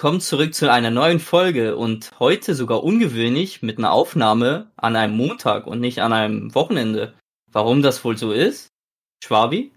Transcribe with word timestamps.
Willkommen 0.00 0.22
zurück 0.22 0.54
zu 0.54 0.72
einer 0.72 0.90
neuen 0.90 1.20
Folge 1.20 1.76
und 1.76 2.18
heute 2.18 2.54
sogar 2.54 2.82
ungewöhnlich 2.82 3.60
mit 3.60 3.76
einer 3.76 3.92
Aufnahme 3.92 4.70
an 4.76 4.96
einem 4.96 5.14
Montag 5.14 5.66
und 5.66 5.78
nicht 5.78 5.98
an 5.98 6.14
einem 6.14 6.54
Wochenende. 6.54 7.12
Warum 7.52 7.82
das 7.82 8.02
wohl 8.02 8.16
so 8.16 8.32
ist? 8.32 8.68
Schwabi? 9.22 9.74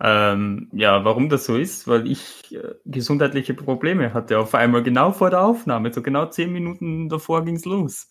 Ähm, 0.00 0.70
ja, 0.72 1.04
warum 1.04 1.28
das 1.28 1.46
so 1.46 1.56
ist, 1.56 1.88
weil 1.88 2.06
ich 2.06 2.54
äh, 2.54 2.76
gesundheitliche 2.84 3.52
Probleme 3.52 4.14
hatte. 4.14 4.38
Auf 4.38 4.54
einmal 4.54 4.84
genau 4.84 5.10
vor 5.10 5.30
der 5.30 5.42
Aufnahme, 5.42 5.92
so 5.92 6.00
genau 6.00 6.26
zehn 6.26 6.52
Minuten 6.52 7.08
davor 7.08 7.44
ging's 7.44 7.64
los. 7.64 8.06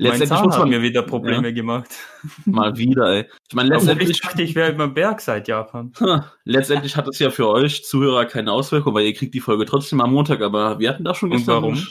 Letztendlich 0.00 0.42
muss 0.42 0.54
hat 0.54 0.60
man 0.60 0.68
mir 0.68 0.82
wieder 0.82 1.02
Probleme 1.02 1.52
gemacht. 1.52 1.88
mal 2.44 2.76
wieder, 2.76 3.06
ey. 3.10 3.26
Ich 3.48 3.54
meine, 3.54 3.68
Obwohl 3.70 3.78
letztendlich, 3.88 4.10
ich 4.10 4.20
dachte, 4.20 4.42
ich 4.42 4.54
wäre 4.54 4.72
über 4.72 4.86
Berg 4.86 5.20
seit 5.20 5.48
Japan. 5.48 5.92
Letztendlich 6.44 6.96
hat 6.96 7.08
es 7.08 7.18
ja 7.18 7.30
für 7.30 7.48
euch 7.48 7.84
Zuhörer 7.84 8.24
keine 8.26 8.52
Auswirkung, 8.52 8.94
weil 8.94 9.06
ihr 9.06 9.14
kriegt 9.14 9.34
die 9.34 9.40
Folge 9.40 9.66
trotzdem 9.66 10.00
am 10.00 10.12
Montag, 10.12 10.40
aber 10.40 10.78
wir 10.78 10.90
hatten 10.90 11.04
da 11.04 11.14
schon 11.14 11.32
Und 11.32 11.38
gestern. 11.38 11.62
warum? 11.62 11.86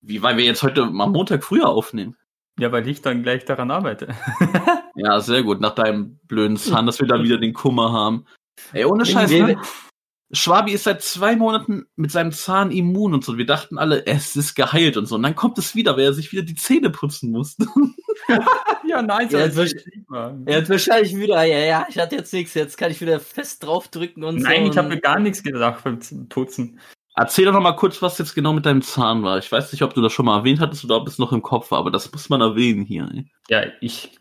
Wie, 0.00 0.22
weil 0.22 0.36
wir 0.36 0.44
jetzt 0.44 0.62
heute 0.62 0.82
am 0.82 0.94
Montag 0.94 1.42
früher 1.42 1.68
aufnehmen. 1.68 2.16
Ja, 2.58 2.70
weil 2.70 2.86
ich 2.86 3.02
dann 3.02 3.22
gleich 3.22 3.44
daran 3.44 3.70
arbeite. 3.70 4.14
Ja, 4.98 5.20
sehr 5.20 5.42
gut. 5.42 5.60
Nach 5.60 5.74
deinem 5.74 6.18
blöden 6.26 6.56
Zahn, 6.56 6.86
dass 6.86 7.00
wir 7.00 7.06
da 7.06 7.22
wieder 7.22 7.36
den 7.36 7.52
Kummer 7.52 7.92
haben. 7.92 8.24
Ey, 8.72 8.86
ohne 8.86 9.04
Scheiß, 9.04 9.30
ne? 9.30 9.60
Schwabi 10.32 10.72
ist 10.72 10.84
seit 10.84 11.02
zwei 11.02 11.36
Monaten 11.36 11.86
mit 11.94 12.10
seinem 12.10 12.32
Zahn 12.32 12.72
immun 12.72 13.14
und 13.14 13.24
so. 13.24 13.38
Wir 13.38 13.46
dachten 13.46 13.78
alle, 13.78 14.06
es 14.06 14.34
ist 14.34 14.54
geheilt 14.56 14.96
und 14.96 15.06
so. 15.06 15.14
Und 15.14 15.22
dann 15.22 15.36
kommt 15.36 15.56
es 15.58 15.74
wieder, 15.76 15.96
weil 15.96 16.04
er 16.04 16.12
sich 16.12 16.32
wieder 16.32 16.42
die 16.42 16.56
Zähne 16.56 16.90
putzen 16.90 17.30
musste. 17.30 17.66
ja, 18.88 19.02
nice. 19.02 19.32
Ja, 19.32 19.44
aber 19.44 19.46
jetzt 19.46 19.58
ich- 19.58 19.92
Er 20.46 20.56
hat 20.56 20.68
wahrscheinlich 20.68 21.16
wieder, 21.16 21.42
ja, 21.44 21.58
ja, 21.58 21.86
ich 21.88 21.98
hatte 21.98 22.16
jetzt 22.16 22.32
nichts, 22.32 22.54
jetzt 22.54 22.76
kann 22.76 22.90
ich 22.90 23.00
wieder 23.00 23.20
fest 23.20 23.64
draufdrücken 23.64 24.24
und 24.24 24.40
so. 24.40 24.48
Nein, 24.48 24.66
ich 24.66 24.76
habe 24.76 24.88
mir 24.88 25.00
gar 25.00 25.20
nichts 25.20 25.42
gedacht 25.42 25.84
beim 25.84 26.00
Putzen. 26.28 26.80
Erzähl 27.14 27.46
doch 27.46 27.52
noch 27.52 27.62
mal 27.62 27.72
kurz, 27.72 28.02
was 28.02 28.18
jetzt 28.18 28.34
genau 28.34 28.52
mit 28.52 28.66
deinem 28.66 28.82
Zahn 28.82 29.22
war. 29.22 29.38
Ich 29.38 29.50
weiß 29.50 29.72
nicht, 29.72 29.82
ob 29.82 29.94
du 29.94 30.02
das 30.02 30.12
schon 30.12 30.26
mal 30.26 30.38
erwähnt 30.38 30.60
hattest 30.60 30.84
oder 30.84 30.96
ob 30.96 31.08
es 31.08 31.18
noch 31.18 31.32
im 31.32 31.40
Kopf 31.42 31.70
war, 31.70 31.78
aber 31.78 31.90
das 31.90 32.12
muss 32.12 32.28
man 32.28 32.40
erwähnen 32.42 32.84
hier. 32.84 33.08
Ey. 33.14 33.30
Ja, 33.48 33.62
ich 33.80 34.18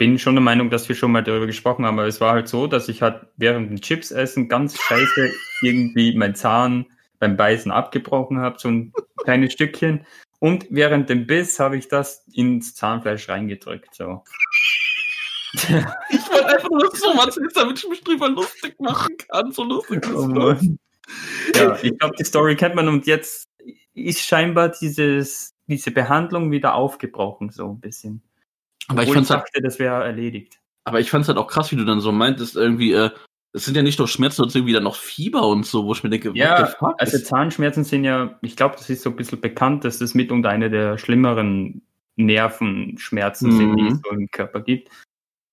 bin 0.00 0.18
schon 0.18 0.34
der 0.34 0.42
Meinung, 0.42 0.70
dass 0.70 0.88
wir 0.88 0.96
schon 0.96 1.12
mal 1.12 1.22
darüber 1.22 1.46
gesprochen 1.46 1.84
haben, 1.84 1.98
aber 1.98 2.08
es 2.08 2.22
war 2.22 2.32
halt 2.32 2.48
so, 2.48 2.66
dass 2.66 2.88
ich 2.88 3.02
halt 3.02 3.26
während 3.36 3.68
dem 3.68 3.82
Chips 3.82 4.10
essen 4.10 4.48
ganz 4.48 4.80
scheiße 4.80 5.30
irgendwie 5.60 6.16
mein 6.16 6.34
Zahn 6.34 6.86
beim 7.18 7.36
Beißen 7.36 7.70
abgebrochen 7.70 8.38
habe, 8.38 8.58
so 8.58 8.68
ein 8.68 8.94
kleines 9.18 9.52
Stückchen. 9.52 10.06
Und 10.38 10.66
während 10.70 11.10
dem 11.10 11.26
Biss 11.26 11.60
habe 11.60 11.76
ich 11.76 11.88
das 11.88 12.24
ins 12.32 12.74
Zahnfleisch 12.74 13.28
reingedrückt. 13.28 13.94
So. 13.94 14.24
Ich 15.52 15.68
wollte 15.68 16.46
einfach 16.46 16.70
nur 16.70 16.90
so 16.94 17.08
was 17.18 17.36
erzählen, 17.36 17.50
damit 17.54 17.78
ich 17.84 17.90
mich 17.90 18.02
drüber 18.02 18.30
lustig 18.30 18.80
machen 18.80 19.14
kann. 19.18 19.52
So 19.52 19.64
lustig 19.64 20.02
ist 20.02 20.14
Oh. 20.14 20.54
Ja, 21.56 21.76
ich 21.82 21.98
glaube, 21.98 22.16
die 22.18 22.24
Story 22.24 22.56
kennt 22.56 22.74
man 22.74 22.88
und 22.88 23.06
jetzt 23.06 23.50
ist 23.92 24.22
scheinbar 24.22 24.70
dieses, 24.70 25.52
diese 25.66 25.90
Behandlung 25.90 26.50
wieder 26.50 26.74
aufgebrochen, 26.74 27.50
so 27.50 27.68
ein 27.68 27.80
bisschen. 27.80 28.22
Aber 28.88 29.02
ich 29.02 29.12
fand's 29.12 29.30
halt, 29.30 29.42
dachte, 29.42 29.60
das 29.62 29.78
wäre 29.78 30.04
erledigt. 30.04 30.60
aber 30.84 31.00
ich 31.00 31.10
fand's 31.10 31.28
halt 31.28 31.38
auch 31.38 31.46
krass, 31.48 31.70
wie 31.72 31.76
du 31.76 31.84
dann 31.84 32.00
so 32.00 32.10
meintest, 32.12 32.56
irgendwie, 32.56 32.92
äh, 32.92 33.10
es 33.52 33.64
sind 33.64 33.76
ja 33.76 33.82
nicht 33.82 33.98
nur 33.98 34.06
Schmerzen, 34.08 34.36
sondern 34.36 34.56
irgendwie 34.56 34.72
dann 34.74 34.84
noch 34.84 34.96
Fieber 34.96 35.46
und 35.48 35.66
so, 35.66 35.84
wo 35.84 35.92
ich 35.92 36.02
mir 36.04 36.10
denke, 36.10 36.30
Ja, 36.34 36.72
also 36.98 37.18
Zahnschmerzen 37.18 37.84
sind 37.84 38.04
ja, 38.04 38.38
ich 38.42 38.56
glaube, 38.56 38.76
das 38.76 38.88
ist 38.90 39.02
so 39.02 39.10
ein 39.10 39.16
bisschen 39.16 39.40
bekannt, 39.40 39.84
dass 39.84 39.98
das 39.98 40.14
mitunter 40.14 40.48
eine 40.50 40.70
der 40.70 40.98
schlimmeren 40.98 41.82
Nervenschmerzen 42.16 43.50
sind, 43.52 43.76
die 43.76 43.82
Mhm. 43.82 43.88
es 43.88 44.00
so 44.04 44.10
im 44.10 44.30
Körper 44.30 44.60
gibt. 44.60 44.90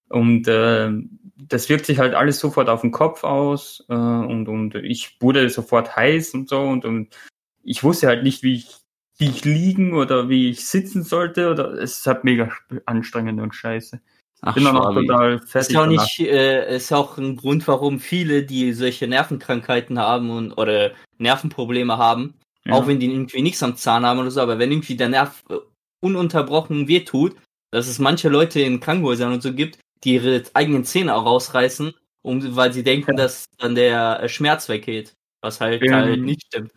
Und 0.09 0.47
äh, 0.47 0.91
das 1.35 1.69
wirkt 1.69 1.85
sich 1.85 1.99
halt 1.99 2.13
alles 2.13 2.39
sofort 2.39 2.69
auf 2.69 2.81
den 2.81 2.91
Kopf 2.91 3.23
aus 3.23 3.83
äh, 3.89 3.93
und, 3.93 4.47
und 4.47 4.75
ich 4.75 5.17
wurde 5.21 5.49
sofort 5.49 5.95
heiß 5.95 6.33
und 6.33 6.49
so 6.49 6.61
und, 6.61 6.85
und 6.85 7.15
ich 7.63 7.83
wusste 7.83 8.07
halt 8.07 8.23
nicht, 8.23 8.41
wie 8.43 8.55
ich, 8.55 8.75
wie 9.17 9.29
ich 9.29 9.43
liegen 9.45 9.93
oder 9.93 10.29
wie 10.29 10.49
ich 10.51 10.65
sitzen 10.65 11.03
sollte 11.03 11.49
oder 11.49 11.73
es 11.73 11.97
ist 11.97 12.07
halt 12.07 12.23
mega 12.23 12.51
anstrengend 12.85 13.41
und 13.41 13.53
scheiße. 13.55 13.99
Ach, 14.41 14.53
Bin 14.53 14.65
dann 14.65 14.77
auch 14.77 14.93
total 14.93 15.35
ist 15.35 15.49
fertig. 15.51 15.73
ja 15.73 15.81
auch 15.81 15.87
nicht, 15.87 16.19
äh, 16.19 16.75
ist 16.75 16.93
auch 16.93 17.17
ein 17.17 17.35
Grund, 17.37 17.67
warum 17.67 17.99
viele, 17.99 18.43
die 18.43 18.71
solche 18.73 19.07
Nervenkrankheiten 19.07 19.97
haben 19.97 20.29
und 20.29 20.51
oder 20.53 20.91
Nervenprobleme 21.17 21.97
haben, 21.97 22.35
Ja. 22.65 22.73
auch 22.73 22.85
wenn 22.85 22.99
die 22.99 23.07
irgendwie 23.11 23.41
nichts 23.41 23.63
am 23.63 23.75
Zahn 23.75 24.05
haben 24.05 24.19
oder 24.19 24.29
so, 24.29 24.41
aber 24.41 24.59
wenn 24.59 24.71
irgendwie 24.71 24.95
der 24.95 25.09
Nerv 25.09 25.43
äh, 25.49 25.55
ununterbrochen 26.01 26.87
wehtut, 26.87 27.35
dass 27.71 27.87
es 27.87 27.97
manche 27.99 28.29
Leute 28.29 28.61
in 28.61 28.79
Krankenhäusern 28.79 29.33
und 29.33 29.41
so 29.41 29.51
gibt, 29.53 29.79
die 30.03 30.13
ihre 30.15 30.43
eigenen 30.53 30.85
Zähne 30.85 31.15
auch 31.15 31.25
rausreißen, 31.25 31.91
um, 32.21 32.55
weil 32.55 32.71
sie 32.71 32.83
denken, 32.83 33.11
Ja. 33.11 33.17
dass 33.23 33.45
dann 33.57 33.73
der 33.73 34.21
äh, 34.21 34.29
Schmerz 34.29 34.69
weggeht. 34.69 35.13
Was 35.41 35.59
halt, 35.59 35.81
Ähm, 35.81 35.93
halt 35.93 36.21
nicht 36.21 36.43
stimmt. 36.45 36.71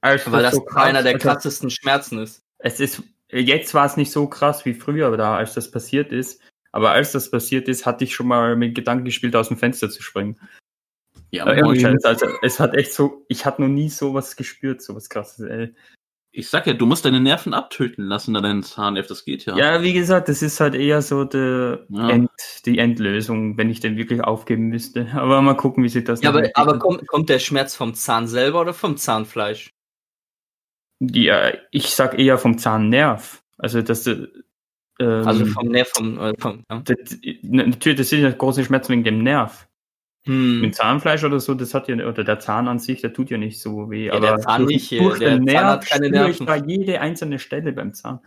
Also 0.00 0.32
Weil 0.32 0.42
das 0.42 0.54
so 0.54 0.62
krass, 0.62 0.84
einer 0.84 1.02
der 1.02 1.18
krassesten 1.18 1.70
Schmerzen 1.70 2.18
ist. 2.20 2.42
es 2.58 2.80
ist, 2.80 3.02
jetzt 3.30 3.74
war 3.74 3.86
es 3.86 3.96
nicht 3.96 4.12
so 4.12 4.26
krass 4.26 4.64
wie 4.64 4.74
früher 4.74 5.16
da, 5.16 5.36
als 5.36 5.54
das 5.54 5.70
passiert 5.70 6.12
ist. 6.12 6.40
Aber 6.72 6.92
als 6.92 7.12
das 7.12 7.30
passiert 7.30 7.68
ist, 7.68 7.84
hatte 7.84 8.04
ich 8.04 8.14
schon 8.14 8.28
mal 8.28 8.56
mit 8.56 8.74
Gedanken 8.74 9.04
gespielt, 9.04 9.34
aus 9.34 9.48
dem 9.48 9.56
Fenster 9.56 9.90
zu 9.90 10.02
springen. 10.02 10.38
Ja, 11.30 11.46
Äh, 11.46 11.96
also 12.02 12.26
es 12.42 12.58
hat 12.58 12.74
echt 12.74 12.92
so, 12.92 13.24
ich 13.28 13.44
hatte 13.46 13.62
noch 13.62 13.68
nie 13.68 13.88
sowas 13.88 14.36
gespürt, 14.36 14.82
sowas 14.82 15.08
krasses, 15.08 15.46
ey. 15.46 15.74
ich 16.32 16.48
sag 16.48 16.66
ja, 16.66 16.72
du 16.72 16.86
musst 16.86 17.04
deine 17.04 17.20
Nerven 17.20 17.54
abtöten 17.54 18.04
lassen 18.04 18.34
an 18.34 18.42
deinen 18.42 18.62
Zahnnerv, 18.64 19.06
das 19.06 19.24
geht 19.24 19.46
ja. 19.46 19.56
Ja, 19.56 19.82
wie 19.82 19.92
gesagt, 19.92 20.28
das 20.28 20.42
ist 20.42 20.58
halt 20.58 20.74
eher 20.74 21.02
so 21.02 21.24
der 21.24 21.86
Ja. 21.88 22.08
End, 22.10 22.30
die 22.64 22.78
Endlösung, 22.78 23.56
wenn 23.58 23.70
ich 23.70 23.80
den 23.80 23.96
wirklich 23.96 24.22
aufgeben 24.22 24.68
müsste. 24.68 25.06
Aber 25.14 25.40
mal 25.42 25.54
gucken, 25.54 25.84
wie 25.84 25.88
sich 25.88 26.04
das 26.04 26.20
Ja, 26.20 26.30
aber, 26.30 26.48
aber 26.54 26.78
kommt, 26.78 27.06
kommt 27.06 27.28
der 27.28 27.38
Schmerz 27.38 27.76
vom 27.76 27.94
Zahn 27.94 28.26
selber 28.26 28.60
oder 28.60 28.74
vom 28.74 28.96
Zahnfleisch? 28.96 29.70
Ja, 31.00 31.52
ich 31.70 31.88
sag 31.90 32.18
eher 32.18 32.38
vom 32.38 32.58
Zahnnerv. 32.58 33.42
Also, 33.58 33.82
dass 33.82 34.04
du, 34.04 34.30
ähm, 35.00 35.26
Also 35.26 35.46
vom 35.46 35.68
Nerv, 35.68 35.88
vom, 35.88 36.18
äh, 36.18 36.34
vom 36.38 36.64
ja. 36.70 36.80
das, 36.84 37.18
natürlich, 37.42 37.98
das 37.98 38.10
sind 38.10 38.22
ja 38.22 38.30
große 38.30 38.64
Schmerzen 38.64 38.92
wegen 38.92 39.04
dem 39.04 39.22
Nerv. 39.22 39.68
hm. 40.24 40.60
Mit 40.60 40.74
Zahnfleisch 40.74 41.24
oder 41.24 41.40
so, 41.40 41.54
das 41.54 41.74
hat 41.74 41.88
ja, 41.88 41.96
oder 42.06 42.24
der 42.24 42.38
Zahn 42.40 42.68
an 42.68 42.78
sich, 42.78 43.00
der 43.02 43.12
tut 43.14 43.30
ja 43.30 43.38
nicht 43.38 43.60
so 43.60 43.90
weh. 43.90 44.10
Ja, 44.12 44.14
aber 44.14 44.20
der 44.20 44.38
Zahn 44.38 44.66
durch, 44.66 44.68
nicht, 44.68 44.92
äh, 44.92 44.98
durch 44.98 45.18
der 45.18 45.30
den 45.30 45.46
Zahn 45.48 45.66
Nerv 45.66 45.68
hat 45.68 45.86
keine 45.86 46.10
spüre 46.10 46.30
ich 46.30 46.40
Nerven. 46.40 46.46
da 46.46 46.56
jede 46.56 47.00
einzelne 47.00 47.38
Stelle 47.38 47.72
beim 47.72 47.94
Zahn. 47.94 48.20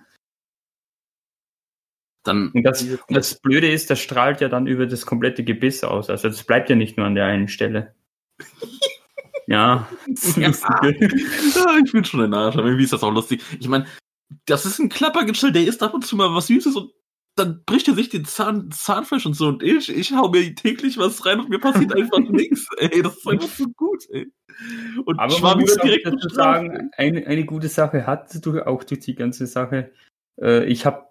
Dann, 2.24 2.54
Und 2.54 2.64
das, 2.64 2.82
und 2.84 3.16
das 3.16 3.40
Blöde 3.40 3.70
ist, 3.72 3.90
das 3.90 4.00
strahlt 4.00 4.40
ja 4.42 4.48
dann 4.50 4.68
über 4.68 4.88
das 4.88 5.06
komplette 5.06 5.44
Gebiss 5.44 5.84
aus. 5.84 6.10
Also 6.10 6.30
das 6.30 6.44
bleibt 6.44 6.70
ja 6.70 6.76
nicht 6.76 6.98
nur 6.98 7.06
an 7.06 7.16
der 7.16 7.26
einen 7.26 7.48
Stelle. 7.50 7.96
ja. 9.54 9.88
Ja. 10.36 10.52
Ja, 10.52 11.78
ich 11.86 11.92
bin 11.92 12.06
schon 12.06 12.22
ein 12.22 12.34
Arsch, 12.34 12.56
aber 12.56 12.66
irgendwie 12.66 12.84
ist 12.84 12.94
das 12.94 13.04
auch 13.04 13.14
lustig. 13.14 13.42
Ich 13.60 13.68
meine, 13.68 13.86
das 14.46 14.66
ist 14.66 14.80
ein 14.80 14.90
Klappergestell, 14.90 15.52
der 15.52 15.66
isst 15.66 15.84
ab 15.84 15.94
und 15.94 16.06
zu 16.06 16.16
mal 16.16 16.34
was 16.34 16.48
Süßes 16.48 16.76
und 16.76 16.92
dann 17.36 17.64
bricht 17.66 17.88
er 17.88 17.96
sich 17.96 18.10
den 18.10 18.26
Zahn, 18.26 18.70
Zahnfleisch 18.72 19.26
und 19.26 19.34
so 19.34 19.48
und 19.48 19.64
ich, 19.64 19.90
ich 19.90 20.12
hau 20.14 20.30
mir 20.30 20.54
täglich 20.54 20.98
was 20.98 21.26
rein 21.26 21.40
und 21.40 21.50
mir 21.50 21.60
passiert 21.60 21.94
einfach 21.96 22.20
nichts, 22.20 22.68
ey. 22.78 23.02
Das 23.02 23.18
ist 23.18 23.28
einfach 23.28 23.48
so 23.48 23.66
gut, 23.76 24.04
ey. 24.12 24.32
Und 25.06 25.20
Aber 25.20 25.40
man 25.40 25.60
muss 25.60 25.76
direkt 25.78 26.06
dazu 26.06 26.30
sagen, 26.30 26.92
eine, 26.98 27.26
eine 27.26 27.46
gute 27.46 27.70
Sache 27.70 28.06
hat 28.06 28.34
du 28.46 28.66
auch 28.66 28.84
durch 28.84 29.02
die 29.02 29.16
ganze 29.16 29.48
Sache. 29.48 29.92
Äh, 30.40 30.66
ich 30.66 30.86
habe 30.86 31.08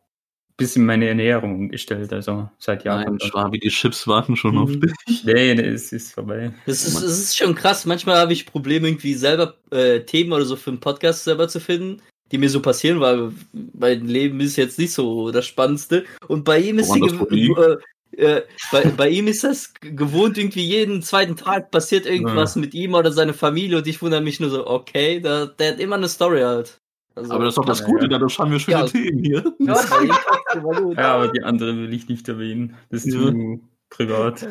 bisschen 0.62 0.86
meine 0.86 1.08
Ernährung 1.08 1.54
umgestellt, 1.56 2.12
also 2.12 2.48
seit 2.58 2.84
Jahren. 2.84 3.04
Nein, 3.04 3.20
Schwabi, 3.20 3.58
die 3.58 3.68
Chips 3.68 4.06
warten 4.06 4.36
schon 4.36 4.56
auf 4.58 4.70
Mhm. 4.70 4.80
dich. 4.80 5.24
Nee, 5.24 5.54
nee, 5.54 5.62
es 5.62 5.92
ist 5.92 6.14
vorbei. 6.14 6.52
Das 6.66 6.84
ist, 6.86 6.96
das 6.96 7.18
ist 7.18 7.36
schon 7.36 7.54
krass. 7.54 7.84
Manchmal 7.84 8.16
habe 8.16 8.32
ich 8.32 8.46
Probleme, 8.46 8.88
irgendwie 8.88 9.14
selber 9.14 9.54
äh, 9.70 10.00
Themen 10.00 10.32
oder 10.32 10.44
so 10.44 10.56
für 10.56 10.70
einen 10.70 10.80
Podcast 10.80 11.24
selber 11.24 11.48
zu 11.48 11.60
finden, 11.60 12.00
die 12.30 12.38
mir 12.38 12.48
so 12.48 12.60
passieren, 12.60 13.00
weil 13.00 13.32
mein 13.74 14.06
Leben 14.06 14.40
ist 14.40 14.56
jetzt 14.56 14.78
nicht 14.78 14.92
so 14.92 15.30
das 15.30 15.46
Spannendste. 15.46 16.04
Und 16.28 16.44
bei 16.44 16.58
ihm 16.58 16.78
ist 16.78 16.92
die 16.94 17.50
äh, 17.50 17.76
äh, 18.16 18.42
bei, 18.70 18.84
bei 18.90 19.08
ihm 19.08 19.26
ist 19.26 19.42
das 19.44 19.72
gewohnt, 19.80 20.36
irgendwie 20.36 20.64
jeden 20.64 21.02
zweiten 21.02 21.36
Tag 21.36 21.70
passiert 21.70 22.04
irgendwas 22.06 22.56
mit 22.56 22.74
ihm 22.74 22.94
oder 22.94 23.10
seiner 23.10 23.34
Familie 23.34 23.78
und 23.78 23.86
ich 23.86 24.02
wundere 24.02 24.20
mich 24.20 24.38
nur 24.38 24.50
so, 24.50 24.66
okay, 24.66 25.20
da, 25.20 25.46
der 25.46 25.72
hat 25.72 25.80
immer 25.80 25.96
eine 25.96 26.08
Story 26.08 26.40
halt. 26.42 26.78
Also, 27.14 27.32
Aber 27.34 27.44
das 27.44 27.52
ist 27.52 27.58
doch 27.58 27.64
das 27.66 27.84
Gute, 27.84 28.04
ja. 28.04 28.08
dadurch 28.08 28.38
haben 28.38 28.50
wir 28.52 28.58
schöne 28.60 28.78
Ja. 28.78 28.86
Themen 28.86 29.22
hier. 29.24 29.44
ja, 29.58 29.76
aber 31.14 31.28
die 31.28 31.42
andere 31.42 31.76
will 31.76 31.92
ich 31.92 32.08
nicht 32.08 32.28
erwähnen. 32.28 32.74
Das 32.90 33.04
ist 33.04 33.14
Ja. 33.14 33.20
zu 33.20 33.60
privat. 33.90 34.48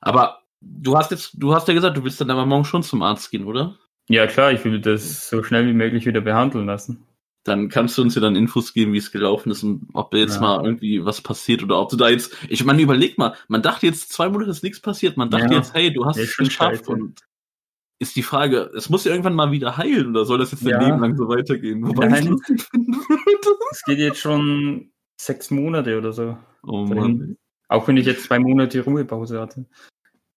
Aber 0.00 0.42
du 0.60 0.96
hast 0.96 1.10
jetzt, 1.10 1.32
du 1.34 1.54
hast 1.54 1.68
ja 1.68 1.74
gesagt, 1.74 1.96
du 1.96 2.04
willst 2.04 2.20
dann 2.20 2.30
aber 2.30 2.46
morgen 2.46 2.64
schon 2.64 2.82
zum 2.82 3.02
Arzt 3.02 3.30
gehen, 3.30 3.44
oder? 3.46 3.76
Ja, 4.08 4.26
klar, 4.26 4.52
ich 4.52 4.64
will 4.64 4.80
das 4.80 5.28
so 5.28 5.42
schnell 5.42 5.66
wie 5.66 5.72
möglich 5.72 6.06
wieder 6.06 6.20
behandeln 6.20 6.66
lassen. 6.66 7.06
Dann 7.44 7.68
kannst 7.68 7.98
du 7.98 8.02
uns 8.02 8.14
ja 8.14 8.20
dann 8.20 8.36
Infos 8.36 8.72
geben, 8.72 8.92
wie 8.92 8.98
es 8.98 9.10
gelaufen 9.10 9.50
ist 9.50 9.62
und 9.64 9.88
ob 9.94 10.10
da 10.12 10.18
jetzt 10.18 10.36
Ja. 10.36 10.40
mal 10.42 10.64
irgendwie 10.64 11.04
was 11.04 11.20
passiert 11.20 11.62
oder 11.62 11.80
ob 11.80 11.88
du 11.88 11.96
da 11.96 12.08
jetzt. 12.08 12.36
Ich 12.48 12.64
meine, 12.64 12.82
überleg 12.82 13.18
mal, 13.18 13.34
man 13.48 13.62
dachte 13.62 13.86
jetzt 13.86 14.12
zwei 14.12 14.28
Monate 14.28 14.50
ist 14.50 14.62
nichts 14.62 14.80
passiert, 14.80 15.16
man 15.16 15.30
dachte 15.30 15.46
Ja. 15.52 15.58
jetzt, 15.58 15.74
hey, 15.74 15.92
du 15.92 16.04
hast 16.04 16.18
es 16.18 16.28
schon 16.28 16.44
geschafft 16.46 16.86
und 16.88 17.20
ist 18.02 18.16
die 18.16 18.22
Frage, 18.22 18.70
es 18.76 18.90
muss 18.90 19.04
ja 19.04 19.12
irgendwann 19.12 19.34
mal 19.36 19.52
wieder 19.52 19.76
heilen 19.76 20.08
oder 20.10 20.24
soll 20.24 20.38
das 20.38 20.50
jetzt 20.50 20.64
dein 20.64 20.70
Ja. 20.72 20.84
Leben 20.86 21.00
lang 21.00 21.16
so 21.16 21.28
weitergehen? 21.28 21.86
Wobei 21.86 22.08
Nein. 22.08 22.36
Es 23.70 23.82
geht 23.84 23.98
jetzt 23.98 24.18
schon 24.18 24.90
sechs 25.16 25.50
Monate 25.50 25.96
oder 25.96 26.12
so. 26.12 26.36
Oh. 26.64 26.84
Mann. 26.84 27.36
Auch 27.68 27.86
wenn 27.88 27.96
ich 27.96 28.06
jetzt 28.06 28.24
zwei 28.24 28.38
Monate 28.38 28.80
Ruhepause 28.84 29.40
hatte. 29.40 29.66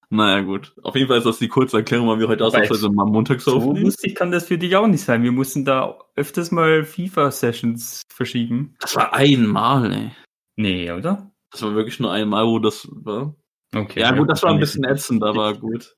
Naja, 0.09 0.41
gut. 0.41 0.75
Auf 0.83 0.95
jeden 0.95 1.07
Fall 1.07 1.17
ist 1.17 1.25
das 1.25 1.39
die 1.39 1.47
kurze 1.47 1.77
Erklärung, 1.77 2.07
weil 2.07 2.19
wir 2.19 2.27
heute 2.27 2.45
ausnahmsweise 2.45 2.89
mal 2.89 3.05
montags 3.05 3.43
So 3.45 3.57
aufnehmen. 3.57 3.85
lustig 3.85 4.13
kann 4.15 4.31
das 4.31 4.45
für 4.47 4.57
dich 4.59 4.75
auch 4.75 4.87
nicht 4.87 5.03
sein. 5.03 5.23
Wir 5.23 5.31
mussten 5.31 5.65
da 5.65 5.97
öfters 6.15 6.51
mal 6.51 6.85
FIFA-Sessions 6.85 8.03
verschieben. 8.13 8.75
Das 8.79 8.95
war 8.95 9.13
einmal, 9.13 9.91
ey. 9.91 10.11
Nee, 10.55 10.91
oder? 10.91 11.31
Das 11.51 11.63
war 11.63 11.73
wirklich 11.73 11.99
nur 11.99 12.11
einmal, 12.13 12.45
wo 12.45 12.59
das 12.59 12.87
war. 12.91 13.35
Okay. 13.73 13.99
Ja, 14.01 14.11
gut, 14.11 14.29
das 14.29 14.43
war 14.43 14.51
ein 14.51 14.59
bisschen 14.59 14.83
ätzend, 14.83 15.23
aber 15.23 15.55
gut. 15.55 15.95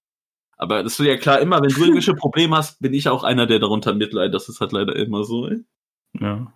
Aber 0.57 0.83
das 0.83 0.99
ist 0.99 1.05
ja 1.05 1.17
klar, 1.17 1.39
immer 1.39 1.61
wenn 1.61 1.69
du 1.69 1.79
irgendwelche 1.79 2.15
Probleme 2.15 2.55
hast, 2.55 2.81
bin 2.81 2.93
ich 2.93 3.07
auch 3.09 3.23
einer, 3.23 3.45
der 3.45 3.59
darunter 3.59 3.93
mitleidet. 3.93 4.33
Das 4.33 4.49
ist 4.49 4.59
halt 4.59 4.71
leider 4.71 4.95
immer 4.95 5.23
so, 5.23 5.47
ey. 5.47 5.63
Ja. 6.19 6.51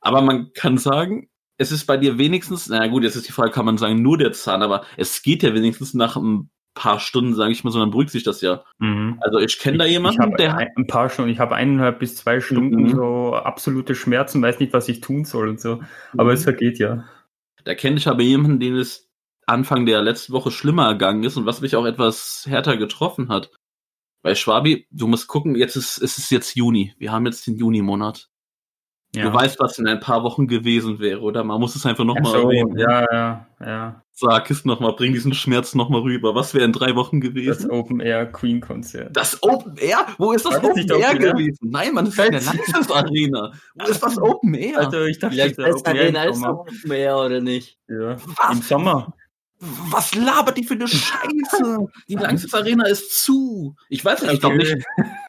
Aber 0.00 0.20
man 0.20 0.52
kann 0.52 0.76
sagen, 0.76 1.28
es 1.56 1.72
ist 1.72 1.86
bei 1.86 1.96
dir 1.96 2.18
wenigstens, 2.18 2.68
na 2.68 2.86
gut, 2.88 3.04
jetzt 3.04 3.16
ist 3.16 3.26
die 3.28 3.32
Frage, 3.32 3.52
kann 3.52 3.64
man 3.64 3.78
sagen, 3.78 4.02
nur 4.02 4.18
der 4.18 4.32
Zahn, 4.32 4.62
aber 4.62 4.84
es 4.96 5.22
geht 5.22 5.42
ja 5.42 5.54
wenigstens 5.54 5.94
nach 5.94 6.16
ein 6.16 6.50
paar 6.74 6.98
Stunden, 6.98 7.34
sage 7.34 7.52
ich 7.52 7.64
mal 7.64 7.70
so, 7.70 7.78
dann 7.78 7.90
beruhigt 7.90 8.10
sich 8.10 8.24
das 8.24 8.40
ja. 8.40 8.64
Mhm. 8.78 9.18
Also 9.20 9.38
ich 9.38 9.58
kenne 9.58 9.78
da 9.78 9.84
jemanden, 9.86 10.30
ich 10.30 10.36
der 10.36 10.56
ein, 10.56 10.68
ein 10.76 10.86
paar 10.86 11.08
Stunden, 11.08 11.30
ich 11.30 11.38
habe 11.38 11.54
eineinhalb 11.54 12.00
bis 12.00 12.16
zwei 12.16 12.40
Stunden 12.40 12.82
Mhm. 12.82 12.96
so 12.96 13.34
absolute 13.34 13.94
Schmerzen, 13.94 14.42
weiß 14.42 14.58
nicht, 14.58 14.72
was 14.72 14.88
ich 14.88 15.00
tun 15.00 15.24
soll 15.24 15.48
und 15.48 15.60
so. 15.60 15.80
Aber 16.18 16.32
es 16.32 16.42
vergeht 16.42 16.78
ja. 16.78 17.04
Da 17.64 17.74
kenne 17.74 17.96
ich 17.96 18.08
aber 18.08 18.22
jemanden, 18.22 18.60
den 18.60 18.76
es 18.76 19.08
Anfang 19.46 19.86
der 19.86 20.02
letzten 20.02 20.32
Woche 20.32 20.50
schlimmer 20.50 20.86
ergangen 20.86 21.24
ist 21.24 21.36
und 21.36 21.46
was 21.46 21.60
mich 21.60 21.76
auch 21.76 21.86
etwas 21.86 22.44
härter 22.48 22.76
getroffen 22.76 23.28
hat. 23.28 23.50
Bei 24.22 24.34
Schwabi, 24.34 24.86
du 24.90 25.06
musst 25.06 25.26
gucken, 25.28 25.54
jetzt 25.54 25.76
ist, 25.76 25.98
es 25.98 26.16
ist 26.18 26.30
jetzt 26.30 26.54
Juni. 26.56 26.94
Wir 26.98 27.12
haben 27.12 27.26
jetzt 27.26 27.46
den 27.46 27.56
Juni-Monat. 27.56 28.28
ja. 29.14 29.24
Du 29.24 29.32
weißt, 29.34 29.60
was 29.60 29.78
in 29.78 29.86
ein 29.86 30.00
paar 30.00 30.22
Wochen 30.22 30.46
gewesen 30.48 30.98
wäre, 30.98 31.20
oder? 31.20 31.44
Man 31.44 31.60
muss 31.60 31.76
es 31.76 31.84
einfach 31.86 32.04
Ach 32.04 32.06
nochmal 32.06 32.32
so, 32.32 32.38
erwähnen. 32.50 32.78
ja, 32.78 33.04
ja, 33.12 33.46
ja. 33.60 34.00
Sag 34.16 34.48
es 34.50 34.64
nochmal, 34.64 34.92
bring 34.94 35.12
diesen 35.12 35.34
Schmerz 35.34 35.74
nochmal 35.74 36.02
rüber. 36.02 36.34
Was 36.36 36.54
wäre 36.54 36.64
in 36.64 36.72
drei 36.72 36.94
Wochen 36.94 37.20
Das 37.20 37.30
gewesen? 37.30 37.70
Open 37.70 37.98
Air 38.00 38.26
Queen 38.32 38.60
Konzert. 38.60 39.14
Das 39.16 39.42
Open 39.42 39.76
Air? 39.76 40.06
Wo 40.18 40.32
ist 40.32 40.44
das 40.46 40.54
das 40.54 40.64
Open 40.64 40.88
Air 40.88 40.96
Open 41.10 41.22
Air? 41.22 41.32
gewesen? 41.32 41.58
Nein, 41.70 41.92
man, 41.94 42.04
das 42.06 42.14
ist 42.14 42.24
in 42.24 42.32
der 42.32 42.40
Lanxess 42.42 42.90
Arena. 42.92 43.52
Wo 43.74 43.86
ist 43.90 44.02
das 44.02 44.16
Open 44.18 44.54
Air? 44.54 44.78
Also 44.78 45.02
ich 45.02 45.18
dachte, 45.18 45.34
Vielleicht 45.34 45.58
das 45.58 45.74
ist 45.76 45.86
Arena 45.86 46.24
ist 46.24 46.40
noch 46.40 46.64
mehr 46.84 47.18
oder 47.18 47.40
nicht. 47.40 47.76
ja. 47.88 48.16
Was? 48.38 48.56
im 48.56 48.62
Sommer. 48.62 49.12
Was 49.90 50.14
labert 50.14 50.56
die 50.58 50.64
für 50.64 50.74
eine 50.74 50.88
Scheiße? 50.88 51.86
Die 52.08 52.14
Lanxess 52.16 52.52
Arena 52.54 52.86
ist 52.86 53.22
zu. 53.24 53.74
Ich 53.88 54.04
weiß 54.04 54.22
nicht, 54.22 54.32
ich 54.34 54.40
glaube 54.40 54.56
nicht. 54.56 54.76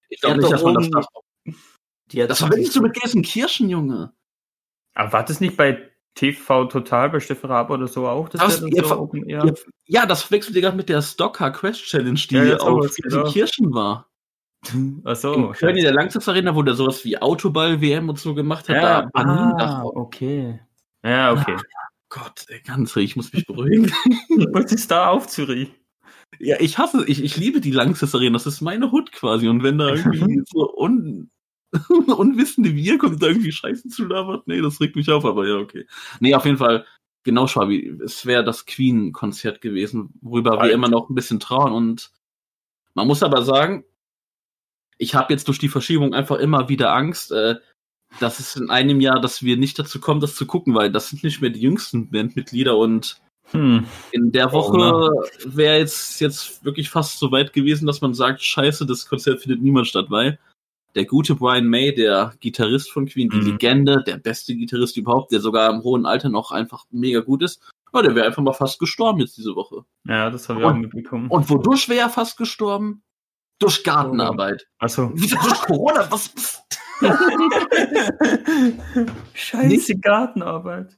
Ich 0.09 0.19
Die 0.19 0.27
glaube 0.27 0.35
hat 0.35 0.37
nicht, 0.37 0.45
doch 0.45 0.51
dass 0.51 0.63
man 0.63 0.73
das 0.75 0.89
darf. 0.89 1.05
Die 2.11 2.21
hat 2.23 2.29
Das 2.29 2.41
wirklich 2.41 2.71
so 2.71 2.81
mit 2.81 2.93
Gelsenkirchen, 2.93 3.69
Junge. 3.69 4.13
Aber 4.93 5.13
war 5.13 5.25
das 5.25 5.39
nicht 5.41 5.57
bei 5.57 5.89
TV 6.15 6.65
Total, 6.65 7.09
bei 7.09 7.19
Stefan 7.19 7.51
Raab 7.51 7.69
oder 7.69 7.87
so 7.87 8.07
auch? 8.07 8.29
Das 8.29 8.41
Das- 8.41 8.61
ihr 8.61 8.85
so 8.85 8.97
Open 8.99 9.27
Air? 9.27 9.45
Ja, 9.45 9.53
ja, 9.85 10.05
das 10.05 10.23
verwechselt 10.23 10.55
ihr 10.55 10.61
gerade 10.61 10.77
mit 10.77 10.87
der 10.89 11.01
Stocker 11.01 11.51
Quest 11.51 11.83
Challenge, 11.85 12.19
die 12.29 12.35
Ja, 12.35 12.43
ja, 12.43 12.57
auf 12.57 12.67
genau. 12.95 13.23
Gelsenkirchen 13.23 13.73
war. 13.73 14.09
Ach 15.03 15.15
so. 15.15 15.33
in 15.33 15.51
Köln 15.51 15.75
in 15.77 15.83
der 15.83 15.93
Lanxess 15.93 16.27
Arena, 16.27 16.55
wo 16.55 16.61
der 16.63 16.73
sowas 16.73 17.03
wie 17.05 17.17
Autoball-WM 17.21 18.09
und 18.09 18.17
so 18.19 18.33
gemacht 18.33 18.67
hat, 18.69 18.75
ja, 18.75 19.01
da- 19.03 19.09
ah, 19.13 19.83
okay. 19.83 20.59
Ja, 21.03 21.33
okay. 21.33 21.55
Gott, 22.15 22.45
ey, 22.47 22.61
ganz 22.61 22.95
ruhig, 22.95 23.11
ich 23.11 23.15
muss 23.17 23.33
mich 23.33 23.45
beruhigen. 23.45 23.91
Was 24.53 24.71
ist 24.71 24.89
da 24.89 25.09
auf 25.09 25.27
Zürich? 25.27 25.69
ja, 26.39 26.57
ich 26.59 26.77
hasse, 26.77 27.03
ich, 27.07 27.21
ich 27.21 27.35
liebe 27.35 27.59
die 27.59 27.71
Lanxess 27.71 28.15
Arena, 28.15 28.33
das 28.33 28.45
ist 28.45 28.61
meine 28.61 28.91
Hut 28.91 29.11
quasi. 29.11 29.49
Und 29.49 29.63
wenn 29.63 29.77
da 29.77 29.93
irgendwie 29.93 30.41
so 30.47 30.73
un, 30.77 31.29
Unwissende 31.89 32.73
wie 32.73 32.85
ihr 32.85 32.97
kommt, 32.97 33.21
da 33.21 33.27
irgendwie 33.27 33.51
Scheiße 33.51 33.89
zu 33.89 34.05
labern, 34.05 34.41
nee, 34.45 34.61
das 34.61 34.79
regt 34.79 34.95
mich 34.95 35.11
auf, 35.11 35.25
aber 35.25 35.45
ja, 35.45 35.55
okay. 35.55 35.87
Nee, 36.21 36.33
auf 36.35 36.45
jeden 36.45 36.57
Fall, 36.57 36.85
genau, 37.23 37.47
Schwabi, 37.47 37.99
es 38.03 38.25
wäre 38.25 38.45
das 38.45 38.65
Queen-Konzert 38.65 39.59
gewesen, 39.59 40.13
worüber 40.21 40.53
wir 40.53 40.61
Alter. 40.61 40.73
immer 40.73 40.89
noch 40.89 41.09
ein 41.09 41.15
bisschen 41.15 41.41
trauern. 41.41 41.73
Und 41.73 42.11
man 42.93 43.07
muss 43.07 43.23
aber 43.23 43.43
sagen, 43.43 43.83
ich 44.97 45.15
habe 45.15 45.33
jetzt 45.33 45.49
durch 45.49 45.59
die 45.59 45.67
Verschiebung 45.67 46.13
einfach 46.13 46.37
immer 46.37 46.69
wieder 46.69 46.93
Angst, 46.93 47.33
äh, 47.33 47.55
dass 48.19 48.39
es 48.39 48.55
in 48.55 48.69
einem 48.69 49.01
Jahr, 49.01 49.19
dass 49.19 49.43
wir 49.43 49.57
nicht 49.57 49.77
dazu 49.77 49.99
kommen, 49.99 50.21
das 50.21 50.35
zu 50.35 50.45
gucken, 50.45 50.73
weil 50.75 50.91
das 50.91 51.09
sind 51.09 51.23
nicht 51.23 51.41
mehr 51.41 51.49
die 51.49 51.61
jüngsten 51.61 52.09
Bandmitglieder 52.09 52.77
und 52.77 53.21
Hm. 53.51 53.85
in 54.11 54.31
der 54.31 54.49
Oh, 54.53 54.57
Woche 54.57 55.11
wäre 55.45 55.77
jetzt, 55.77 56.19
jetzt 56.19 56.65
wirklich 56.65 56.89
fast 56.89 57.19
so 57.19 57.31
weit 57.31 57.53
gewesen, 57.53 57.85
dass 57.85 58.01
man 58.01 58.13
sagt, 58.15 58.41
scheiße, 58.41 58.85
das 58.87 59.07
Konzert 59.07 59.41
findet 59.41 59.61
niemand 59.61 59.87
statt, 59.87 60.07
weil 60.09 60.39
der 60.95 61.05
gute 61.05 61.35
Brian 61.35 61.67
May, 61.67 61.93
der 61.93 62.33
Gitarrist 62.39 62.91
von 62.91 63.05
Queen, 63.05 63.29
die 63.29 63.37
Mhm. 63.37 63.45
Legende, 63.51 64.03
der 64.07 64.17
beste 64.17 64.55
Gitarrist 64.55 64.97
überhaupt, 64.97 65.31
der 65.31 65.41
sogar 65.41 65.69
im 65.71 65.83
hohen 65.83 66.05
Alter 66.07 66.29
noch 66.29 66.51
einfach 66.51 66.85
mega 66.89 67.19
gut 67.19 67.43
ist, 67.43 67.61
ja, 67.93 68.01
der 68.01 68.15
wäre 68.15 68.25
einfach 68.25 68.41
mal 68.41 68.53
fast 68.53 68.79
gestorben 68.79 69.19
jetzt 69.19 69.37
diese 69.37 69.55
Woche. 69.55 69.83
Ja, 70.07 70.29
das 70.31 70.49
habe 70.49 70.61
ich 70.61 70.65
Und- 70.65 70.71
auch 70.73 70.77
mitbekommen. 70.77 71.27
Und 71.29 71.49
wodurch 71.49 71.87
wäre 71.87 71.99
er 71.99 72.09
fast 72.09 72.37
gestorben? 72.37 73.03
Durch 73.59 73.83
Gartenarbeit. 73.83 74.67
Achso. 74.79 75.11
Wieso 75.13 75.35
durch 75.37 75.61
Corona? 75.61 76.09
Was? 76.11 76.33
Scheiße 79.33 79.97
Gartenarbeit. 79.99 80.97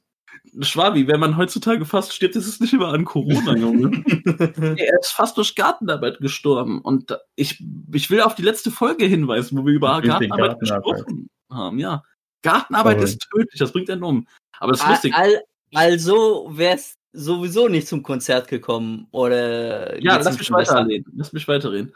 Schwabi, 0.60 1.06
wenn 1.06 1.20
man 1.20 1.36
heutzutage 1.36 1.84
fast 1.84 2.12
stirbt, 2.14 2.36
ist 2.36 2.46
es 2.46 2.60
nicht 2.60 2.72
immer 2.72 2.88
an 2.88 3.04
Corona, 3.04 3.54
Junge. 3.56 4.02
er 4.78 4.98
ist 5.00 5.12
fast 5.12 5.36
durch 5.36 5.54
Gartenarbeit 5.54 6.18
gestorben. 6.20 6.80
Und 6.80 7.16
ich, 7.36 7.62
ich 7.92 8.10
will 8.10 8.20
auf 8.22 8.34
die 8.34 8.42
letzte 8.42 8.70
Folge 8.70 9.04
hinweisen, 9.04 9.58
wo 9.58 9.66
wir 9.66 9.74
über 9.74 10.00
Gartenarbeit, 10.00 10.58
Gartenarbeit. 10.60 10.60
gesprochen 10.60 11.28
haben. 11.50 11.78
Ja. 11.78 12.02
Gartenarbeit 12.42 12.96
Toll. 12.96 13.04
ist 13.04 13.26
tödlich, 13.30 13.58
das 13.58 13.72
bringt 13.72 13.90
einen 13.90 14.02
um. 14.02 14.26
Aber 14.58 14.72
es 14.72 14.80
ist 14.80 14.88
lustig. 14.88 15.14
al- 15.14 15.42
Also 15.74 16.48
wär's 16.52 16.94
sowieso 17.12 17.68
nicht 17.68 17.88
zum 17.88 18.02
Konzert 18.02 18.48
gekommen 18.48 19.06
oder 19.10 20.00
Ja, 20.02 20.16
lass 20.16 20.38
mich 20.38 20.50
weiterreden. 20.50 21.12
Lass 21.16 21.32
mich 21.32 21.46
weiterreden. 21.48 21.92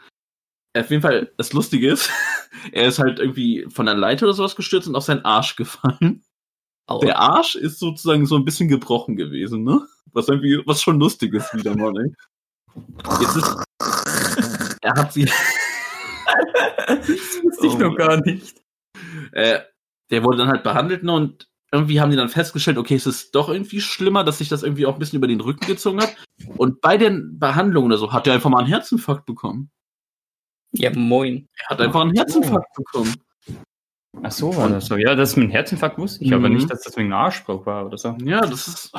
Auf 0.75 0.89
jeden 0.89 1.01
Fall, 1.01 1.31
das 1.37 1.53
Lustige 1.53 1.89
ist, 1.91 2.09
er 2.71 2.87
ist 2.87 2.99
halt 2.99 3.19
irgendwie 3.19 3.65
von 3.69 3.85
der 3.85 3.95
Leiter 3.95 4.25
oder 4.25 4.33
sowas 4.33 4.55
gestürzt 4.55 4.87
und 4.87 4.95
auf 4.95 5.03
seinen 5.03 5.23
Arsch 5.25 5.55
gefallen. 5.55 6.23
Aua. 6.87 6.99
Der 6.99 7.19
Arsch 7.19 7.55
ist 7.55 7.79
sozusagen 7.79 8.25
so 8.25 8.35
ein 8.35 8.45
bisschen 8.45 8.67
gebrochen 8.67 9.15
gewesen, 9.15 9.63
ne? 9.63 9.85
Was 10.11 10.27
irgendwie, 10.27 10.61
was 10.65 10.81
schon 10.81 10.99
lustig 10.99 11.33
ist 11.33 11.53
wieder 11.53 11.75
mal, 11.75 11.93
ey. 11.97 12.13
Jetzt 13.21 13.35
ist, 13.37 13.55
er 14.81 14.93
hat 14.95 15.13
sie, 15.13 15.25
Das 16.87 17.07
wusste 17.43 17.67
ich 17.67 17.73
Oh 17.73 17.77
noch 17.77 17.95
gar 17.95 18.17
nicht. 18.21 18.55
äh, 19.31 19.59
der 20.11 20.23
wurde 20.23 20.37
dann 20.39 20.49
halt 20.49 20.63
behandelt, 20.63 21.03
ne? 21.03 21.13
Und 21.13 21.47
irgendwie 21.71 21.99
haben 22.01 22.11
die 22.11 22.17
dann 22.17 22.29
festgestellt, 22.29 22.77
okay, 22.77 22.95
es 22.95 23.07
ist 23.07 23.33
doch 23.33 23.49
irgendwie 23.49 23.81
schlimmer, 23.81 24.23
dass 24.23 24.37
sich 24.37 24.49
das 24.49 24.61
irgendwie 24.61 24.85
auch 24.85 24.93
ein 24.93 24.99
bisschen 24.99 25.17
über 25.17 25.27
den 25.27 25.41
Rücken 25.41 25.65
gezogen 25.65 26.01
hat. 26.01 26.15
Und 26.57 26.81
bei 26.81 26.97
den 26.97 27.39
Behandlungen 27.39 27.87
oder 27.87 27.97
so 27.97 28.11
hat 28.13 28.27
er 28.27 28.33
einfach 28.35 28.49
mal 28.51 28.59
einen 28.59 28.67
Herzinfarkt 28.67 29.25
bekommen. 29.25 29.71
Ja, 30.73 30.91
moin. 30.95 31.47
Er 31.59 31.69
hat 31.69 31.81
einfach 31.81 32.01
einen 32.01 32.15
Herzinfarkt 32.15 32.73
bekommen. 32.75 33.13
Ach 34.21 34.31
so, 34.31 34.55
war 34.55 34.69
das 34.69 34.85
so. 34.87 34.95
Ja, 34.95 35.15
das 35.15 35.35
mit 35.35 35.45
dem 35.45 35.51
Herzinfarkt 35.51 35.97
wusste 35.97 36.23
ich, 36.23 36.33
aber 36.33 36.47
Mhm. 36.49 36.55
nicht, 36.55 36.69
dass 36.69 36.81
das 36.81 36.95
wegen 36.97 37.11
einem 37.11 37.21
Arschbruch 37.23 37.65
war 37.65 37.85
oder 37.85 37.97
so. 37.97 38.15
Ja, 38.23 38.41
das 38.41 38.67
ist. 38.67 38.91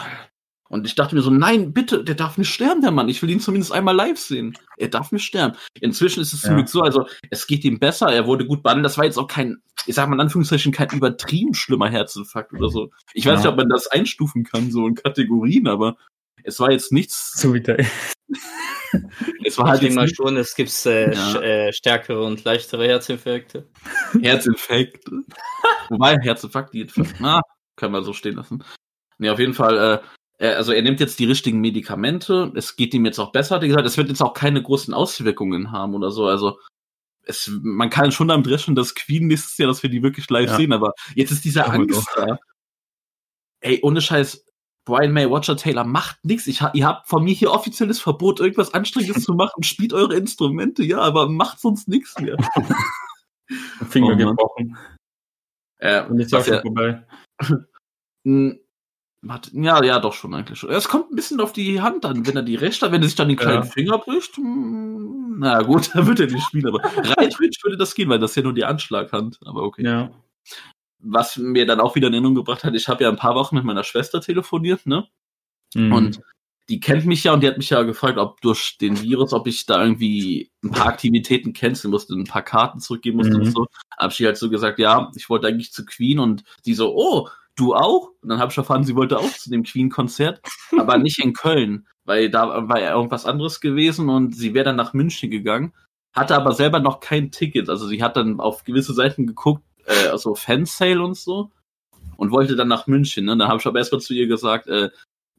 Und 0.71 0.87
ich 0.87 0.95
dachte 0.97 1.15
mir 1.15 1.23
so, 1.23 1.31
nein, 1.31 1.73
bitte, 1.73 2.03
der 2.03 2.15
darf 2.17 2.37
nicht 2.37 2.53
sterben, 2.53 2.81
der 2.81 2.91
Mann. 2.91 3.09
Ich 3.09 3.23
will 3.23 3.31
ihn 3.31 3.39
zumindest 3.39 3.71
einmal 3.73 3.95
live 3.95 4.19
sehen. 4.19 4.57
Er 4.77 4.89
darf 4.89 5.13
nicht 5.13 5.23
sterben. 5.25 5.57
Inzwischen 5.81 6.21
ist 6.21 6.33
es 6.33 6.41
zum 6.41 6.51
Ja. 6.53 6.57
Glück 6.57 6.69
so, 6.69 6.81
also 6.81 7.07
es 7.31 7.47
geht 7.47 7.65
ihm 7.65 7.79
besser, 7.79 8.09
er 8.13 8.27
wurde 8.27 8.47
gut 8.47 8.63
behandelt. 8.63 8.87
Das 8.87 8.99
war 8.99 9.05
jetzt 9.05 9.19
auch 9.19 9.29
kein, 9.29 9.59
ich 9.87 9.95
sag 9.95 10.09
mal 10.09 10.17
in 10.17 10.21
Anführungszeichen, 10.23 10.73
kein 10.73 10.89
übertrieben 10.91 11.55
schlimmer 11.55 11.91
Herzinfarkt 11.91 12.53
oder 12.55 12.71
so. 12.71 12.91
Ich 13.13 13.25
weiß 13.27 13.35
Ja. 13.35 13.39
nicht, 13.41 13.49
ob 13.49 13.57
man 13.57 13.69
das 13.69 13.87
einstufen 13.89 14.43
kann, 14.43 14.71
so 14.73 14.87
in 14.87 14.95
Kategorien, 14.97 15.69
aber 15.69 15.97
es 16.43 16.59
war 16.59 16.73
jetzt 16.73 16.91
nichts. 16.93 17.41
So 17.41 17.55
wie 17.55 17.61
der. 17.61 17.85
Es 19.45 19.59
war 19.59 19.67
Ich 19.67 19.71
halt 19.73 19.83
denke 19.83 19.87
jetzt 19.87 19.95
mal 19.97 20.03
nicht 20.05 20.17
schon, 20.17 20.37
es 20.37 20.55
gibt 20.55 20.87
äh, 20.87 21.13
Ja. 21.15 21.41
äh, 21.41 21.73
stärkere 21.73 22.23
und 22.25 22.45
leichtere 22.45 22.87
Herzinfarkte. 22.87 23.69
Herzinfarkt. 24.23 25.05
Wobei, 25.89 26.17
Herzinfarkt, 26.21 26.73
die 26.75 26.87
na, 27.21 27.41
können 27.77 27.93
wir 27.93 28.03
so 28.03 28.13
stehen 28.13 28.37
lassen. 28.37 28.65
Nee, 29.19 29.31
auf 29.31 29.39
jeden 29.39 29.55
Fall, 29.55 29.77
äh, 29.79 29.99
er, 30.39 30.57
also 30.57 30.73
er 30.73 30.83
nimmt 30.83 31.01
jetzt 31.01 31.19
die 31.19 31.27
richtigen 31.27 31.61
Medikamente, 31.61 32.53
es 32.57 32.77
geht 32.77 32.95
ihm 32.95 33.05
jetzt 33.05 33.19
auch 33.19 33.33
besser, 33.33 33.57
hat 33.57 33.63
er 33.63 33.69
gesagt, 33.69 33.87
es 33.87 33.97
wird 33.97 34.09
jetzt 34.09 34.23
auch 34.23 34.35
keine 34.35 34.63
großen 34.63 34.93
Auswirkungen 34.95 35.71
haben 35.71 35.95
oder 35.95 36.11
so, 36.11 36.27
also 36.27 36.59
es, 37.23 37.51
man 37.63 37.91
kann 37.91 38.13
schon 38.13 38.29
damit 38.29 38.49
rechnen, 38.49 38.77
dass 38.77 38.95
Queen 38.95 39.27
nächstes 39.29 39.57
Jahr, 39.59 39.69
dass 39.69 39.83
wir 39.83 39.91
die 39.91 40.03
wirklich 40.03 40.29
live 40.31 40.51
Ja. 40.51 40.57
sehen, 40.57 40.73
aber 40.73 40.93
jetzt 41.15 41.31
ist 41.31 41.45
diese 41.45 41.61
Ja, 41.61 41.67
Angst 41.67 42.07
da. 42.17 42.39
Ey, 43.61 43.81
ohne 43.83 44.01
Scheiß, 44.03 44.44
Brian 44.85 45.13
May, 45.13 45.31
Watcher 45.31 45.57
Taylor, 45.57 45.85
macht 45.85 46.19
nix. 46.25 46.47
Ich, 46.47 46.61
ihr 46.75 46.87
habt 46.87 47.09
von 47.09 47.25
mir 47.25 47.33
hier 47.35 47.51
offizielles 47.53 48.01
Verbot, 48.01 48.41
irgendwas 48.41 48.75
Anstrengendes 48.75 49.25
zu 49.25 49.33
machen. 49.35 49.63
Spielt 49.63 49.93
eure 49.95 50.15
Instrumente, 50.15 50.83
ja, 50.85 50.99
aber 51.01 51.29
macht 51.29 51.59
sonst 51.61 51.89
nichts 51.89 52.19
mehr. 52.21 52.37
Finger 53.89 54.13
Oh 54.15 54.17
gebrochen. 54.17 54.77
Äh, 55.79 56.05
Und 56.07 56.19
was 56.33 56.45
schon 56.47 56.55
ja- 56.55 56.61
vorbei. 56.63 57.07
Hm, 58.27 58.59
Ja, 59.53 59.83
ja, 59.85 59.99
doch 59.99 60.15
schon 60.15 60.33
eigentlich 60.35 60.59
schon. 60.59 60.71
Es 60.71 60.89
kommt 60.89 61.11
ein 61.11 61.17
bisschen 61.17 61.41
auf 61.41 61.53
die 61.53 61.81
Hand 61.83 62.05
an, 62.07 62.27
wenn 62.27 62.37
er 62.37 62.43
die 62.43 62.55
rechte, 62.57 62.91
wenn 62.93 63.03
er 63.03 63.09
sich 63.09 63.17
dann 63.17 63.29
den 63.29 63.37
kleinen 63.37 63.65
Ja. 63.65 63.71
Finger 63.71 63.99
bricht. 63.99 64.37
hm, 64.37 65.39
Na 65.39 65.61
gut, 65.63 65.91
dann 65.95 66.07
wird 66.07 66.21
er 66.21 66.27
nicht 66.27 66.45
spielen, 66.47 66.67
aber 66.69 66.83
rein 66.85 67.31
würde 67.39 67.77
das 67.77 67.95
gehen, 67.95 68.09
weil 68.09 68.19
das 68.19 68.35
ja 68.35 68.43
nur 68.43 68.55
die 68.55 68.65
Anschlaghand. 68.65 69.41
Aber 69.45 69.63
okay. 69.63 69.85
Ja. 69.85 70.11
Was 71.05 71.37
mir 71.37 71.67
dann 71.67 71.81
auch 71.81 71.95
wieder 71.95 72.09
in 72.09 72.15
Erinnerung 72.15 72.35
gebracht 72.35 72.65
hat, 72.65 72.75
ich 72.75 72.89
habe 72.89 73.05
ja 73.05 73.11
ein 73.11 73.17
paar 73.17 73.35
Wochen 73.35 73.57
mit 73.57 73.65
meiner 73.65 73.85
Schwester 73.85 74.21
telefoniert, 74.21 74.87
ne? 74.87 75.07
Mhm. 75.75 75.93
Und 75.93 76.21
die 76.71 76.81
kennt 76.81 77.05
mich 77.05 77.25
ja 77.25 77.35
und 77.35 77.43
die 77.43 77.47
hat 77.49 77.59
mich 77.59 77.71
ja 77.71 77.83
gefragt, 77.83 78.17
ob 78.17 78.41
durch 78.41 78.79
den 78.81 79.01
Virus, 79.03 79.33
ob 79.35 79.47
ich 79.47 79.67
da 79.67 79.83
irgendwie 79.83 80.51
ein 80.65 80.71
paar 80.71 80.87
Aktivitäten 80.87 81.53
canceln 81.53 81.91
musste, 81.91 82.15
ein 82.15 82.25
paar 82.25 82.43
Karten 82.43 82.81
zurückgeben 82.81 83.19
musste 83.19 83.35
Mhm. 83.35 83.41
und 83.43 83.53
so. 83.53 83.67
Hab 83.99 84.13
ich 84.13 84.25
halt 84.25 84.39
so 84.39 84.49
gesagt, 84.49 84.79
ja, 84.79 85.11
ich 85.15 85.29
wollte 85.29 85.47
eigentlich 85.47 85.73
zu 85.73 85.85
Queen 85.85 86.19
und 86.19 86.43
die 86.65 86.75
so, 86.75 86.95
oh, 86.97 87.29
du 87.57 87.75
auch? 87.75 88.11
Und 88.23 88.31
dann 88.31 88.39
habe 88.39 88.51
ich 88.51 88.57
erfahren, 88.57 88.85
sie 88.85 88.97
wollte 88.97 89.19
auch 89.19 89.31
zu 89.33 89.51
dem 89.51 89.63
Queen-Konzert, 89.63 90.41
aber 90.79 90.97
nicht 90.99 91.19
in 91.19 91.35
Köln, 91.35 91.87
weil 92.05 92.31
da 92.31 92.69
war 92.69 92.81
ja 92.81 92.95
irgendwas 92.95 93.27
anderes 93.27 93.61
gewesen 93.61 94.09
und 94.09 94.35
sie 94.35 94.55
wäre 94.55 94.65
dann 94.65 94.77
nach 94.77 94.95
München 94.95 95.31
gegangen, 95.31 95.75
hatte 96.15 96.35
aber 96.35 96.53
selber 96.53 96.81
noch 96.81 97.01
kein 97.01 97.31
Ticket. 97.31 97.69
Also 97.69 97.87
sie 97.89 98.03
hat 98.03 98.17
dann 98.17 98.41
auf 98.41 98.65
gewisse 98.65 98.95
Seiten 98.95 99.27
geguckt, 99.27 99.63
äh, 99.87 100.09
also 100.09 100.35
Fansale 100.35 101.03
und 101.03 101.17
so 101.17 101.51
und 102.17 102.31
wollte 102.31 102.57
dann 102.57 102.69
nach 102.69 102.87
München. 102.87 103.25
Ne? 103.25 103.37
Dann 103.37 103.49
habe 103.49 103.59
ich 103.61 103.67
aber 103.67 103.79
erstmal 103.79 104.01
zu 104.01 104.15
ihr 104.15 104.27
gesagt, 104.27 104.67
äh, 104.69 104.91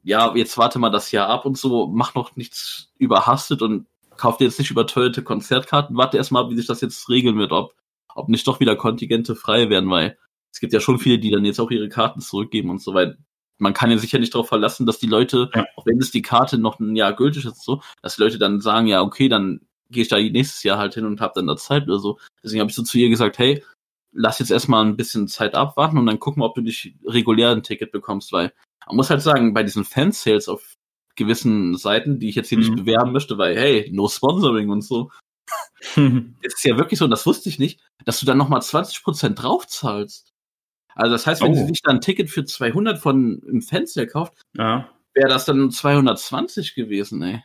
ja, 0.02 0.34
jetzt 0.36 0.56
warte 0.58 0.78
mal 0.78 0.90
das 0.90 1.10
Jahr 1.10 1.28
ab 1.28 1.46
und 1.46 1.58
so, 1.58 1.88
mach 1.88 2.14
noch 2.14 2.36
nichts 2.36 2.90
überhastet 2.98 3.62
und 3.62 3.86
kauf 4.16 4.36
dir 4.36 4.44
jetzt 4.44 4.58
nicht 4.58 4.70
überteuerte 4.70 5.22
Konzertkarten, 5.22 5.96
warte 5.96 6.16
erstmal 6.16 6.48
wie 6.50 6.56
sich 6.56 6.66
das 6.66 6.80
jetzt 6.80 7.08
regeln 7.08 7.38
wird, 7.38 7.52
ob, 7.52 7.74
ob 8.14 8.28
nicht 8.28 8.46
doch 8.46 8.60
wieder 8.60 8.76
Kontingente 8.76 9.34
frei 9.34 9.68
werden, 9.68 9.90
weil 9.90 10.16
es 10.52 10.60
gibt 10.60 10.72
ja 10.72 10.80
schon 10.80 10.98
viele, 10.98 11.18
die 11.18 11.30
dann 11.30 11.44
jetzt 11.44 11.60
auch 11.60 11.70
ihre 11.70 11.88
Karten 11.88 12.20
zurückgeben 12.20 12.70
und 12.70 12.80
so, 12.80 12.94
weil 12.94 13.18
man 13.58 13.74
kann 13.74 13.90
ja 13.90 13.98
sicher 13.98 14.18
nicht 14.18 14.34
darauf 14.34 14.48
verlassen, 14.48 14.86
dass 14.86 14.98
die 14.98 15.06
Leute, 15.06 15.50
Ja. 15.54 15.66
auch 15.76 15.86
wenn 15.86 15.98
es 15.98 16.10
die 16.10 16.22
Karte 16.22 16.56
noch 16.58 16.78
ein 16.78 16.94
Jahr 16.96 17.14
gültig 17.14 17.44
ist, 17.44 17.62
so, 17.62 17.82
dass 18.02 18.16
die 18.16 18.22
Leute 18.22 18.38
dann 18.38 18.60
sagen, 18.60 18.86
ja, 18.86 19.02
okay, 19.02 19.28
dann 19.28 19.60
gehe 19.90 20.02
ich 20.02 20.08
da 20.08 20.18
nächstes 20.18 20.62
Jahr 20.62 20.78
halt 20.78 20.94
hin 20.94 21.04
und 21.04 21.20
hab 21.20 21.34
dann 21.34 21.46
da 21.46 21.56
Zeit 21.56 21.84
oder 21.84 21.98
so. 21.98 22.18
Deswegen 22.42 22.60
habe 22.60 22.70
ich 22.70 22.76
so 22.76 22.82
zu 22.82 22.98
ihr 22.98 23.08
gesagt, 23.08 23.38
hey, 23.38 23.62
lass 24.16 24.38
jetzt 24.38 24.50
erstmal 24.50 24.84
ein 24.84 24.96
bisschen 24.96 25.28
Zeit 25.28 25.54
abwarten 25.54 25.98
und 25.98 26.06
dann 26.06 26.18
gucken, 26.18 26.42
ob 26.42 26.54
du 26.54 26.62
dich 26.62 26.94
regulär 27.06 27.50
ein 27.50 27.62
Ticket 27.62 27.92
bekommst, 27.92 28.32
weil 28.32 28.52
man 28.86 28.96
muss 28.96 29.10
halt 29.10 29.22
sagen, 29.22 29.52
bei 29.54 29.62
diesen 29.62 29.84
Fansales 29.84 30.48
auf 30.48 30.74
gewissen 31.16 31.76
Seiten, 31.76 32.18
die 32.18 32.28
ich 32.28 32.34
jetzt 32.34 32.48
hier 32.48 32.58
nicht 32.58 32.70
Mhm. 32.72 32.76
bewerben 32.76 33.12
möchte, 33.12 33.38
weil, 33.38 33.56
hey, 33.56 33.90
no 33.92 34.08
sponsoring 34.08 34.70
und 34.70 34.82
so, 34.82 35.10
es 36.42 36.54
ist 36.54 36.64
ja 36.64 36.76
wirklich 36.76 36.98
so, 36.98 37.04
und 37.04 37.10
das 37.10 37.26
wusste 37.26 37.48
ich 37.48 37.58
nicht, 37.58 37.80
dass 38.04 38.20
du 38.20 38.26
dann 38.26 38.38
nochmal 38.38 38.60
20% 38.60 39.34
draufzahlst. 39.34 40.32
Also 40.94 41.12
das 41.12 41.26
heißt, 41.26 41.42
wenn 41.42 41.52
Oh. 41.52 41.54
sie 41.54 41.66
sich 41.66 41.82
dann 41.82 41.96
ein 41.96 42.00
Ticket 42.00 42.30
für 42.30 42.44
200 42.44 42.98
von 42.98 43.40
im 43.46 43.60
Fansale 43.60 44.06
kauft, 44.06 44.40
ja, 44.56 44.90
wäre 45.14 45.28
das 45.28 45.44
dann 45.44 45.70
220 45.70 46.74
gewesen, 46.74 47.22
ey. 47.22 47.42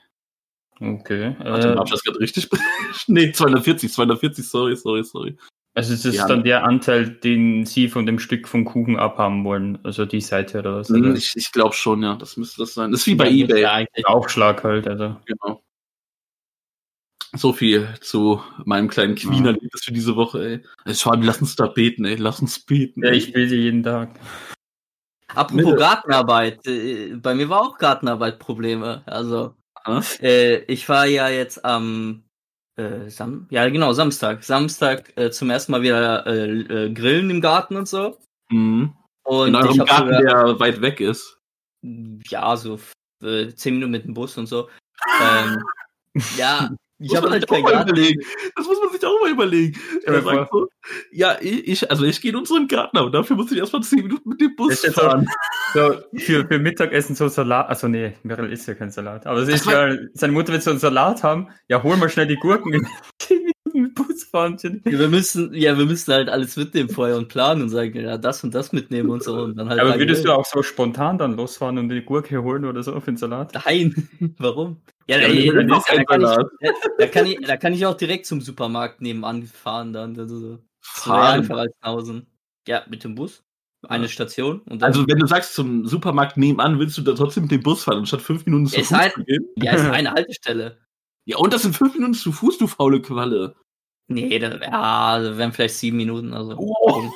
okay. 0.80 1.36
Warte, 1.40 1.74
Äh, 1.74 1.76
hab 1.76 1.86
ich 1.86 1.92
das 1.92 2.04
gerade 2.04 2.20
richtig? 2.20 2.50
nee, 3.08 3.32
240, 3.32 3.92
240, 3.92 4.48
sorry, 4.48 4.76
sorry, 4.76 5.04
sorry. 5.04 5.38
Also 5.74 5.94
es 5.94 6.06
ist 6.06 6.16
Ja. 6.16 6.28
dann 6.28 6.44
der 6.44 6.64
Anteil, 6.64 7.10
den 7.10 7.66
Sie 7.66 7.88
von 7.88 8.06
dem 8.06 8.20
Stück 8.20 8.48
vom 8.48 8.66
Kuchen 8.66 8.98
abhaben 8.98 9.44
wollen, 9.46 9.80
also 9.84 10.06
die 10.06 10.22
Seite 10.22 10.60
oder 10.60 10.78
was? 10.78 10.90
Hm, 10.90 11.02
Oder? 11.02 11.16
Ich, 11.16 11.34
ich 11.36 11.52
glaube 11.52 11.74
schon, 11.76 12.04
ja, 12.04 12.16
das 12.16 12.38
müsste 12.38 12.62
das 12.62 12.74
sein. 12.74 12.92
Das 12.92 13.02
ist 13.02 13.08
wie 13.08 13.16
bei 13.16 13.30
Ja, 13.30 13.46
Ebay. 13.46 13.62
Ja, 13.62 13.74
eigentlich. 13.74 14.06
Aufschlag 14.08 14.64
halt, 14.64 14.88
also. 14.88 15.16
Genau. 15.26 15.64
So 17.34 17.54
viel 17.54 17.88
zu 18.02 18.42
meinem 18.66 18.90
kleinen 18.90 19.16
Queen-Erlebnis 19.16 19.86
für 19.86 19.94
diese 19.94 20.18
Woche, 20.18 20.46
ey. 20.46 20.64
Also, 20.84 21.00
Schwabi, 21.00 21.26
lass 21.26 21.40
uns 21.42 21.56
da 21.56 21.68
beten, 21.68 22.04
ey. 22.04 22.16
Lass 22.16 22.42
uns 22.42 22.60
beten. 22.60 23.04
Ja, 23.06 23.12
ey. 23.12 23.18
ich 23.18 23.32
bete 23.32 23.56
jeden 23.56 23.84
Tag. 23.84 24.20
Apropos 25.34 25.64
Mitte. 25.64 25.78
Gartenarbeit, 25.78 26.68
äh, 26.68 27.16
bei 27.16 27.34
mir 27.34 27.48
war 27.48 27.62
auch 27.62 27.78
Gartenarbeit 27.78 28.38
Probleme. 28.38 29.02
Also, 29.06 29.56
äh, 30.22 30.58
ich 30.66 30.90
war 30.90 31.06
ja 31.06 31.30
jetzt 31.30 31.64
am 31.64 32.24
äh, 32.76 33.10
Sam 33.10 33.48
ja 33.50 33.68
genau, 33.70 33.94
Samstag. 33.94 34.44
Samstag 34.44 35.12
äh, 35.18 35.32
zum 35.32 35.50
ersten 35.50 35.72
Mal 35.72 35.82
wieder 35.82 36.26
äh, 36.26 36.86
äh, 36.86 36.94
grillen 36.94 37.30
im 37.30 37.42
Garten 37.42 37.76
und 37.76 37.88
so. 37.88 38.18
Mhm. 38.50 38.94
Und 39.24 39.50
In 39.50 39.56
eurem 39.56 39.78
Garten, 39.78 40.14
sogar, 40.14 40.22
der 40.22 40.60
weit 40.60 40.82
weg 40.82 41.00
ist. 41.00 41.40
ja, 41.82 42.56
so 42.58 42.80
äh, 43.24 43.50
zehn 43.54 43.76
Minuten 43.76 43.92
mit 43.92 44.06
dem 44.06 44.14
Bus 44.14 44.38
und 44.38 44.48
so. 44.48 44.70
ähm, 45.22 45.64
ja, 46.38 46.70
ich 47.02 47.10
Muss 47.10 47.18
habe 47.18 47.26
man 47.28 47.32
halt 47.34 47.42
sich 47.44 47.50
auch 47.50 47.54
keinen 47.56 47.64
mal 47.64 47.72
Garten. 47.72 47.90
überlegen. 47.90 48.22
Das 48.56 48.68
muss 48.68 48.80
man 48.82 48.92
sich 48.92 49.06
auch 49.06 49.20
mal 49.22 49.32
überlegen. 49.32 49.74
Dir 49.74 50.08
Er 50.14 50.22
sagt 50.22 50.52
so, 50.52 50.68
ja, 51.12 51.38
ich, 51.42 51.68
ich- 51.68 51.90
also 51.92 52.06
ich 52.06 52.22
gehe 52.22 52.32
in 52.32 52.38
unseren 52.38 52.68
Garten, 52.68 52.98
aber 52.98 53.10
dafür 53.10 53.36
muss 53.36 53.52
ich 53.52 53.58
erstmal 53.58 53.82
10 53.84 54.04
Minuten 54.04 54.30
mit 54.30 54.42
dem 54.42 54.56
Bus 54.56 54.82
jetzt 54.84 54.96
fahren. 55.00 55.28
So, 55.74 55.96
für, 56.18 56.46
für 56.48 56.60
Mittagessen 56.60 57.16
so 57.16 57.28
Salat, 57.28 57.70
also 57.70 57.88
nee, 57.88 58.14
Meryl 58.24 58.52
isst 58.52 58.68
ja 58.68 58.74
kein 58.76 58.92
Salat. 58.92 59.26
Aber 59.26 59.40
es 59.40 59.48
ist 59.50 59.66
ja, 59.66 59.96
seine 60.14 60.34
Mutter 60.34 60.54
will 60.54 60.62
so 60.62 60.70
einen 60.72 60.80
Salat 60.80 61.24
haben, 61.24 61.48
ja, 61.68 61.82
hol 61.82 61.96
mal 61.98 62.10
schnell 62.10 62.28
die 62.28 62.36
Gurken. 62.36 62.86
10 63.82 63.94
Minuten 63.94 64.02
mit 64.02 64.08
Bus 64.08 64.24
fahren. 64.24 64.58
Jenny. 64.62 64.82
Ja, 64.86 65.00
wir 65.00 65.08
müssen, 65.08 65.54
ja, 65.54 65.78
wir 65.78 65.86
müssen 65.86 66.14
halt 66.14 66.30
alles 66.30 66.56
mitnehmen 66.58 66.90
vorher 66.90 67.18
und 67.18 67.28
planen 67.28 67.62
und 67.64 67.70
sagen, 67.70 67.96
ja, 68.00 68.18
das 68.18 68.44
und 68.44 68.54
das 68.54 68.72
mitnehmen 68.72 69.10
und 69.10 69.24
so. 69.24 69.34
Und 69.44 69.56
dann 69.58 69.70
halt 69.70 69.80
Aber 69.80 69.98
würdest 70.00 70.24
du 70.24 70.28
grillen. 70.28 70.40
auch 70.40 70.46
so 70.46 70.64
spontan 70.64 71.18
dann 71.18 71.36
losfahren 71.36 71.78
und 71.78 71.90
die 71.90 72.02
Gurke 72.02 72.42
holen 72.44 72.66
oder 72.66 72.84
so 72.84 73.00
für 73.00 73.12
den 73.12 73.18
Salat? 73.18 73.54
Nein, 73.66 74.08
warum? 74.38 74.78
Ja, 75.08 75.18
Ja, 75.20 75.54
da, 75.54 75.64
da, 75.64 75.80
kann 76.04 76.22
ich, 76.22 76.28
Salat. 76.28 76.48
da, 76.98 77.08
kann 77.08 77.26
ich, 77.26 77.40
da 77.42 77.58
kann 77.58 77.74
ich 77.74 77.86
auch 77.86 77.98
direkt 77.98 78.26
zum 78.26 78.42
Supermarkt 78.42 79.02
nebenan 79.02 79.44
fahren 79.44 79.94
dann. 79.94 80.18
Also, 80.18 80.60
Fahren. 80.80 81.48
Nausen. 81.84 82.28
Ja, 82.68 82.84
mit 82.90 83.04
dem 83.04 83.16
Bus. 83.16 83.44
Eine 83.88 84.08
Station. 84.10 84.60
Und 84.70 84.84
dann, 84.84 84.90
Also 84.92 85.08
wenn 85.08 85.18
du 85.18 85.26
sagst, 85.26 85.56
zum 85.56 85.88
Supermarkt 85.88 86.38
nebenan, 86.38 86.78
willst 86.78 86.98
du 87.00 87.02
da 87.02 87.14
trotzdem 87.14 87.44
mit 87.44 87.52
dem 87.52 87.64
Bus 87.64 87.84
fahren, 87.84 87.98
anstatt 87.98 88.22
5 88.22 88.46
Minuten 88.46 88.68
zu 88.68 88.80
Ist 88.80 88.90
Fuß 88.90 88.98
halt- 88.98 89.14
zu 89.14 89.24
gehen? 89.24 89.44
ja, 89.56 89.74
ist 89.74 89.82
eine 89.90 90.12
Haltestelle. 90.12 90.78
Ja, 91.26 91.38
und 91.38 91.52
das 91.52 91.64
sind 91.64 91.76
5 91.76 91.96
Minuten 91.96 92.14
zu 92.14 92.32
Fuß, 92.32 92.60
du 92.60 92.68
faule 92.68 93.02
Qualle. 93.02 93.56
Nee, 94.08 94.40
das 94.40 94.60
wären 94.60 95.54
vielleicht 95.54 95.76
sieben 95.76 95.98
Minuten. 95.98 96.34
Also. 96.34 96.56
Oh. 96.58 97.12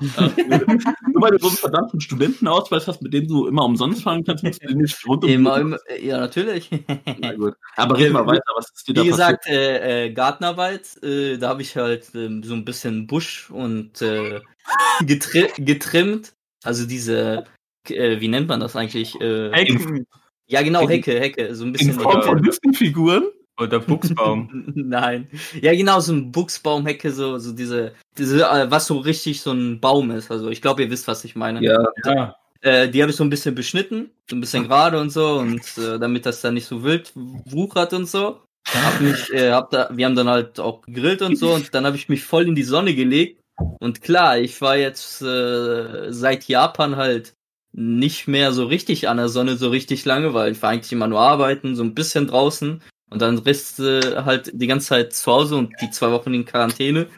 Nur 0.00 0.10
weil 1.22 1.30
du 1.32 1.38
so 1.38 1.48
einen 1.48 1.56
verdammten 1.56 2.00
Studentenausweis 2.00 2.88
hast, 2.88 3.02
mit 3.02 3.12
dem 3.12 3.28
du 3.28 3.46
immer 3.46 3.64
umsonst 3.64 4.02
fahren 4.02 4.24
kannst, 4.24 4.42
musst 4.42 4.62
du 4.62 4.68
den 4.68 4.78
nicht 4.78 5.06
rund 5.06 5.24
um 5.24 5.30
Immer, 5.30 5.58
immer, 5.58 5.78
ja, 6.00 6.18
natürlich. 6.18 6.70
Na 7.20 7.34
gut. 7.34 7.54
Aber 7.76 7.96
red 7.98 8.12
mal 8.12 8.26
weiter, 8.26 8.42
was 8.56 8.70
ist 8.74 8.88
dir 8.88 8.94
da 8.94 9.02
Wie 9.04 9.08
gesagt, 9.08 9.46
äh, 9.46 10.06
äh, 10.06 10.12
Gartenarbeit, 10.12 11.02
äh, 11.02 11.38
da 11.38 11.50
habe 11.50 11.62
ich 11.62 11.76
halt 11.76 12.06
ähm, 12.14 12.42
so 12.42 12.54
ein 12.54 12.64
bisschen 12.64 13.06
Busch 13.06 13.50
und 13.50 14.02
äh, 14.02 14.40
getri 15.02 15.48
getrimmt. 15.58 16.32
Also 16.64 16.86
diese, 16.86 17.44
äh, 17.88 18.20
wie 18.20 18.28
nennt 18.28 18.48
man 18.48 18.60
das 18.60 18.76
eigentlich? 18.76 19.20
Äh, 19.20 19.50
Ecken 19.50 20.06
ja, 20.46 20.60
genau, 20.62 20.86
Hecke. 20.88 21.18
Hecke. 21.18 21.54
So 21.54 21.64
ein 21.64 21.68
In 21.68 21.72
bisschen. 21.72 21.94
Form 21.94 22.22
von 22.22 22.44
Hecke. 22.44 23.32
Oder 23.62 23.80
Buchsbaum. 23.80 24.64
Nein. 24.74 25.28
Ja, 25.60 25.72
genau, 25.72 26.00
so 26.00 26.12
ein 26.12 26.32
Buchsbaumhecke, 26.32 27.10
so, 27.12 27.38
so 27.38 27.52
diese, 27.52 27.92
diese, 28.18 28.44
äh, 28.44 28.70
was 28.70 28.86
so 28.86 28.98
richtig 28.98 29.40
so 29.40 29.52
ein 29.52 29.80
Baum 29.80 30.10
ist. 30.10 30.30
Also 30.30 30.50
ich 30.50 30.62
glaube, 30.62 30.82
ihr 30.82 30.90
wisst, 30.90 31.08
was 31.08 31.24
ich 31.24 31.36
meine. 31.36 31.62
Ja. 31.62 31.86
ja, 32.04 32.36
Äh, 32.60 32.88
die 32.88 33.02
habe 33.02 33.10
ich 33.10 33.16
so 33.16 33.24
ein 33.24 33.30
bisschen 33.30 33.54
beschnitten, 33.54 34.10
so 34.28 34.36
ein 34.36 34.40
bisschen 34.40 34.64
gerade 34.64 35.00
und 35.00 35.10
so, 35.10 35.38
und 35.38 35.62
äh, 35.78 35.98
damit 35.98 36.26
das 36.26 36.40
dann 36.40 36.54
nicht 36.54 36.66
so 36.66 36.82
wild 36.84 37.12
wuchert 37.14 37.92
und 37.92 38.08
so. 38.08 38.40
Hab 38.68 39.00
mich, 39.00 39.32
äh, 39.32 39.50
hab 39.50 39.70
da, 39.70 39.90
wir 39.92 40.06
haben 40.06 40.14
dann 40.14 40.28
halt 40.28 40.60
auch 40.60 40.82
gegrillt 40.82 41.22
und 41.22 41.36
so, 41.36 41.52
und 41.52 41.74
dann 41.74 41.84
habe 41.84 41.96
ich 41.96 42.08
mich 42.08 42.22
voll 42.22 42.46
in 42.46 42.54
die 42.54 42.62
Sonne 42.62 42.94
gelegt. 42.94 43.40
Und 43.80 44.00
klar, 44.02 44.38
ich 44.38 44.60
war 44.60 44.76
jetzt 44.76 45.22
äh, 45.22 46.12
seit 46.12 46.44
Japan 46.44 46.96
halt 46.96 47.34
nicht 47.72 48.28
mehr 48.28 48.52
so 48.52 48.66
richtig 48.66 49.08
an 49.08 49.16
der 49.16 49.28
Sonne 49.28 49.56
so 49.56 49.70
richtig 49.70 50.04
lange, 50.04 50.34
weil 50.34 50.52
ich 50.52 50.62
war 50.62 50.70
eigentlich 50.70 50.92
immer 50.92 51.08
nur 51.08 51.20
arbeiten, 51.20 51.74
so 51.74 51.82
ein 51.82 51.94
bisschen 51.94 52.26
draußen. 52.26 52.82
Und 53.12 53.20
dann 53.20 53.38
rest 53.38 53.78
äh, 53.78 54.22
halt 54.24 54.50
die 54.54 54.66
ganze 54.66 54.88
Zeit 54.88 55.12
zu 55.12 55.30
Hause 55.30 55.56
und 55.56 55.74
die 55.82 55.90
zwei 55.90 56.10
Wochen 56.10 56.32
in 56.32 56.46
Quarantäne. 56.46 57.08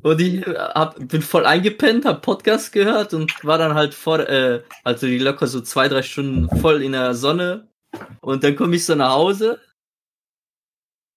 Und 0.00 0.20
ich 0.20 0.46
äh, 0.46 0.54
hab, 0.54 0.96
bin 1.08 1.20
voll 1.20 1.44
eingepennt, 1.46 2.04
hab 2.04 2.22
Podcast 2.22 2.72
gehört 2.72 3.12
und 3.12 3.44
war 3.44 3.58
dann 3.58 3.74
halt 3.74 3.92
vor, 3.92 4.20
äh, 4.20 4.62
also 4.84 5.06
die 5.06 5.18
locker 5.18 5.46
so 5.48 5.60
zwei, 5.60 5.88
drei 5.88 6.02
Stunden 6.02 6.48
voll 6.60 6.82
in 6.82 6.92
der 6.92 7.14
Sonne. 7.14 7.68
Und 8.20 8.44
dann 8.44 8.56
komme 8.56 8.76
ich 8.76 8.84
so 8.86 8.94
nach 8.94 9.14
Hause. 9.14 9.60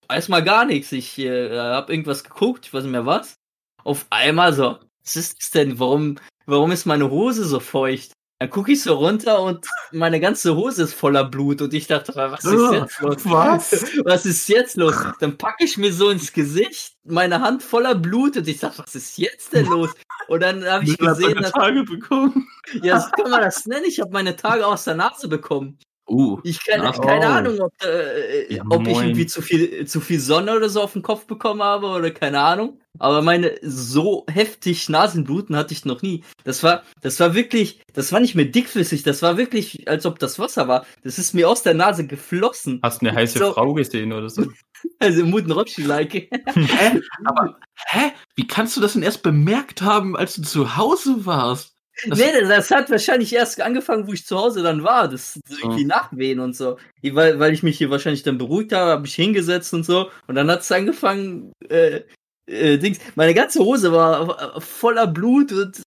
Weiß 0.08 0.28
mal 0.28 0.44
gar 0.44 0.66
nichts. 0.66 0.92
Ich 0.92 1.18
äh, 1.20 1.58
hab 1.58 1.90
irgendwas 1.90 2.24
geguckt, 2.24 2.66
ich 2.66 2.74
weiß 2.74 2.84
nicht 2.84 2.92
mehr 2.92 3.06
was. 3.06 3.36
Auf 3.84 4.08
einmal 4.10 4.54
so, 4.54 4.80
was 5.04 5.16
ist 5.16 5.40
das 5.40 5.52
denn? 5.52 5.80
Warum, 5.80 6.20
warum 6.48 6.72
ist 6.72 6.86
meine 6.86 7.10
Hose 7.12 7.46
so 7.46 7.60
feucht? 7.60 8.12
Dann 8.40 8.50
gucke 8.50 8.74
ich 8.74 8.84
so 8.84 8.96
runter 8.96 9.42
und 9.42 9.66
meine 9.94 10.20
ganze 10.20 10.58
Hose 10.58 10.84
ist 10.84 10.94
voller 10.94 11.24
Blut 11.24 11.62
und 11.62 11.74
ich 11.74 11.88
dachte, 11.88 12.14
was 12.16 12.44
ist 12.44 12.72
jetzt 12.74 13.00
los? 13.00 13.18
Was? 13.24 13.72
Was 14.06 14.26
ist 14.26 14.50
jetzt 14.50 14.76
los? 14.76 14.94
Dann 15.22 15.38
packe 15.38 15.64
ich 15.64 15.78
mir 15.78 15.94
so 15.94 16.10
ins 16.10 16.34
Gesicht, 16.34 16.98
meine 17.06 17.40
Hand 17.40 17.64
voller 17.64 17.96
Blut 17.96 18.36
und 18.36 18.48
ich 18.48 18.60
sag, 18.60 18.78
was 18.78 18.94
ist 18.94 19.18
jetzt 19.18 19.54
denn 19.54 19.68
los? 19.68 19.92
Und 20.28 20.44
dann 20.44 20.66
habe 20.66 20.84
ich 20.84 20.98
gesehen, 20.98 21.42
dass, 21.42 21.54
Tage 21.54 21.84
bekommen. 21.84 22.46
ja, 22.84 23.00
so 23.00 23.10
kann 23.12 23.32
man 23.32 23.42
das 23.42 23.66
nennen. 23.68 23.86
Ich 23.88 24.02
habe 24.02 24.12
meine 24.12 24.36
Tage 24.36 24.68
aus 24.68 24.84
der 24.84 24.96
Nase 24.96 25.30
bekommen. 25.30 25.80
Uh. 26.08 26.40
Ich 26.44 26.64
keine, 26.66 26.84
Nase. 26.84 27.02
keine 27.02 27.26
Oh. 27.26 27.30
Ahnung, 27.30 27.60
ob, 27.62 27.74
äh, 27.84 28.54
Ja, 28.54 28.64
ob 28.70 28.88
ich 28.88 28.96
irgendwie 28.98 29.26
zu 29.26 29.42
viel, 29.42 29.86
zu 29.88 30.00
viel 30.02 30.20
Sonne 30.20 30.56
oder 30.56 30.70
so 30.70 30.82
auf 30.82 30.94
den 30.94 31.02
Kopf 31.02 31.26
bekommen 31.26 31.64
habe 31.64 31.88
oder 31.88 32.12
keine 32.12 32.42
Ahnung. 32.42 32.80
Aber 33.00 33.22
meine 33.22 33.56
so 33.62 34.26
heftig 34.30 34.88
Nasenbluten 34.88 35.56
hatte 35.56 35.74
ich 35.74 35.84
noch 35.84 36.02
nie. 36.02 36.24
Das 36.44 36.64
war, 36.64 36.84
das 37.02 37.20
war 37.20 37.34
wirklich, 37.34 37.82
das 37.94 38.12
war 38.12 38.20
nicht 38.20 38.36
mehr 38.36 38.46
dickflüssig, 38.46 39.04
das 39.04 39.22
war 39.22 39.38
wirklich, 39.38 39.88
als 39.90 40.06
ob 40.06 40.20
das 40.20 40.38
Wasser 40.40 40.68
war. 40.68 40.86
Das 41.04 41.18
ist 41.18 41.34
mir 41.34 41.50
aus 41.50 41.64
der 41.64 41.74
Nase 41.74 42.06
geflossen. 42.08 42.80
Hast 42.84 43.02
eine 43.02 43.14
heiße 43.14 43.40
So. 43.40 43.54
Frau 43.54 43.74
gesehen 43.74 44.14
oder 44.14 44.30
so? 44.30 44.46
Also 45.00 45.26
Muten 45.26 45.52
Robschi-like. 45.52 46.14
Hä? 46.54 47.02
Aber, 47.24 47.58
hä? 47.88 48.12
Wie 48.36 48.46
kannst 48.46 48.78
du 48.78 48.82
das 48.82 48.94
denn 48.94 49.02
erst 49.02 49.24
bemerkt 49.24 49.82
haben, 49.82 50.16
als 50.16 50.36
du 50.36 50.44
zu 50.44 50.78
Hause 50.78 51.26
warst? 51.26 51.75
Nee, 52.06 52.42
das, 52.48 52.72
hat 52.72 52.90
wahrscheinlich 52.90 53.34
erst 53.34 53.62
angefangen, 53.62 54.08
wo 54.08 54.14
ich 54.14 54.26
zu 54.26 54.38
Hause 54.38 54.62
dann 54.64 54.84
war. 54.84 55.08
Das 55.08 55.40
das 55.48 55.60
irgendwie 55.60 55.86
Nachwehen 55.86 56.40
und 56.40 56.56
so. 56.56 56.78
Weil, 57.02 57.40
weil 57.40 57.54
ich 57.54 57.64
mich 57.64 57.78
hier 57.78 57.90
wahrscheinlich 57.90 58.24
dann 58.24 58.38
beruhigt 58.38 58.74
habe, 58.74 58.92
habe 58.92 59.08
ich 59.08 59.16
hingesetzt 59.16 59.74
und 59.74 59.86
so. 59.86 60.10
Und 60.28 60.36
dann 60.36 60.52
hat 60.52 60.62
es 60.62 60.72
angefangen, 60.72 61.54
äh, 61.70 62.02
äh, 62.48 62.78
Dings. 62.78 63.00
Meine 63.16 63.34
ganze 63.34 63.60
Hose 63.64 63.92
war 63.92 64.60
voller 64.62 65.08
Blut 65.08 65.52
und, 65.54 65.82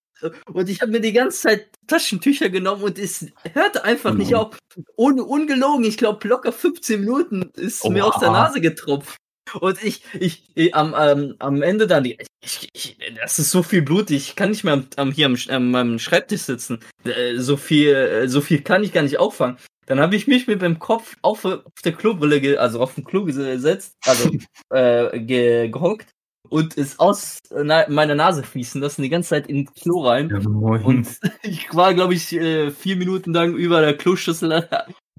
und 0.51 0.69
ich 0.69 0.81
habe 0.81 0.91
mir 0.91 0.99
die 1.01 1.13
ganze 1.13 1.39
Zeit 1.41 1.67
Taschentücher 1.87 2.49
genommen 2.49 2.83
und 2.83 2.99
es 2.99 3.25
hörte 3.53 3.83
einfach 3.85 4.13
nicht 4.13 4.31
Mhm. 4.31 4.37
auf. 4.37 4.57
Un, 4.97 5.19
ungelogen, 5.19 5.85
ich 5.85 5.97
glaube 5.97 6.27
locker 6.27 6.51
15 6.51 6.99
Minuten 7.01 7.51
ist 7.55 7.87
mir 7.87 8.05
Oha. 8.05 8.13
aus 8.15 8.19
der 8.19 8.31
Nase 8.31 8.61
getropft. 8.61 9.15
Und 9.59 9.83
ich, 9.83 10.03
ich, 10.19 10.43
ich 10.55 10.75
am, 10.75 10.93
am, 10.93 11.35
am 11.39 11.61
Ende 11.61 11.87
dann, 11.87 12.05
ich, 12.05 12.69
ich, 12.73 12.97
das 13.21 13.39
ist 13.39 13.51
so 13.51 13.63
viel 13.63 13.81
Blut, 13.81 14.11
ich 14.11 14.35
kann 14.35 14.49
nicht 14.49 14.63
mehr 14.63 14.73
am, 14.73 14.87
am, 14.95 15.11
hier 15.11 15.25
am, 15.25 15.35
am 15.49 15.71
meinem 15.71 15.99
Schreibtisch 15.99 16.41
sitzen. 16.41 16.79
Äh, 17.03 17.37
So 17.37 17.57
viel, 17.57 17.93
äh, 17.93 18.27
so 18.27 18.41
viel 18.41 18.61
kann 18.61 18.83
ich 18.83 18.93
gar 18.93 19.03
nicht 19.03 19.19
auffangen. 19.19 19.57
Dann 19.85 19.99
habe 19.99 20.15
ich 20.15 20.27
mich 20.27 20.47
mit 20.47 20.61
dem 20.61 20.77
Kopf 20.77 21.17
auf, 21.23 21.45
auf 21.45 21.81
der 21.83 21.93
Klobrille, 21.93 22.59
also 22.59 22.79
auf 22.79 22.93
den 22.95 23.03
Klo 23.03 23.23
gesetzt, 23.25 23.97
also 24.05 24.29
äh, 24.69 25.19
ge, 25.19 25.69
gehockt 25.69 26.07
und 26.49 26.77
es 26.77 26.99
aus 26.99 27.39
na, 27.51 27.85
meiner 27.89 28.15
Nase 28.15 28.43
fließen 28.43 28.81
lassen, 28.81 29.01
die 29.01 29.09
ganze 29.09 29.29
Zeit 29.29 29.47
in 29.47 29.57
den 29.57 29.73
Klo 29.73 30.05
rein. 30.05 30.29
Ja. 30.29 30.37
Und 30.37 31.07
ich 31.43 31.73
war, 31.73 31.93
glaube 31.93 32.13
ich, 32.13 32.33
äh, 32.33 32.71
vier 32.71 32.97
Minuten 32.97 33.33
lang 33.33 33.55
über 33.55 33.81
der 33.81 33.95
Kloschüssel 33.95 34.67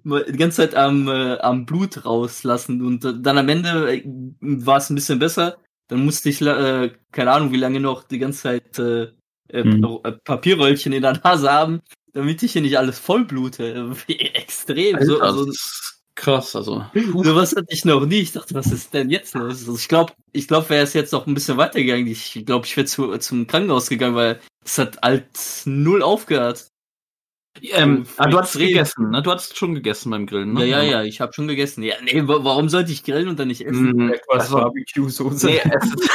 die 0.04 0.36
ganze 0.36 0.58
Zeit 0.58 0.74
am, 0.74 1.08
äh, 1.08 1.38
am 1.38 1.66
Blut 1.66 2.04
rauslassen. 2.04 2.82
Und 2.84 3.04
äh, 3.04 3.14
dann 3.20 3.38
am 3.38 3.48
Ende 3.48 3.96
äh, 3.96 4.02
war 4.40 4.78
es 4.78 4.90
ein 4.90 4.94
bisschen 4.94 5.18
besser. 5.18 5.58
Dann 5.88 6.04
musste 6.04 6.28
ich, 6.28 6.40
äh, 6.40 6.90
keine 7.12 7.32
Ahnung, 7.32 7.52
wie 7.52 7.56
lange 7.56 7.80
noch 7.80 8.04
die 8.04 8.18
ganze 8.18 8.42
Zeit 8.42 8.78
äh, 8.78 9.08
Hm. 9.52 10.00
Papierröllchen 10.24 10.92
in 10.92 11.02
der 11.02 11.20
Nase 11.24 11.50
haben, 11.50 11.80
damit 12.12 12.42
ich 12.42 12.52
hier 12.52 12.62
nicht 12.62 12.78
alles 12.78 12.98
voll 12.98 13.24
blute. 13.24 13.94
Extrem. 14.08 15.02
So, 15.04 15.14
Alter, 15.14 15.24
also, 15.24 15.44
das 15.46 15.56
ist 15.56 16.02
krass, 16.14 16.56
also. 16.56 16.84
Sowas 16.94 17.54
hatte 17.56 17.66
ich 17.68 17.84
noch 17.84 18.04
nie. 18.06 18.20
Ich 18.20 18.32
dachte, 18.32 18.54
was 18.54 18.66
ist 18.66 18.94
denn 18.94 19.10
jetzt 19.10 19.34
los? 19.34 19.60
Also 19.60 19.76
ich 19.76 19.88
glaube, 19.88 20.12
ich 20.32 20.48
glaube, 20.48 20.68
wäre 20.70 20.84
es 20.84 20.92
jetzt 20.92 21.12
noch 21.12 21.26
ein 21.26 21.34
bisschen 21.34 21.56
weitergegangen. 21.56 22.06
Ich 22.06 22.42
glaube, 22.46 22.66
ich 22.66 22.76
wäre 22.76 22.86
zu, 22.86 23.16
zum 23.18 23.46
Krankenhaus 23.46 23.88
gegangen, 23.88 24.14
weil 24.14 24.40
es 24.64 24.78
hat 24.78 25.00
halt 25.02 25.26
null 25.64 26.02
aufgehört. 26.02 26.69
Ähm, 27.62 28.04
ah, 28.16 28.26
du 28.28 28.38
hast 28.38 28.56
gegessen, 28.58 29.10
ne? 29.10 29.22
Du 29.22 29.30
hast 29.30 29.56
schon 29.56 29.74
gegessen 29.74 30.10
beim 30.10 30.26
Grillen, 30.26 30.52
ne? 30.54 30.66
Ja, 30.66 30.82
ja, 30.82 30.90
ja, 30.90 31.02
ich 31.02 31.20
habe 31.20 31.32
schon 31.32 31.48
gegessen. 31.48 31.82
Ja, 31.82 31.94
nee, 32.02 32.26
wa- 32.26 32.42
warum 32.44 32.68
sollte 32.68 32.92
ich 32.92 33.04
grillen 33.04 33.28
und 33.28 33.38
dann 33.38 33.48
nicht 33.48 33.64
essen? 33.66 33.92
Mhm. 33.92 34.14
was 34.28 34.44
Also- 34.44 34.56
Barbecue-Soße. 34.56 35.46
Nee, 35.46 35.60
es 35.64 35.84
ist, 35.94 36.10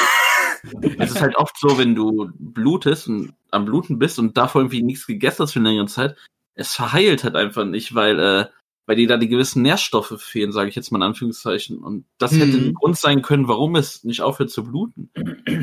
es 0.99 1.11
ist 1.11 1.21
halt 1.21 1.35
oft 1.35 1.57
so, 1.59 1.77
wenn 1.77 1.95
du 1.95 2.29
blutest 2.39 3.07
und 3.07 3.33
am 3.51 3.65
Bluten 3.65 3.99
bist 3.99 4.19
und 4.19 4.35
davor 4.37 4.61
irgendwie 4.61 4.81
nichts 4.83 5.05
gegessen 5.07 5.43
hast 5.43 5.53
für 5.53 5.59
eine 5.59 5.69
längere 5.69 5.87
Zeit, 5.87 6.15
es 6.55 6.73
verheilt 6.73 7.23
halt 7.23 7.35
einfach 7.35 7.65
nicht, 7.65 7.93
weil, 7.95 8.19
äh, 8.19 8.45
weil 8.87 8.95
dir 8.95 9.07
da 9.07 9.17
die 9.17 9.27
gewissen 9.27 9.61
Nährstoffe 9.61 10.21
fehlen, 10.21 10.51
sage 10.51 10.69
ich 10.69 10.75
jetzt 10.75 10.91
mal 10.91 10.99
in 10.99 11.03
Anführungszeichen. 11.03 11.79
Und 11.79 12.05
das 12.17 12.31
Mhm. 12.31 12.37
hätte 12.39 12.57
ein 12.57 12.73
Grund 12.73 12.97
sein 12.97 13.21
können, 13.21 13.47
warum 13.47 13.75
es 13.75 14.03
nicht 14.03 14.21
aufhört 14.21 14.49
zu 14.51 14.63
bluten. 14.63 15.09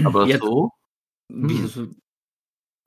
Aber 0.04 0.26
Ja, 0.26 0.38
so. 0.38 0.70
Hm. 1.30 1.96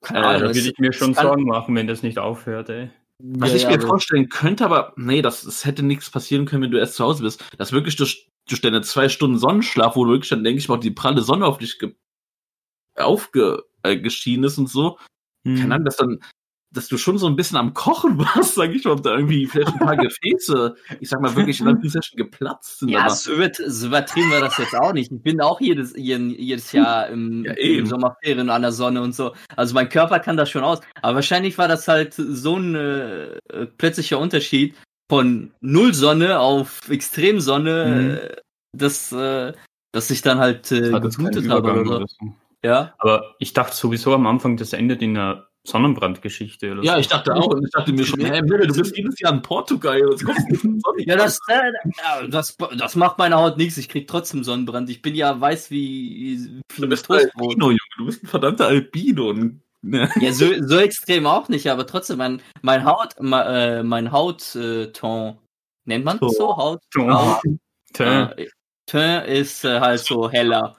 So, 0.08 0.14
Äh, 0.14 0.20
keine 0.22 0.38
da 0.38 0.40
würde 0.54 0.58
ich 0.58 0.78
mir 0.78 0.92
schon 0.92 1.14
Sorgen 1.14 1.44
machen, 1.44 1.74
wenn 1.74 1.86
das 1.86 2.02
nicht 2.02 2.18
aufhört, 2.18 2.68
ey. 2.68 2.90
Was 3.22 3.50
Ja, 3.50 3.56
ich 3.56 3.62
ja, 3.62 3.68
mir 3.70 3.74
aber- 3.78 3.86
vorstellen 3.86 4.28
könnte, 4.28 4.64
aber 4.64 4.92
nee, 4.96 5.22
das, 5.22 5.42
das 5.42 5.64
hätte 5.64 5.82
nichts 5.82 6.10
passieren 6.10 6.44
können, 6.46 6.62
wenn 6.64 6.70
du 6.70 6.78
erst 6.78 6.94
zu 6.96 7.04
Hause 7.04 7.22
bist. 7.22 7.42
Das 7.56 7.72
wirklich 7.72 7.96
durch, 7.96 8.28
durch 8.48 8.60
deine 8.60 8.82
zwei 8.82 9.08
Stunden 9.08 9.38
Sonnenschlaf, 9.38 9.96
wo 9.96 10.04
du 10.04 10.10
wirklich 10.12 10.28
dann, 10.28 10.44
denke 10.44 10.58
ich 10.58 10.68
mal, 10.68 10.78
die 10.78 10.90
pralle 10.90 11.22
Sonne 11.22 11.46
auf 11.46 11.58
dich 11.58 11.78
ge 11.78 11.94
aufge 12.96 13.64
äh, 13.82 13.96
geschienen 13.98 14.44
ist 14.44 14.58
und 14.58 14.68
so. 14.68 14.98
Hm. 15.46 15.56
Keine 15.56 15.74
Ahnung, 15.74 15.84
dass 15.84 15.96
dann, 15.96 16.20
dass 16.76 16.88
du 16.88 16.98
schon 16.98 17.16
so 17.18 17.26
ein 17.26 17.36
bisschen 17.36 17.56
am 17.56 17.74
Kochen 17.74 18.18
warst, 18.18 18.54
sag 18.54 18.70
ich 18.74 18.84
mal, 18.84 18.92
ob 18.92 19.02
da 19.02 19.14
irgendwie 19.14 19.46
vielleicht 19.46 19.72
ein 19.72 19.78
paar 19.78 19.96
Gefäße, 19.96 20.76
ich 21.00 21.08
sag 21.08 21.20
mal 21.20 21.34
wirklich 21.34 21.60
in 21.60 21.68
Anführungszeichen 21.68 22.16
geplatzt 22.16 22.80
sind. 22.80 22.90
Ja, 22.90 23.00
aber 23.00 23.10
so, 23.10 23.32
über, 23.32 23.50
so 23.66 23.86
übertrieben 23.86 24.30
war 24.30 24.40
das 24.40 24.58
jetzt 24.58 24.74
auch 24.74 24.92
nicht. 24.92 25.10
Ich 25.10 25.22
bin 25.22 25.40
auch 25.40 25.60
jedes, 25.60 25.94
jedes 25.96 26.72
Jahr 26.72 27.08
im, 27.08 27.44
Ja, 27.44 27.52
im. 27.52 27.86
Sommerferien 27.86 28.50
an 28.50 28.62
der 28.62 28.72
Sonne 28.72 29.00
und 29.00 29.14
so. 29.14 29.32
Also 29.56 29.74
mein 29.74 29.88
Körper 29.88 30.20
kann 30.20 30.36
das 30.36 30.50
schon 30.50 30.64
aus. 30.64 30.80
Aber 31.02 31.16
wahrscheinlich 31.16 31.56
war 31.58 31.68
das 31.68 31.88
halt 31.88 32.14
so 32.14 32.56
ein 32.56 32.74
äh, 32.74 33.66
plötzlicher 33.78 34.18
Unterschied 34.18 34.74
von 35.08 35.52
Null 35.60 35.94
Sonne 35.94 36.40
auf 36.40 36.88
Extremsonne, 36.90 38.20
äh, 38.20 38.36
dass, 38.76 39.12
äh, 39.12 39.52
dass 39.92 40.10
ich 40.10 40.22
dann 40.22 40.38
halt 40.38 40.70
äh, 40.72 40.90
geblutet 41.00 41.48
habe 41.48 41.84
so. 41.86 42.04
Ja. 42.64 42.94
Aber 42.98 43.36
ich 43.38 43.52
dachte 43.52 43.76
sowieso 43.76 44.12
am 44.14 44.26
Anfang, 44.26 44.56
das 44.56 44.72
endet 44.72 45.00
in 45.00 45.16
einer 45.16 45.46
Sonnenbrandgeschichte 45.66 46.72
oder 46.72 46.82
ja, 46.82 46.94
so. 46.94 47.00
ich 47.00 47.08
dachte 47.08 47.34
auch, 47.34 47.48
und 47.48 47.64
ich 47.64 47.70
dachte 47.72 47.92
mir 47.92 48.04
schon, 48.04 48.20
hey, 48.20 48.42
Mille, 48.42 48.66
du 48.66 48.74
bist 48.74 48.96
jedes 48.96 49.18
Jahr 49.20 49.32
in 49.32 49.42
Portugal, 49.42 49.98
jetzt 49.98 50.24
kommst 50.24 50.46
du. 50.50 50.78
Ja, 50.98 51.16
das, 51.16 51.38
äh, 51.48 52.28
das, 52.28 52.56
das 52.78 52.94
macht 52.96 53.18
meine 53.18 53.36
Haut 53.36 53.56
nichts. 53.56 53.76
Ich 53.76 53.88
krieg 53.88 54.06
trotzdem 54.06 54.44
Sonnenbrand. 54.44 54.88
Ich 54.90 55.02
bin 55.02 55.14
ja 55.14 55.40
weiß 55.40 55.70
wie, 55.70 56.62
Du 56.76 56.82
wie 56.82 56.86
bist 56.86 57.10
ein 57.10 57.18
Toastbrot. 57.18 57.42
Albino, 57.42 57.66
Junge, 57.66 57.78
du 57.98 58.06
bist 58.06 58.22
ein 58.24 58.26
verdammter 58.28 58.66
Albino. 58.68 59.30
Und, 59.30 59.60
ne. 59.82 60.10
Ja, 60.20 60.32
so, 60.32 60.46
so 60.62 60.78
extrem 60.78 61.26
auch 61.26 61.48
nicht, 61.48 61.68
aber 61.68 61.86
trotzdem, 61.86 62.18
mein, 62.18 62.40
mein 62.62 62.84
Haut, 62.84 63.14
mein, 63.20 63.46
äh, 63.46 63.82
mein 63.82 64.12
Hautton, 64.12 65.38
nennt 65.84 66.04
man 66.04 66.18
das 66.18 66.36
so? 66.36 66.56
Haut, 66.56 66.80
Ton. 66.92 67.12
Haut 67.12 67.40
Tja. 67.92 68.32
äh, 68.36 68.48
Teint 68.86 69.26
ist 69.26 69.64
äh, 69.64 69.80
halt 69.80 70.00
so 70.00 70.30
heller. 70.30 70.76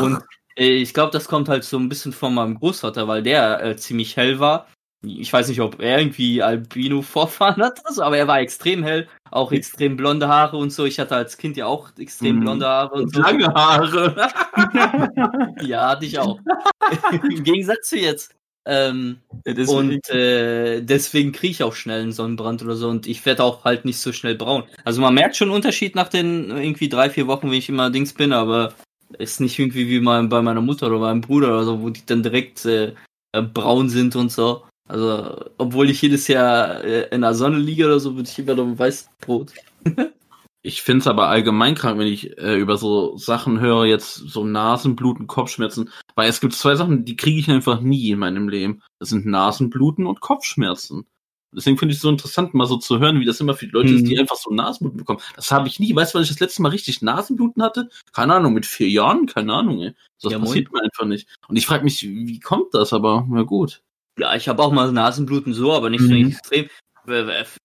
Und 0.00 0.16
äh, 0.16 0.20
ich 0.58 0.92
glaube, 0.94 1.12
das 1.12 1.28
kommt 1.28 1.48
halt 1.48 1.64
so 1.64 1.78
ein 1.78 1.88
bisschen 1.88 2.12
von 2.12 2.34
meinem 2.34 2.58
Großvater, 2.58 3.06
weil 3.08 3.22
der 3.22 3.62
äh, 3.62 3.76
ziemlich 3.76 4.16
hell 4.16 4.38
war. 4.40 4.66
Ich 5.02 5.32
weiß 5.32 5.46
nicht, 5.48 5.60
ob 5.60 5.80
er 5.80 5.98
irgendwie 6.00 6.42
Albino-Vorfahren 6.42 7.62
hat, 7.62 7.80
also, 7.86 8.02
aber 8.02 8.18
er 8.18 8.26
war 8.26 8.40
extrem 8.40 8.82
hell, 8.82 9.06
auch 9.30 9.52
extrem 9.52 9.96
blonde 9.96 10.26
Haare 10.26 10.56
und 10.56 10.70
so. 10.72 10.84
Ich 10.86 10.98
hatte 10.98 11.14
als 11.14 11.36
Kind 11.38 11.56
ja 11.56 11.66
auch 11.66 11.90
extrem 11.98 12.36
Mhm. 12.36 12.40
blonde 12.40 12.66
Haare 12.66 12.94
und 12.96 13.14
so. 13.14 13.20
lange 13.20 13.46
Haare. 13.46 14.16
Ja, 15.62 15.90
hatte 15.90 16.04
ich 16.06 16.18
auch. 16.18 16.38
Im 17.30 17.44
Gegensatz 17.44 17.88
zu 17.88 17.96
jetzt. 17.98 18.34
Ähm, 18.66 19.18
Ja, 19.46 19.54
deswegen- 19.54 19.78
und 19.94 20.10
äh, 20.10 20.80
deswegen 20.82 21.32
kriege 21.32 21.52
ich 21.52 21.62
auch 21.62 21.74
schnell 21.74 22.02
einen 22.02 22.12
Sonnenbrand 22.12 22.62
oder 22.62 22.74
so 22.76 22.88
und 22.88 23.06
ich 23.06 23.24
werde 23.24 23.42
auch 23.44 23.64
halt 23.64 23.84
nicht 23.84 23.98
so 23.98 24.12
schnell 24.12 24.34
braun. 24.34 24.64
Also 24.84 25.00
man 25.00 25.14
merkt 25.14 25.36
schon 25.36 25.48
einen 25.48 25.54
Unterschied 25.56 25.94
nach 25.94 26.08
den 26.08 26.50
äh, 26.50 26.62
irgendwie 26.64 26.88
drei, 26.88 27.08
vier 27.08 27.26
Wochen, 27.28 27.46
wenn 27.50 27.56
ich 27.58 27.68
immer 27.68 27.88
Dings 27.90 28.12
bin, 28.12 28.32
aber 28.32 28.74
ist 29.18 29.40
nicht 29.40 29.58
irgendwie 29.58 29.88
wie 29.88 30.00
mein, 30.00 30.28
bei 30.28 30.42
meiner 30.42 30.60
Mutter 30.60 30.86
oder 30.88 30.98
meinem 30.98 31.20
Bruder 31.20 31.48
oder 31.48 31.64
so, 31.64 31.82
wo 31.82 31.90
die 31.90 32.04
dann 32.04 32.22
direkt 32.22 32.64
äh, 32.64 32.94
äh, 33.32 33.42
braun 33.42 33.88
sind 33.88 34.16
und 34.16 34.32
so. 34.32 34.64
Also, 34.88 35.44
obwohl 35.58 35.90
ich 35.90 36.00
jedes 36.00 36.28
Jahr 36.28 36.82
äh, 36.82 37.08
in 37.14 37.20
der 37.20 37.34
Sonne 37.34 37.58
liege 37.58 37.86
oder 37.86 38.00
so, 38.00 38.16
würde 38.16 38.28
ich 38.28 38.38
immer 38.38 38.54
noch 38.54 38.78
Weißbrot. 38.78 39.52
Ich 40.62 40.82
finde 40.82 41.00
es 41.00 41.06
aber 41.06 41.28
allgemein 41.28 41.76
krank, 41.76 41.98
wenn 41.98 42.08
ich 42.08 42.36
äh, 42.36 42.56
über 42.58 42.76
so 42.76 43.16
Sachen 43.16 43.60
höre, 43.60 43.86
jetzt 43.86 44.16
so 44.16 44.44
Nasenbluten, 44.44 45.28
Kopfschmerzen, 45.28 45.90
weil 46.16 46.28
es 46.28 46.40
gibt 46.40 46.52
zwei 46.52 46.74
Sachen, 46.74 47.04
die 47.04 47.16
kriege 47.16 47.38
ich 47.38 47.48
einfach 47.48 47.80
nie 47.80 48.10
in 48.10 48.18
meinem 48.18 48.48
Leben. 48.48 48.82
Das 48.98 49.10
sind 49.10 49.24
Nasenbluten 49.24 50.04
und 50.04 50.20
Kopfschmerzen. 50.20 51.06
Deswegen 51.52 51.78
finde 51.78 51.92
ich 51.92 51.98
es 51.98 52.02
so 52.02 52.10
interessant, 52.10 52.52
mal 52.54 52.66
so 52.66 52.76
zu 52.76 52.98
hören, 52.98 53.20
wie 53.20 53.24
das 53.24 53.40
immer 53.40 53.54
für 53.54 53.66
die 53.66 53.72
Leute 53.72 53.94
ist, 53.94 54.06
die 54.06 54.14
Mhm. 54.14 54.20
einfach 54.20 54.36
so 54.36 54.50
Nasenbluten 54.50 54.98
bekommen. 54.98 55.20
Das 55.34 55.50
habe 55.50 55.66
ich 55.68 55.80
nie. 55.80 55.94
Weißt 55.94 56.12
du, 56.12 56.16
wann 56.16 56.22
ich 56.22 56.28
das 56.28 56.40
letzte 56.40 56.60
Mal 56.62 56.68
richtig 56.70 57.00
Nasenbluten 57.02 57.62
hatte? 57.62 57.88
Keine 58.12 58.34
Ahnung, 58.34 58.52
mit 58.52 58.66
vier 58.66 58.88
Jahren? 58.88 59.26
Keine 59.26 59.54
Ahnung, 59.54 59.80
ey. 59.80 59.94
Das 60.22 60.32
Ja, 60.32 60.38
passiert 60.38 60.72
mir 60.72 60.82
einfach 60.82 61.06
nicht. 61.06 61.28
Und 61.48 61.56
ich 61.56 61.66
frage 61.66 61.84
mich, 61.84 62.02
wie 62.02 62.40
kommt 62.40 62.74
das? 62.74 62.92
Aber 62.92 63.26
na 63.30 63.42
gut. 63.42 63.80
Ja, 64.18 64.34
ich 64.34 64.48
habe 64.48 64.62
auch 64.62 64.72
mal 64.72 64.90
Nasenbluten 64.92 65.54
so, 65.54 65.72
aber 65.72 65.88
nicht 65.90 66.02
so 66.02 66.12
Mhm. 66.12 66.26
extrem. 66.26 66.68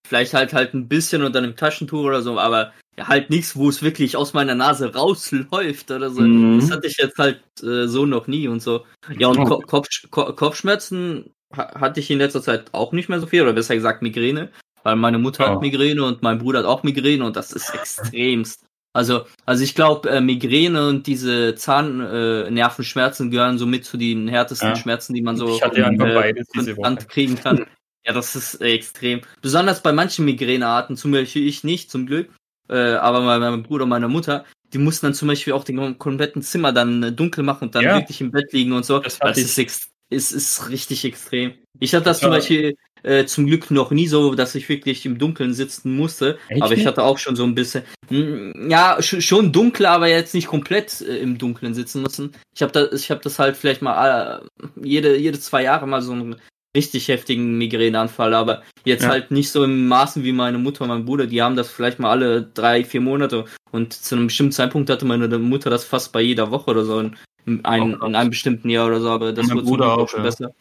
Vielleicht 0.08 0.34
halt 0.34 0.54
halt 0.54 0.74
ein 0.74 0.88
bisschen 0.88 1.22
unter 1.24 1.40
einem 1.40 1.56
Taschentuch 1.58 2.04
oder 2.06 2.22
so, 2.22 2.40
aber 2.40 2.72
halt 2.98 3.30
nichts, 3.30 3.56
wo 3.58 3.68
es 3.68 3.82
wirklich 3.82 4.16
aus 4.16 4.34
meiner 4.34 4.56
Nase 4.56 4.94
rausläuft 4.94 5.92
oder 5.92 6.10
so. 6.10 6.22
Mhm. 6.22 6.60
Das 6.60 6.72
hatte 6.72 6.88
ich 6.88 6.96
jetzt 6.98 7.18
halt 7.18 7.42
äh, 7.62 7.88
so 7.88 8.06
noch 8.06 8.28
nie 8.28 8.48
und 8.48 8.62
so. 8.62 8.86
Ja, 9.18 9.28
und 9.28 9.40
Oh. 9.40 9.46
Ko 9.46 9.60
Kopf 9.62 9.88
Ko 10.12 10.32
Kopfschmerzen 10.34 11.34
hatte 11.56 12.00
ich 12.00 12.10
in 12.12 12.18
letzter 12.20 12.42
Zeit 12.42 12.66
auch 12.74 12.92
nicht 12.92 13.10
mehr 13.10 13.20
so 13.20 13.28
viel, 13.28 13.42
oder 13.42 13.54
besser 13.54 13.76
gesagt 13.76 14.02
Migräne, 14.02 14.50
weil 14.84 14.96
meine 14.96 15.18
Mutter 15.20 15.46
Oh. 15.46 15.54
hat 15.56 15.62
Migräne 15.62 16.04
und 16.04 16.22
mein 16.24 16.40
Bruder 16.40 16.60
hat 16.60 16.66
auch 16.66 16.84
Migräne 16.84 17.26
und 17.26 17.36
das 17.36 17.52
ist 17.52 17.74
extremst. 17.74 18.66
Also, 18.96 19.26
also 19.46 19.64
ich 19.64 19.74
glaube, 19.74 20.10
äh, 20.10 20.22
Migräne 20.22 20.88
und 20.88 21.08
diese 21.08 21.56
Zahnnervenschmerzen 21.56 22.48
äh, 22.48 22.52
Nervenschmerzen 22.52 23.32
gehören 23.32 23.58
so 23.58 23.66
mit 23.66 23.86
zu 23.86 23.98
den 23.98 24.28
härtesten 24.28 24.70
Ja. 24.70 24.76
Schmerzen, 24.76 25.14
die 25.16 25.22
man 25.24 25.36
so 25.36 25.56
Ich 25.56 25.64
hatte 25.64 25.84
einfach 25.84 26.06
beides 26.14 26.48
diese 26.54 26.78
Woche. 26.78 26.98
kriegen 27.08 27.36
kann. 27.36 27.66
Ja, 28.06 28.14
das 28.14 28.36
ist 28.36 28.62
äh, 28.62 28.74
extrem. 28.74 29.22
Besonders 29.42 29.82
bei 29.82 29.94
manchen 29.94 30.26
Migränearten, 30.26 30.96
zum 30.98 31.12
Beispiel 31.12 31.48
ich 31.48 31.64
nicht, 31.64 31.90
zum 31.90 32.06
Glück, 32.06 32.30
äh, 32.70 32.94
aber 32.96 33.22
mein, 33.22 33.40
mein 33.40 33.64
Bruder 33.64 33.84
und 33.84 33.90
meine 33.90 34.10
Mutter, 34.10 34.46
die 34.74 34.78
mussten 34.78 35.06
dann 35.08 35.14
zum 35.16 35.28
Beispiel 35.30 35.54
auch 35.54 35.64
den 35.64 35.98
kompletten 35.98 36.42
Zimmer 36.42 36.72
dann 36.74 37.02
äh, 37.02 37.12
dunkel 37.12 37.44
machen 37.44 37.66
und 37.66 37.76
dann 37.76 37.84
Ja. 37.84 37.96
wirklich 37.96 38.22
im 38.22 38.30
Bett 38.32 38.52
liegen 38.54 38.74
und 38.74 38.86
so. 38.86 39.00
Das 39.00 39.18
Das 39.20 39.38
ist, 39.38 39.58
ex 39.58 39.90
ist, 40.14 40.32
ist 40.32 40.70
richtig 40.70 41.04
extrem. 41.06 41.54
Ich 41.80 41.94
hatte 41.94 42.06
das 42.06 42.22
Ja. 42.22 42.28
zum 42.28 42.32
Beispiel 42.32 42.76
äh, 43.04 43.26
zum 43.26 43.46
Glück 43.48 43.70
noch 43.70 43.92
nie 43.92 44.08
so, 44.08 44.34
dass 44.34 44.56
ich 44.56 44.70
wirklich 44.70 45.06
im 45.06 45.18
Dunkeln 45.18 45.54
sitzen 45.54 45.96
musste. 45.96 46.38
Echt 46.48 46.62
aber 46.64 46.74
ich 46.74 46.86
hatte 46.88 47.04
auch 47.04 47.18
schon 47.18 47.36
so 47.36 47.44
ein 47.44 47.54
bisschen, 47.54 47.84
mm, 48.10 48.70
ja, 48.70 49.02
sch 49.02 49.22
schon 49.22 49.52
dunkel, 49.52 49.86
aber 49.88 50.08
jetzt 50.08 50.34
nicht 50.34 50.48
komplett 50.48 51.02
äh, 51.02 51.18
im 51.18 51.38
Dunkeln 51.38 51.74
sitzen 51.74 52.02
müssen. 52.02 52.32
Ich 52.56 52.62
habe 52.62 52.72
da, 52.72 52.90
ich 52.96 53.12
habe 53.12 53.20
das 53.22 53.40
halt 53.40 53.58
vielleicht 53.58 53.82
mal 53.82 54.42
äh, 54.62 54.68
jede, 54.88 55.18
jede 55.18 55.40
zwei 55.40 55.64
Jahre 55.64 55.86
mal 55.88 56.02
so 56.02 56.14
ein 56.14 56.38
richtig 56.76 57.08
heftigen 57.10 57.58
Migräneanfall, 57.58 58.34
aber 58.34 58.64
jetzt 58.86 59.04
Ja. 59.04 59.10
halt 59.10 59.32
nicht 59.32 59.52
so 59.52 59.64
im 59.64 59.88
Maßen 59.88 60.24
wie 60.24 60.32
meine 60.32 60.58
Mutter 60.58 60.84
und 60.84 60.88
mein 60.88 61.06
Bruder, 61.06 61.28
die 61.28 61.42
haben 61.42 61.56
das 61.56 61.70
vielleicht 61.70 62.00
mal 62.00 62.10
alle 62.10 62.42
drei, 62.54 62.84
vier 62.86 63.02
Monate 63.02 63.46
und 63.72 63.94
zu 63.94 64.16
einem 64.16 64.28
bestimmten 64.28 64.54
Zeitpunkt 64.54 64.90
hatte 64.90 65.06
meine 65.06 65.28
Mutter 65.40 65.70
das 65.70 65.84
fast 65.84 66.14
bei 66.14 66.22
jeder 66.22 66.50
Woche 66.52 66.72
oder 66.72 66.84
so 66.86 67.00
in, 67.00 67.16
ein, 67.46 68.02
Auch 68.02 68.08
in 68.08 68.16
einem 68.16 68.30
bestimmten 68.30 68.70
Jahr 68.70 68.88
oder 68.88 69.02
so, 69.02 69.10
aber 69.10 69.34
das 69.34 69.50
wird 69.50 69.66
Bruder 69.66 69.98
auch, 69.98 70.10
schon 70.10 70.20
ja. 70.22 70.26
besser. 70.26 70.56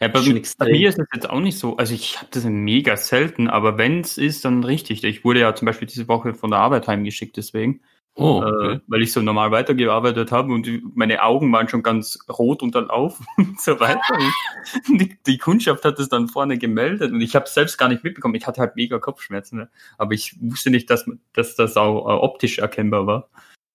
Ja, 0.00 0.08
bei, 0.08 0.20
bei 0.58 0.70
mir 0.70 0.88
ist 0.88 0.98
es 0.98 1.06
jetzt 1.14 1.30
auch 1.30 1.40
nicht 1.40 1.58
so. 1.58 1.76
Also 1.76 1.94
ich 1.94 2.18
habe 2.18 2.28
das 2.32 2.44
mega 2.44 2.96
selten, 2.96 3.48
aber 3.48 3.78
wenn 3.78 4.00
es 4.00 4.18
ist, 4.18 4.44
dann 4.44 4.64
richtig. 4.64 5.04
Ich 5.04 5.24
wurde 5.24 5.40
ja 5.40 5.54
zum 5.54 5.66
Beispiel 5.66 5.86
diese 5.86 6.08
Woche 6.08 6.34
von 6.34 6.50
der 6.50 6.60
Arbeit 6.60 6.88
heimgeschickt, 6.88 7.36
deswegen, 7.36 7.80
Oh, 8.16 8.42
äh, 8.42 8.46
okay. 8.46 8.80
weil 8.86 9.02
ich 9.02 9.12
so 9.12 9.20
normal 9.22 9.50
weitergearbeitet 9.50 10.30
habe 10.30 10.52
und 10.52 10.66
die- 10.66 10.84
meine 10.94 11.20
Augen 11.24 11.50
waren 11.52 11.68
schon 11.68 11.82
ganz 11.82 12.16
rot 12.28 12.62
unterlaufen 12.62 13.26
und 13.36 13.60
so 13.60 13.80
weiter. 13.80 14.00
Und 14.88 15.00
die, 15.00 15.18
die 15.26 15.38
Kundschaft 15.38 15.84
hat 15.84 15.98
es 15.98 16.08
dann 16.08 16.28
vorne 16.28 16.56
gemeldet 16.56 17.10
und 17.10 17.20
ich 17.20 17.34
habe 17.34 17.46
es 17.46 17.54
selbst 17.54 17.76
gar 17.76 17.88
nicht 17.88 18.04
mitbekommen. 18.04 18.36
Ich 18.36 18.46
hatte 18.46 18.60
halt 18.60 18.76
mega 18.76 19.00
Kopfschmerzen, 19.00 19.56
ne? 19.58 19.68
aber 19.98 20.12
ich 20.12 20.36
wusste 20.40 20.70
nicht, 20.70 20.90
dass, 20.90 21.04
dass 21.32 21.56
das 21.56 21.76
auch 21.76 22.06
äh, 22.08 22.12
optisch 22.12 22.58
erkennbar 22.58 23.06
war. 23.08 23.28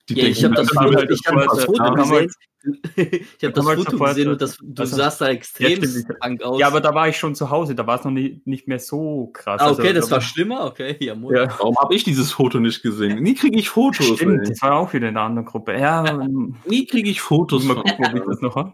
Die 0.09 0.19
Ja, 0.19 0.25
ich 0.27 0.43
habe 0.43 0.55
das, 0.55 0.69
Foto, 0.69 0.95
halt 0.95 1.11
ich 1.11 1.21
hab 1.25 1.35
das 1.49 1.63
Foto 1.65 1.93
gesehen. 1.93 2.31
ich 2.95 3.43
habe 3.43 3.53
das 3.53 3.65
Foto 3.65 3.91
sofort, 3.91 4.09
gesehen 4.09 4.29
und 4.29 4.41
das, 4.41 4.57
du 4.61 4.81
also- 4.81 4.97
sahst 4.97 5.21
da 5.21 5.29
extrem 5.29 5.81
Ja, 5.81 6.13
krank 6.19 6.41
aus. 6.43 6.59
Ja, 6.59 6.67
aber 6.67 6.81
da 6.81 6.93
war 6.93 7.07
ich 7.07 7.15
schon 7.17 7.35
zu 7.35 7.49
Hause, 7.49 7.73
da 7.75 7.87
war 7.87 7.99
es 7.99 8.03
noch 8.03 8.11
nie, 8.11 8.41
nicht 8.45 8.67
mehr 8.67 8.79
so 8.79 9.27
krass. 9.27 9.61
ah, 9.61 9.71
okay, 9.71 9.81
Also, 9.89 9.93
das 9.93 10.05
da 10.09 10.11
war 10.15 10.21
schlimmer, 10.21 10.65
okay, 10.65 10.97
ja. 10.99 11.13
Ja. 11.13 11.47
Warum 11.59 11.77
habe 11.77 11.95
ich 11.95 12.03
dieses 12.03 12.31
Foto 12.33 12.59
nicht 12.59 12.81
gesehen? 12.81 13.21
Nie 13.23 13.35
kriege 13.35 13.57
ich 13.57 13.69
Fotos. 13.69 14.05
Stimmt, 14.17 14.41
ey. 14.41 14.49
das 14.49 14.61
war 14.61 14.75
auch 14.75 14.91
wieder 14.93 15.07
in 15.07 15.13
der 15.13 15.23
anderen 15.23 15.45
Gruppe. 15.47 15.77
Ja, 15.77 16.05
ähm, 16.05 16.55
Nie 16.65 16.85
kriege 16.85 17.09
ich 17.09 17.21
Fotos. 17.21 17.63
mal 17.63 17.75
gucken, 17.75 18.05
ob 18.05 18.15
ich 18.15 18.23
das 18.25 18.41
noch 18.41 18.55
habe. 18.55 18.73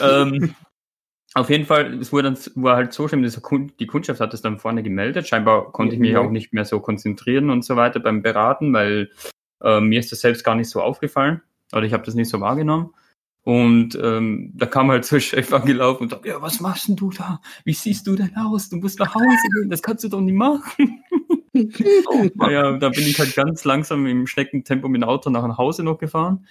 ähm, 0.00 0.54
auf 1.34 1.48
jeden 1.50 1.64
Fall, 1.64 1.94
es 2.00 2.12
wurde 2.12 2.24
dann 2.30 2.38
war 2.62 2.76
halt 2.76 2.92
so 2.92 3.08
schlimm, 3.08 3.22
dass 3.22 3.40
die 3.80 3.86
Kundschaft 3.86 4.20
hat 4.20 4.34
es 4.34 4.42
dann 4.42 4.58
vorne 4.58 4.82
gemeldet. 4.82 5.26
Scheinbar 5.26 5.72
konnte 5.72 5.94
ich 5.94 6.00
mich 6.00 6.10
Ja. 6.10 6.20
auch 6.20 6.30
nicht 6.30 6.52
mehr 6.52 6.64
so 6.66 6.78
konzentrieren 6.78 7.48
und 7.50 7.64
so 7.64 7.74
weiter 7.76 8.00
beim 8.00 8.20
Beraten, 8.22 8.72
weil 8.74 9.10
äh, 9.64 9.80
mir 9.80 9.98
ist 9.98 10.12
das 10.12 10.20
selbst 10.20 10.44
gar 10.44 10.54
nicht 10.54 10.70
so 10.70 10.80
aufgefallen. 10.82 11.40
Oder 11.72 11.82
ich 11.82 11.92
habe 11.92 12.04
das 12.04 12.14
nicht 12.14 12.28
so 12.30 12.40
wahrgenommen. 12.40 12.94
Und 13.42 13.98
ähm, 14.00 14.52
da 14.54 14.64
kam 14.66 14.90
halt 14.90 15.04
so 15.04 15.16
ein 15.16 15.20
Chef 15.20 15.52
angelaufen 15.52 16.04
und 16.04 16.10
sagte, 16.10 16.28
ja, 16.28 16.40
was 16.40 16.60
machst 16.60 16.88
denn 16.88 16.96
du 16.96 17.10
da? 17.10 17.40
Wie 17.64 17.74
siehst 17.74 18.06
du 18.06 18.16
denn 18.16 18.34
aus? 18.36 18.70
Du 18.70 18.76
musst 18.76 18.98
nach 18.98 19.14
Hause 19.14 19.26
gehen, 19.54 19.68
das 19.68 19.82
kannst 19.82 20.02
du 20.04 20.08
doch 20.08 20.20
nicht 20.20 20.34
machen. 20.36 21.02
Oh, 22.08 22.26
Naja, 22.34 22.76
da 22.78 22.88
bin 22.88 23.06
ich 23.06 23.16
halt 23.20 23.32
ganz 23.36 23.64
langsam 23.64 24.06
im 24.06 24.26
Schneckentempo 24.26 24.88
mit 24.88 25.00
dem 25.02 25.08
Auto 25.08 25.30
nach 25.30 25.56
Hause 25.56 25.84
noch 25.84 25.98
gefahren. 25.98 26.48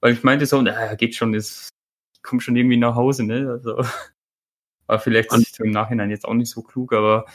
Weil 0.00 0.14
ich 0.14 0.22
meinte 0.22 0.46
so, 0.46 0.62
naja, 0.62 0.94
geht 0.94 1.14
schon, 1.14 1.32
das 1.32 1.68
ich 2.14 2.22
komm 2.22 2.40
schon 2.40 2.56
irgendwie 2.56 2.78
nach 2.78 2.94
Hause, 2.94 3.24
ne? 3.24 3.46
Also, 3.50 3.76
war 4.86 4.98
vielleicht 5.00 5.32
Und- 5.32 5.46
im 5.60 5.70
Nachhinein 5.70 6.08
jetzt 6.08 6.24
auch 6.24 6.32
nicht 6.32 6.50
so 6.50 6.62
klug, 6.62 6.94
aber 6.94 7.26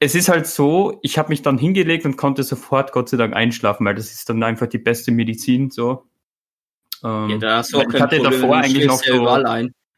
es 0.00 0.14
ist 0.14 0.28
halt 0.28 0.46
so, 0.46 0.98
ich 1.02 1.18
habe 1.18 1.30
mich 1.30 1.42
dann 1.42 1.58
hingelegt 1.58 2.04
und 2.04 2.16
konnte 2.16 2.42
sofort 2.42 2.92
Gott 2.92 3.08
sei 3.08 3.16
Dank 3.16 3.34
einschlafen, 3.34 3.84
weil 3.86 3.94
das 3.94 4.12
ist 4.12 4.28
dann 4.28 4.42
einfach 4.42 4.66
die 4.68 4.78
beste 4.78 5.10
Medizin, 5.10 5.70
so. 5.70 6.04
Ähm, 7.04 7.30
Ja, 7.30 7.38
da 7.38 7.56
hast 7.58 7.72
du 7.72 7.78
weil 7.78 7.86
auch 7.86 7.94
ich 7.94 8.00
hatte 8.00 8.16
Problem, 8.16 8.40
davor 8.40 8.56
eigentlich 8.56 8.86
noch 8.86 9.02
so, 9.02 9.44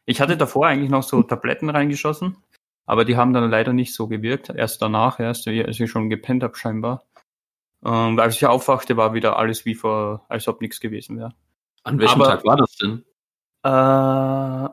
ich 0.05 0.21
hatte 0.21 0.37
davor 0.37 0.67
eigentlich 0.67 0.89
noch 0.89 1.03
so 1.03 1.21
Tabletten 1.23 1.69
reingeschossen, 1.69 2.37
aber 2.85 3.05
die 3.05 3.15
haben 3.15 3.33
dann 3.33 3.49
leider 3.49 3.73
nicht 3.73 3.93
so 3.93 4.07
gewirkt. 4.07 4.49
Erst 4.49 4.81
danach, 4.81 5.19
erst 5.19 5.47
als 5.47 5.79
ich 5.79 5.89
schon 5.91 6.09
gepennt 6.09 6.43
habe 6.43 6.55
scheinbar. 6.57 7.03
Ähm, 7.83 8.19
als 8.19 8.35
ich 8.35 8.45
aufwachte, 8.45 8.97
war 8.97 9.13
wieder 9.13 9.37
alles 9.37 9.65
wie 9.65 9.75
vor, 9.75 10.25
als 10.29 10.47
ob 10.47 10.61
nichts 10.61 10.79
gewesen 10.79 11.17
wäre. 11.17 11.33
An 11.83 11.99
welchem 11.99 12.21
Aber- 12.21 12.31
Tag 12.31 12.45
war 12.45 12.57
das 12.57 12.75
denn? 12.75 13.03
Äh, 13.63 14.69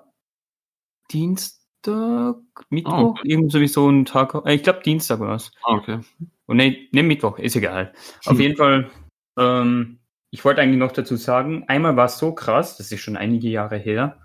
Dienstag, 1.89 2.37
Mittwoch, 2.71 3.11
okay. 3.11 3.29
irgend 3.29 3.53
sowieso 3.53 3.89
ein 3.89 4.05
Tag. 4.05 4.35
Äh, 4.45 4.55
ich 4.55 4.63
glaube 4.63 4.81
Dienstag 4.85 5.21
war 5.21 5.37
es. 5.37 5.53
Ah, 5.63 5.75
okay. 5.75 6.01
Und 6.47 6.57
nee, 6.57 6.89
nee, 6.93 7.03
Mittwoch, 7.03 7.39
ist 7.39 7.57
egal. 7.57 7.93
Auf 8.25 8.33
Hm. 8.33 8.41
jeden 8.41 8.57
Fall, 8.57 8.91
ähm, 9.39 9.99
ich 10.31 10.45
wollte 10.45 10.61
eigentlich 10.61 10.79
noch 10.79 10.93
dazu 10.93 11.17
sagen, 11.17 11.65
einmal 11.69 11.97
war 11.97 12.07
es 12.07 12.19
so 12.19 12.33
krass, 12.33 12.77
das 12.77 12.93
ist 12.93 13.01
schon 13.01 13.17
einige 13.17 13.49
Jahre 13.49 13.79
her. 13.79 14.19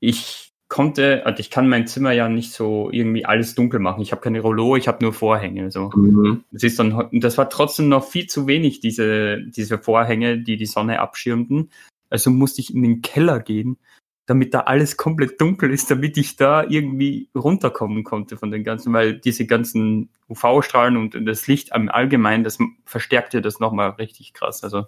Ich 0.00 0.52
konnte, 0.68 1.24
also 1.24 1.40
ich 1.40 1.50
kann 1.50 1.68
mein 1.68 1.86
Zimmer 1.86 2.12
ja 2.12 2.28
nicht 2.28 2.52
so 2.52 2.90
irgendwie 2.90 3.24
alles 3.24 3.54
dunkel 3.54 3.80
machen. 3.80 4.02
Ich 4.02 4.12
habe 4.12 4.20
keine 4.20 4.40
Rollo, 4.40 4.76
ich 4.76 4.88
habe 4.88 5.02
nur 5.04 5.12
Vorhänge. 5.12 5.70
So. 5.70 5.90
Mhm. 5.94 6.44
Das 6.50 6.64
ist 6.64 6.78
dann, 6.78 7.08
das 7.12 7.38
war 7.38 7.48
trotzdem 7.48 7.88
noch 7.88 8.04
viel 8.04 8.26
zu 8.26 8.46
wenig, 8.46 8.80
diese, 8.80 9.42
diese 9.42 9.78
Vorhänge, 9.78 10.38
die 10.38 10.56
die 10.56 10.66
Sonne 10.66 11.00
abschirmten. 11.00 11.70
Also 12.10 12.30
musste 12.30 12.60
ich 12.60 12.74
in 12.74 12.82
den 12.82 13.02
Keller 13.02 13.40
gehen, 13.40 13.78
damit 14.26 14.54
da 14.54 14.60
alles 14.60 14.96
komplett 14.96 15.40
dunkel 15.40 15.70
ist, 15.70 15.90
damit 15.90 16.16
ich 16.18 16.36
da 16.36 16.64
irgendwie 16.64 17.28
runterkommen 17.34 18.04
konnte 18.04 18.36
von 18.36 18.50
den 18.50 18.64
ganzen, 18.64 18.92
weil 18.92 19.14
diese 19.18 19.46
ganzen 19.46 20.10
UV-Strahlen 20.28 20.96
und 20.96 21.14
das 21.26 21.46
Licht 21.46 21.72
am 21.72 21.88
Allgemeinen, 21.88 22.44
das 22.44 22.58
verstärkte 22.84 23.40
das 23.40 23.60
nochmal 23.60 23.90
richtig 23.90 24.32
krass. 24.32 24.64
Also, 24.64 24.86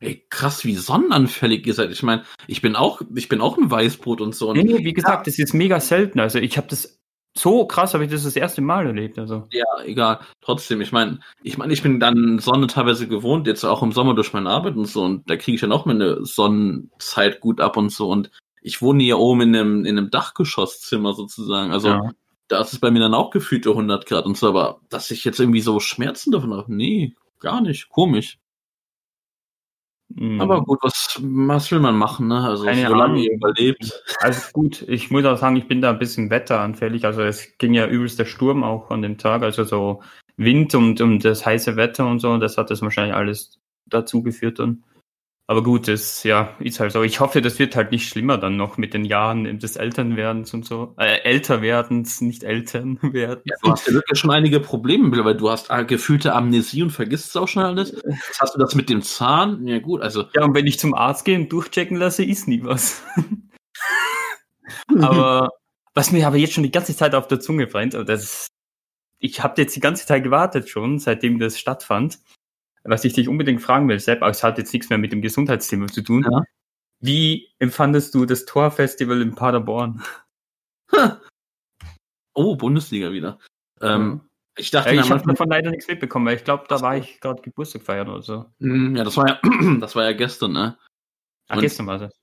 Ey, 0.00 0.26
krass, 0.30 0.64
wie 0.64 0.74
sonnenanfällig 0.74 1.64
ihr 1.64 1.74
seid. 1.74 1.92
Ich 1.92 2.02
meine, 2.02 2.24
ich 2.48 2.60
bin 2.60 2.74
auch, 2.74 3.02
ich 3.14 3.28
bin 3.28 3.40
auch 3.40 3.56
ein 3.56 3.70
Weißbrot 3.70 4.20
und 4.20 4.34
so. 4.34 4.52
Nee, 4.52 4.84
wie 4.84 4.92
gesagt, 4.92 5.28
das 5.28 5.38
ist 5.38 5.54
mega 5.54 5.78
selten. 5.78 6.18
Also 6.18 6.40
ich 6.40 6.56
habe 6.56 6.66
das, 6.66 7.00
so 7.34 7.66
krass 7.66 7.94
habe 7.94 8.04
ich 8.04 8.10
das 8.10 8.24
das 8.24 8.36
erste 8.36 8.60
Mal 8.60 8.86
erlebt. 8.86 9.18
Also, 9.18 9.46
Ja, 9.52 9.64
egal. 9.84 10.20
Trotzdem, 10.40 10.80
ich 10.80 10.92
meine, 10.92 11.20
ich 11.42 11.56
meine, 11.56 11.72
ich 11.72 11.82
bin 11.82 11.98
dann 11.98 12.38
Sonne 12.38 12.66
teilweise 12.66 13.08
gewohnt, 13.08 13.46
jetzt 13.46 13.64
auch 13.64 13.82
im 13.82 13.92
Sommer 13.92 14.14
durch 14.14 14.32
meine 14.32 14.50
Arbeit 14.50 14.76
und 14.76 14.86
so, 14.86 15.02
und 15.02 15.28
da 15.30 15.36
kriege 15.36 15.54
ich 15.54 15.60
dann 15.60 15.72
auch 15.72 15.86
meine 15.86 16.24
Sonnenzeit 16.24 17.40
gut 17.40 17.60
ab 17.60 17.76
und 17.76 17.90
so. 17.90 18.10
Und 18.10 18.30
ich 18.60 18.82
wohne 18.82 19.02
hier 19.02 19.18
oben 19.18 19.40
in 19.42 19.56
einem, 19.56 19.84
in 19.84 19.98
einem 19.98 20.10
Dachgeschosszimmer 20.10 21.14
sozusagen. 21.14 21.72
Also 21.72 21.88
ja. 21.88 22.10
da 22.48 22.60
ist 22.60 22.74
es 22.74 22.78
bei 22.78 22.90
mir 22.90 23.00
dann 23.00 23.14
auch 23.14 23.30
gefühlte 23.30 23.70
100 23.70 24.06
Grad 24.06 24.26
und 24.26 24.36
so, 24.36 24.48
aber 24.48 24.80
dass 24.90 25.10
ich 25.10 25.24
jetzt 25.24 25.40
irgendwie 25.40 25.60
so 25.60 25.80
Schmerzen 25.80 26.32
davon 26.32 26.52
habe, 26.52 26.74
nee, 26.74 27.14
gar 27.40 27.60
nicht. 27.60 27.88
Komisch. 27.88 28.38
Mhm. 30.14 30.40
Aber 30.40 30.62
gut, 30.62 30.78
was, 30.82 31.20
was 31.22 31.70
will 31.70 31.80
man 31.80 31.96
machen, 31.96 32.28
ne? 32.28 32.40
Also 32.40 32.64
Keine 32.64 32.86
solange 32.86 33.20
ihr 33.20 33.32
überlebt. 33.32 34.02
Also 34.20 34.50
gut, 34.52 34.82
ich 34.88 35.10
muss 35.10 35.24
auch 35.24 35.38
sagen, 35.38 35.56
ich 35.56 35.68
bin 35.68 35.80
da 35.80 35.90
ein 35.90 35.98
bisschen 35.98 36.30
wetteranfällig. 36.30 37.04
Also 37.04 37.22
es 37.22 37.56
ging 37.58 37.74
ja 37.74 37.86
übelst 37.86 38.18
der 38.18 38.24
Sturm 38.24 38.64
auch 38.64 38.90
an 38.90 39.02
dem 39.02 39.18
Tag, 39.18 39.42
also 39.42 39.64
so 39.64 40.02
Wind 40.36 40.74
und, 40.74 41.00
und 41.00 41.24
das 41.24 41.44
heiße 41.46 41.76
Wetter 41.76 42.06
und 42.06 42.20
so, 42.20 42.36
das 42.38 42.58
hat 42.58 42.70
das 42.70 42.82
wahrscheinlich 42.82 43.14
alles 43.14 43.60
dazu 43.86 44.22
geführt 44.22 44.58
dann. 44.58 44.84
Aber 45.52 45.62
gut, 45.62 45.86
das 45.86 46.22
ja, 46.22 46.56
ist 46.60 46.80
halt 46.80 46.92
so. 46.92 47.02
Ich 47.02 47.20
hoffe, 47.20 47.42
das 47.42 47.58
wird 47.58 47.76
halt 47.76 47.90
nicht 47.90 48.08
schlimmer 48.08 48.38
dann 48.38 48.56
noch 48.56 48.78
mit 48.78 48.94
den 48.94 49.04
Jahren 49.04 49.58
des 49.58 49.76
Elternwerdens 49.76 50.54
und 50.54 50.64
so. 50.64 50.94
Äh, 50.96 51.20
Älterwerdens, 51.24 52.22
nicht 52.22 52.42
Eltern 52.42 52.98
werden. 53.02 53.42
Ja, 53.44 53.56
du 53.62 53.70
hast 53.70 53.86
ja 53.86 53.92
wirklich 53.92 54.18
schon 54.18 54.30
einige 54.30 54.60
Probleme, 54.60 55.10
weil 55.26 55.36
du 55.36 55.50
hast 55.50 55.68
äh, 55.68 55.84
gefühlte 55.84 56.32
Amnesie 56.32 56.82
und 56.82 56.88
vergisst 56.88 57.26
es 57.26 57.36
auch 57.36 57.48
schon 57.48 57.64
alles. 57.64 57.92
Jetzt 57.92 58.40
hast 58.40 58.54
du 58.54 58.60
das 58.60 58.74
mit 58.74 58.88
dem 58.88 59.02
Zahn. 59.02 59.66
Ja 59.66 59.78
gut, 59.78 60.00
also 60.00 60.24
Ja, 60.34 60.42
und 60.42 60.54
wenn 60.54 60.66
ich 60.66 60.78
zum 60.78 60.94
Arzt 60.94 61.26
gehe 61.26 61.36
und 61.38 61.52
durchchecken 61.52 61.98
lasse, 61.98 62.24
ist 62.24 62.48
nie 62.48 62.64
was. 62.64 63.02
aber 65.02 65.50
was 65.92 66.12
mir 66.12 66.26
aber 66.26 66.38
jetzt 66.38 66.54
schon 66.54 66.64
die 66.64 66.70
ganze 66.70 66.96
Zeit 66.96 67.14
auf 67.14 67.28
der 67.28 67.40
Zunge 67.40 67.66
brennt, 67.66 67.94
und 67.94 68.08
das 68.08 68.46
ich 69.18 69.42
habe 69.42 69.60
jetzt 69.60 69.76
die 69.76 69.80
ganze 69.80 70.06
Zeit 70.06 70.24
gewartet 70.24 70.70
schon, 70.70 70.98
seitdem 70.98 71.38
das 71.38 71.58
stattfand, 71.58 72.20
was 72.84 73.04
ich 73.04 73.12
dich 73.12 73.28
unbedingt 73.28 73.62
fragen 73.62 73.88
will, 73.88 73.98
Sepp, 73.98 74.22
aber 74.22 74.30
es 74.30 74.42
hat 74.42 74.58
jetzt 74.58 74.72
nichts 74.72 74.88
mehr 74.90 74.98
mit 74.98 75.12
dem 75.12 75.22
Gesundheitsthema 75.22 75.86
zu 75.86 76.02
tun. 76.02 76.26
Ja. 76.30 76.42
Wie 77.00 77.52
empfandest 77.58 78.14
du 78.14 78.26
das 78.26 78.44
Torfestival 78.44 79.20
in 79.22 79.34
Paderborn? 79.34 80.02
Oh, 82.34 82.56
Bundesliga 82.56 83.12
wieder. 83.12 83.38
Ähm, 83.80 84.22
ich 84.56 84.70
dachte 84.70 84.90
Ja, 84.90 84.96
mir 84.96 85.00
ich 85.02 85.10
habe 85.10 85.26
davon 85.26 85.48
leider 85.48 85.70
nichts 85.70 85.88
mitbekommen, 85.88 86.26
weil 86.26 86.36
ich 86.36 86.44
glaube, 86.44 86.64
da 86.68 86.80
war 86.80 86.96
ich 86.96 87.20
gerade 87.20 87.42
Geburtstag 87.42 87.82
feiern 87.82 88.08
oder 88.08 88.22
so. 88.22 88.46
Hm, 88.60 88.96
ja, 88.96 89.04
das 89.04 89.16
war 89.16 89.28
ja, 89.28 89.40
das 89.80 89.96
war 89.96 90.04
ja 90.04 90.12
gestern, 90.12 90.52
ne? 90.52 90.78
Ach, 91.48 91.56
Und- 91.56 91.62
gestern 91.62 91.86
war 91.86 91.98
das. 91.98 92.14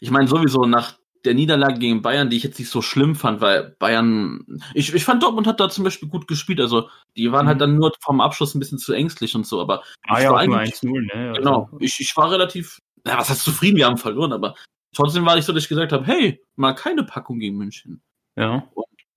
Ich 0.00 0.10
meine, 0.10 0.28
sowieso 0.28 0.66
nach 0.66 0.98
der 1.24 1.34
Niederlage 1.34 1.78
gegen 1.78 2.02
Bayern, 2.02 2.30
die 2.30 2.36
ich 2.36 2.42
jetzt 2.44 2.58
nicht 2.58 2.70
so 2.70 2.82
schlimm 2.82 3.14
fand, 3.16 3.40
weil 3.40 3.74
Bayern, 3.78 4.44
ich, 4.74 4.94
ich 4.94 5.04
fand 5.04 5.22
Dortmund 5.22 5.46
hat 5.46 5.58
da 5.60 5.68
zum 5.68 5.84
Beispiel 5.84 6.08
gut 6.08 6.28
gespielt, 6.28 6.60
also 6.60 6.88
die 7.16 7.32
waren 7.32 7.46
Mhm. 7.46 7.48
halt 7.48 7.60
dann 7.60 7.76
nur 7.76 7.92
vom 8.00 8.20
Abschluss 8.20 8.54
ein 8.54 8.58
bisschen 8.60 8.78
zu 8.78 8.92
ängstlich 8.92 9.34
und 9.34 9.46
so, 9.46 9.60
aber 9.60 9.82
Ah 10.06 10.18
ich 10.18 10.24
ja, 10.24 10.30
war 10.32 10.40
eigentlich- 10.40 10.74
1-0, 10.74 11.00
ne? 11.02 11.28
Also, 11.30 11.40
genau, 11.40 11.70
ich, 11.80 11.98
ich 12.00 12.16
war 12.16 12.30
relativ, 12.30 12.80
ja, 13.06 13.18
was 13.18 13.30
heißt 13.30 13.42
zufrieden, 13.42 13.76
wir 13.76 13.86
haben 13.86 13.96
verloren, 13.98 14.32
aber 14.32 14.54
trotzdem 14.94 15.24
war 15.26 15.36
ich 15.36 15.44
so, 15.44 15.52
dass 15.52 15.62
ich 15.64 15.68
gesagt 15.68 15.92
habe, 15.92 16.04
hey, 16.06 16.40
mal 16.56 16.72
keine 16.74 17.02
Packung 17.04 17.38
gegen 17.38 17.56
München. 17.56 18.00
Ja. 18.36 18.66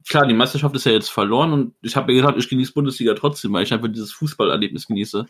Klar, 0.07 0.25
die 0.25 0.33
Meisterschaft 0.33 0.75
ist 0.75 0.85
ja 0.85 0.93
jetzt 0.93 1.09
verloren 1.09 1.53
und 1.53 1.75
ich 1.81 1.95
habe 1.95 2.07
mir 2.11 2.19
gesagt, 2.19 2.37
ich 2.39 2.49
genieße 2.49 2.73
Bundesliga 2.73 3.13
trotzdem, 3.13 3.53
weil 3.53 3.63
ich 3.63 3.73
einfach 3.73 3.89
dieses 3.89 4.11
Fußballerlebnis 4.13 4.87
genieße. 4.87 5.25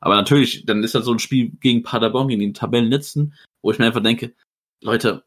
Aber 0.00 0.16
natürlich, 0.16 0.66
dann 0.66 0.82
ist 0.84 0.94
das 0.94 1.06
so 1.06 1.12
ein 1.12 1.18
Spiel 1.18 1.52
gegen 1.60 1.82
Paderborn, 1.82 2.28
gegen 2.28 2.40
den 2.42 2.52
Tabellenletzten, 2.52 3.34
wo 3.62 3.70
ich 3.70 3.78
mir 3.78 3.86
einfach 3.86 4.02
denke, 4.02 4.34
Leute, 4.82 5.24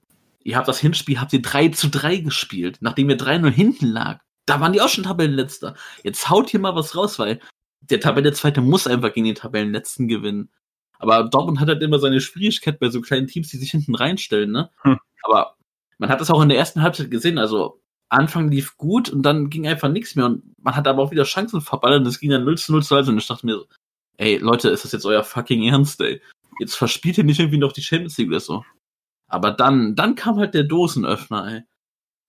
ihr 0.47 0.55
habt 0.55 0.69
das 0.69 0.79
Hinspiel, 0.79 1.19
habt 1.19 1.33
ihr 1.33 1.41
3 1.41 1.69
zu 1.69 1.89
3 1.89 2.17
gespielt, 2.17 2.77
nachdem 2.79 3.10
ihr 3.10 3.17
3-0 3.17 3.49
hinten 3.49 3.88
lag. 3.88 4.21
Da 4.45 4.62
waren 4.62 4.71
die 4.71 4.79
auch 4.79 4.88
schon 4.88 5.03
Tabellenletzter. 5.03 5.75
Jetzt 6.03 6.29
haut 6.29 6.49
hier 6.49 6.62
mal 6.62 6.73
was 6.73 6.95
raus, 6.95 7.19
weil 7.19 7.41
der 7.81 7.99
Tabellenzweite 7.99 8.62
muss 8.62 8.88
einfach 8.88 9.13
gegen 9.13 9.25
den 9.25 9.36
Tabellenletzten 9.36 10.07
gewinnen. 10.07 10.49
Aber 10.99 11.25
Dortmund 11.25 11.60
hat 11.60 11.67
halt 11.67 11.83
immer 11.83 11.99
seine 11.99 12.21
Schwierigkeit 12.21 12.79
bei 12.79 12.89
so 12.89 13.01
kleinen 13.01 13.27
Teams, 13.27 13.49
die 13.49 13.57
sich 13.57 13.71
hinten 13.71 13.93
reinstellen, 13.93 14.51
ne? 14.51 14.71
Hm. 14.83 14.97
Aber 15.23 15.57
man 15.97 16.10
hat 16.10 16.21
das 16.21 16.31
auch 16.31 16.41
in 16.41 16.49
der 16.49 16.57
ersten 16.57 16.81
Halbzeit 16.81 17.12
gesehen, 17.12 17.38
also 17.38 17.81
Anfang 18.07 18.49
lief 18.49 18.77
gut 18.77 19.10
und 19.10 19.23
dann 19.23 19.49
ging 19.49 19.67
einfach 19.67 19.89
nichts 19.89 20.15
mehr 20.15 20.27
und 20.27 20.43
man 20.63 20.77
hat 20.77 20.88
aber 20.88 21.03
auch 21.03 21.12
wieder 21.12 21.25
Chancen 21.25 21.60
verballert 21.60 21.99
und 21.99 22.07
es 22.07 22.21
ging 22.21 22.29
dann 22.29 22.45
0 22.45 22.57
zu 22.57 22.71
0 22.71 22.83
zu 22.83 22.95
1 22.95 23.10
und 23.10 23.17
ich 23.17 23.27
dachte 23.27 23.45
mir 23.45 23.55
so, 23.55 23.65
ey 24.15 24.38
Leute, 24.38 24.69
ist 24.69 24.86
das 24.86 24.93
jetzt 24.93 25.05
euer 25.05 25.25
fucking 25.25 25.63
Ernst, 25.63 25.99
ey? 25.99 26.21
Jetzt 26.60 26.75
verspielt 26.75 27.17
ihr 27.17 27.25
nicht 27.25 27.39
irgendwie 27.39 27.57
noch 27.57 27.73
die 27.73 27.83
Champions 27.83 28.17
League 28.17 28.29
oder 28.29 28.39
so. 28.39 28.63
Aber 29.27 29.51
dann, 29.51 29.95
dann 29.95 30.15
kam 30.15 30.37
halt 30.37 30.53
der 30.53 30.63
Dosenöffner, 30.63 31.47
ey. 31.47 31.61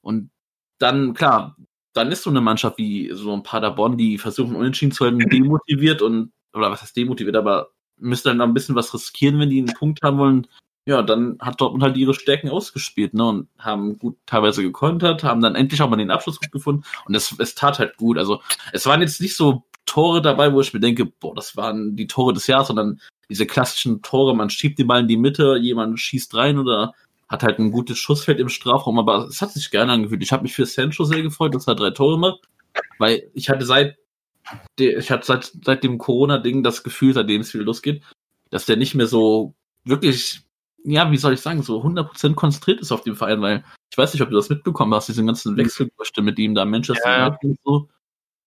Und 0.00 0.30
dann, 0.78 1.14
klar, 1.14 1.56
dann 1.92 2.12
ist 2.12 2.22
so 2.22 2.30
eine 2.30 2.40
Mannschaft 2.40 2.78
wie 2.78 3.10
so 3.12 3.32
ein 3.32 3.42
Paderborn, 3.42 3.96
die 3.96 4.18
versuchen 4.18 4.56
unentschieden 4.56 4.92
zu 4.92 5.04
halten, 5.04 5.18
demotiviert 5.18 6.02
und, 6.02 6.32
oder 6.52 6.70
was 6.70 6.82
heißt 6.82 6.96
demotiviert, 6.96 7.36
aber 7.36 7.70
müsste 7.96 8.28
dann 8.28 8.40
ein 8.40 8.54
bisschen 8.54 8.74
was 8.74 8.94
riskieren, 8.94 9.38
wenn 9.38 9.50
die 9.50 9.58
einen 9.58 9.74
Punkt 9.74 10.02
haben 10.02 10.18
wollen. 10.18 10.46
Ja, 10.86 11.02
dann 11.02 11.36
hat 11.40 11.60
Dortmund 11.60 11.82
halt 11.82 11.96
ihre 11.96 12.14
Stärken 12.14 12.48
ausgespielt, 12.48 13.12
ne, 13.12 13.26
und 13.26 13.48
haben 13.58 13.98
gut 13.98 14.16
teilweise 14.24 14.62
gekontert, 14.62 15.22
haben 15.22 15.42
dann 15.42 15.54
endlich 15.54 15.82
auch 15.82 15.90
mal 15.90 15.96
den 15.96 16.10
Abschluss 16.10 16.40
gut 16.40 16.50
gefunden 16.50 16.84
und 17.04 17.14
es, 17.14 17.34
es 17.38 17.54
tat 17.54 17.78
halt 17.78 17.96
gut. 17.96 18.16
Also, 18.16 18.40
es 18.72 18.86
waren 18.86 19.02
jetzt 19.02 19.20
nicht 19.20 19.36
so 19.36 19.64
Tore 19.84 20.22
dabei, 20.22 20.52
wo 20.52 20.60
ich 20.60 20.72
mir 20.72 20.80
denke, 20.80 21.04
boah, 21.06 21.34
das 21.34 21.56
waren 21.56 21.96
die 21.96 22.06
Tore 22.06 22.32
des 22.32 22.46
Jahres, 22.46 22.68
sondern 22.68 23.00
diese 23.30 23.46
klassischen 23.46 24.02
Tore, 24.02 24.34
man 24.34 24.50
schiebt 24.50 24.78
den 24.78 24.86
Ball 24.86 25.00
in 25.00 25.08
die 25.08 25.16
Mitte, 25.16 25.56
jemand 25.60 26.00
schießt 26.00 26.34
rein 26.34 26.58
oder 26.58 26.94
hat 27.28 27.42
halt 27.42 27.58
ein 27.58 27.70
gutes 27.70 27.98
Schussfeld 27.98 28.40
im 28.40 28.48
Strafraum, 28.48 28.98
aber 28.98 29.26
es 29.26 29.42
hat 29.42 29.52
sich 29.52 29.70
gerne 29.70 29.92
angefühlt. 29.92 30.22
Ich 30.22 30.32
habe 30.32 30.42
mich 30.44 30.54
für 30.54 30.64
Sancho 30.64 31.04
sehr 31.04 31.22
gefreut, 31.22 31.54
dass 31.54 31.66
er 31.66 31.74
drei 31.74 31.90
Tore 31.90 32.18
macht, 32.18 32.40
weil 32.98 33.30
ich 33.34 33.50
hatte 33.50 33.66
seit 33.66 33.96
ich 34.78 35.10
hatte 35.10 35.26
seit, 35.26 35.52
seit 35.62 35.84
dem 35.84 35.98
Corona-Ding 35.98 36.62
das 36.62 36.82
Gefühl, 36.82 37.12
seitdem 37.12 37.42
es 37.42 37.52
wieder 37.52 37.64
losgeht, 37.64 38.02
dass 38.48 38.64
der 38.64 38.76
nicht 38.76 38.94
mehr 38.94 39.06
so 39.06 39.54
wirklich, 39.84 40.40
ja, 40.84 41.10
wie 41.10 41.18
soll 41.18 41.34
ich 41.34 41.40
sagen, 41.40 41.62
so 41.62 41.82
100% 41.82 42.34
konzentriert 42.34 42.80
ist 42.80 42.92
auf 42.92 43.02
dem 43.02 43.14
Verein, 43.14 43.42
weil 43.42 43.64
ich 43.90 43.98
weiß 43.98 44.14
nicht, 44.14 44.22
ob 44.22 44.30
du 44.30 44.36
das 44.36 44.48
mitbekommen 44.48 44.94
hast, 44.94 45.08
diesen 45.08 45.26
ganzen 45.26 45.56
Wechselgerüchte 45.56 46.22
mit 46.22 46.38
ihm 46.38 46.54
da 46.54 46.62
in 46.62 46.70
Manchester 46.70 47.10
Ja. 47.10 47.38
Und 47.42 47.58
so, 47.62 47.88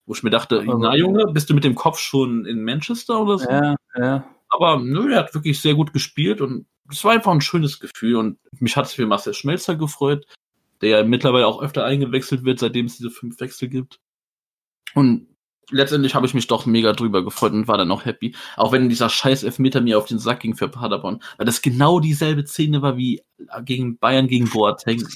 wo 0.08 0.13
ich 0.13 0.24
mir 0.24 0.32
dachte, 0.32 0.60
Also- 0.60 0.78
na 0.78 0.96
Junge, 0.96 1.26
bist 1.32 1.50
du 1.50 1.54
mit 1.54 1.63
dem 1.63 1.76
Kopf 1.76 2.00
schon 2.00 2.46
in 2.46 2.63
Manchester 2.63 3.22
oder 3.22 3.38
so? 3.38 3.50
Ja, 3.50 3.76
ja. 3.96 4.24
Aber 4.51 4.77
nö, 4.77 5.11
er 5.13 5.19
hat 5.21 5.33
wirklich 5.33 5.59
sehr 5.61 5.73
gut 5.75 5.93
gespielt 5.93 6.41
und 6.41 6.67
es 6.89 7.03
war 7.03 7.13
einfach 7.13 7.31
ein 7.31 7.41
schönes 7.41 7.79
Gefühl 7.79 8.17
und 8.17 8.37
mich 8.59 8.75
hat 8.75 8.85
es 8.85 8.93
für 8.93 9.05
Marcel 9.07 9.33
Schmelzer 9.33 9.75
gefreut, 9.75 10.25
der 10.81 10.89
ja 10.89 11.03
mittlerweile 11.03 11.47
auch 11.47 11.61
öfter 11.61 11.85
eingewechselt 11.85 12.43
wird, 12.43 12.59
seitdem 12.59 12.85
es 12.87 12.97
diese 12.97 13.09
fünf 13.11 13.39
Wechsel 13.39 13.69
gibt. 13.69 13.99
Und 14.93 15.27
letztendlich 15.69 16.15
habe 16.15 16.25
ich 16.25 16.33
mich 16.33 16.47
doch 16.47 16.65
mega 16.65 16.91
drüber 16.91 17.23
gefreut 17.23 17.53
und 17.53 17.69
war 17.69 17.77
dann 17.77 17.91
auch 17.91 18.03
happy. 18.03 18.35
Auch 18.57 18.73
wenn 18.73 18.89
dieser 18.89 19.09
scheiß 19.09 19.43
Elfmeter 19.43 19.79
mir 19.79 19.97
auf 19.97 20.05
den 20.05 20.19
Sack 20.19 20.41
ging 20.41 20.55
für 20.55 20.67
Paderborn, 20.67 21.21
weil 21.37 21.45
das 21.45 21.61
genau 21.61 22.01
dieselbe 22.01 22.45
Szene 22.45 22.81
war 22.81 22.97
wie 22.97 23.21
gegen 23.63 23.97
Bayern 23.97 24.27
gegen 24.27 24.49
Boateng. 24.49 25.07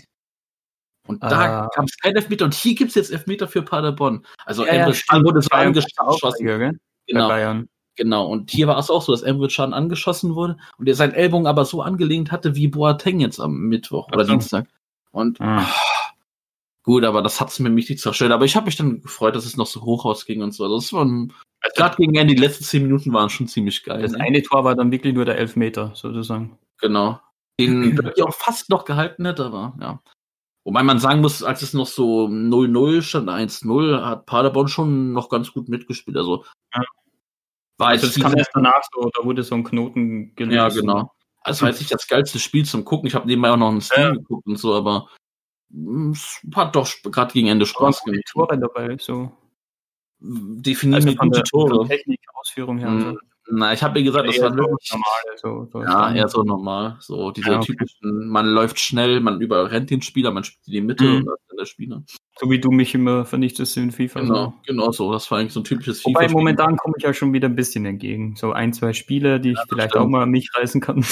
Und 1.07 1.21
da 1.21 1.65
Ah. 1.65 1.69
gab 1.75 1.85
es 1.85 1.97
keinen 1.97 2.15
Elfmeter 2.15 2.45
und 2.45 2.53
hier 2.53 2.73
gibt 2.73 2.89
es 2.89 2.95
jetzt 2.95 3.11
Elfmeter 3.11 3.47
für 3.47 3.61
Paderborn. 3.61 4.25
Also 4.45 4.65
Ja, 4.65 4.73
ja, 4.75 4.83
Emre 4.85 4.97
Can 5.09 5.23
wurde 5.25 5.41
so 5.41 5.49
angeschossen. 5.51 6.45
Bei 6.47 6.71
Genau. 7.07 7.27
Bayern. 7.27 7.67
Genau, 7.95 8.27
und 8.27 8.51
hier 8.51 8.67
war 8.67 8.77
es 8.77 8.89
auch 8.89 9.01
so, 9.01 9.13
dass 9.13 9.21
Emre 9.21 9.47
Can 9.47 9.73
angeschossen 9.73 10.35
wurde 10.35 10.57
und 10.77 10.87
er 10.87 10.95
seinen 10.95 11.13
Ellbogen 11.13 11.47
aber 11.47 11.63
so 11.63 11.81
angelehnt 11.81 12.31
hatte 12.31 12.55
wie 12.55 12.67
Boateng 12.67 13.19
jetzt 13.21 13.39
am 13.39 13.53
Mittwoch 13.53 14.07
oder 14.09 14.21
Ach 14.21 14.25
so. 14.25 14.31
Dienstag. 14.33 14.67
Und 15.11 15.39
Ah. 15.39 15.65
gut, 16.83 17.05
aber 17.05 17.21
das 17.21 17.39
hat's 17.39 17.59
mir 17.59 17.69
mächtig 17.69 17.99
zerstört. 17.99 18.31
Aber 18.31 18.43
ich 18.43 18.57
habe 18.57 18.65
mich 18.65 18.75
dann 18.75 19.01
gefreut, 19.01 19.35
dass 19.35 19.45
es 19.45 19.55
noch 19.55 19.67
so 19.67 19.81
hoch 19.81 20.03
ausging 20.03 20.41
und 20.41 20.53
so. 20.53 20.65
Also 20.65 20.75
das 20.75 20.91
war 20.91 21.05
ein, 21.05 21.31
gerade 21.75 21.95
gegen 21.95 22.15
Ende, 22.15 22.35
die 22.35 22.41
letzten 22.41 22.65
zehn 22.65 22.83
Minuten 22.83 23.13
waren 23.13 23.29
schon 23.29 23.47
ziemlich 23.47 23.83
geil. 23.83 24.01
Das 24.01 24.11
ne? 24.11 24.19
eine 24.19 24.43
Tor 24.43 24.65
war 24.65 24.75
dann 24.75 24.91
wirklich 24.91 25.13
nur 25.13 25.25
der 25.25 25.37
Elfmeter, 25.37 25.91
sozusagen. 25.95 26.57
Genau. 26.81 27.21
Den 27.57 27.97
ich 28.15 28.23
auch 28.23 28.33
fast 28.33 28.69
noch 28.69 28.83
gehalten 28.83 29.25
hätte, 29.25 29.45
aber 29.45 29.73
ja. 29.79 30.01
Wobei 30.65 30.81
man 30.81 30.97
sagen 30.97 31.21
muss, 31.21 31.43
als 31.43 31.61
es 31.61 31.73
noch 31.73 31.85
so 31.85 32.25
0-0 32.25 33.03
stand, 33.03 33.29
1-0, 33.29 34.03
hat 34.03 34.25
Paderborn 34.25 34.67
schon 34.67 35.13
noch 35.13 35.29
ganz 35.29 35.53
gut 35.53 35.69
mitgespielt. 35.69 36.17
Also. 36.17 36.43
War 37.77 37.89
Also 37.89 38.07
das 38.07 38.19
kam 38.19 38.35
erst 38.37 38.51
danach 38.53 38.81
so, 38.93 39.09
da 39.15 39.23
wurde 39.25 39.43
so 39.43 39.55
ein 39.55 39.63
Knoten 39.63 40.35
gelöst. 40.35 40.55
Ja, 40.55 40.69
genau. 40.69 41.11
Also 41.41 41.61
war 41.61 41.69
jetzt 41.69 41.79
nicht 41.79 41.91
das 41.93 42.07
geilste 42.07 42.39
Spiel 42.39 42.65
zum 42.65 42.85
Gucken. 42.85 43.07
Ich 43.07 43.15
habe 43.15 43.27
nebenbei 43.27 43.51
auch 43.51 43.57
noch 43.57 43.69
einen 43.69 43.81
Stream 43.81 44.07
Ja. 44.07 44.13
geguckt 44.13 44.47
und 44.47 44.57
so, 44.57 44.73
aber 44.73 45.07
mm, 45.69 46.11
es 46.11 46.41
hat 46.55 46.75
doch 46.75 46.89
gerade 47.03 47.33
gegen 47.33 47.47
Ende 47.47 47.65
Spaß 47.65 48.03
gemacht. 48.03 48.21
Tore 48.31 48.57
dabei, 48.57 48.97
so. 48.99 49.31
Definieren 50.19 51.05
Also 51.07 51.15
gute 51.17 51.43
Tore. 51.43 51.87
Technik, 51.87 52.19
Ausführung 52.33 52.77
her. 52.79 52.89
Mhm. 52.89 53.19
Na, 53.47 53.73
ich 53.73 53.83
habe 53.83 53.99
mir 53.99 54.03
gesagt, 54.05 54.27
das 54.27 54.37
Eher 54.37 54.49
war 54.49 54.57
wirklich 54.57 54.91
normale, 54.91 55.37
so, 55.37 55.69
so 55.71 55.83
ja, 55.83 56.11
eher 56.15 56.27
so 56.27 56.41
normal. 56.41 56.97
So 56.99 57.29
diese 57.29 57.51
Ja, 57.51 57.57
okay. 57.57 57.73
typischen, 57.73 58.27
man 58.27 58.47
läuft 58.47 58.79
schnell, 58.79 59.19
man 59.19 59.39
überrennt 59.39 59.91
den 59.91 60.01
Spieler, 60.01 60.31
man 60.31 60.43
spielt 60.43 60.65
in 60.65 60.73
die 60.73 60.81
Mitte 60.81 61.03
Mhm. 61.03 61.17
und 61.17 61.25
dann 61.27 61.57
der 61.59 61.65
Spieler. 61.65 62.03
So 62.37 62.49
wie 62.49 62.59
du 62.59 62.69
mich 62.71 62.93
immer 62.93 63.23
vernichtest 63.25 63.77
in 63.77 63.91
FIFA. 63.91 64.21
Genau, 64.21 64.35
So. 64.35 64.53
genau 64.65 64.91
so. 64.91 65.11
Das 65.13 65.29
war 65.31 65.39
eigentlich 65.39 65.53
so 65.53 65.61
ein 65.61 65.63
typisches 65.63 66.03
Wobei 66.05 66.21
FIFA-Spiel. 66.21 66.37
momentan 66.37 66.77
komme 66.77 66.95
ich 66.97 67.03
ja 67.03 67.13
schon 67.13 67.31
wieder 67.33 67.47
ein 67.47 67.55
bisschen 67.55 67.85
entgegen. 67.85 68.35
So 68.35 68.51
ein, 68.51 68.73
zwei 68.73 68.93
Spiele, 68.93 69.39
die 69.39 69.51
ich 69.51 69.59
vielleicht 69.69 69.91
stimmt. 69.91 70.05
auch 70.05 70.09
mal 70.09 70.23
an 70.23 70.29
mich 70.31 70.49
reißen 70.55 70.81
kann. 70.81 71.05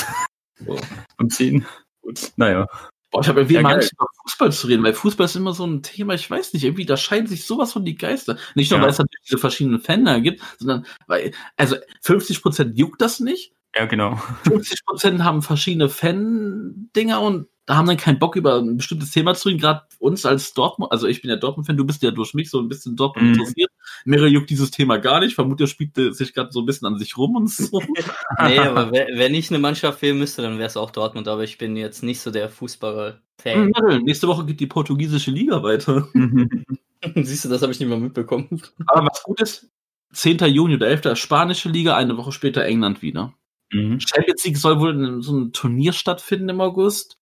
So. 0.65 0.77
Und 1.17 1.33
ziehen. 1.33 1.65
Gut. 2.01 2.31
Naja. 2.35 2.67
Boah, 3.11 3.21
ich 3.21 3.27
habe 3.27 3.41
irgendwie 3.41 3.55
Ja, 3.55 3.61
mal. 3.61 3.75
Angst, 3.75 3.93
über 3.93 4.07
Fußball 4.23 4.51
zu 4.51 4.67
reden, 4.67 4.83
weil 4.83 4.93
Fußball 4.93 5.25
ist 5.25 5.35
immer 5.35 5.53
so 5.53 5.65
ein 5.65 5.83
Thema, 5.83 6.13
ich 6.15 6.29
weiß 6.29 6.51
nicht, 6.53 6.63
irgendwie, 6.63 6.85
da 6.85 6.97
scheiden 6.97 7.27
sich 7.27 7.45
sowas 7.45 7.71
von 7.71 7.85
die 7.85 7.95
Geister. 7.95 8.37
Nicht 8.55 8.71
nur, 8.71 8.79
Ja. 8.79 8.83
weil 8.85 8.91
es 8.91 8.97
natürlich 8.97 9.23
diese 9.25 9.37
verschiedenen 9.37 9.79
Fender 9.79 10.19
gibt, 10.19 10.41
sondern 10.57 10.85
weil, 11.07 11.31
also 11.55 11.75
50% 12.03 12.73
juckt 12.75 12.99
das 13.01 13.19
nicht, 13.19 13.53
Ja, 13.75 13.85
genau. 13.85 14.19
50% 14.45 15.23
haben 15.23 15.41
verschiedene 15.41 15.89
Fan-Dinger 15.89 17.21
und 17.21 17.47
da 17.65 17.75
haben 17.77 17.87
dann 17.87 17.95
keinen 17.97 18.19
Bock 18.19 18.35
über 18.35 18.57
ein 18.57 18.75
bestimmtes 18.75 19.11
Thema 19.11 19.33
zu 19.35 19.47
reden, 19.47 19.59
gerade 19.61 19.83
uns 19.99 20.25
als 20.25 20.53
Dortmund, 20.53 20.91
also 20.91 21.07
ich 21.07 21.21
bin 21.21 21.29
ja 21.29 21.37
Dortmund-Fan, 21.37 21.77
du 21.77 21.85
bist 21.85 22.03
ja 22.03 22.11
durch 22.11 22.33
mich 22.33 22.49
so 22.49 22.59
ein 22.59 22.67
bisschen 22.67 22.97
Dortmund 22.97 23.29
Mhm. 23.29 23.33
interessiert. 23.35 23.71
Mirre 24.03 24.27
juckt 24.27 24.49
dieses 24.49 24.69
Thema 24.69 24.97
gar 24.97 25.21
nicht, 25.21 25.33
vermutlich 25.33 25.69
spielt 25.69 25.97
er 25.97 26.11
sich 26.13 26.33
gerade 26.33 26.51
so 26.51 26.59
ein 26.59 26.65
bisschen 26.65 26.87
an 26.87 26.97
sich 26.99 27.17
rum 27.17 27.35
und 27.37 27.49
so. 27.49 27.81
Nee, 28.43 28.59
aber 28.59 28.91
we- 28.91 29.07
wenn 29.15 29.33
ich 29.33 29.49
eine 29.49 29.59
Mannschaft 29.59 30.01
wählen 30.01 30.17
müsste, 30.19 30.41
dann 30.41 30.57
wäre 30.57 30.67
es 30.67 30.75
auch 30.75 30.91
Dortmund, 30.91 31.27
aber 31.29 31.43
ich 31.45 31.57
bin 31.57 31.77
jetzt 31.77 32.03
nicht 32.03 32.19
so 32.19 32.31
der 32.31 32.49
Fußballer-Fan. 32.49 33.71
Mirre, 33.71 33.99
nächste 34.03 34.27
Woche 34.27 34.45
geht 34.45 34.59
die 34.59 34.67
portugiesische 34.67 35.31
Liga 35.31 35.63
weiter. 35.63 36.07
Siehst 37.15 37.45
du, 37.45 37.49
das 37.49 37.61
habe 37.61 37.71
ich 37.71 37.79
nicht 37.79 37.89
mal 37.89 37.97
mitbekommen. 37.99 38.61
Aber 38.87 39.07
was 39.09 39.23
gut 39.23 39.39
ist, 39.41 39.69
10. 40.11 40.37
Juni 40.47 40.75
oder 40.75 40.87
11. 40.87 41.15
spanische 41.17 41.69
Liga, 41.69 41.95
eine 41.95 42.17
Woche 42.17 42.33
später 42.33 42.65
England 42.65 43.01
wieder. 43.01 43.33
Mhm. 43.73 43.99
Champions 43.99 44.43
League 44.45 44.57
soll 44.57 44.79
wohl 44.79 44.91
in 44.93 45.21
so 45.21 45.35
einem 45.35 45.51
Turnier 45.53 45.93
stattfinden 45.93 46.49
im 46.49 46.61
August. 46.61 47.17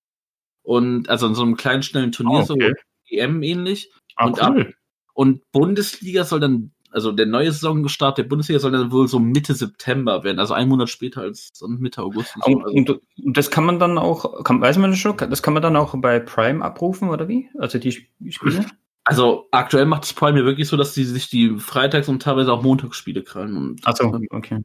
Und 0.64 1.10
also 1.10 1.28
in 1.28 1.36
so 1.36 1.42
einem 1.42 1.56
kleinen, 1.58 1.82
schnellen 1.84 2.12
Turnier, 2.12 2.46
Oh, 2.48 2.54
okay. 2.54 2.74
so 3.10 3.16
EM 3.16 3.42
ähnlich. 3.42 3.92
Ah, 4.16 4.26
Und 4.28 4.42
cool. 4.42 4.74
Und 5.14 5.52
Bundesliga 5.52 6.24
soll 6.24 6.40
dann, 6.40 6.72
also 6.92 7.12
der 7.12 7.26
neue 7.26 7.52
Saisonstart 7.52 8.18
der 8.18 8.24
Bundesliga 8.24 8.60
soll 8.60 8.72
dann 8.72 8.92
wohl 8.92 9.08
so 9.08 9.20
Mitte 9.20 9.56
September 9.56 10.24
werden, 10.24 10.40
also 10.40 10.54
einen 10.54 10.70
Monat 10.70 10.90
später 10.90 11.22
als 11.22 11.52
Mitte 11.68 12.02
August. 12.02 12.36
Und 12.36 12.44
so. 12.46 12.52
Und, 12.52 12.64
Also, 12.64 12.76
und, 12.76 13.26
und 13.26 13.38
das 13.38 13.50
kann 13.52 13.66
man 13.66 13.80
dann 13.80 13.98
auch, 13.98 14.44
kann, 14.44 14.62
weiß 14.62 14.78
man 14.78 14.92
das 14.92 15.00
schon, 15.00 15.18
das 15.18 15.42
kann 15.44 15.54
man 15.54 15.64
dann 15.64 15.76
auch 15.76 15.96
bei 15.98 16.20
Prime 16.20 16.64
abrufen, 16.64 17.10
oder 17.10 17.28
wie? 17.28 17.50
Also 17.58 17.78
die 17.80 17.90
Sp- 17.92 18.08
Spiele? 18.30 18.66
also 19.04 19.48
aktuell 19.52 19.86
macht 19.86 20.04
es 20.06 20.14
Prime 20.14 20.40
ja 20.40 20.46
wirklich 20.46 20.68
so, 20.68 20.78
dass 20.78 20.94
sie 20.94 21.04
sich 21.06 21.30
die 21.30 21.58
Freitags- 21.58 22.08
und 22.08 22.22
teilweise 22.22 22.54
auch 22.54 22.62
Montagsspiele 22.62 23.24
krallen. 23.24 23.78
Achso, 23.84 24.14
okay. 24.30 24.62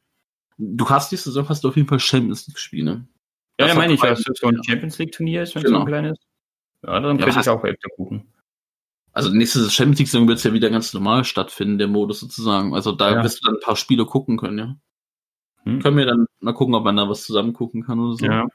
Du 0.59 0.88
hast 0.88 1.12
die 1.12 1.16
Saison 1.16 1.49
hast 1.49 1.64
du 1.64 1.69
auf 1.69 1.77
jeden 1.77 1.88
Fall 1.88 2.01
Champions 2.01 2.47
League-Spiele. 2.47 2.90
Ja, 2.92 2.99
Das 3.59 3.66
ja, 3.69 3.73
hat 3.75 3.79
meine 3.79 3.95
ich, 3.95 4.01
dass 4.01 4.23
das 4.23 4.38
so 4.38 4.49
ein 4.49 4.57
ja. 4.57 4.62
Champions 4.64 4.99
League-Turnier 4.99 5.42
ist, 5.42 5.55
wenn 5.55 5.62
Genau. 5.62 5.79
so 5.79 5.83
ein 5.85 5.88
kleines. 5.88 6.19
Ja, 6.83 7.01
dann 7.01 7.19
Ja, 7.19 7.25
könnte 7.25 7.37
was 7.38 7.47
ich 7.47 7.51
auch 7.51 7.64
öfter 7.64 7.88
gucken. 7.97 8.27
Also 9.12 9.31
nächste 9.31 9.61
Champions 9.71 9.99
League-Saison 9.99 10.29
wird 10.29 10.38
es 10.38 10.45
ja 10.45 10.53
wieder 10.53 10.69
ganz 10.71 10.92
normal 10.92 11.25
stattfinden, 11.25 11.79
der 11.79 11.88
Modus 11.88 12.21
sozusagen. 12.21 12.75
Also 12.75 12.92
da 12.92 13.12
Ja. 13.14 13.25
wirst 13.25 13.42
du 13.42 13.47
dann 13.47 13.57
ein 13.57 13.61
paar 13.62 13.77
Spiele 13.77 14.05
gucken 14.05 14.37
können, 14.37 14.59
ja. 14.59 14.77
Hm. 15.64 15.81
Können 15.83 15.97
wir 15.97 16.07
dann 16.07 16.27
mal 16.40 16.53
gucken, 16.53 16.75
ob 16.75 16.85
man 16.85 16.97
da 16.97 17.09
was 17.09 17.25
zusammen 17.25 17.53
gucken 17.55 17.83
kann 17.83 17.99
oder 17.99 18.16
so. 18.16 18.25
Ja. 18.27 18.47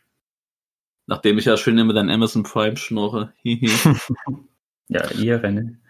Nachdem 1.07 1.37
ich 1.39 1.45
ja 1.45 1.57
schön 1.57 1.77
immer 1.77 1.93
dein 1.93 2.09
Amazon 2.09 2.43
Prime 2.43 2.77
schnorre. 2.77 3.33
Ja, 4.93 5.09
ihr 5.11 5.41
Rennen. 5.41 5.80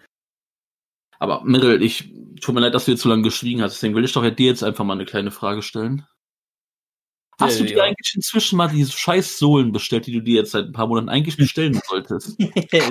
Aber 1.22 1.44
Mirrell, 1.44 1.84
ich 1.84 2.12
tut 2.42 2.56
mir 2.56 2.62
leid, 2.62 2.74
dass 2.74 2.86
du 2.86 2.92
jetzt 2.92 3.02
so 3.02 3.10
lange 3.10 3.22
geschwiegen 3.22 3.62
hast. 3.62 3.76
Deswegen 3.76 3.94
will 3.94 4.04
ich 4.04 4.12
doch 4.12 4.28
dir 4.28 4.46
jetzt 4.48 4.64
einfach 4.64 4.84
mal 4.84 4.94
eine 4.94 5.06
kleine 5.06 5.30
Frage 5.30 5.62
stellen. 5.62 6.08
Hast 7.40 7.60
Ja, 7.60 7.62
du 7.62 7.70
dir 7.70 7.78
ja. 7.78 7.84
eigentlich 7.84 8.14
inzwischen 8.16 8.58
mal 8.58 8.70
diese 8.70 8.92
scheiß 8.92 9.38
Sohlen 9.38 9.72
bestellt, 9.72 10.08
die 10.08 10.14
du 10.14 10.22
dir 10.22 10.38
jetzt 10.38 10.50
seit 10.50 10.66
ein 10.66 10.72
paar 10.72 10.88
Monaten 10.88 11.10
eigentlich 11.10 11.38
bestellen 11.38 11.80
solltest? 11.88 12.40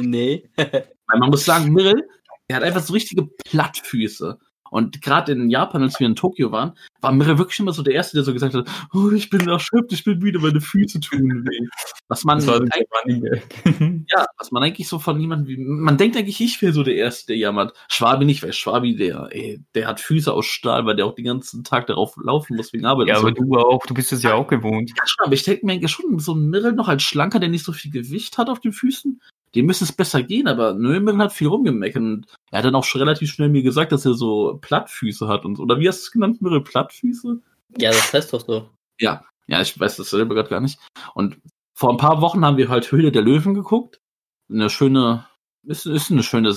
nee. 0.01 0.49
Weil 0.57 1.19
man 1.19 1.31
muss 1.31 1.45
sagen, 1.45 1.73
Mirrell, 1.73 2.07
er 2.47 2.57
hat 2.57 2.63
einfach 2.63 2.85
so 2.85 2.93
richtige 2.93 3.27
Plattfüße. 3.47 4.39
Und 4.71 5.03
gerade 5.03 5.33
in 5.33 5.51
Japan, 5.51 5.83
als 5.83 5.99
wir 6.01 6.07
in 6.07 6.17
Tokio 6.17 6.53
waren, 6.53 6.73
war 7.01 7.13
Mirrell 7.13 7.39
wirklich 7.39 7.59
immer 7.61 7.73
so 7.73 7.83
der 7.83 7.95
Erste, 7.95 8.17
der 8.17 8.25
so 8.25 8.33
gesagt 8.33 8.55
hat, 8.55 8.69
oh, 8.95 9.11
ich 9.11 9.31
bin 9.31 9.49
erschöpft, 9.49 9.93
ich 9.93 10.05
bin 10.05 10.19
müde, 10.19 10.39
meine 10.39 10.61
Füße 10.61 11.01
tun 11.01 11.45
weh. 11.45 11.67
Was 12.09 12.25
man, 12.25 12.41
ja, 14.09 14.27
was 14.39 14.51
man 14.51 14.63
eigentlich 14.63 14.89
so 14.89 14.99
von 14.99 15.19
niemandem, 15.19 15.49
wie, 15.49 15.57
man 15.59 15.97
denkt 15.97 16.17
eigentlich, 16.17 16.41
ich 16.41 16.61
wäre 16.63 16.73
so 16.73 16.83
der 16.83 16.95
Erste, 16.97 17.29
der 17.29 17.37
jammert. 17.37 17.73
Schwabi 17.89 18.25
nicht, 18.25 18.43
weil 18.43 18.53
Schwabi, 18.53 18.97
der, 18.97 19.29
ey, 19.31 19.61
der 19.75 19.87
hat 19.87 20.01
Füße 20.01 20.33
aus 20.33 20.47
Stahl, 20.47 20.87
weil 20.87 20.97
der 20.97 21.07
auch 21.07 21.15
den 21.15 21.25
ganzen 21.25 21.65
Tag 21.65 21.87
darauf 21.87 22.17
laufen 22.23 22.57
muss 22.57 22.73
wegen 22.73 22.87
Arbeit. 22.87 23.09
ja, 23.09 23.17
und 23.17 23.21
so. 23.23 23.27
aber 23.29 23.35
du 23.35 23.55
auch, 23.57 23.87
du 23.87 23.95
bist 23.95 24.13
es 24.13 24.23
ja 24.23 24.35
auch 24.35 24.49
gewohnt. 24.49 24.91
Ja, 24.97 25.07
schon, 25.07 25.27
aber 25.27 25.35
ich 25.35 25.43
denke 25.43 25.67
mir 25.67 25.73
eigentlich 25.73 25.91
schon, 25.91 26.19
so 26.19 26.35
ein 26.35 26.49
Mirrell 26.49 26.73
noch 26.73 26.89
als 26.89 27.03
Schlanker, 27.03 27.41
der 27.41 27.49
nicht 27.49 27.65
so 27.65 27.73
viel 27.73 27.91
Gewicht 27.91 28.39
hat 28.39 28.49
auf 28.49 28.61
den 28.61 28.73
Füßen, 28.73 29.21
dem 29.55 29.67
müsste 29.67 29.85
es 29.85 29.93
besser 29.93 30.23
gehen, 30.23 30.49
aber 30.49 30.75
Nürnberg 30.75 31.17
hat 31.19 31.33
viel 31.33 31.49
rumgemeckert 31.49 32.03
und 32.03 32.27
er 32.51 32.59
hat 32.59 32.65
dann 32.65 32.75
auch 32.75 32.85
schon 32.85 33.01
relativ 33.01 33.31
schnell 33.31 33.49
mir 33.49 33.63
gesagt, 33.63 33.93
dass 33.93 34.07
er 34.07 34.15
so 34.15 34.59
Plattfüße 34.61 35.27
hat 35.27 35.45
und 35.45 35.57
so. 35.57 35.65
Oder 35.65 35.81
wie 35.81 35.89
hast 35.89 36.01
du 36.01 36.05
es 36.05 36.11
genannt, 36.13 36.41
Mirre? 36.41 36.63
Plattfüße? 36.63 37.41
Ja, 37.79 37.91
das 37.91 38.13
heißt 38.13 38.33
doch 38.33 38.45
so. 38.45 38.71
Ja, 39.01 39.25
ja, 39.47 39.61
ich 39.61 39.79
weiß 39.79 39.97
das 39.97 40.11
selber 40.11 40.35
gerade 40.35 40.49
gar 40.49 40.61
nicht. 40.61 40.79
Und 41.15 41.41
vor 41.75 41.91
ein 41.91 41.97
paar 41.97 42.21
Wochen 42.21 42.45
haben 42.45 42.57
wir 42.57 42.69
halt 42.69 42.93
Höhle 42.93 43.11
der 43.11 43.23
Löwen 43.23 43.55
geguckt. 43.55 44.01
Eine 44.49 44.71
schöne, 44.71 45.27
ist, 45.65 45.87
ist 45.87 46.11
eine 46.11 46.23
schöne 46.23 46.57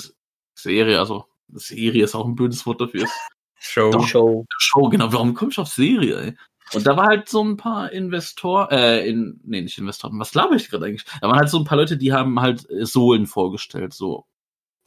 Serie, 0.56 0.99
also 0.99 1.25
Serie 1.53 2.03
ist 2.03 2.15
auch 2.15 2.25
ein 2.25 2.36
blödes 2.36 2.65
Wort 2.65 2.82
dafür. 2.82 3.08
Show. 3.60 3.91
Doch. 3.91 4.06
Show. 4.06 4.45
Show, 4.58 4.89
genau. 4.89 5.13
Warum 5.13 5.34
komme 5.34 5.51
ich 5.51 5.58
auf 5.58 5.69
Serie, 5.69 6.19
ey? 6.19 6.38
Und 6.74 6.88
da 6.88 6.98
war 6.98 7.08
halt 7.08 7.30
so 7.30 7.44
ein 7.44 7.58
paar 7.58 7.92
Investoren, 7.92 8.70
äh, 8.72 9.08
in, 9.08 9.40
nee, 9.44 9.62
nicht 9.62 9.78
Investoren, 9.78 10.20
was 10.20 10.34
laber 10.34 10.56
ich 10.56 10.70
gerade 10.70 10.86
eigentlich? 10.86 11.06
Da 11.22 11.28
waren 11.28 11.40
halt 11.40 11.50
so 11.50 11.60
ein 11.60 11.66
paar 11.66 11.78
Leute, 11.78 11.98
die 11.98 12.14
haben 12.14 12.40
halt 12.40 12.70
äh, 12.70 12.86
Sohlen 12.86 13.28
vorgestellt, 13.28 13.94
so 13.94 14.26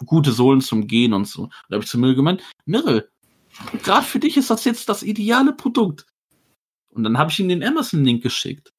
gute 0.05 0.33
Sohlen 0.33 0.61
zum 0.61 0.87
Gehen 0.87 1.12
und 1.12 1.27
so. 1.27 1.49
Da 1.68 1.75
habe 1.75 1.85
ich 1.85 1.90
zu 1.90 1.99
Mirrell 1.99 2.16
gemeint, 2.16 2.42
Mirrell, 2.64 3.09
gerade 3.83 4.05
für 4.05 4.18
dich 4.18 4.37
ist 4.37 4.51
das 4.51 4.64
jetzt 4.64 4.88
das 4.88 5.03
ideale 5.03 5.53
Produkt. 5.53 6.07
Und 6.90 7.05
dann 7.05 7.18
habe 7.18 7.31
ich 7.31 7.38
ihm 7.38 7.49
den 7.49 7.64
Amazon-Link 7.64 8.22
geschickt. 8.22 8.72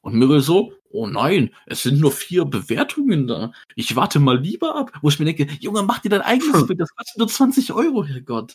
Und 0.00 0.14
Mirrell 0.14 0.40
so, 0.40 0.72
oh 0.90 1.06
nein, 1.06 1.54
es 1.66 1.82
sind 1.82 2.00
nur 2.00 2.12
vier 2.12 2.44
Bewertungen 2.44 3.26
da. 3.26 3.52
Ich 3.74 3.96
warte 3.96 4.20
mal 4.20 4.38
lieber 4.38 4.76
ab. 4.76 4.92
Wo 5.02 5.08
ich 5.08 5.18
mir 5.18 5.24
denke, 5.24 5.48
Junge, 5.60 5.82
mach 5.82 5.98
dir 5.98 6.10
dein 6.10 6.22
eigenes 6.22 6.66
Bild, 6.66 6.80
das 6.80 6.94
kostet 6.94 7.18
nur 7.18 7.28
20 7.28 7.72
Euro, 7.72 8.04
Herrgott. 8.04 8.54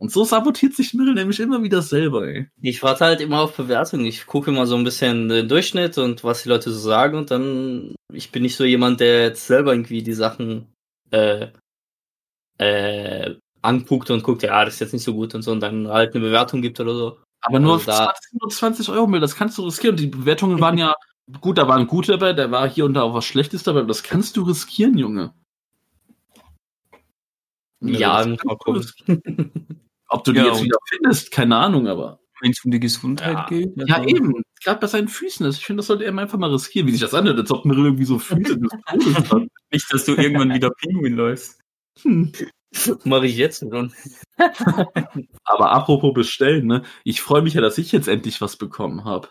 Und 0.00 0.10
so 0.10 0.24
sabotiert 0.24 0.74
sich 0.74 0.94
Mirrell 0.94 1.12
nämlich 1.12 1.40
immer 1.40 1.62
wieder 1.62 1.82
selber, 1.82 2.26
ey. 2.26 2.48
Ich 2.62 2.82
warte 2.82 3.04
halt 3.04 3.20
immer 3.20 3.42
auf 3.42 3.54
Bewertungen. 3.54 4.06
Ich 4.06 4.24
gucke 4.26 4.50
immer 4.50 4.66
so 4.66 4.74
ein 4.74 4.82
bisschen 4.82 5.28
den 5.28 5.46
Durchschnitt 5.46 5.98
und 5.98 6.24
was 6.24 6.42
die 6.42 6.48
Leute 6.48 6.70
so 6.70 6.78
sagen 6.78 7.18
und 7.18 7.30
dann, 7.30 7.94
ich 8.10 8.32
bin 8.32 8.42
nicht 8.42 8.56
so 8.56 8.64
jemand, 8.64 9.00
der 9.00 9.24
jetzt 9.24 9.46
selber 9.46 9.72
irgendwie 9.74 10.02
die 10.02 10.14
Sachen 10.14 10.72
äh, 11.10 11.48
äh, 12.56 13.34
anguckt 13.60 14.10
und 14.10 14.22
guckt, 14.22 14.42
ja, 14.42 14.64
das 14.64 14.74
ist 14.74 14.80
jetzt 14.80 14.92
nicht 14.94 15.04
so 15.04 15.12
gut 15.12 15.34
und 15.34 15.42
so 15.42 15.52
und 15.52 15.60
dann 15.60 15.88
halt 15.88 16.14
eine 16.14 16.24
Bewertung 16.24 16.62
gibt 16.62 16.80
oder 16.80 16.94
so. 16.94 17.18
Aber 17.42 17.58
nur, 17.60 17.74
Also 17.74 17.86
da- 17.86 18.04
20, 18.14 18.32
nur 18.40 18.50
20 18.50 18.88
Euro 18.88 19.06
mehr, 19.06 19.20
das 19.20 19.36
kannst 19.36 19.58
du 19.58 19.64
riskieren. 19.64 19.96
Die 19.96 20.06
Bewertungen 20.06 20.60
waren 20.60 20.78
ja, 20.78 20.94
gut, 21.42 21.58
da 21.58 21.68
waren 21.68 21.86
gute 21.86 22.12
dabei, 22.12 22.32
da 22.32 22.50
war 22.50 22.66
hier 22.68 22.86
und 22.86 22.94
da 22.94 23.02
auch 23.02 23.12
was 23.12 23.26
Schlechtes 23.26 23.64
dabei, 23.64 23.80
aber 23.80 23.88
das 23.88 24.02
kannst 24.02 24.34
du 24.38 24.44
riskieren, 24.44 24.96
Junge. 24.96 25.34
Ja, 27.82 28.24
das 28.24 28.44
mal 28.44 28.56
gucken. 28.56 28.86
Ob 30.10 30.24
du 30.24 30.32
die 30.32 30.38
Ja, 30.38 30.46
jetzt 30.46 30.62
wieder 30.62 30.78
findest, 30.88 31.30
keine 31.30 31.56
Ahnung, 31.56 31.86
aber. 31.88 32.20
Wenn 32.40 32.52
es 32.52 32.64
um 32.64 32.70
die 32.70 32.80
Gesundheit 32.80 33.34
Ja. 33.34 33.46
geht. 33.48 33.72
Ja, 33.76 33.96
also- 33.96 34.08
eben. 34.08 34.42
Gerade 34.62 34.80
bei 34.80 34.86
seinen 34.86 35.08
Füßen. 35.08 35.44
Also 35.46 35.58
ich 35.58 35.64
finde, 35.64 35.80
das 35.80 35.86
sollte 35.86 36.04
er 36.04 36.16
einfach 36.18 36.38
mal 36.38 36.50
riskieren, 36.50 36.86
wie 36.86 36.92
sich 36.92 37.00
das 37.00 37.14
anhört, 37.14 37.38
als 37.38 37.50
ob 37.50 37.64
man 37.64 37.76
irgendwie 37.78 38.04
so 38.04 38.18
Füße 38.18 38.58
des 38.58 38.70
Todes 38.86 39.30
hat. 39.30 39.42
Nicht, 39.72 39.92
dass 39.92 40.04
du 40.04 40.14
irgendwann 40.16 40.52
wieder 40.52 40.70
Pinguin 40.70 41.14
läufst. 41.14 41.60
Hm. 42.02 42.32
Mache 43.04 43.26
ich 43.26 43.36
jetzt 43.36 43.60
schon. 43.60 43.92
Aber 45.44 45.72
apropos 45.72 46.12
bestellen, 46.14 46.66
ne? 46.66 46.82
Ich 47.04 47.20
freue 47.20 47.42
mich 47.42 47.54
ja, 47.54 47.60
dass 47.60 47.78
ich 47.78 47.92
jetzt 47.92 48.08
endlich 48.08 48.40
was 48.40 48.56
bekommen 48.56 49.04
habe. 49.04 49.28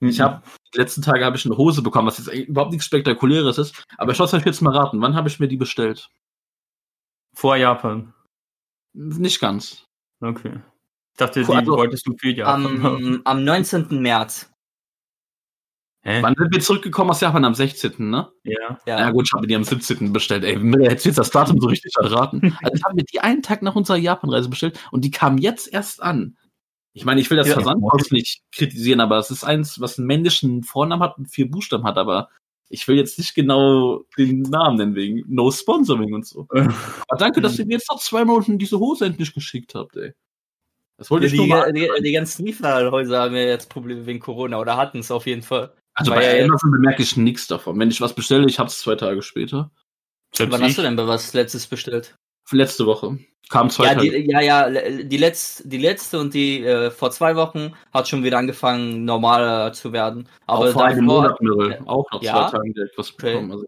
Ich 0.00 0.20
habe 0.20 0.42
die 0.74 0.78
letzten 0.78 1.00
Tage 1.02 1.24
habe 1.24 1.36
ich 1.36 1.46
eine 1.46 1.56
Hose 1.56 1.82
bekommen, 1.82 2.06
was 2.06 2.18
jetzt 2.18 2.28
überhaupt 2.32 2.70
nichts 2.72 2.86
Spektakuläres 2.86 3.56
ist. 3.58 3.84
Aber 3.96 4.12
ich 4.12 4.18
lasse 4.18 4.36
euch 4.36 4.44
jetzt 4.44 4.60
mal 4.60 4.76
raten, 4.76 5.00
wann 5.00 5.14
habe 5.14 5.28
ich 5.28 5.40
mir 5.40 5.48
die 5.48 5.56
bestellt? 5.56 6.08
vor 7.34 7.56
Japan. 7.56 8.14
Nicht 8.96 9.40
ganz. 9.40 9.84
Okay. 10.20 10.60
Ich 11.12 11.18
dachte, 11.18 11.44
die 11.44 11.52
Also- 11.52 11.72
wolltest 11.76 12.06
du 12.06 12.14
für 12.18 12.30
Japan 12.30 12.82
haben. 12.82 13.06
Am, 13.06 13.22
am 13.24 13.44
19. 13.44 14.00
März. 14.00 14.50
Hä? 16.02 16.22
Wann 16.22 16.34
sind 16.36 16.52
wir 16.54 16.60
zurückgekommen 16.60 17.10
aus 17.10 17.20
Japan? 17.20 17.44
Am 17.44 17.54
16., 17.54 17.94
ne? 18.10 18.30
Ja. 18.44 18.78
Ja. 18.86 19.00
Ja, 19.00 19.10
gut, 19.10 19.26
ich 19.26 19.32
habe 19.34 19.46
die 19.46 19.56
am 19.56 19.64
17. 19.64 20.12
bestellt. 20.12 20.44
Ey, 20.44 20.54
hättest 20.54 21.04
du 21.04 21.08
jetzt 21.08 21.18
das 21.18 21.30
Datum 21.30 21.60
so 21.60 21.66
richtig 21.66 21.92
erraten. 22.00 22.40
Also 22.62 22.84
haben 22.84 22.96
wir 22.96 23.04
die 23.04 23.20
einen 23.20 23.42
Tag 23.42 23.62
nach 23.62 23.74
unserer 23.74 23.96
Japanreise 23.96 24.48
bestellt 24.48 24.78
und 24.92 25.04
die 25.04 25.10
kam 25.10 25.36
jetzt 25.38 25.72
erst 25.72 26.00
an. 26.02 26.36
Ich 26.92 27.04
meine, 27.04 27.20
ich 27.20 27.28
will 27.28 27.36
das 27.36 27.48
Ja. 27.48 27.54
Versandhaus 27.54 28.10
nicht 28.12 28.40
kritisieren, 28.52 29.00
aber 29.00 29.18
es 29.18 29.30
ist 29.30 29.44
eins, 29.44 29.80
was 29.80 29.98
einen 29.98 30.06
männlichen 30.06 30.62
Vornamen 30.62 31.02
hat 31.02 31.18
und 31.18 31.26
vier 31.26 31.50
Buchstaben 31.50 31.84
hat, 31.84 31.98
aber 31.98 32.30
ich 32.68 32.86
will 32.88 32.96
jetzt 32.96 33.18
nicht 33.18 33.34
genau 33.34 34.02
den 34.18 34.42
Namen 34.42 34.76
nennen 34.76 34.94
wegen 34.94 35.22
No 35.28 35.50
Sponsoring 35.50 36.14
und 36.14 36.26
so. 36.26 36.46
Aber 36.50 37.18
danke, 37.18 37.40
dass 37.40 37.58
ihr 37.58 37.66
mir 37.66 37.74
jetzt 37.74 37.90
noch 37.90 38.00
zwei 38.00 38.24
Minuten 38.24 38.58
diese 38.58 38.78
Hose 38.78 39.06
endlich 39.06 39.34
geschickt 39.34 39.74
habt, 39.74 39.96
ey. 39.96 40.12
Das 40.98 41.10
wollte 41.10 41.28
Die, 41.28 41.34
ich 41.34 41.38
nur 41.38 41.48
mal. 41.48 41.72
die, 41.72 41.88
die 42.02 42.12
ganzen 42.12 42.46
Lieferhäuser 42.46 43.20
haben 43.20 43.34
ja 43.34 43.42
jetzt 43.42 43.68
Probleme 43.68 44.06
wegen 44.06 44.18
Corona 44.18 44.58
oder 44.58 44.76
hatten 44.76 45.00
es 45.00 45.10
auf 45.10 45.26
jeden 45.26 45.42
Fall. 45.42 45.74
Also 45.94 46.10
weil 46.10 46.20
bei 46.20 46.44
Amazon 46.44 46.70
bemerke 46.70 47.02
ich 47.02 47.16
nichts 47.16 47.46
davon. 47.46 47.78
Wenn 47.78 47.90
ich 47.90 48.00
was 48.00 48.14
bestelle, 48.14 48.46
ich 48.46 48.58
hab's 48.58 48.80
zwei 48.80 48.96
Tage 48.96 49.22
später. 49.22 49.70
Wann 50.38 50.62
hast 50.62 50.78
du 50.78 50.82
denn 50.82 50.96
bei 50.96 51.06
was 51.06 51.32
letztes 51.34 51.66
bestellt? 51.66 52.16
Letzte 52.50 52.86
Woche. 52.86 53.18
Kam 53.48 53.70
zwei 53.70 53.84
Ja, 53.84 53.94
Tage. 53.94 54.10
die, 54.10 54.30
ja, 54.30 54.40
ja, 54.40 54.70
die 55.04 55.16
letzte, 55.16 55.68
die 55.68 55.78
letzte 55.78 56.18
und 56.18 56.34
die 56.34 56.64
äh, 56.64 56.90
vor 56.90 57.12
zwei 57.12 57.36
Wochen 57.36 57.72
hat 57.92 58.08
schon 58.08 58.24
wieder 58.24 58.38
angefangen, 58.38 59.04
normaler 59.04 59.72
zu 59.72 59.92
werden. 59.92 60.28
Aber 60.46 60.68
auch 60.68 60.72
vor 60.72 60.84
einem 60.84 61.04
Monat, 61.04 61.40
Mirre. 61.40 61.78
Auch 61.86 62.04
nach 62.12 62.22
Ja. 62.22 62.48
zwei 62.48 62.56
Tagen 62.58 62.74
direkt 62.74 62.98
was 62.98 63.12
Okay. 63.12 63.32
bekommen. 63.34 63.52
Also. 63.52 63.66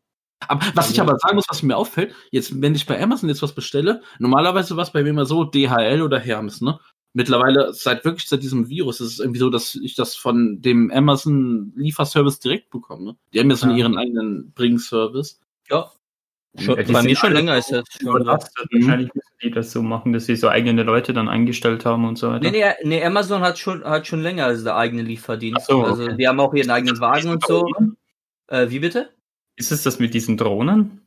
Aber 0.48 0.64
was 0.74 0.90
ich 0.90 1.00
aber 1.00 1.16
sagen 1.18 1.36
muss, 1.36 1.44
was 1.48 1.62
mir 1.62 1.76
auffällt, 1.76 2.12
jetzt, 2.30 2.60
wenn 2.60 2.74
ich 2.74 2.86
bei 2.86 3.00
Amazon 3.00 3.28
jetzt 3.28 3.42
was 3.42 3.54
bestelle, 3.54 4.02
normalerweise 4.18 4.76
war 4.76 4.82
es 4.84 4.90
bei 4.92 5.02
mir 5.02 5.10
immer 5.10 5.26
so, 5.26 5.44
DHL 5.44 6.02
oder 6.02 6.18
Hermes, 6.18 6.60
ne? 6.60 6.78
Mittlerweile, 7.14 7.72
seit 7.72 8.04
wirklich 8.04 8.28
seit 8.28 8.42
diesem 8.42 8.68
Virus, 8.68 9.00
ist 9.00 9.12
es 9.14 9.18
irgendwie 9.20 9.40
so, 9.40 9.48
dass 9.50 9.74
ich 9.76 9.94
das 9.94 10.14
von 10.14 10.60
dem 10.60 10.90
Amazon 10.90 11.72
Lieferservice 11.74 12.38
direkt 12.38 12.70
bekomme. 12.70 13.04
Ne? 13.12 13.16
Die 13.32 13.40
haben 13.40 13.50
ja 13.50 13.56
so 13.56 13.66
Ja. 13.68 13.74
ihren 13.76 13.96
eigenen 13.96 14.52
Bring-Service. 14.52 15.40
Ja. 15.70 15.90
Schon, 16.56 16.78
Ja, 16.78 16.92
bei 16.92 17.02
mir 17.02 17.16
schon 17.16 17.32
länger 17.32 17.56
ist 17.58 17.70
das 17.70 17.84
schon. 17.90 18.06
so. 18.06 18.16
überlastet. 18.16 18.66
Wahrscheinlich 18.72 19.14
müssen 19.14 19.28
die 19.42 19.50
das 19.50 19.70
so 19.70 19.82
machen, 19.82 20.12
dass 20.12 20.26
sie 20.26 20.36
so 20.36 20.48
eigene 20.48 20.82
Leute 20.82 21.12
dann 21.12 21.28
eingestellt 21.28 21.84
haben 21.84 22.04
und 22.06 22.16
so 22.16 22.30
weiter. 22.30 22.50
Nee, 22.50 22.62
nee, 22.62 22.72
nee, 22.84 23.04
Amazon 23.04 23.42
hat 23.42 23.58
schon, 23.58 23.84
hat 23.84 24.06
schon 24.06 24.22
länger 24.22 24.46
als 24.46 24.64
der 24.64 24.76
eigene 24.76 25.02
Lieferdienst. 25.02 25.66
So, 25.66 25.84
Also 25.84 26.04
okay. 26.04 26.16
die 26.16 26.26
haben 26.26 26.40
auch 26.40 26.54
ihren 26.54 26.70
eigenen 26.70 26.98
Wagen 27.00 27.28
und 27.30 27.46
so. 27.46 27.70
Äh, 28.48 28.70
wie 28.70 28.78
bitte? 28.80 29.10
Ist 29.56 29.72
es 29.72 29.82
das 29.82 29.98
mit 29.98 30.14
diesen 30.14 30.36
Drohnen? 30.36 31.02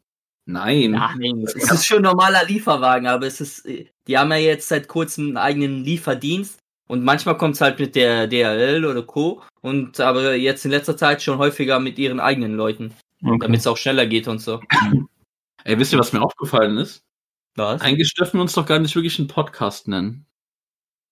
Nein. 0.46 0.92
Nein, 0.92 1.44
es 1.46 1.56
ist 1.72 1.86
schon 1.86 1.98
ein 1.98 2.04
normaler 2.04 2.46
Lieferwagen, 2.46 3.08
aber 3.08 3.28
es 3.28 3.42
ist, 3.42 3.66
äh, 3.66 3.88
die 4.08 4.18
haben 4.18 4.32
ja 4.32 4.38
jetzt 4.38 4.68
seit 4.68 4.88
kurzem 4.88 5.28
einen 5.28 5.38
eigenen 5.38 5.84
Lieferdienst 5.84 6.60
und 6.88 7.04
manchmal 7.04 7.38
kommt 7.38 7.56
es 7.56 7.62
halt 7.62 7.80
mit 7.80 7.96
der 7.96 8.28
DHL 8.28 8.86
oder 8.86 9.02
Co. 9.04 9.42
Und 9.62 10.00
aber 10.00 10.36
jetzt 10.36 10.66
in 10.66 10.72
letzter 10.72 10.98
Zeit 10.98 11.22
schon 11.22 11.38
häufiger 11.38 11.80
mit 11.80 11.98
ihren 12.00 12.20
eigenen 12.20 12.56
Leuten, 12.56 12.94
damit 13.22 13.60
es 13.60 13.68
auch 13.68 13.78
schneller 13.78 14.06
geht 14.06 14.28
und 14.28 14.40
so. 14.40 14.60
Ey, 15.64 15.78
wisst 15.78 15.94
ihr, 15.94 16.00
was 16.00 16.14
mir 16.14 16.22
aufgefallen 16.22 16.78
ist? 16.78 17.04
Was? 17.56 17.82
Eigentlich 17.82 18.14
dürfen 18.14 18.38
wir 18.38 18.42
uns 18.42 18.54
doch 18.54 18.66
gar 18.66 18.80
nicht 18.80 18.96
wirklich 18.96 19.20
einen 19.20 19.28
Podcast 19.28 19.88
nennen. 19.88 20.26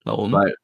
Warum? 0.06 0.32
Weil, 0.32 0.56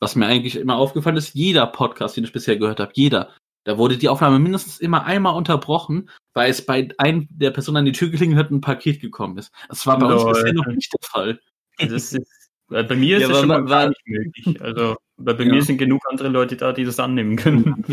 was 0.00 0.16
mir 0.16 0.26
eigentlich 0.26 0.56
immer 0.56 0.76
aufgefallen 0.76 1.16
ist, 1.16 1.34
jeder 1.34 1.66
Podcast, 1.66 2.16
den 2.16 2.24
ich 2.24 2.32
bisher 2.32 2.56
gehört 2.56 2.80
habe, 2.80 2.92
jeder, 2.94 3.30
da 3.64 3.78
wurde 3.78 3.96
die 3.98 4.08
Aufnahme 4.08 4.38
mindestens 4.38 4.80
immer 4.80 5.04
einmal 5.04 5.36
unterbrochen, 5.36 6.10
weil 6.34 6.50
es 6.50 6.64
bei 6.64 6.88
einem 6.98 7.28
der 7.30 7.50
Person 7.52 7.76
an 7.76 7.84
die 7.84 7.92
Tür 7.92 8.08
geklingelt 8.08 8.38
hat 8.38 8.50
und 8.50 8.56
ein 8.58 8.60
Paket 8.62 9.00
gekommen 9.00 9.38
ist. 9.38 9.52
Das 9.68 9.86
war 9.86 9.98
bei 9.98 10.06
uns 10.06 10.22
Lol. 10.22 10.32
bisher 10.32 10.52
noch 10.54 10.66
nicht 10.66 10.92
der 10.92 11.08
Fall. 11.08 11.40
Das 11.78 11.90
ist, 12.12 12.18
bei 12.68 12.96
mir 12.96 13.18
ist 13.18 13.22
Ja, 13.22 13.28
das 13.28 13.38
schon 13.38 13.48
mal 13.48 13.62
wa- 13.64 13.68
gar 13.68 13.84
wa- 13.84 13.88
nicht 13.90 14.06
möglich. 14.06 14.60
Also, 14.62 14.96
weil 15.18 15.34
bei 15.34 15.44
Ja. 15.44 15.52
mir 15.52 15.62
sind 15.62 15.78
genug 15.78 16.02
andere 16.10 16.28
Leute 16.28 16.56
da, 16.56 16.72
die 16.72 16.84
das 16.84 16.98
annehmen 16.98 17.36
können. 17.36 17.84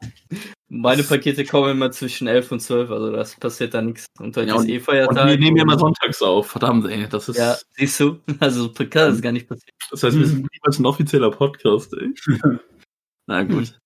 Meine 0.70 1.02
Pakete 1.02 1.44
kommen 1.46 1.70
immer 1.70 1.90
zwischen 1.90 2.28
11 2.28 2.52
und 2.52 2.60
12, 2.60 2.90
also 2.90 3.10
das 3.10 3.36
passiert 3.36 3.72
da 3.72 3.80
nichts. 3.80 4.06
Und 4.18 4.36
heute 4.36 4.48
Ja, 4.48 4.54
ist 4.56 4.60
und- 4.62 4.68
eh 4.68 4.76
Und 4.76 4.82
Feiertag. 4.84 5.26
wir 5.28 5.38
nehmen 5.38 5.56
ja 5.56 5.64
mal 5.64 5.78
sonntags 5.78 6.20
auf. 6.20 6.48
Verdammt, 6.50 6.86
ey, 6.88 7.08
das 7.08 7.28
ist, 7.30 7.38
Ja, 7.38 7.56
siehst 7.76 7.98
du? 8.00 8.20
Also 8.40 8.68
kann 8.72 8.88
das 8.90 9.22
gar 9.22 9.32
nicht 9.32 9.48
passieren. 9.48 9.74
das 9.90 10.02
heißt, 10.02 10.18
wir 10.18 10.26
sind 10.26 10.46
niemals 10.52 10.78
ein 10.78 10.84
offizieller 10.86 11.30
Podcast, 11.30 11.94
ey. 11.94 12.12
Na 13.26 13.42
gut. 13.44 13.78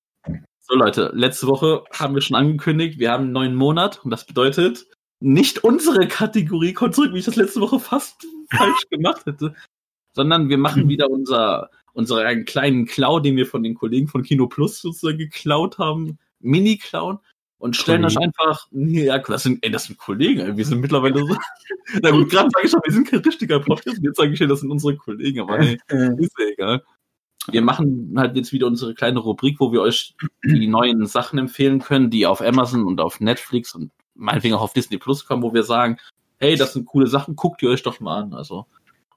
So, 0.61 0.75
Leute, 0.75 1.11
letzte 1.15 1.47
Woche 1.47 1.85
haben 1.93 2.15
wir 2.15 2.21
schon 2.23 2.37
angekündigt, 2.37 2.99
wir 2.99 3.13
haben 3.13 3.25
einen 3.25 3.33
neuen 3.33 3.55
Monat 3.55 4.01
und 4.05 4.11
das 4.11 4.27
bedeutet, 4.27 4.87
nicht 5.21 5.63
unsere 5.63 6.09
Kategorie 6.09 6.73
kommt 6.73 6.95
zurück, 6.97 7.13
wie 7.15 7.19
ich 7.19 7.25
das 7.25 7.37
letzte 7.37 7.61
Woche 7.61 7.79
fast 7.79 8.27
falsch 8.51 8.89
gemacht 8.91 9.25
hätte, 9.27 9.55
sondern 10.17 10.49
wir 10.49 10.59
machen 10.59 10.89
wieder 10.89 11.09
unser, 11.11 11.71
unseren 11.93 12.45
kleinen 12.45 12.87
Clown, 12.87 13.23
den 13.23 13.37
wir 13.37 13.47
von 13.47 13.63
den 13.63 13.75
Kollegen 13.75 14.09
von 14.09 14.23
Kino 14.25 14.47
Plus 14.49 14.81
sozusagen 14.81 15.19
geklaut 15.19 15.79
haben, 15.79 16.19
Mini-Clown 16.43 17.19
und 17.59 17.77
stellen 17.77 18.03
Kollegen? 18.03 18.23
einfach, 18.23 18.67
nee, 18.71 19.05
ja, 19.05 19.19
das 19.19 19.45
sind, 19.45 19.65
ey, 19.65 19.71
das 19.71 19.85
sind 19.85 19.99
Kollegen, 19.99 20.57
wir 20.57 20.65
sind 20.65 20.81
mittlerweile 20.81 21.21
so, 21.21 21.37
na 22.03 22.11
gut, 22.11 22.31
gerade 22.31 22.51
sage 22.51 22.67
ich 22.67 22.71
schon, 22.71 22.81
wir 22.85 22.93
sind 22.93 23.09
kein 23.09 23.21
richtiger 23.21 23.61
Podcast, 23.61 23.99
und 23.99 24.05
jetzt 24.05 24.17
sage 24.17 24.33
ich 24.33 24.39
schon, 24.39 24.49
das 24.49 24.61
sind 24.61 24.71
unsere 24.71 24.97
Kollegen, 24.97 25.41
aber 25.41 25.59
hey, 25.59 25.79
ist 26.19 26.39
ja 26.39 26.47
egal. 26.53 26.83
Wir 27.51 27.63
machen 27.63 28.15
halt 28.17 28.37
jetzt 28.37 28.53
wieder 28.53 28.69
unsere 28.69 28.95
kleine 28.95 29.19
Rubrik, 29.19 29.59
wo 29.59 29.73
wir 29.73 29.81
euch 29.81 30.15
die 30.45 30.69
neuen 30.69 31.07
Sachen 31.07 31.41
empfehlen 31.41 31.81
können, 31.81 32.09
die 32.09 32.27
auf 32.27 32.41
Amazon 32.41 32.85
und 32.87 33.01
auf 33.01 33.19
Netflix 33.19 33.75
und 33.75 33.91
meinetwegen 34.15 34.55
auch 34.55 34.61
auf 34.61 34.73
Disney 34.73 34.99
Plus 34.99 35.25
kommen, 35.25 35.43
wo 35.43 35.53
wir 35.53 35.65
sagen, 35.65 35.99
hey, 36.39 36.57
das 36.57 36.73
sind 36.73 36.87
coole 36.87 37.07
Sachen, 37.07 37.37
guckt 37.37 37.63
ihr 37.63 37.71
euch 37.71 37.83
doch 37.83 38.01
mal 38.01 38.23
an. 38.23 38.35
Also. 38.35 38.67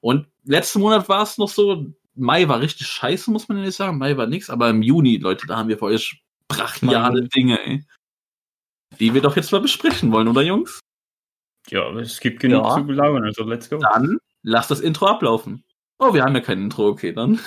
Und 0.00 0.26
letzten 0.44 0.80
Monat 0.80 1.08
war 1.08 1.22
es 1.22 1.38
noch 1.38 1.48
so, 1.48 1.86
Mai 2.14 2.48
war 2.48 2.60
richtig 2.60 2.86
scheiße, 2.86 3.30
muss 3.30 3.48
man 3.48 3.58
ja 3.58 3.64
nicht 3.64 3.76
sagen. 3.76 3.98
Mai 3.98 4.16
war 4.16 4.26
nix, 4.26 4.48
aber 4.48 4.70
im 4.70 4.82
Juni, 4.82 5.18
Leute, 5.18 5.46
da 5.46 5.56
haben 5.56 5.68
wir 5.68 5.78
für 5.78 5.84
euch 5.86 6.22
brachiale. 6.48 7.28
Dinge, 7.28 7.60
ey. 7.64 7.84
die 8.98 9.12
wir 9.14 9.20
doch 9.20 9.36
jetzt 9.36 9.52
mal 9.52 9.60
besprechen 9.60 10.12
wollen, 10.12 10.28
oder 10.28 10.42
Jungs? 10.42 10.80
Ja, 11.68 11.84
aber 11.86 12.00
es 12.00 12.20
gibt 12.20 12.40
genug 12.40 12.64
Ja. 12.64 12.76
zu 12.76 12.84
belauern, 12.84 13.24
also 13.24 13.44
let's 13.44 13.68
go. 13.68 13.78
Dann 13.78 14.18
lass 14.42 14.68
das 14.68 14.80
Intro 14.80 15.06
ablaufen. 15.06 15.64
Oh, 15.98 16.14
wir 16.14 16.22
haben 16.22 16.34
ja 16.34 16.40
kein 16.40 16.62
Intro, 16.62 16.88
okay, 16.88 17.12
dann. 17.12 17.40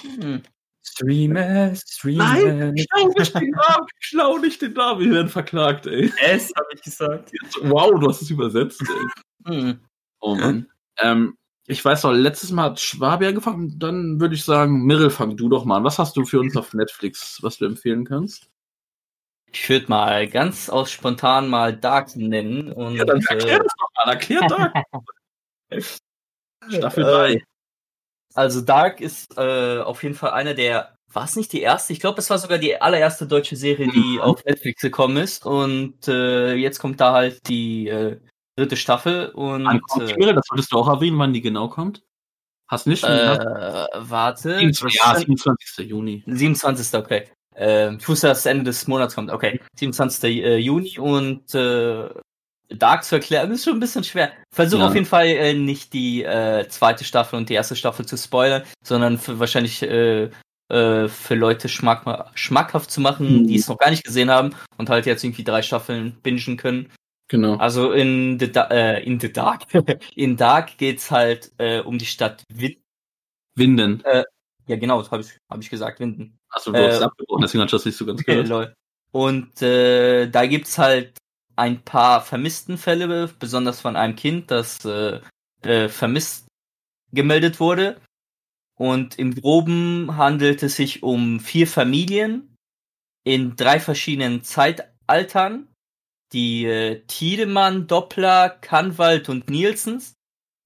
Hm. 0.00 0.42
Streamer, 0.82 1.74
Streamer. 1.76 2.24
Nein, 2.34 2.74
schlau 2.78 3.08
nicht 3.18 3.34
den 3.34 3.50
Namen, 3.50 3.86
schlau 4.00 4.38
nicht 4.38 4.62
den 4.62 4.72
Namen, 4.72 5.00
wir 5.00 5.12
werden 5.12 5.28
verklagt, 5.28 5.86
ey. 5.86 6.10
S, 6.22 6.50
habe 6.56 6.68
ich 6.74 6.82
gesagt. 6.82 7.32
Wow, 7.62 8.00
du 8.00 8.08
hast 8.08 8.22
es 8.22 8.30
übersetzt, 8.30 8.82
ey. 8.82 9.52
Hm. 9.54 9.80
Oh 10.20 10.34
Mann. 10.34 10.68
Ähm, 11.00 11.36
ich 11.70 11.84
weiß 11.84 12.04
noch, 12.04 12.12
letztes 12.12 12.50
Mal 12.50 12.64
hat 12.64 12.80
Schwabe 12.80 13.28
angefangen, 13.28 13.78
dann 13.78 14.18
würde 14.20 14.34
ich 14.34 14.42
sagen, 14.44 14.84
Mirrell, 14.86 15.10
fang 15.10 15.36
du 15.36 15.50
doch 15.50 15.66
mal 15.66 15.76
an. 15.76 15.84
Was 15.84 15.98
hast 15.98 16.16
du 16.16 16.24
für 16.24 16.40
uns 16.40 16.56
auf 16.56 16.72
Netflix, 16.72 17.42
was 17.42 17.58
du 17.58 17.66
empfehlen 17.66 18.06
kannst? 18.06 18.48
Ich 19.52 19.68
würde 19.68 19.86
mal 19.88 20.26
ganz 20.28 20.70
aus 20.70 20.90
spontan 20.90 21.48
mal 21.48 21.76
Dark 21.76 22.16
nennen. 22.16 22.72
Und, 22.72 22.96
Ja, 22.96 23.04
dann 23.04 23.20
erklär 23.20 23.56
äh, 23.56 23.62
das 23.64 23.72
doch 23.78 23.88
mal, 23.96 24.12
erklär 24.12 24.40
Dark. 24.48 24.74
Staffel 26.70 27.04
äh, 27.04 27.06
3. 27.36 27.42
Also 28.34 28.60
Dark 28.62 29.00
ist 29.00 29.36
äh, 29.36 29.78
auf 29.80 30.02
jeden 30.02 30.14
Fall 30.14 30.30
einer 30.30 30.54
der, 30.54 30.94
war 31.12 31.24
es 31.24 31.36
nicht 31.36 31.52
die 31.52 31.60
erste? 31.62 31.92
Ich 31.92 32.00
glaube, 32.00 32.18
es 32.18 32.30
war 32.30 32.38
sogar 32.38 32.58
die 32.58 32.80
allererste 32.80 33.26
deutsche 33.26 33.56
Serie, 33.56 33.88
die 33.88 34.16
Mhm. 34.16 34.20
auf 34.20 34.44
Netflix 34.44 34.80
gekommen 34.80 35.18
ist. 35.18 35.44
Und 35.44 36.08
äh, 36.08 36.54
jetzt 36.54 36.78
kommt 36.78 37.00
da 37.00 37.12
halt 37.12 37.46
die 37.48 37.88
äh, 37.88 38.18
dritte 38.58 38.76
Staffel. 38.76 39.28
Und 39.30 39.64
Wann 39.64 39.80
kommt 39.80 40.08
die 40.08 40.12
äh, 40.12 40.16
Mirrell? 40.18 40.34
Das 40.34 40.46
solltest 40.48 40.72
du 40.72 40.76
auch 40.78 40.88
erwähnen, 40.88 41.18
wann 41.18 41.32
die 41.32 41.40
genau 41.40 41.68
kommt. 41.68 42.02
Hast 42.68 42.86
nicht? 42.86 43.02
hast, 43.02 43.40
äh, 43.40 43.86
warte. 43.96 44.58
27, 44.58 45.00
ja, 45.00 45.14
27. 45.14 45.88
Juni. 45.88 46.22
27. 46.26 46.98
Okay. 47.00 47.24
Äh, 47.56 47.94
ich 47.96 48.08
wusste, 48.08 48.26
dass 48.28 48.38
das 48.42 48.46
Ende 48.50 48.64
des 48.64 48.86
Monats 48.86 49.14
kommt. 49.14 49.30
Okay, 49.30 49.60
27. 49.78 50.44
äh, 50.44 50.56
Juni 50.58 50.98
und 50.98 51.54
äh, 51.54 52.08
Dark 52.70 53.02
zu 53.04 53.14
erklären 53.14 53.50
ist 53.50 53.64
schon 53.64 53.74
ein 53.78 53.80
bisschen 53.80 54.04
schwer. 54.04 54.30
Versuche 54.54 54.82
Ja. 54.82 54.88
auf 54.88 54.94
jeden 54.94 55.06
Fall 55.06 55.26
äh, 55.28 55.54
nicht 55.54 55.94
die 55.94 56.22
äh, 56.24 56.68
zweite 56.68 57.02
Staffel 57.04 57.36
und 57.36 57.48
die 57.48 57.54
erste 57.54 57.74
Staffel 57.74 58.04
zu 58.04 58.18
spoilern, 58.18 58.62
sondern 58.84 59.16
für 59.18 59.38
wahrscheinlich 59.40 59.82
äh, 59.82 60.28
äh, 60.70 61.08
für 61.08 61.34
Leute 61.34 61.70
schmack 61.70 62.30
schmackhaft 62.34 62.90
zu 62.90 63.00
machen, 63.00 63.44
Mhm. 63.44 63.46
die 63.46 63.56
es 63.56 63.68
noch 63.68 63.78
gar 63.78 63.88
nicht 63.88 64.04
gesehen 64.04 64.30
haben 64.30 64.50
und 64.76 64.90
halt 64.90 65.06
jetzt 65.06 65.24
irgendwie 65.24 65.44
drei 65.44 65.62
Staffeln 65.62 66.18
bingen 66.22 66.58
können. 66.58 66.90
Genau. 67.28 67.56
Also 67.56 67.92
in 67.92 68.38
The, 68.40 68.46
äh, 68.70 69.04
in 69.04 69.20
the 69.20 69.32
Dark. 69.32 69.62
in 70.16 70.36
Dark 70.36 70.78
geht's 70.78 71.10
halt 71.10 71.52
äh, 71.58 71.80
um 71.80 71.98
die 71.98 72.06
Stadt 72.06 72.42
Wind. 72.52 72.78
Winden. 73.54 74.02
Ja, 74.68 74.76
genau, 74.76 75.00
das 75.00 75.10
habe 75.10 75.22
ich, 75.22 75.30
hab 75.50 75.60
ich 75.60 75.70
gesagt, 75.70 75.98
Winden. 75.98 76.38
Achso, 76.50 76.72
du 76.72 76.78
hast 76.78 77.00
äh, 77.00 77.04
abgebrochen, 77.04 77.42
deswegen 77.42 77.62
hat 77.62 77.72
das 77.72 77.84
nicht 77.84 77.96
so 77.96 78.06
ganz 78.06 78.22
gehört. 78.24 78.74
Und 79.10 79.62
äh, 79.62 80.28
da 80.28 80.46
gibt's 80.46 80.78
halt 80.78 81.18
ein 81.56 81.82
paar 81.82 82.20
Vermisstenfälle, 82.20 83.30
besonders 83.38 83.80
von 83.80 83.96
einem 83.96 84.14
Kind, 84.14 84.50
das 84.50 84.84
äh, 84.84 85.20
äh, 85.62 85.88
vermisst 85.88 86.46
gemeldet 87.12 87.58
wurde. 87.58 88.00
Und 88.76 89.18
im 89.18 89.34
Groben 89.34 90.16
handelt 90.16 90.62
es 90.62 90.76
sich 90.76 91.02
um 91.02 91.40
vier 91.40 91.66
Familien 91.66 92.54
in 93.24 93.56
drei 93.56 93.80
verschiedenen 93.80 94.44
Zeitaltern. 94.44 95.67
Die 96.32 96.66
äh, 96.66 97.00
Tiedemann, 97.06 97.86
Doppler, 97.86 98.50
Kanwald 98.50 99.28
und 99.28 99.48
Nielsens. 99.50 100.14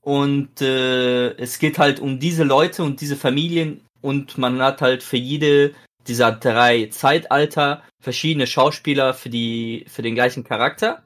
Und 0.01 0.61
äh, 0.61 1.31
es 1.37 1.59
geht 1.59 1.79
halt 1.79 2.01
um 2.01 2.19
diese 2.19 2.45
Leute 2.45 2.83
und 2.83 3.01
diese 3.01 3.17
Familien 3.17 3.83
und 4.01 4.37
man 4.37 4.61
hat 4.61 4.83
halt 4.83 5.03
für 5.03 5.17
jede 5.17 5.75
dieser 6.09 6.33
drei 6.33 6.87
Zeitalter 6.87 7.85
verschiedene 8.01 8.49
Schauspieler 8.49 9.15
für 9.15 9.31
die 9.31 9.85
für 9.89 10.03
den 10.03 10.17
gleichen 10.17 10.43
Charakter 10.43 11.05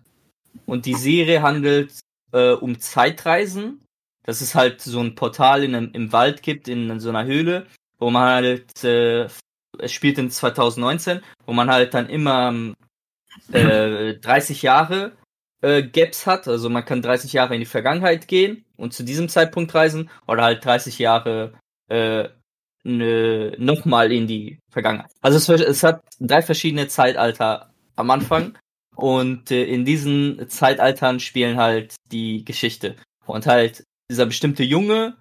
und 0.64 0.86
die 0.86 0.94
Serie 0.94 1.42
handelt 1.42 1.92
äh, 2.32 2.52
um 2.52 2.80
Zeitreisen. 2.80 3.82
Das 4.24 4.40
ist 4.40 4.54
halt 4.54 4.80
so 4.80 5.00
ein 5.00 5.14
Portal 5.14 5.62
in 5.62 5.74
einem, 5.74 5.90
im 5.92 6.12
Wald 6.12 6.42
gibt 6.42 6.66
in 6.66 6.98
so 6.98 7.10
einer 7.10 7.26
Höhle, 7.26 7.66
wo 7.98 8.10
man 8.10 8.24
halt 8.24 8.82
äh, 8.82 9.28
es 9.78 9.92
spielt 9.92 10.18
in 10.18 10.30
2019, 10.30 11.20
wo 11.44 11.52
man 11.52 11.70
halt 11.70 11.92
dann 11.92 12.08
immer 12.08 12.74
äh, 13.52 14.14
30 14.14 14.62
Jahre 14.62 15.12
äh, 15.62 15.82
Gaps 15.82 16.26
hat, 16.26 16.48
also 16.48 16.68
man 16.68 16.84
kann 16.84 17.02
30 17.02 17.32
Jahre 17.32 17.54
in 17.54 17.60
die 17.60 17.66
Vergangenheit 17.66 18.28
gehen 18.28 18.64
und 18.76 18.92
zu 18.92 19.02
diesem 19.02 19.28
Zeitpunkt 19.28 19.74
reisen 19.74 20.10
oder 20.26 20.42
halt 20.42 20.64
30 20.64 20.98
Jahre 20.98 21.54
äh, 21.88 22.28
ne, 22.84 23.54
nochmal 23.58 24.12
in 24.12 24.26
die 24.26 24.58
Vergangenheit. 24.70 25.10
Also 25.20 25.36
es, 25.36 25.60
es 25.60 25.82
hat 25.82 26.02
drei 26.20 26.42
verschiedene 26.42 26.88
Zeitalter 26.88 27.72
am 27.96 28.10
Anfang 28.10 28.56
und 28.94 29.50
äh, 29.50 29.64
in 29.64 29.84
diesen 29.84 30.48
Zeitaltern 30.48 31.20
spielen 31.20 31.58
halt 31.58 31.94
die 32.10 32.44
Geschichte. 32.44 32.96
Und 33.26 33.46
halt 33.46 33.82
dieser 34.10 34.26
bestimmte 34.26 34.62
Junge 34.62 35.16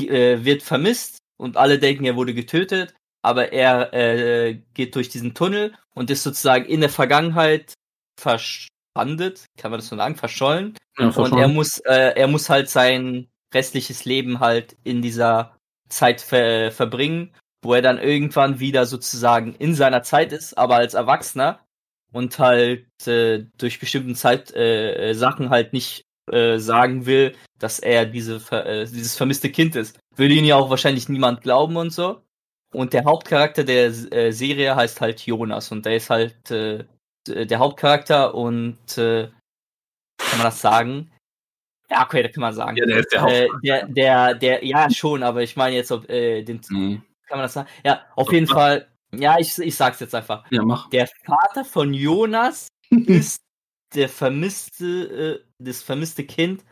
äh, 0.00 0.44
wird 0.44 0.62
vermisst 0.62 1.18
und 1.38 1.56
alle 1.56 1.78
denken, 1.78 2.04
er 2.04 2.16
wurde 2.16 2.34
getötet, 2.34 2.94
aber 3.22 3.52
er 3.52 3.92
äh, 3.92 4.60
geht 4.74 4.94
durch 4.94 5.08
diesen 5.08 5.34
Tunnel 5.34 5.74
und 5.94 6.10
ist 6.10 6.22
sozusagen 6.22 6.64
in 6.64 6.80
der 6.80 6.90
Vergangenheit 6.90 7.74
verschandet, 8.18 9.46
kann 9.56 9.70
man 9.70 9.80
das 9.80 9.88
so 9.88 9.96
sagen, 9.96 10.16
verschollen. 10.16 10.76
Ja, 10.98 11.08
Und 11.08 11.38
er 11.38 11.48
muss, 11.48 11.78
äh, 11.78 12.14
er 12.16 12.28
muss 12.28 12.48
halt 12.50 12.68
sein 12.68 13.28
restliches 13.52 14.04
Leben 14.04 14.40
halt 14.40 14.76
in 14.84 15.02
dieser 15.02 15.56
Zeit 15.88 16.20
ver 16.20 16.70
verbringen, 16.70 17.34
wo 17.62 17.74
er 17.74 17.82
dann 17.82 17.98
irgendwann 17.98 18.60
wieder 18.60 18.86
sozusagen 18.86 19.54
in 19.54 19.74
seiner 19.74 20.02
Zeit 20.02 20.32
ist, 20.32 20.56
aber 20.56 20.76
als 20.76 20.94
Erwachsener 20.94 21.60
und 22.12 22.38
halt 22.38 22.86
äh, 23.06 23.44
durch 23.58 23.80
bestimmten 23.80 24.14
Zeit 24.14 24.52
äh, 24.54 25.10
äh, 25.10 25.14
Sachen 25.14 25.50
halt 25.50 25.72
nicht 25.72 26.04
äh, 26.30 26.58
sagen 26.58 27.06
will, 27.06 27.34
dass 27.58 27.78
er 27.78 28.06
diese 28.06 28.36
äh, 28.52 28.86
dieses 28.86 29.16
vermisste 29.16 29.50
Kind 29.50 29.76
ist. 29.76 29.98
Würde 30.16 30.34
ihn 30.34 30.44
ja 30.44 30.56
auch 30.56 30.70
wahrscheinlich 30.70 31.08
niemand 31.08 31.42
glauben 31.42 31.76
und 31.76 31.90
so. 31.90 32.22
Und 32.72 32.92
der 32.92 33.04
Hauptcharakter 33.04 33.64
der 33.64 33.86
äh, 34.12 34.30
Serie 34.32 34.76
heißt 34.76 35.00
halt 35.00 35.20
Jonas 35.26 35.72
und 35.72 35.84
der 35.86 35.96
ist 35.96 36.10
halt 36.10 36.50
äh, 36.50 36.84
der 37.26 37.58
Hauptcharakter 37.58 38.34
und 38.34 38.96
äh, 38.96 39.28
kann 40.18 40.38
man 40.38 40.46
das 40.46 40.60
sagen? 40.60 41.10
Ja, 41.90 42.04
okay, 42.04 42.22
da 42.22 42.28
kann 42.28 42.40
man 42.42 42.54
sagen. 42.54 42.76
Ja, 42.76 42.86
der 42.86 42.98
ist 42.98 43.12
der 43.12 43.18
äh, 43.20 43.22
Hauptcharakter. 43.22 43.58
der, 43.64 43.86
der, 43.88 44.34
der, 44.34 44.64
ja 44.64 44.90
schon, 44.90 45.22
aber 45.22 45.42
ich 45.42 45.56
meine 45.56 45.74
jetzt, 45.76 45.90
ob 45.90 46.08
äh, 46.08 46.42
den, 46.42 46.60
Nee. 46.70 47.00
kann 47.26 47.38
man 47.38 47.44
das 47.44 47.54
sagen? 47.54 47.68
Ja, 47.84 48.02
auf 48.14 48.32
jeden 48.32 48.46
Fall. 48.46 48.86
Ja, 49.12 49.38
ich, 49.40 49.58
ich 49.58 49.74
sag's 49.74 49.98
jetzt 49.98 50.14
einfach. 50.14 50.44
Ja, 50.52 50.62
mach. 50.62 50.88
Der 50.90 51.08
Vater 51.24 51.64
von 51.64 51.92
Jonas 51.92 52.68
ist 52.90 53.40
der 53.94 54.08
vermisste, 54.08 55.40
äh, 55.40 55.44
das 55.58 55.82
vermisste 55.82 56.24
Kind 56.24 56.64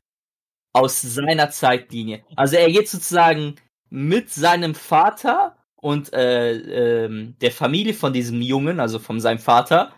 aus 0.73 1.01
seiner 1.01 1.51
Zeitlinie. 1.51 2.25
Also 2.37 2.55
er 2.57 2.71
geht 2.71 2.89
sozusagen 2.89 3.57
mit 3.91 4.31
seinem 4.31 4.77
Vater 4.77 5.58
und 5.81 6.13
äh, 6.13 7.05
ähm, 7.05 7.37
der 7.41 7.53
Familie 7.53 7.95
von 7.95 8.13
diesem 8.13 8.41
Jungen, 8.41 8.81
also 8.81 8.99
von 8.99 9.21
seinem 9.21 9.39
Vater, 9.39 9.93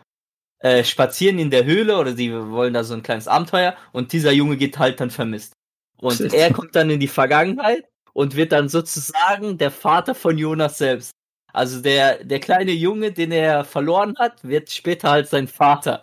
äh, 0.59 0.83
spazieren 0.83 1.39
in 1.39 1.49
der 1.49 1.65
Höhle 1.65 1.97
oder 1.97 2.13
sie 2.13 2.31
wollen 2.33 2.73
da 2.73 2.83
so 2.83 2.93
ein 2.93 3.03
kleines 3.03 3.27
Abenteuer 3.27 3.75
und 3.91 4.13
dieser 4.13 4.31
Junge 4.31 4.57
geht 4.57 4.77
halt 4.77 4.99
dann 4.99 5.09
vermisst. 5.09 5.53
Und 5.99 6.17
Shit. 6.17 6.33
er 6.33 6.51
kommt 6.53 6.75
dann 6.75 6.89
in 6.89 6.99
die 6.99 7.07
Vergangenheit 7.07 7.85
und 8.13 8.35
wird 8.35 8.51
dann 8.51 8.69
sozusagen 8.69 9.57
der 9.57 9.71
Vater 9.71 10.15
von 10.15 10.37
Jonas 10.37 10.77
selbst. 10.77 11.11
Also 11.53 11.81
der, 11.81 12.23
der 12.23 12.39
kleine 12.39 12.71
Junge, 12.71 13.11
den 13.11 13.31
er 13.31 13.65
verloren 13.65 14.15
hat, 14.17 14.43
wird 14.43 14.69
später 14.71 15.09
halt 15.09 15.27
sein 15.27 15.47
Vater. 15.47 16.01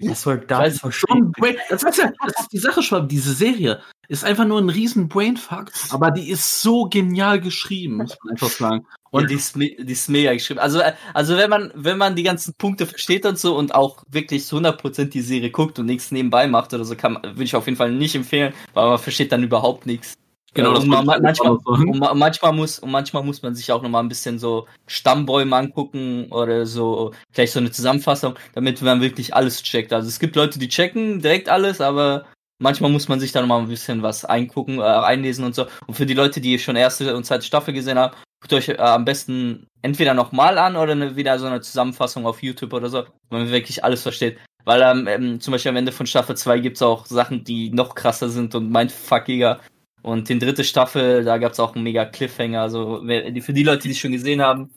Was 0.00 0.22
soll 0.22 0.44
Weiß 0.48 0.80
das 0.80 0.94
Schon 0.94 1.32
Brain, 1.32 1.56
das, 1.68 1.82
ist 1.82 1.98
ja, 1.98 2.12
das 2.24 2.40
ist 2.40 2.52
die 2.52 2.58
Sache 2.58 2.82
schon, 2.82 3.08
diese 3.08 3.32
Serie 3.32 3.80
ist 4.08 4.24
einfach 4.24 4.44
nur 4.44 4.60
ein 4.60 4.68
riesen 4.68 5.08
Brainfuck, 5.08 5.72
aber 5.90 6.10
die 6.12 6.30
ist 6.30 6.62
so 6.62 6.84
genial 6.84 7.40
geschrieben, 7.40 7.96
muss 7.96 8.16
man 8.22 8.32
einfach 8.32 8.48
sagen. 8.48 8.86
Und 9.10 9.22
Und 9.22 9.30
die 9.30 9.34
ist, 9.34 9.56
die 9.56 9.74
ist 9.74 10.08
mega 10.08 10.32
geschrieben. 10.32 10.60
Also, 10.60 10.80
äh, 10.80 10.92
also 11.14 11.36
wenn 11.36 11.50
man, 11.50 11.72
wenn 11.74 11.98
man 11.98 12.14
die 12.14 12.22
ganzen 12.22 12.54
Punkte 12.54 12.86
versteht 12.86 13.26
und 13.26 13.38
so 13.38 13.56
und 13.56 13.74
auch 13.74 14.04
wirklich 14.08 14.44
zu 14.46 14.58
100% 14.58 15.06
die 15.06 15.20
Serie 15.20 15.50
guckt 15.50 15.78
und 15.78 15.86
nichts 15.86 16.12
nebenbei 16.12 16.46
macht 16.46 16.74
oder 16.74 16.84
so, 16.84 16.94
kann 16.94 17.14
man, 17.14 17.22
würde 17.22 17.44
ich 17.44 17.56
auf 17.56 17.66
jeden 17.66 17.76
Fall 17.76 17.90
nicht 17.90 18.14
empfehlen, 18.14 18.54
weil 18.74 18.88
man 18.88 18.98
versteht 18.98 19.32
dann 19.32 19.42
überhaupt 19.42 19.86
nichts. 19.86 20.14
Genau, 20.62 20.74
das 20.74 20.84
und 20.84 20.90
man, 20.90 21.06
manchmal, 21.22 21.52
und 21.64 21.98
ma- 21.98 22.14
manchmal 22.14 22.52
muss, 22.52 22.78
und 22.78 22.90
manchmal 22.90 23.22
muss 23.24 23.42
man 23.42 23.54
sich 23.54 23.70
auch 23.72 23.82
noch 23.82 23.88
mal 23.88 24.00
ein 24.00 24.08
bisschen 24.08 24.38
so 24.38 24.66
Stammbäume 24.86 25.56
angucken 25.56 26.26
oder 26.30 26.66
so, 26.66 27.12
vielleicht 27.32 27.52
so 27.52 27.60
eine 27.60 27.70
Zusammenfassung, 27.70 28.34
damit 28.54 28.80
man 28.82 29.00
wirklich 29.00 29.34
alles 29.34 29.62
checkt. 29.62 29.92
Also 29.92 30.08
es 30.08 30.18
gibt 30.18 30.36
Leute, 30.36 30.58
die 30.58 30.68
checken 30.68 31.20
direkt 31.20 31.48
alles, 31.48 31.80
aber 31.80 32.24
manchmal 32.58 32.90
muss 32.90 33.08
man 33.08 33.20
sich 33.20 33.32
da 33.32 33.40
noch 33.40 33.48
mal 33.48 33.60
ein 33.60 33.68
bisschen 33.68 34.02
was 34.02 34.24
eingucken, 34.24 34.78
äh, 34.78 34.82
einlesen 34.82 35.44
und 35.44 35.54
so. 35.54 35.66
Und 35.86 35.94
für 35.94 36.06
die 36.06 36.14
Leute, 36.14 36.40
die 36.40 36.58
schon 36.58 36.76
erste 36.76 37.16
und 37.16 37.24
zweite 37.24 37.44
Staffel 37.44 37.72
gesehen 37.74 37.98
haben, 37.98 38.14
guckt 38.40 38.52
euch 38.52 38.68
äh, 38.68 38.76
am 38.76 39.04
besten 39.04 39.66
entweder 39.82 40.14
nochmal 40.14 40.58
an 40.58 40.76
oder 40.76 40.92
eine, 40.92 41.16
wieder 41.16 41.38
so 41.38 41.46
eine 41.46 41.60
Zusammenfassung 41.60 42.26
auf 42.26 42.42
YouTube 42.42 42.72
oder 42.72 42.88
so, 42.88 43.04
wo 43.30 43.36
man 43.36 43.50
wirklich 43.50 43.84
alles 43.84 44.02
versteht. 44.02 44.38
Weil 44.64 44.82
ähm, 44.82 45.06
ähm, 45.06 45.40
zum 45.40 45.52
Beispiel 45.52 45.70
am 45.70 45.76
Ende 45.76 45.92
von 45.92 46.06
Staffel 46.06 46.36
2 46.36 46.58
gibt's 46.58 46.82
auch 46.82 47.06
Sachen, 47.06 47.42
die 47.44 47.70
noch 47.70 47.94
krasser 47.94 48.28
sind 48.28 48.54
und 48.54 48.70
mindfuckiger. 48.70 49.60
Und 50.02 50.30
in 50.30 50.38
dritte 50.40 50.64
Staffel, 50.64 51.24
da 51.24 51.38
gab's 51.38 51.58
auch 51.60 51.74
einen 51.74 51.84
mega 51.84 52.04
Cliffhanger. 52.04 52.60
Also 52.62 53.02
die, 53.04 53.40
für 53.40 53.52
die 53.52 53.64
Leute, 53.64 53.82
die 53.82 53.90
es 53.90 53.98
schon 53.98 54.12
gesehen 54.12 54.40
haben. 54.40 54.70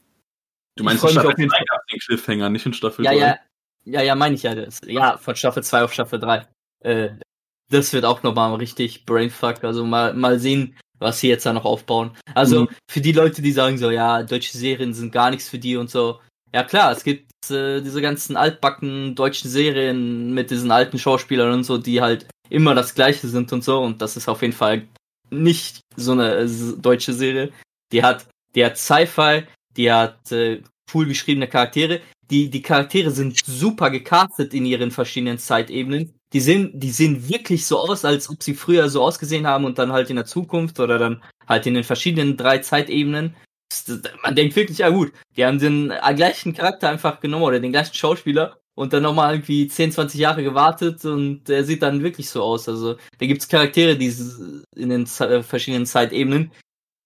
Du 0.78 0.84
meinst 0.84 1.03
ich 1.03 1.09
in 1.09 1.13
Staffel 1.13 1.32
auf 1.34 1.38
jeden 1.39 1.49
2 1.51 1.57
gab 1.69 1.88
den 1.88 1.99
Cliffhanger, 1.99 2.49
nicht 2.49 2.65
in 2.65 2.74
Staffel 2.74 3.05
Ja, 3.05 3.11
3. 3.11 3.17
ja. 3.17 3.36
Ja, 3.84 4.01
ja, 4.03 4.15
meine 4.15 4.36
ich 4.36 4.43
ja. 4.43 4.53
Das, 4.55 4.80
ja, 4.86 5.17
von 5.17 5.36
Staffel 5.36 5.63
2 5.63 5.84
auf 5.84 5.93
Staffel 5.93 6.19
3. 6.19 6.47
Äh, 6.84 7.09
das 7.69 7.93
wird 7.93 8.05
auch 8.05 8.22
nochmal 8.24 8.53
richtig 8.55 9.05
Brainfuck. 9.05 9.63
Also 9.63 9.86
mal, 9.86 10.13
mal 10.13 10.39
sehen, 10.39 10.76
was 10.99 11.19
sie 11.19 11.30
jetzt 11.30 11.45
da 11.45 11.53
noch 11.53 11.65
aufbauen. 11.65 12.11
Also 12.36 12.61
Mhm. 12.63 12.69
für 12.89 13.01
die 13.01 13.11
Leute, 13.11 13.41
die 13.41 13.51
sagen 13.51 13.78
so, 13.78 13.89
ja, 13.89 14.24
deutsche 14.24 14.57
Serien 14.57 14.93
sind 14.93 15.11
gar 15.11 15.30
nichts 15.32 15.49
für 15.49 15.57
die 15.59 15.78
und 15.78 15.89
so. 15.89 16.19
Ja 16.53 16.63
klar, 16.63 16.91
es 16.91 17.03
gibt 17.03 17.32
äh, 17.49 17.82
diese 17.82 18.01
ganzen 18.01 18.36
altbacken 18.38 19.15
deutschen 19.15 19.49
Serien 19.49 20.34
mit 20.34 20.51
diesen 20.51 20.69
alten 20.72 20.99
Schauspielern 20.99 21.51
und 21.53 21.63
so, 21.63 21.78
die 21.78 22.01
halt 22.01 22.28
immer 22.49 22.76
das 22.76 22.93
gleiche 22.93 23.28
sind 23.28 23.51
und 23.53 23.63
so. 23.63 23.80
Und 23.82 24.01
das 24.01 24.15
ist 24.17 24.28
auf 24.28 24.41
jeden 24.41 24.53
Fall 24.53 24.88
nicht 25.32 25.82
so 25.95 26.11
eine 26.11 26.36
äh, 26.36 26.49
deutsche 26.77 27.13
Serie. 27.13 27.51
Die 27.91 28.03
hat, 28.03 28.27
die 28.55 28.63
hat 28.63 28.77
Sci-Fi, 28.77 29.43
die 29.75 29.91
hat 29.91 30.32
äh, 30.32 30.61
cool 30.93 31.05
geschriebene 31.05 31.47
Charaktere. 31.47 32.01
Die, 32.29 32.49
die 32.49 32.61
Charaktere 32.61 33.11
sind 33.11 33.38
super 33.45 33.89
gecastet 33.89 34.53
in 34.53 34.65
ihren 34.65 34.91
verschiedenen 34.91 35.38
Zeitebenen. 35.38 36.13
Die 36.34 36.39
sehen, 36.39 36.71
die 36.73 36.91
sehen 36.91 37.27
wirklich 37.27 37.65
so 37.65 37.79
aus, 37.79 38.05
als 38.05 38.29
ob 38.29 38.41
sie 38.41 38.53
früher 38.53 38.88
so 38.88 39.03
ausgesehen 39.03 39.47
haben 39.47 39.65
und 39.65 39.77
dann 39.77 39.91
halt 39.91 40.09
in 40.09 40.15
der 40.15 40.25
Zukunft 40.25 40.79
oder 40.79 40.97
dann 40.97 41.21
halt 41.47 41.65
in 41.65 41.73
den 41.73 41.84
verschiedenen 41.84 42.38
drei 42.38 42.59
Zeitebenen. 42.59 43.36
Man 44.23 44.36
denkt 44.36 44.55
wirklich, 44.55 44.79
ja 44.79 44.89
gut, 44.89 45.11
die 45.36 45.45
haben 45.45 45.59
den 45.59 45.91
äh, 45.91 46.13
gleichen 46.13 46.53
Charakter 46.53 46.89
einfach 46.89 47.19
genommen 47.19 47.43
oder 47.43 47.59
den 47.59 47.71
gleichen 47.71 47.93
Schauspieler 47.93 48.61
und 48.76 48.93
dann 48.93 49.03
nochmal 49.03 49.36
irgendwie 49.36 49.67
10, 49.67 49.91
20 49.91 50.19
Jahre 50.19 50.43
gewartet 50.43 51.03
und 51.05 51.43
der 51.45 51.63
sieht 51.63 51.82
dann 51.82 52.03
wirklich 52.03 52.30
so 52.30 52.41
aus. 52.41 52.69
Also 52.69 52.95
da 53.17 53.26
gibt's 53.26 53.47
Charaktere, 53.47 53.97
die 53.97 54.13
in 54.76 54.89
den 54.89 55.03
äh, 55.19 55.43
verschiedenen 55.43 55.86
Zeitebenen. 55.86 56.51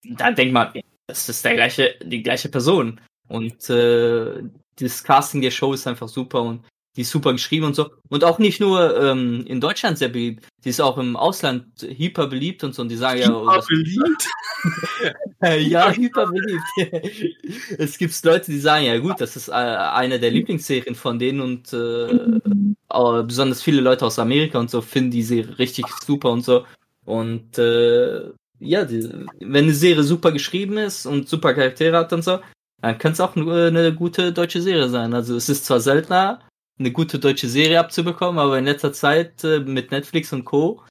Da 0.03 0.31
denkt 0.31 0.53
man, 0.53 0.73
das 1.07 1.29
ist 1.29 1.43
der 1.43 1.55
gleiche, 1.55 1.95
die 2.03 2.23
gleiche 2.23 2.49
Person. 2.49 3.01
Und 3.27 3.69
äh, 3.69 4.43
das 4.77 5.03
Casting 5.03 5.41
der 5.41 5.51
Show 5.51 5.73
ist 5.73 5.87
einfach 5.87 6.07
super 6.07 6.41
und 6.41 6.65
die 6.95 7.01
ist 7.01 7.11
super 7.11 7.33
geschrieben 7.33 7.65
und 7.65 7.75
so. 7.75 7.89
Und 8.09 8.23
auch 8.23 8.39
nicht 8.39 8.61
nur 8.61 9.01
ähm, 9.01 9.43
in 9.47 9.59
Deutschland 9.59 9.97
sehr 9.97 10.09
beliebt, 10.09 10.47
die 10.63 10.69
ist 10.69 10.79
auch 10.79 10.97
im 10.97 11.15
Ausland 11.15 11.65
hyper 11.81 12.27
beliebt 12.27 12.63
und 12.63 12.73
so. 12.73 12.81
Und 12.81 12.89
die 12.89 12.95
sagen 12.95 13.19
ja, 13.19 13.55
das, 13.55 13.67
beliebt. 13.67 14.27
äh, 15.43 15.61
ja, 15.61 15.91
hyper 15.91 16.27
beliebt. 16.27 16.63
es 17.77 17.97
gibt 17.97 18.23
Leute, 18.23 18.51
die 18.51 18.59
sagen, 18.59 18.85
ja 18.85 18.97
gut, 18.97 19.19
das 19.19 19.35
ist 19.35 19.49
äh, 19.49 19.51
eine 19.51 20.19
der 20.19 20.31
Lieblingsserien 20.31 20.95
von 20.95 21.19
denen 21.19 21.41
und 21.41 21.73
äh, 21.73 23.23
besonders 23.23 23.61
viele 23.61 23.81
Leute 23.81 24.05
aus 24.05 24.19
Amerika 24.19 24.57
und 24.57 24.69
so 24.69 24.81
finden 24.81 25.11
die 25.11 25.23
Serie 25.23 25.59
richtig 25.59 25.85
super 26.05 26.31
und 26.31 26.45
so. 26.45 26.65
Und 27.03 27.57
äh, 27.57 28.31
ja, 28.59 28.85
die, 28.85 29.09
wenn 29.41 29.65
eine 29.65 29.73
Serie 29.73 30.03
super 30.03 30.31
geschrieben 30.31 30.77
ist 30.77 31.05
und 31.05 31.27
super 31.27 31.53
Charaktere 31.53 31.97
hat 31.97 32.13
und 32.13 32.23
so, 32.23 32.39
dann 32.81 32.97
kann 32.97 33.11
es 33.11 33.19
auch 33.19 33.35
nur 33.35 33.65
eine 33.65 33.93
gute 33.93 34.31
deutsche 34.31 34.61
Serie 34.61 34.89
sein. 34.89 35.13
Also 35.13 35.35
es 35.35 35.49
ist 35.49 35.65
zwar 35.65 35.79
seltener, 35.81 36.39
eine 36.79 36.91
gute 36.91 37.19
deutsche 37.19 37.47
Serie 37.47 37.79
abzubekommen, 37.79 38.39
aber 38.39 38.57
in 38.59 38.65
letzter 38.65 38.93
Zeit 38.93 39.43
äh, 39.43 39.59
mit 39.59 39.91
Netflix 39.91 40.33
und 40.33 40.45
Co. 40.45 40.83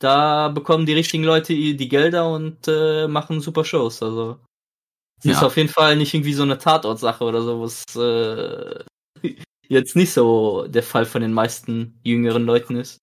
Da 0.00 0.48
bekommen 0.48 0.86
die 0.86 0.92
richtigen 0.92 1.24
Leute 1.24 1.54
die 1.54 1.88
Gelder 1.88 2.30
und 2.30 2.68
äh, 2.68 3.08
machen 3.08 3.40
super 3.40 3.64
Shows. 3.64 4.02
Also 4.02 4.38
es 5.20 5.26
ist 5.26 5.40
Ja. 5.40 5.46
auf 5.46 5.56
jeden 5.56 5.68
Fall 5.70 5.96
nicht 5.96 6.14
irgendwie 6.14 6.34
so 6.34 6.42
eine 6.42 6.58
Tatortsache 6.58 7.24
oder 7.24 7.42
so, 7.42 7.60
was 7.62 7.84
äh, 7.96 8.84
jetzt 9.68 9.96
nicht 9.96 10.12
so 10.12 10.66
der 10.68 10.82
Fall 10.82 11.06
von 11.06 11.22
den 11.22 11.32
meisten 11.32 11.98
jüngeren 12.04 12.44
Leuten 12.44 12.76
ist. 12.76 12.98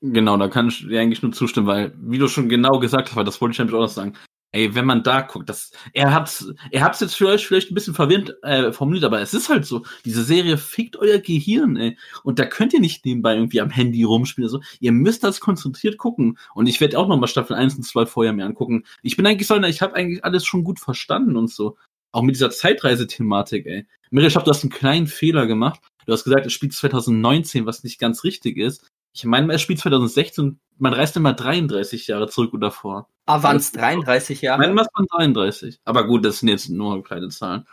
Genau, 0.00 0.36
da 0.36 0.48
kann 0.48 0.68
ich 0.68 0.86
dir 0.86 1.00
eigentlich 1.00 1.22
nur 1.22 1.32
zustimmen, 1.32 1.66
weil, 1.66 1.92
wie 1.96 2.18
du 2.18 2.28
schon 2.28 2.48
genau 2.48 2.78
gesagt 2.78 3.08
hast, 3.08 3.16
weil 3.16 3.24
das 3.24 3.40
wollte 3.40 3.52
ich 3.52 3.58
nämlich 3.58 3.74
auch 3.74 3.80
noch 3.80 3.88
sagen. 3.88 4.14
Ey, 4.50 4.74
wenn 4.74 4.86
man 4.86 5.02
da 5.02 5.20
guckt, 5.20 5.50
das, 5.50 5.72
er 5.92 6.14
hat's, 6.14 6.50
er 6.70 6.82
hat's 6.82 7.00
jetzt 7.00 7.16
für 7.16 7.28
euch 7.28 7.46
vielleicht 7.46 7.70
ein 7.70 7.74
bisschen 7.74 7.92
verwirrend 7.92 8.34
äh, 8.42 8.72
formuliert, 8.72 9.04
aber 9.04 9.20
es 9.20 9.34
ist 9.34 9.50
halt 9.50 9.66
so, 9.66 9.84
diese 10.06 10.24
Serie 10.24 10.56
fickt 10.56 10.96
euer 10.96 11.18
Gehirn, 11.18 11.76
ey. 11.76 11.98
Und 12.22 12.38
da 12.38 12.46
könnt 12.46 12.72
ihr 12.72 12.80
nicht 12.80 13.04
nebenbei 13.04 13.34
irgendwie 13.34 13.60
am 13.60 13.68
Handy 13.68 14.04
rumspielen. 14.04 14.48
So. 14.48 14.62
Ihr 14.80 14.92
müsst 14.92 15.22
das 15.22 15.40
konzentriert 15.40 15.98
gucken. 15.98 16.38
Und 16.54 16.66
ich 16.66 16.80
werde 16.80 16.98
auch 16.98 17.08
noch 17.08 17.18
mal 17.18 17.26
Staffel 17.26 17.56
1 17.56 17.76
und 17.76 17.82
2 17.82 18.06
vorher 18.06 18.32
mir 18.32 18.46
angucken. 18.46 18.84
Ich 19.02 19.18
bin 19.18 19.26
eigentlich 19.26 19.46
so 19.46 19.54
einer, 19.54 19.68
ich 19.68 19.82
habe 19.82 19.94
eigentlich 19.94 20.24
alles 20.24 20.46
schon 20.46 20.64
gut 20.64 20.80
verstanden 20.80 21.36
und 21.36 21.50
so. 21.50 21.76
Auch 22.12 22.22
mit 22.22 22.34
dieser 22.34 22.50
Zeitreise-Thematik, 22.50 23.66
ey. 23.66 23.86
Mirre, 24.10 24.28
ich 24.28 24.32
glaube, 24.32 24.46
du 24.46 24.50
hast 24.50 24.62
einen 24.62 24.72
kleinen 24.72 25.08
Fehler 25.08 25.46
gemacht. 25.46 25.80
Du 26.06 26.12
hast 26.14 26.24
gesagt, 26.24 26.46
es 26.46 26.54
spielt 26.54 26.72
2019, 26.72 27.66
was 27.66 27.84
nicht 27.84 27.98
ganz 27.98 28.24
richtig 28.24 28.56
ist. 28.56 28.88
Ich 29.12 29.24
meine, 29.24 29.52
es 29.52 29.60
spielt 29.60 29.78
2016 29.78 30.44
und 30.44 30.58
man 30.78 30.92
reist 30.94 31.16
immer 31.16 31.32
33 31.32 32.06
Jahre 32.06 32.28
zurück 32.28 32.54
oder 32.54 32.70
vor. 32.70 33.08
Ah, 33.26 33.42
waren 33.42 33.56
es 33.56 33.72
33 33.72 34.36
Ich 34.38 34.42
Jahre? 34.42 34.60
meine, 34.60 34.76
was 34.76 34.88
von 34.94 35.06
33. 35.06 35.80
Aber 35.84 36.06
gut, 36.06 36.24
das 36.24 36.38
sind 36.40 36.48
jetzt 36.48 36.68
nur 36.70 37.02
kleine 37.04 37.28
Zahlen. 37.28 37.66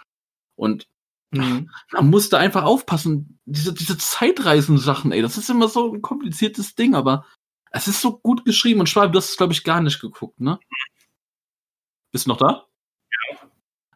Und 0.56 0.88
Mhm. 1.32 1.70
man 1.92 2.10
muss 2.10 2.30
da 2.30 2.38
einfach 2.38 2.64
aufpassen. 2.64 3.40
Diese, 3.46 3.74
diese 3.74 3.98
Zeitreisen-Sachen, 3.98 5.12
ey, 5.12 5.22
das 5.22 5.38
ist 5.38 5.50
immer 5.50 5.68
so 5.68 5.94
ein 5.94 6.02
kompliziertes 6.02 6.76
Ding, 6.76 6.96
aber 6.96 7.26
es 7.72 7.88
ist 7.88 8.00
so 8.02 8.18
gut 8.20 8.46
geschrieben. 8.46 8.80
Und 8.80 8.88
Schwab, 8.88 9.12
du 9.12 9.18
hast 9.18 9.32
es, 9.32 9.38
glaube 9.38 9.52
ich, 9.54 9.64
gar 9.64 9.82
nicht 9.82 10.00
geguckt, 10.00 10.40
ne? 10.40 10.60
Bist 12.12 12.26
du 12.26 12.30
noch 12.30 12.38
da? 12.38 12.68
Ja. 13.32 13.38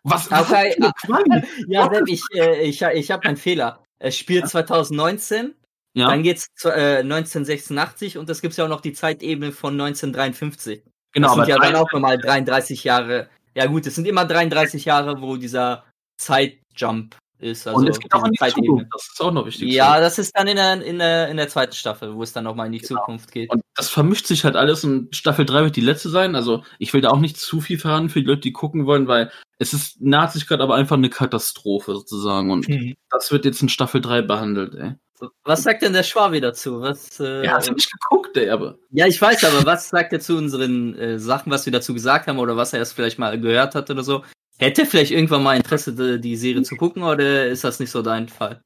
Was? 0.03 0.29
was 0.31 0.51
Okay, 0.51 0.75
Quali? 1.05 1.43
Ja, 1.67 1.89
Sepp, 1.93 2.07
ich, 2.09 2.23
äh, 2.33 2.63
ich, 2.63 2.81
ich 2.81 3.11
habe 3.11 3.23
einen 3.27 3.37
Fehler. 3.37 3.83
Es 3.99 4.17
spielt 4.17 4.47
2019, 4.49 5.55
ja. 5.93 6.07
dann 6.07 6.23
geht's 6.23 6.47
zu, 6.55 6.69
äh, 6.69 6.99
1986 6.99 8.17
und 8.17 8.29
es 8.29 8.41
gibt 8.41 8.55
ja 8.57 8.65
auch 8.65 8.69
noch 8.69 8.81
die 8.81 8.93
Zeitebene 8.93 9.51
von 9.51 9.73
1953. 9.73 10.83
genau, 11.13 11.27
das 11.27 11.35
sind 11.35 11.47
ja 11.47 11.57
dann 11.57 11.75
auch 11.75 11.91
nochmal 11.91 12.17
33 12.17 12.83
Jahre. 12.83 13.29
Ja 13.55 13.65
gut, 13.65 13.85
es 13.87 13.95
sind 13.95 14.07
immer 14.07 14.25
33 14.25 14.85
Jahre, 14.85 15.21
wo 15.21 15.35
dieser 15.37 15.83
Zeitjump 16.17 17.15
ist. 17.39 17.67
Also 17.67 17.79
und 17.79 17.89
es 17.89 17.99
geht 17.99 18.13
auch 18.13 18.25
in 18.25 18.31
die 18.31 18.37
diese 18.41 18.55
Zukunft. 18.55 18.87
Das 18.93 19.07
ist 19.07 19.21
auch 19.21 19.31
noch 19.31 19.45
wichtig. 19.45 19.73
Ja, 19.73 19.99
das 19.99 20.19
ist 20.19 20.37
dann 20.37 20.47
in 20.47 20.57
der, 20.57 20.81
in 20.81 20.99
der, 20.99 21.29
in 21.29 21.37
der 21.37 21.47
zweiten 21.47 21.73
Staffel, 21.73 22.13
wo 22.13 22.23
es 22.23 22.33
dann 22.33 22.43
nochmal 22.43 22.67
in 22.67 22.73
die 22.73 22.79
Genau. 22.79 22.99
Zukunft 22.99 23.31
geht. 23.31 23.49
Und 23.49 23.61
das 23.75 23.89
vermischt 23.89 24.27
sich 24.27 24.43
halt 24.43 24.55
alles 24.55 24.83
und 24.83 25.15
Staffel 25.15 25.45
3 25.45 25.63
wird 25.63 25.75
die 25.75 25.81
letzte 25.81 26.09
sein. 26.09 26.35
Also 26.35 26.63
ich 26.77 26.93
will 26.93 27.01
da 27.01 27.09
auch 27.09 27.19
nicht 27.19 27.37
zu 27.37 27.61
viel 27.61 27.79
verraten 27.79 28.09
für 28.09 28.21
die 28.21 28.27
Leute, 28.27 28.41
die 28.41 28.53
gucken 28.53 28.85
wollen, 28.85 29.07
weil 29.07 29.31
es 29.57 29.73
ist 29.73 30.01
naht 30.01 30.33
sich 30.33 30.47
gerade 30.47 30.63
aber 30.63 30.75
einfach 30.75 30.97
eine 30.97 31.09
Katastrophe 31.09 31.93
sozusagen. 31.93 32.51
Und 32.51 32.67
das 33.09 33.31
wird 33.31 33.45
jetzt 33.45 33.61
in 33.61 33.69
Staffel 33.69 34.01
3 34.01 34.21
behandelt, 34.21 34.75
ey. 34.75 34.95
Was 35.43 35.63
sagt 35.63 35.81
denn 35.81 35.93
der 35.93 36.03
Schwabi 36.03 36.39
dazu? 36.41 36.81
Was, 36.81 37.19
äh, 37.19 37.43
Er 37.45 37.53
hat 37.53 37.69
nicht 37.71 37.91
geguckt, 37.91 38.37
ey, 38.37 38.49
aber. 38.49 38.77
Ja, 38.91 39.05
ich 39.07 39.21
weiß, 39.21 39.43
aber 39.43 39.65
was 39.65 39.89
sagt 39.89 40.13
er 40.13 40.19
zu 40.19 40.37
unseren 40.37 40.95
äh, 40.97 41.19
Sachen, 41.19 41.51
was 41.51 41.65
wir 41.65 41.73
dazu 41.73 41.93
gesagt 41.93 42.27
haben 42.27 42.39
oder 42.39 42.55
was 42.55 42.73
er 42.73 42.79
erst 42.79 42.93
vielleicht 42.93 43.19
mal 43.19 43.39
gehört 43.39 43.75
hat 43.75 43.89
oder 43.89 44.03
so? 44.03 44.23
Hätte 44.57 44.85
vielleicht 44.85 45.11
irgendwann 45.11 45.43
mal 45.43 45.55
Interesse, 45.55 45.93
die, 45.93 46.19
die 46.21 46.35
Serie 46.35 46.63
zu 46.63 46.75
gucken 46.75 47.03
oder 47.03 47.47
ist 47.47 47.63
das 47.63 47.79
nicht 47.79 47.91
so 47.91 48.01
dein 48.01 48.27
Fall? 48.29 48.61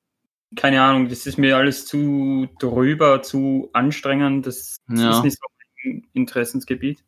Keine 0.55 0.81
Ahnung, 0.81 1.09
das 1.09 1.25
ist 1.25 1.37
mir 1.37 1.57
alles 1.57 1.85
zu 1.85 2.47
drüber, 2.59 3.21
zu 3.23 3.69
anstrengend. 3.73 4.45
Das, 4.45 4.77
das 4.87 4.99
Ja. 4.99 5.09
ist 5.11 5.23
nicht 5.23 5.37
so 5.39 5.47
mein 5.83 6.03
Interessensgebiet. 6.13 7.03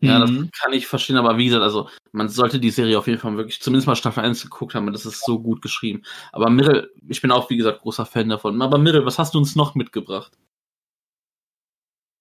Ja, 0.00 0.20
das 0.20 0.30
Mhm. 0.30 0.50
kann 0.52 0.72
ich 0.72 0.86
verstehen, 0.86 1.16
aber 1.16 1.38
wie 1.38 1.46
gesagt, 1.46 1.62
also 1.64 1.88
man 2.12 2.28
sollte 2.28 2.60
die 2.60 2.70
Serie 2.70 2.98
auf 2.98 3.08
jeden 3.08 3.18
Fall 3.18 3.36
wirklich 3.36 3.60
zumindest 3.60 3.88
mal 3.88 3.96
Staffel 3.96 4.22
1 4.22 4.42
geguckt 4.42 4.74
haben, 4.74 4.92
das 4.92 5.04
ist 5.06 5.24
so 5.24 5.40
gut 5.40 5.60
geschrieben. 5.60 6.02
Aber 6.32 6.50
Mirrell, 6.50 6.90
ich 7.08 7.20
bin 7.20 7.32
auch, 7.32 7.50
wie 7.50 7.56
gesagt, 7.56 7.80
großer 7.80 8.06
Fan 8.06 8.28
davon. 8.28 8.62
Aber 8.62 8.78
Mirrell, 8.78 9.04
was 9.04 9.18
hast 9.18 9.34
du 9.34 9.38
uns 9.38 9.56
noch 9.56 9.74
mitgebracht? 9.74 10.32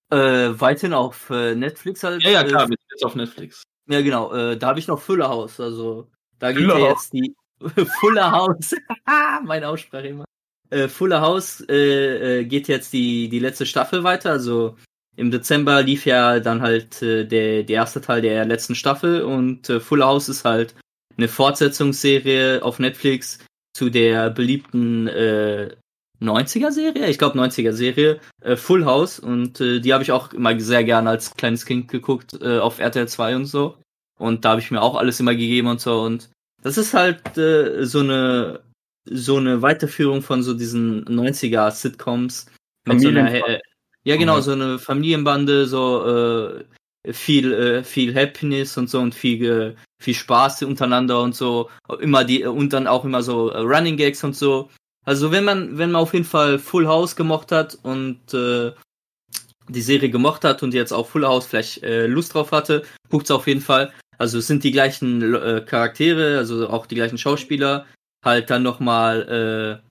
Äh, 0.09 0.59
weiterhin 0.59 0.93
auf 0.93 1.29
äh, 1.29 1.53
Netflix 1.53 2.03
halt. 2.03 2.23
Ja, 2.23 2.29
ja, 2.31 2.41
äh, 2.41 2.47
klar, 2.47 2.61
wir 2.69 2.77
sind 2.77 2.91
jetzt 2.91 3.05
auf 3.05 3.15
Netflix. 3.15 3.63
Ja, 3.89 4.01
genau. 4.01 4.33
Äh, 4.33 4.57
da 4.57 4.67
habe 4.67 4.79
ich 4.79 4.87
noch 4.87 4.99
Fuller 5.01 5.27
House. 5.29 5.59
Also 5.59 6.09
da 6.39 6.51
geht 6.53 6.67
ja 6.67 6.77
jetzt 6.77 7.11
die 7.13 7.35
Fuller 7.99 8.31
House. 8.31 8.73
Meine 9.43 9.67
Aussprache 9.67 10.07
immer. 10.07 10.25
Äh, 10.69 10.87
Fuller 10.87 11.21
House 11.21 11.61
äh, 11.69 12.39
äh, 12.39 12.45
geht 12.45 12.67
jetzt 12.69 12.93
die 12.93 13.27
die 13.29 13.39
letzte 13.39 13.65
Staffel 13.65 14.03
weiter. 14.03 14.31
Also 14.31 14.77
im 15.17 15.31
Dezember 15.31 15.81
lief 15.83 16.05
ja 16.05 16.39
dann 16.39 16.61
halt 16.61 17.01
äh, 17.01 17.25
der 17.25 17.63
der 17.63 17.75
erste 17.75 18.01
Teil 18.01 18.21
der 18.21 18.45
letzten 18.45 18.75
Staffel 18.75 19.23
und 19.23 19.69
äh, 19.69 19.79
Fuller 19.79 20.07
House 20.07 20.29
ist 20.29 20.45
halt 20.45 20.75
eine 21.17 21.27
Fortsetzungsserie 21.27 22.63
auf 22.63 22.79
Netflix 22.79 23.39
zu 23.73 23.89
der 23.89 24.29
beliebten 24.29 25.07
äh, 25.07 25.75
90er 26.21 26.71
Serie, 26.71 27.07
ich 27.07 27.17
glaube 27.17 27.37
90er 27.37 27.73
Serie, 27.73 28.19
äh, 28.41 28.55
Full 28.55 28.85
House 28.85 29.19
und 29.19 29.59
äh, 29.61 29.79
die 29.79 29.93
habe 29.93 30.03
ich 30.03 30.11
auch 30.11 30.33
immer 30.33 30.59
sehr 30.59 30.83
gerne 30.83 31.09
als 31.09 31.35
kleines 31.35 31.65
Kind 31.65 31.89
geguckt 31.89 32.39
äh, 32.41 32.59
auf 32.59 32.79
RTL 32.79 33.07
2 33.07 33.35
und 33.35 33.45
so. 33.45 33.77
Und 34.19 34.45
da 34.45 34.51
habe 34.51 34.61
ich 34.61 34.71
mir 34.71 34.81
auch 34.81 34.95
alles 34.95 35.19
immer 35.19 35.35
gegeben 35.35 35.67
und 35.67 35.79
so. 35.79 36.01
Und 36.01 36.29
das 36.63 36.77
ist 36.77 36.95
halt 36.95 37.37
äh, 37.37 37.85
so 37.85 37.99
eine 37.99 38.61
so 39.09 39.37
eine 39.37 39.61
Weiterführung 39.61 40.21
von 40.21 40.43
so 40.43 40.53
diesen 40.53 41.05
90er 41.05 41.71
Sitcoms 41.71 42.47
mit 42.85 42.99
so 42.99 43.07
einer, 43.07 43.31
äh, 43.31 43.59
ja 44.07 44.15
genau 44.15 44.39
so 44.39 44.51
eine 44.51 44.79
Familienbande 44.79 45.65
so 45.65 46.05
äh, 46.05 47.13
viel 47.13 47.53
äh, 47.53 47.83
viel 47.83 48.15
Happiness 48.15 48.77
und 48.77 48.89
so 48.89 48.99
und 48.99 49.13
viel 49.13 49.45
äh, 49.45 49.75
viel 50.01 50.13
Spaß 50.13 50.63
untereinander 50.63 51.21
und 51.21 51.35
so 51.35 51.69
immer 51.99 52.23
die 52.23 52.45
und 52.45 52.71
dann 52.73 52.87
auch 52.87 53.03
immer 53.05 53.21
so 53.21 53.49
äh, 53.49 53.59
Running 53.59 53.97
Gags 53.97 54.23
und 54.23 54.35
so 54.35 54.69
also 55.05 55.31
wenn 55.31 55.43
man 55.43 55.77
wenn 55.77 55.91
man 55.91 56.01
auf 56.01 56.13
jeden 56.13 56.25
Fall 56.25 56.57
Full 56.57 56.87
House 56.87 57.15
gemocht 57.15 57.51
hat 57.51 57.77
und 57.83 58.33
äh, 58.33 58.71
die 59.69 59.81
Serie 59.81 60.09
gemocht 60.09 60.45
hat 60.45 60.63
und 60.63 60.73
jetzt 60.73 60.93
auch 60.93 61.07
Full 61.07 61.25
House 61.25 61.45
vielleicht 61.45 61.83
äh, 61.83 62.07
Lust 62.07 62.33
drauf 62.33 62.51
hatte, 62.51 62.83
guckt's 63.09 63.31
auf 63.31 63.47
jeden 63.47 63.61
Fall. 63.61 63.91
Also 64.17 64.39
es 64.39 64.47
sind 64.47 64.63
die 64.63 64.71
gleichen 64.71 65.35
äh, 65.35 65.61
Charaktere, 65.65 66.37
also 66.37 66.69
auch 66.69 66.85
die 66.85 66.95
gleichen 66.95 67.17
Schauspieler, 67.17 67.85
halt 68.23 68.49
dann 68.49 68.63
nochmal 68.63 69.81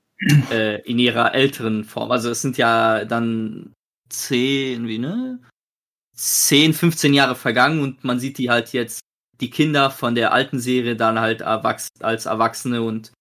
äh, 0.50 0.80
in 0.90 0.98
ihrer 0.98 1.34
älteren 1.34 1.84
Form. 1.84 2.10
Also 2.10 2.30
es 2.30 2.40
sind 2.40 2.56
ja 2.56 3.04
dann 3.04 3.74
zehn, 4.08 4.88
wie, 4.88 4.98
ne? 4.98 5.40
10, 6.14 6.72
15 6.72 7.14
Jahre 7.14 7.34
vergangen 7.34 7.80
und 7.80 8.04
man 8.04 8.18
sieht 8.18 8.38
die 8.38 8.50
halt 8.50 8.72
jetzt, 8.72 9.00
die 9.40 9.50
Kinder 9.50 9.90
von 9.90 10.14
der 10.14 10.32
alten 10.32 10.60
Serie 10.60 10.96
dann 10.96 11.20
halt 11.20 11.42
erwachs 11.42 11.88
als 12.00 12.24
Erwachsene 12.26 12.82
und 12.82 13.12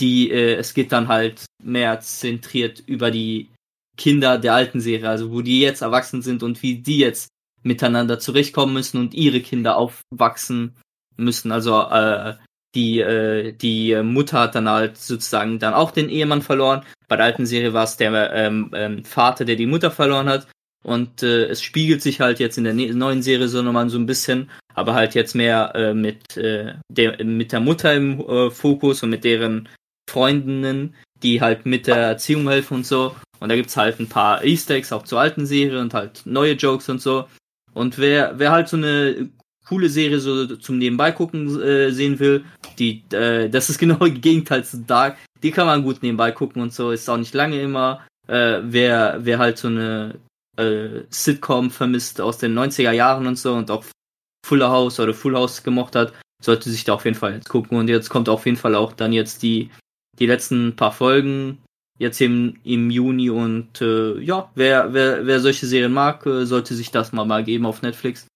die, 0.00 0.30
äh, 0.30 0.54
es 0.54 0.74
geht 0.74 0.92
dann 0.92 1.08
halt 1.08 1.44
mehr 1.62 2.00
zentriert 2.00 2.80
über 2.86 3.10
die 3.10 3.50
Kinder 3.96 4.38
der 4.38 4.54
alten 4.54 4.80
Serie, 4.80 5.08
also 5.08 5.32
wo 5.32 5.40
die 5.40 5.60
jetzt 5.60 5.82
erwachsen 5.82 6.22
sind 6.22 6.42
und 6.42 6.62
wie 6.62 6.78
die 6.78 6.98
jetzt 6.98 7.28
miteinander 7.62 8.18
zurechtkommen 8.18 8.74
müssen 8.74 8.98
und 8.98 9.14
ihre 9.14 9.40
Kinder 9.40 9.76
aufwachsen 9.76 10.76
müssen. 11.16 11.52
Also 11.52 11.80
äh, 11.82 12.34
die, 12.74 13.00
äh, 13.00 13.52
die 13.52 14.00
Mutter 14.02 14.40
hat 14.40 14.54
dann 14.54 14.68
halt 14.68 14.98
sozusagen 14.98 15.58
dann 15.58 15.74
auch 15.74 15.90
den 15.90 16.08
Ehemann 16.08 16.42
verloren. 16.42 16.84
Bei 17.08 17.16
der 17.16 17.26
alten 17.26 17.46
Serie 17.46 17.72
war 17.72 17.84
es 17.84 17.96
der 17.96 18.32
ähm, 18.32 18.70
ähm, 18.74 19.04
Vater, 19.04 19.44
der 19.44 19.56
die 19.56 19.66
Mutter 19.66 19.90
verloren 19.90 20.28
hat. 20.28 20.46
Und 20.84 21.22
äh, 21.22 21.46
es 21.46 21.62
spiegelt 21.62 22.02
sich 22.02 22.20
halt 22.20 22.40
jetzt 22.40 22.58
in 22.58 22.64
der 22.64 22.74
ne 22.74 22.92
neuen 22.92 23.22
Serie 23.22 23.48
so 23.48 23.62
nochmal 23.62 23.88
so 23.88 23.98
ein 23.98 24.06
bisschen, 24.06 24.50
aber 24.74 24.94
halt 24.94 25.14
jetzt 25.14 25.34
mehr 25.34 25.72
äh, 25.74 25.94
mit, 25.94 26.36
äh, 26.36 26.74
der, 26.90 27.24
mit 27.24 27.52
der 27.52 27.60
Mutter 27.60 27.94
im 27.94 28.20
äh, 28.20 28.50
Fokus 28.50 29.02
und 29.02 29.10
mit 29.10 29.24
deren 29.24 29.68
Freundinnen, 30.10 30.94
die 31.22 31.40
halt 31.40 31.64
mit 31.64 31.86
der 31.86 31.96
Erziehung 31.96 32.48
helfen 32.48 32.74
und 32.74 32.86
so. 32.86 33.16
Und 33.40 33.48
da 33.48 33.56
gibt's 33.56 33.76
halt 33.76 33.98
ein 33.98 34.08
paar 34.08 34.44
Easter 34.44 34.74
Eggs 34.74 34.92
auch 34.92 35.04
zur 35.04 35.20
alten 35.20 35.46
Serie 35.46 35.80
und 35.80 35.94
halt 35.94 36.22
neue 36.26 36.52
Jokes 36.52 36.88
und 36.88 37.00
so. 37.00 37.26
Und 37.72 37.98
wer, 37.98 38.38
wer 38.38 38.52
halt 38.52 38.68
so 38.68 38.76
eine 38.76 39.30
coole 39.66 39.88
Serie 39.88 40.20
so 40.20 40.56
zum 40.56 40.78
Nebenbei 40.78 41.12
gucken 41.12 41.60
äh, 41.60 41.90
sehen 41.90 42.18
will, 42.20 42.44
die, 42.78 43.02
äh, 43.12 43.48
das 43.48 43.70
ist 43.70 43.78
genau 43.80 43.98
das 43.98 44.20
Gegenteil 44.20 44.64
zu 44.64 44.78
Dark. 44.78 45.16
Die 45.44 45.50
kann 45.50 45.66
man 45.66 45.82
gut 45.82 46.02
nebenbei 46.02 46.32
gucken 46.32 46.62
und 46.62 46.72
so, 46.72 46.90
ist 46.90 47.08
auch 47.10 47.18
nicht 47.18 47.34
lange 47.34 47.60
immer. 47.60 48.06
Äh, 48.26 48.60
wer, 48.62 49.18
wer 49.20 49.38
halt 49.38 49.58
so 49.58 49.68
eine 49.68 50.18
äh, 50.56 51.02
Sitcom 51.10 51.70
vermisst 51.70 52.20
aus 52.22 52.38
den 52.38 52.58
90er 52.58 52.92
Jahren 52.92 53.26
und 53.26 53.38
so 53.38 53.52
und 53.52 53.70
auch 53.70 53.84
Fuller 54.44 54.70
House 54.70 54.98
oder 54.98 55.12
Full 55.12 55.36
House 55.36 55.62
gemocht 55.62 55.96
hat, 55.96 56.14
sollte 56.42 56.70
sich 56.70 56.84
da 56.84 56.94
auf 56.94 57.04
jeden 57.04 57.16
Fall 57.16 57.34
jetzt 57.34 57.50
gucken. 57.50 57.76
Und 57.76 57.88
jetzt 57.88 58.08
kommt 58.08 58.30
auf 58.30 58.46
jeden 58.46 58.56
Fall 58.56 58.74
auch 58.74 58.94
dann 58.94 59.12
jetzt 59.12 59.42
die, 59.42 59.70
die 60.18 60.26
letzten 60.26 60.76
paar 60.76 60.92
Folgen 60.92 61.62
jetzt 61.98 62.22
im, 62.22 62.58
im 62.64 62.90
Juni 62.90 63.28
und 63.28 63.82
äh, 63.82 64.18
ja, 64.20 64.50
wer, 64.54 64.94
wer, 64.94 65.26
wer 65.26 65.40
solche 65.40 65.66
Serien 65.66 65.92
mag, 65.92 66.24
äh, 66.26 66.46
sollte 66.46 66.74
sich 66.74 66.90
das 66.90 67.12
mal 67.12 67.24
mal 67.26 67.44
geben 67.44 67.66
auf 67.66 67.82
Netflix. 67.82 68.26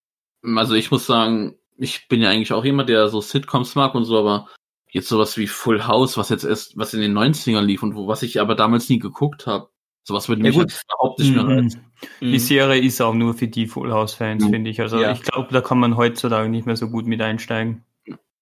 Also 0.45 0.75
ich 0.75 0.91
muss 0.91 1.07
sagen, 1.07 1.57
ich 1.79 2.07
bin 2.09 2.21
ja 2.21 2.31
eigentlich 2.31 2.53
auch 2.53 2.65
jemand, 2.65 2.89
der 2.89 3.09
so 3.09 3.21
Sitcoms 3.21 3.75
mag 3.75 3.95
und 3.95 4.05
so, 4.05 4.19
aber 4.19 4.49
jetzt 4.91 5.09
sowas 5.09 5.37
wie 5.37 5.47
Full 5.47 5.87
House, 5.87 6.17
was 6.17 6.29
jetzt 6.31 6.45
erst, 6.45 6.77
was 6.77 6.95
in 6.95 7.01
den 7.01 7.13
90ern 7.17 7.63
lief 7.63 7.83
und 7.83 7.95
wo, 7.95 8.07
was 8.09 8.23
ich 8.23 8.41
aber 8.41 8.55
damals 8.55 8.89
nie 8.89 8.99
geguckt 8.99 9.47
habe, 9.47 9.69
sowas 10.05 10.29
würde 10.29 10.43
Ja, 10.43 10.49
mich 10.49 10.57
gut. 10.57 10.73
halt 10.73 10.85
überhaupt 10.89 11.19
nicht 11.21 11.35
mehr 11.35 11.45
Mhm. 11.45 11.51
reizen. 11.51 11.85
Die 12.21 12.39
Serie 12.39 12.81
ist 12.81 13.01
auch 13.01 13.15
nur 13.15 13.35
für 13.35 13.49
die 13.49 13.67
Full 13.67 13.93
House-Fans, 13.93 14.45
Mhm. 14.45 14.51
finde 14.51 14.71
ich. 14.71 14.81
Also 14.81 15.01
Ja. 15.01 15.13
ich 15.13 15.23
glaube, 15.23 15.53
da 15.53 15.61
kann 15.61 15.79
man 15.79 15.97
heutzutage 15.97 16.49
nicht 16.49 16.65
mehr 16.67 16.77
so 16.77 16.89
gut 16.89 17.07
mit 17.07 17.21
einsteigen. 17.21 17.85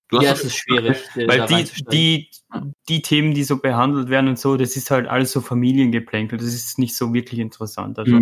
Du 0.08 0.20
Ja, 0.20 0.30
hast 0.30 0.38
es 0.40 0.44
ist 0.46 0.56
schwierig. 0.58 0.98
äh, 1.16 1.26
Weil 1.26 1.46
die, 1.46 1.64
die, 1.90 2.30
die 2.88 3.02
Themen, 3.02 3.34
die 3.34 3.42
so 3.42 3.56
behandelt 3.56 4.08
werden 4.08 4.28
und 4.28 4.38
so, 4.38 4.56
das 4.56 4.76
ist 4.76 4.92
halt 4.92 5.08
alles 5.08 5.32
so 5.32 5.40
Familiengeplänkel. 5.40 6.38
Das 6.38 6.46
ist 6.46 6.78
nicht 6.78 6.94
so 6.94 7.12
wirklich 7.12 7.40
interessant. 7.40 7.98
Also 7.98 8.20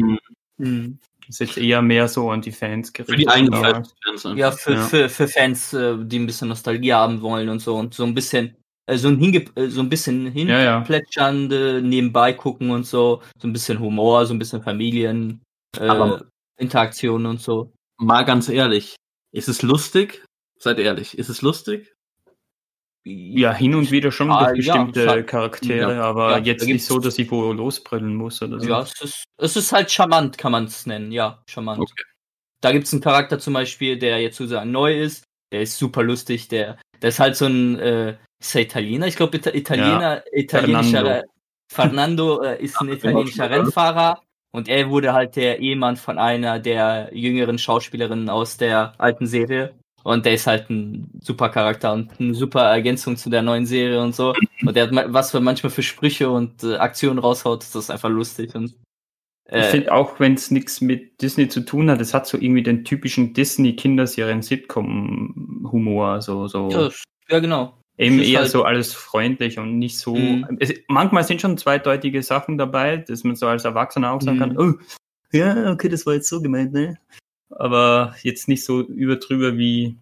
Mhm. 0.56 0.98
Das 1.26 1.40
ist 1.40 1.56
jetzt 1.56 1.58
eher 1.58 1.80
mehr 1.82 2.08
so 2.08 2.30
an 2.30 2.40
die 2.42 2.52
Fans 2.52 2.88
für 2.88 3.02
gerichtet. 3.04 3.18
die 3.20 3.28
eigenen 3.28 3.54
aber- 3.54 3.82
Fans. 4.04 4.24
Ja, 4.36 4.50
für, 4.52 4.72
Ja. 4.74 4.82
Für, 4.82 5.08
für 5.08 5.28
Fans, 5.28 5.72
äh, 5.72 5.96
die 6.04 6.18
ein 6.18 6.26
bisschen 6.26 6.48
Nostalgie 6.48 6.92
haben 6.92 7.20
wollen 7.22 7.48
und 7.48 7.60
so 7.60 7.76
und 7.76 7.94
so 7.94 8.04
ein 8.04 8.14
bisschen, 8.14 8.56
äh, 8.86 8.96
so 8.98 9.08
ein, 9.08 9.18
Hinge 9.18 9.44
äh, 9.56 9.68
so 9.68 9.80
ein 9.80 9.88
bisschen 9.88 10.36
Ja, 10.36 10.60
ja. 10.62 10.76
hinplätschernde 10.78 11.80
nebenbei 11.82 12.32
gucken 12.34 12.70
und 12.70 12.86
so, 12.86 13.22
so 13.40 13.48
ein 13.48 13.52
bisschen 13.52 13.78
Humor, 13.80 14.26
so 14.26 14.34
ein 14.34 14.38
bisschen 14.38 14.62
Familien, 14.62 15.42
äh, 15.78 15.86
Aber- 15.88 16.24
Interaktionen 16.58 17.26
und 17.26 17.40
so. 17.40 17.72
Mal 17.98 18.24
ganz 18.24 18.48
ehrlich, 18.48 18.96
ist 19.32 19.48
es 19.48 19.62
lustig? 19.62 20.24
Seid 20.60 20.78
ehrlich, 20.78 21.16
ist 21.18 21.28
es 21.28 21.42
lustig? 21.42 21.93
Ja, 23.06 23.52
hin 23.52 23.74
und 23.74 23.90
wieder 23.90 24.10
schon 24.10 24.30
Ah, 24.30 24.52
durch 24.52 24.64
ja, 24.64 24.76
bestimmte 24.76 25.08
schon. 25.08 25.26
Charaktere, 25.26 25.92
Ja, 25.94 26.02
aber 26.02 26.38
ja, 26.38 26.38
jetzt 26.38 26.66
nicht 26.66 26.84
so, 26.86 26.98
dass 26.98 27.18
ich 27.18 27.30
wo 27.30 27.52
losbrillen 27.52 28.14
muss 28.14 28.40
oder 28.40 28.58
so. 28.58 28.68
Ja, 28.68 28.80
es 28.80 28.98
ist, 29.00 29.24
es 29.36 29.56
ist 29.56 29.72
halt 29.72 29.90
charmant, 29.90 30.38
kann 30.38 30.52
man 30.52 30.64
es 30.64 30.86
nennen, 30.86 31.12
ja, 31.12 31.42
charmant. 31.48 31.80
Okay. 31.80 32.04
Da 32.62 32.72
gibt's 32.72 32.94
einen 32.94 33.02
Charakter 33.02 33.38
zum 33.38 33.52
Beispiel, 33.52 33.98
der 33.98 34.20
jetzt 34.20 34.38
sozusagen 34.38 34.70
neu 34.72 34.98
ist, 34.98 35.24
der 35.52 35.60
ist 35.60 35.76
super 35.76 36.02
lustig, 36.02 36.48
der, 36.48 36.78
der 37.02 37.10
ist 37.10 37.20
halt 37.20 37.36
so 37.36 37.44
ein, 37.44 37.78
äh, 37.78 38.16
ist 38.40 38.54
er 38.54 38.62
Italiener? 38.62 39.06
Ich 39.06 39.16
glaube, 39.16 39.36
Ita 39.36 39.50
Italiener, 39.52 40.24
italienischer, 40.32 41.24
Fernando, 41.70 42.42
äh, 42.42 42.62
ist 42.62 42.80
ein 42.80 42.88
italienischer 42.88 43.50
Rennfahrer 43.50 44.22
und 44.50 44.68
er 44.68 44.88
wurde 44.88 45.12
halt 45.12 45.36
der 45.36 45.58
Ehemann 45.58 45.96
von 45.96 46.18
einer 46.18 46.58
der 46.58 47.10
jüngeren 47.12 47.58
Schauspielerinnen 47.58 48.30
aus 48.30 48.56
der 48.56 48.94
alten 48.96 49.26
Serie. 49.26 49.74
Und 50.04 50.24
der 50.26 50.34
ist 50.34 50.46
halt 50.46 50.70
ein 50.70 51.10
super 51.20 51.48
Charakter 51.48 51.92
und 51.92 52.20
eine 52.20 52.34
super 52.34 52.62
Ergänzung 52.62 53.16
zu 53.16 53.30
der 53.30 53.42
neuen 53.42 53.66
Serie 53.66 54.00
und 54.02 54.14
so. 54.14 54.34
Und 54.64 54.76
der 54.76 54.88
hat 54.90 55.12
was 55.12 55.30
für 55.32 55.40
manchmal 55.40 55.70
für 55.70 55.82
Sprüche 55.82 56.30
und 56.30 56.62
äh, 56.62 56.76
Aktionen 56.76 57.18
raushaut, 57.18 57.62
das 57.62 57.74
ist 57.74 57.90
einfach 57.90 58.10
lustig. 58.10 58.54
Und, 58.54 58.74
Ich 59.48 59.54
äh, 59.54 59.62
finde 59.70 59.92
auch, 59.92 60.20
wenn 60.20 60.34
es 60.34 60.50
nichts 60.50 60.80
mit 60.82 61.20
Disney 61.22 61.48
zu 61.48 61.60
tun 61.62 61.90
hat, 61.90 62.00
es 62.02 62.12
hat 62.14 62.26
so 62.26 62.36
irgendwie 62.38 62.62
den 62.62 62.84
typischen 62.84 63.32
Disney-Kinderserien-Sitcom-Humor. 64.84 66.22
So, 66.22 66.46
so 66.48 66.68
ja, 66.70 66.90
ja, 67.30 67.38
genau. 67.40 67.78
eben 67.98 68.20
eher 68.20 68.40
halt- 68.40 68.50
so 68.50 68.64
alles 68.64 68.92
freundlich 68.92 69.58
und 69.58 69.78
nicht 69.78 69.98
so. 69.98 70.14
Mhm. 70.16 70.58
Es, 70.60 70.72
manchmal 70.88 71.24
sind 71.24 71.40
schon 71.40 71.56
zweideutige 71.58 72.22
Sachen 72.22 72.58
dabei, 72.58 72.98
dass 72.98 73.24
man 73.24 73.36
so 73.36 73.46
als 73.46 73.64
Erwachsener 73.64 74.12
auch 74.12 74.20
sagen 74.20 74.36
Mhm. 74.36 74.40
kann, 74.40 74.58
oh, 74.58 74.74
ja, 75.32 75.72
okay, 75.72 75.88
das 75.88 76.06
war 76.06 76.14
jetzt 76.14 76.28
so 76.28 76.40
gemeint, 76.40 76.72
ne? 76.72 76.98
Aber 77.56 78.14
jetzt 78.22 78.48
nicht 78.48 78.64
so 78.64 78.80
überdrüber 78.82 79.56
wie 79.56 79.96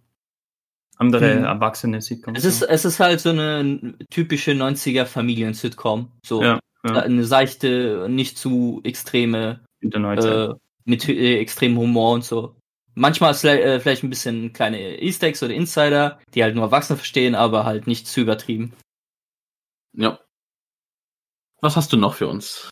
andere 0.96 1.38
Mhm. 1.38 1.44
erwachsene 1.44 2.00
Sitcoms. 2.00 2.38
Es 2.38 2.44
ist, 2.44 2.62
es 2.62 2.84
ist 2.84 3.00
halt 3.00 3.20
so 3.20 3.30
eine 3.30 3.94
typische 4.10 4.52
90er 4.52 5.04
Familien-Sitcom. 5.04 6.10
So 6.24 6.42
Ja, 6.42 6.60
ja. 6.84 7.00
eine 7.02 7.24
seichte, 7.24 8.06
nicht 8.08 8.38
zu 8.38 8.80
extreme, 8.84 9.60
äh, 9.82 10.48
mit 10.84 11.08
äh, 11.08 11.38
extremem 11.38 11.78
Humor 11.78 12.14
und 12.14 12.24
so. 12.24 12.56
Manchmal 12.94 13.30
ist 13.32 13.44
äh, 13.44 13.80
vielleicht 13.80 14.02
ein 14.04 14.10
bisschen 14.10 14.52
kleine 14.52 15.00
Easter 15.00 15.26
Eggs 15.28 15.42
oder 15.42 15.54
Insider, 15.54 16.20
die 16.34 16.42
halt 16.42 16.54
nur 16.54 16.64
Erwachsene 16.64 16.96
verstehen, 16.98 17.34
aber 17.34 17.64
halt 17.64 17.86
nicht 17.86 18.06
zu 18.06 18.20
übertrieben. 18.20 18.74
Ja. 19.96 20.20
Was 21.60 21.76
hast 21.76 21.92
du 21.92 21.96
noch 21.96 22.14
für 22.14 22.28
uns? 22.28 22.68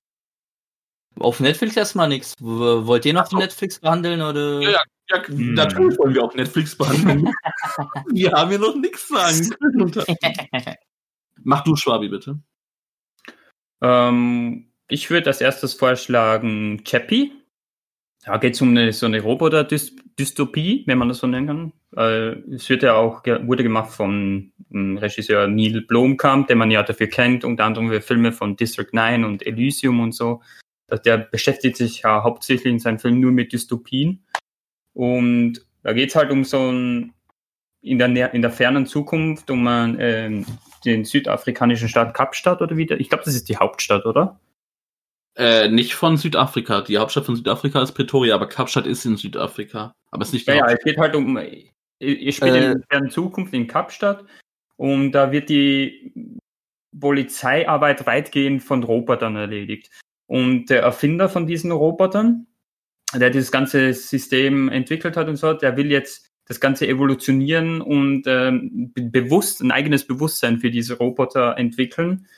Auf 1.19 1.41
Netflix 1.41 1.77
erstmal 1.77 2.09
nichts. 2.09 2.35
Wollt 2.41 3.05
ihr 3.05 3.15
noch 3.15 3.27
Ach. 3.33 3.39
Netflix 3.39 3.79
behandeln 3.81 4.23
oder? 4.23 4.61
Ja, 4.61 4.71
ja. 4.71 4.83
Ja, 5.11 5.27
Hm. 5.27 5.55
natürlich 5.55 5.99
wollen 5.99 6.15
wir 6.15 6.23
auch 6.23 6.35
Netflix 6.35 6.77
behandeln. 6.77 7.33
wir 8.13 8.31
haben 8.33 8.53
ja 8.53 8.59
noch 8.59 8.77
nichts 8.77 9.09
sagen 9.09 9.51
können. 9.51 10.77
Mach 11.43 11.65
du 11.65 11.75
Schwabi, 11.75 12.09
bitte. 12.09 12.39
Ähm, 13.81 14.67
ich 14.89 15.11
würde 15.11 15.27
als 15.27 15.41
erstes 15.41 15.75
vorschlagen 15.75 16.83
Chappie. 16.85 17.33
Da 18.25 18.37
geht 18.37 18.55
es 18.55 18.61
um 18.61 18.69
eine, 18.71 18.93
so 18.93 19.07
eine 19.07 19.21
Roboter-Dystopie, 19.21 20.85
wenn 20.87 20.99
man 20.99 21.09
das 21.09 21.19
so 21.19 21.27
nennen 21.27 21.47
kann. 21.47 21.73
Äh, 21.97 22.39
es 22.55 22.69
wird 22.69 22.83
ja 22.83 22.95
auch, 22.95 23.23
ge 23.23 23.47
wurde 23.47 23.63
gemacht 23.63 23.91
vom 23.91 24.53
ähm, 24.73 24.99
Regisseur 24.99 25.49
Neil 25.49 25.81
Blomkamp, 25.81 26.47
den 26.47 26.59
man 26.59 26.71
ja 26.71 26.83
dafür 26.83 27.07
kennt, 27.09 27.45
unter 27.45 27.65
anderem 27.65 27.89
für 27.89 28.01
Filme 28.03 28.33
von 28.33 28.57
District 28.57 28.91
9 28.93 29.25
und 29.25 29.45
Elysium 29.47 30.01
und 30.01 30.13
so. 30.13 30.43
Der 30.99 31.19
beschäftigt 31.19 31.77
sich 31.77 32.03
ja 32.03 32.23
hauptsächlich 32.23 32.73
in 32.73 32.79
seinen 32.79 32.99
Filmen 32.99 33.21
nur 33.21 33.33
mit 33.33 33.53
Dystopien. 33.53 34.25
Und 34.93 35.65
da 35.83 35.93
geht 35.93 36.11
es 36.11 36.17
halt 36.17 36.31
um 36.31 36.45
so 36.45 36.71
ein, 36.71 37.15
in 37.83 37.99
der, 37.99 38.35
in 38.35 38.43
der 38.43 38.51
fernen 38.51 38.87
Zukunft, 38.87 39.51
um 39.51 39.67
ein, 39.67 39.97
ähm, 40.01 40.47
den 40.85 41.05
südafrikanischen 41.05 41.89
Staat 41.89 42.15
Kapstadt 42.15 42.61
oder 42.61 42.77
wieder. 42.77 43.01
Ich 43.01 43.09
glaube, 43.09 43.25
das 43.25 43.35
ist 43.35 43.49
die 43.49 43.57
Hauptstadt, 43.57 44.05
oder? 44.05 44.41
Äh, 45.37 45.69
nicht 45.69 45.95
von 45.95 46.17
Südafrika. 46.17 46.83
Die 46.83 46.99
Hauptstadt 46.99 47.25
von 47.25 47.37
Südafrika 47.37 47.83
ist 47.83 47.93
Pretoria, 47.93 48.35
aber 48.35 48.49
Kapstadt 48.49 48.87
ist 48.87 49.05
in 49.05 49.17
Südafrika. 49.17 49.95
Aber 50.11 50.23
es 50.23 50.29
ist 50.29 50.33
nicht 50.35 50.49
Ja, 50.49 50.57
ja, 50.57 50.67
es 50.67 50.83
geht 50.83 50.99
halt 50.99 51.15
um, 51.15 51.39
ich 51.99 52.37
spiele 52.37 52.59
Äh. 52.59 52.73
in 52.73 52.85
der 52.91 53.11
Zukunft 53.11 53.55
in 53.55 53.67
Kapstadt 53.67 54.25
und 54.77 55.13
da 55.13 55.31
wird 55.33 55.49
die 55.49 56.39
Polizeiarbeit 56.99 58.07
weitgehend 58.07 58.63
von 58.63 58.83
Robotern 58.83 59.37
erledigt. 59.37 59.91
Und 60.31 60.71
der 60.71 60.83
Erfinder 60.83 61.29
von 61.29 61.49
diesen 61.49 61.73
Robotern, 61.73 62.47
der 63.13 63.31
dieses 63.31 63.51
ganze 63.51 63.93
System 63.93 64.69
entwickelt 64.69 65.17
hat 65.17 65.27
und 65.27 65.35
so, 65.35 65.55
der 65.55 65.77
will 65.77 65.91
jetzt 65.91 66.31
das 66.47 66.61
Ganze 66.61 66.87
evolutionieren 66.87 67.81
und 67.81 68.29
ähm, 68.29 68.93
be- 68.95 69.03
bewusst 69.03 69.61
ein 69.61 69.73
eigenes 69.73 70.07
Bewusstsein 70.07 70.59
für 70.61 70.71
diese 70.71 70.99
Roboter 70.99 71.59
entwickeln. 71.59 72.29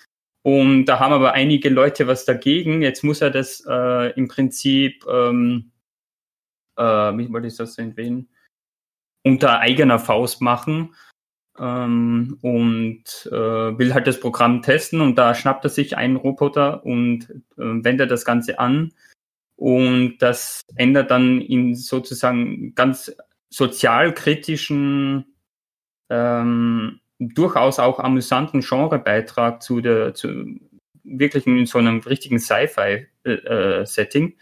Und 0.43 0.87
da 0.87 1.01
haben 1.01 1.13
aber 1.13 1.35
einige 1.35 1.69
Leute 1.69 2.07
was 2.07 2.25
dagegen. 2.25 2.81
Jetzt 2.81 3.05
muss 3.05 3.21
er 3.21 3.31
das 3.31 3.63
äh, 3.69 4.13
im 4.13 4.27
Prinzip, 4.27 5.05
ähm, 5.07 5.73
äh, 6.79 6.83
wie 6.83 7.31
wollte 7.31 7.49
ich 7.49 7.57
das 7.57 7.77
erwähnen, 7.77 8.31
unter 9.23 9.61
eigener 9.61 9.99
Faust 9.99 10.41
machen. 10.41 10.95
Ähm, 11.63 12.39
und 12.43 13.05
äh, 13.31 13.79
will 13.79 13.95
halt 13.95 14.09
das 14.09 14.19
Programm 14.19 14.63
testen 14.63 15.01
und 15.01 15.17
da 15.17 15.35
schnappt 15.35 15.65
er 15.65 15.71
sich 15.71 15.97
einen 15.97 16.17
Roboter 16.17 16.85
und 16.85 17.31
äh, 17.57 17.85
wendet 17.85 18.11
das 18.11 18.25
Ganze 18.25 18.59
an. 18.59 18.93
Und 19.55 20.19
das 20.19 20.63
ändert 20.75 21.13
dann 21.13 21.41
in 21.41 21.77
sozusagen 21.77 22.75
ganz 22.75 23.15
sozialkritischen, 23.49 25.37
ähm, 26.11 27.01
durchaus 27.21 27.79
auch 27.79 28.01
amüsanten 28.01 28.61
Genrebeitrag 28.61 29.63
zu 29.63 29.81
der, 29.81 30.15
zu 30.15 30.59
wirklich 31.05 31.47
in 31.47 31.67
so 31.67 31.79
einem 31.79 32.01
richtigen 32.01 32.41
Sci-Fi-Setting, 32.41 34.29
äh, 34.31 34.35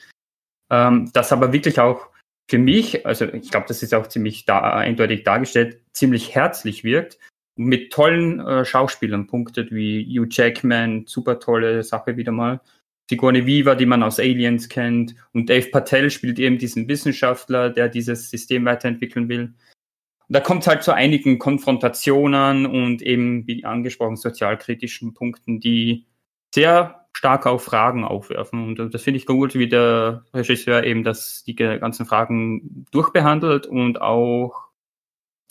ähm, 0.71 1.11
das 1.13 1.33
aber 1.33 1.53
wirklich 1.53 1.81
auch 1.81 2.10
für 2.51 2.59
mich, 2.59 3.07
also 3.07 3.27
ich 3.33 3.53
glaube, 3.53 3.67
das 3.69 3.81
ist 3.85 3.95
auch 3.95 4.09
ziemlich 4.09 4.45
da, 4.45 4.61
eindeutig 4.61 5.23
dargestellt, 5.23 5.81
ziemlich 5.93 6.35
herzlich 6.35 6.83
wirkt, 6.83 7.17
mit 7.55 7.93
tollen 7.93 8.41
äh, 8.41 8.65
Schauspielern 8.65 9.29
punktet, 9.29 9.71
wie 9.71 10.05
Hugh 10.05 10.27
Jackman, 10.29 11.05
super 11.07 11.39
tolle 11.39 11.85
Sache 11.85 12.17
wieder 12.17 12.33
mal. 12.33 12.61
Sigourney 13.09 13.47
Weaver, 13.47 13.77
die 13.77 13.87
man 13.87 14.03
aus 14.03 14.19
Aliens 14.19 14.69
kennt, 14.69 15.15
und 15.33 15.49
Dave 15.49 15.69
Patel 15.71 16.11
spielt 16.11 16.41
eben 16.41 16.59
diesen 16.59 16.89
Wissenschaftler, 16.89 17.71
der 17.71 17.89
dieses 17.89 18.31
System 18.31 18.65
weiterentwickeln 18.65 19.29
will. 19.29 19.43
Und 19.43 20.35
da 20.35 20.41
kommt 20.41 20.63
es 20.63 20.69
halt 20.69 20.83
zu 20.83 20.93
einigen 20.93 21.39
Konfrontationen 21.39 22.67
und 22.67 23.01
eben, 23.01 23.47
wie 23.47 23.65
angesprochen, 23.65 24.17
sozialkritischen 24.17 25.15
Punkten, 25.15 25.61
die 25.61 26.07
sehr 26.53 27.00
stark 27.13 27.47
auf 27.47 27.65
Fragen 27.65 28.05
aufwerfen. 28.05 28.79
Und 28.79 28.95
das 28.95 29.03
finde 29.03 29.19
ich 29.19 29.27
gut, 29.27 29.55
wie 29.55 29.69
der 29.69 30.25
Regisseur 30.33 30.85
eben 30.85 31.05
das, 31.05 31.45
die 31.45 31.55
ganzen 31.57 32.07
Fragen 32.07 32.87
durchbehandelt 32.93 33.67
und 33.67 34.01
auch 34.01 34.69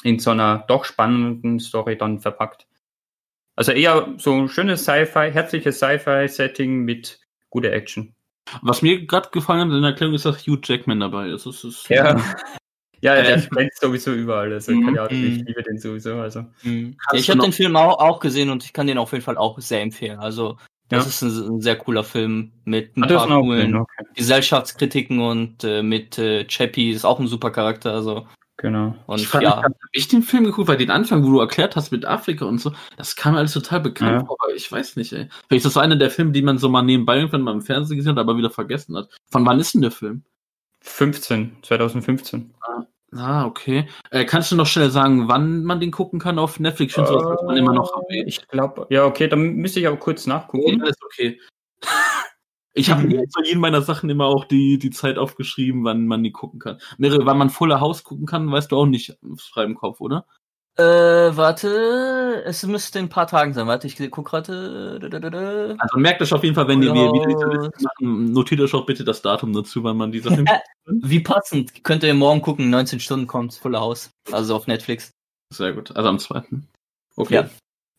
in 0.03 0.19
so 0.19 0.31
einer 0.31 0.59
doch 0.67 0.85
spannenden 0.85 1.59
Story 1.59 1.97
dann 1.97 2.19
verpackt. 2.19 2.67
Also 3.55 3.73
eher 3.73 4.13
so 4.17 4.33
ein 4.33 4.47
schönes 4.47 4.83
Sci-Fi, 4.83 5.31
herzliches 5.31 5.77
Sci-Fi-Setting 5.79 6.79
mit 6.85 7.19
guter 7.49 7.73
Action. 7.73 8.15
Was 8.61 8.81
mir 8.81 9.05
gerade 9.05 9.29
gefallen 9.31 9.67
hat 9.69 9.75
in 9.75 9.81
der 9.81 9.91
Erklärung 9.91 10.15
ist, 10.15 10.25
dass 10.25 10.47
Hugh 10.47 10.59
Jackman 10.63 11.01
dabei 11.01 11.27
ist. 11.29 11.45
Das 11.45 11.63
ist 11.63 11.89
ja. 11.89 12.15
Ja, 13.01 13.15
der 13.21 13.39
spendet 13.39 13.77
sowieso 13.77 14.11
überall. 14.11 14.51
Also, 14.51 14.73
Mhm. 14.73 14.85
keine 14.85 15.01
Ahnung, 15.03 15.23
ich 15.23 15.39
Mhm. 15.39 15.45
liebe 15.45 15.63
den 15.63 15.79
sowieso. 15.79 16.15
Also. 16.15 16.45
Mhm. 16.63 16.97
Hast 17.07 17.19
ich 17.19 17.29
habe 17.29 17.39
den 17.39 17.53
Film 17.53 17.77
auch, 17.77 17.97
auch 17.97 18.19
gesehen 18.19 18.49
und 18.49 18.65
ich 18.65 18.73
kann 18.73 18.87
den 18.87 18.97
auf 18.97 19.13
jeden 19.13 19.23
Fall 19.23 19.37
auch 19.37 19.57
sehr 19.61 19.79
empfehlen. 19.81 20.19
Also, 20.19 20.57
das 20.89 21.05
Ja. 21.05 21.09
ist 21.09 21.21
ein, 21.21 21.55
ein 21.55 21.61
sehr 21.61 21.75
cooler 21.77 22.03
Film 22.03 22.51
mit 22.65 22.97
ein 22.97 23.03
ihn 23.03 23.07
paar 23.09 23.27
coolen 23.27 23.75
okay. 23.75 24.03
Gesellschaftskritiken 24.15 25.19
und 25.19 25.63
äh, 25.63 25.81
mit 25.83 26.17
äh, 26.17 26.45
Chappie 26.45 26.91
ist 26.91 27.05
auch 27.05 27.19
ein 27.19 27.27
super 27.27 27.51
Charakter. 27.51 27.93
Also, 27.93 28.27
Genau. 28.61 28.93
und 29.05 29.21
ich 29.21 29.27
fand, 29.29 29.43
ja, 29.45 29.63
hab 29.63 29.71
ich 29.93 30.09
den 30.09 30.21
Film 30.21 30.43
geguckt, 30.43 30.67
weil 30.67 30.75
den 30.75 30.91
Anfang, 30.91 31.23
wo 31.25 31.31
du 31.31 31.39
erklärt 31.39 31.77
hast 31.77 31.91
mit 31.91 32.03
Afrika 32.05 32.43
und 32.43 32.59
so, 32.59 32.73
das 32.97 33.15
kam 33.15 33.33
mir 33.33 33.39
alles 33.39 33.53
total 33.53 33.79
bekannt 33.79 34.21
Ja. 34.21 34.25
vor, 34.25 34.35
aber 34.43 34.53
ich 34.53 34.69
weiß 34.69 34.97
nicht, 34.97 35.13
ey. 35.13 35.29
Vielleicht 35.47 35.65
ist 35.65 35.75
das 35.75 35.81
einer 35.81 35.95
der 35.95 36.09
Filme, 36.11 36.33
die 36.33 36.41
man 36.41 36.57
so 36.57 36.67
mal 36.67 36.81
nebenbei 36.81 37.15
irgendwann 37.19 37.43
mal 37.43 37.53
im 37.53 37.61
Fernsehen 37.61 37.95
gesehen 37.95 38.11
hat, 38.11 38.19
aber 38.19 38.35
wieder 38.37 38.49
vergessen 38.49 38.97
hat. 38.97 39.07
Von 39.31 39.45
wann 39.45 39.61
ist 39.61 39.73
denn 39.75 39.81
der 39.81 39.91
Film? 39.91 40.23
15, 40.81 41.55
2015. 41.61 42.53
Ah, 42.61 42.83
okay. 43.13 43.87
Äh, 44.11 44.25
kannst 44.25 44.51
du 44.51 44.55
noch 44.55 44.67
schnell 44.67 44.89
sagen, 44.89 45.27
wann 45.27 45.63
man 45.63 45.79
den 45.79 45.91
gucken 45.91 46.19
kann 46.19 46.39
auf 46.39 46.59
Netflix? 46.59 46.91
Ich 46.91 46.95
finde, 46.95 47.09
sowas 47.09 47.25
muss 47.25 47.43
man 47.43 47.57
immer 47.57 47.73
noch 47.73 47.91
erwähnen. 47.95 48.27
Ich 48.27 48.47
glaube, 48.47 48.87
ja, 48.89 49.05
okay, 49.05 49.27
dann 49.27 49.55
müsste 49.55 49.79
ich 49.79 49.87
aber 49.87 49.97
kurz 49.97 50.25
Nee, 50.25 50.33
nachgucken. 50.33 50.81
alles 50.81 50.97
okay. 51.03 51.39
Ich 52.75 52.91
habe 52.91 53.01
mir 53.07 53.27
zu 53.27 53.43
jedem 53.43 53.61
meiner 53.61 53.81
Sachen 53.81 54.09
immer 54.09 54.25
auch 54.25 54.45
die, 54.45 54.77
die 54.77 54.91
Zeit 54.91 55.17
aufgeschrieben, 55.17 55.83
wann 55.83 56.05
man 56.05 56.23
die 56.23 56.31
gucken 56.31 56.59
kann. 56.59 56.77
Mehrere, 56.97 57.25
wann 57.25 57.37
man 57.37 57.49
Fuller 57.49 57.81
House 57.81 58.03
gucken 58.03 58.25
kann, 58.25 58.51
weißt 58.51 58.71
du 58.71 58.77
auch 58.77 58.85
nicht 58.85 59.17
frei 59.37 59.63
im 59.63 59.75
Kopf, 59.75 59.99
oder? 59.99 60.25
Äh, 60.79 61.35
warte, 61.35 62.41
es 62.45 62.65
müsste 62.65 62.99
in 62.99 63.05
ein 63.05 63.09
paar 63.09 63.27
Tagen 63.27 63.53
sein. 63.53 63.67
Warte, 63.67 63.87
ich 63.87 63.97
guck 64.11 64.29
gerade. 64.29 65.77
Also 65.77 65.99
merkt 65.99 66.21
euch 66.21 66.33
auf 66.33 66.43
jeden 66.43 66.55
Fall, 66.55 66.69
wenn 66.69 66.81
ihr 66.81 66.93
wir 66.93 67.11
wieder 67.11 67.31
Fuller 67.31 67.63
Liste 67.63 67.83
machen, 67.83 68.31
notiert 68.31 68.61
euch 68.61 68.73
auch 68.73 68.85
bitte 68.85 69.03
das 69.03 69.21
Datum 69.21 69.51
dazu, 69.51 69.83
wann 69.83 69.97
man 69.97 70.11
die 70.11 70.19
Sachen. 70.19 70.45
Wie 70.85 71.19
passend. 71.19 71.83
Könnt 71.83 72.03
ihr 72.03 72.13
morgen 72.13 72.41
gucken, 72.41 72.69
19 72.69 73.01
Stunden 73.01 73.27
kommt 73.27 73.53
Fuller 73.53 73.81
House. 73.81 74.11
Also 74.31 74.55
auf 74.55 74.67
Netflix. 74.67 75.11
Sehr 75.53 75.73
gut. 75.73 75.95
Also 75.95 76.07
am 76.07 76.19
zweiten. 76.19 76.67
Okay. 77.17 77.35
Ja. 77.35 77.49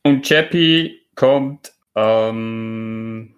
Und 0.05 0.23
Chappie 0.27 1.03
kommt, 1.15 1.73
ähm, 1.95 3.35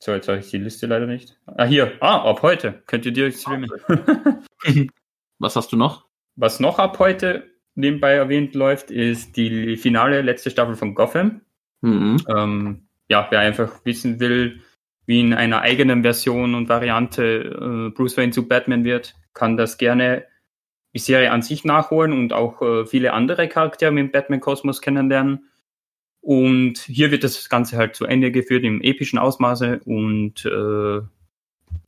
so, 0.00 0.12
jetzt 0.12 0.28
habe 0.28 0.38
ich 0.38 0.50
die 0.50 0.58
Liste 0.58 0.86
leider 0.86 1.06
nicht. 1.06 1.38
Ah, 1.46 1.64
hier, 1.64 1.92
ah, 2.00 2.30
ab 2.30 2.40
heute. 2.42 2.82
Könnt 2.86 3.04
ihr 3.04 3.12
direkt 3.12 3.36
streamen. 3.38 3.70
Was 5.38 5.54
hast 5.54 5.72
du 5.72 5.76
noch? 5.76 6.06
Was 6.36 6.60
noch 6.60 6.78
ab 6.78 6.98
heute 6.98 7.55
nebenbei 7.76 8.12
erwähnt 8.12 8.54
läuft, 8.54 8.90
ist 8.90 9.36
die 9.36 9.76
finale 9.76 10.22
letzte 10.22 10.50
Staffel 10.50 10.74
von 10.74 10.94
Gotham. 10.94 11.42
Mhm. 11.82 12.16
Ähm, 12.28 12.88
ja, 13.08 13.26
wer 13.30 13.40
einfach 13.40 13.84
wissen 13.84 14.18
will, 14.18 14.60
wie 15.06 15.20
in 15.20 15.34
einer 15.34 15.60
eigenen 15.60 16.02
Version 16.02 16.54
und 16.54 16.68
Variante 16.68 17.22
äh, 17.24 17.94
Bruce 17.94 18.16
Wayne 18.16 18.32
zu 18.32 18.48
Batman 18.48 18.84
wird, 18.84 19.14
kann 19.34 19.56
das 19.56 19.78
gerne 19.78 20.24
die 20.94 20.98
Serie 20.98 21.30
an 21.30 21.42
sich 21.42 21.64
nachholen 21.64 22.12
und 22.12 22.32
auch 22.32 22.62
äh, 22.62 22.86
viele 22.86 23.12
andere 23.12 23.48
Charaktere 23.48 23.98
im 23.98 24.10
Batman-Kosmos 24.10 24.80
kennenlernen. 24.80 25.50
Und 26.20 26.78
hier 26.78 27.12
wird 27.12 27.22
das 27.22 27.48
Ganze 27.48 27.76
halt 27.76 27.94
zu 27.94 28.04
Ende 28.04 28.32
geführt 28.32 28.64
im 28.64 28.80
epischen 28.80 29.18
Ausmaße 29.18 29.80
und 29.84 30.44
äh, 30.44 31.00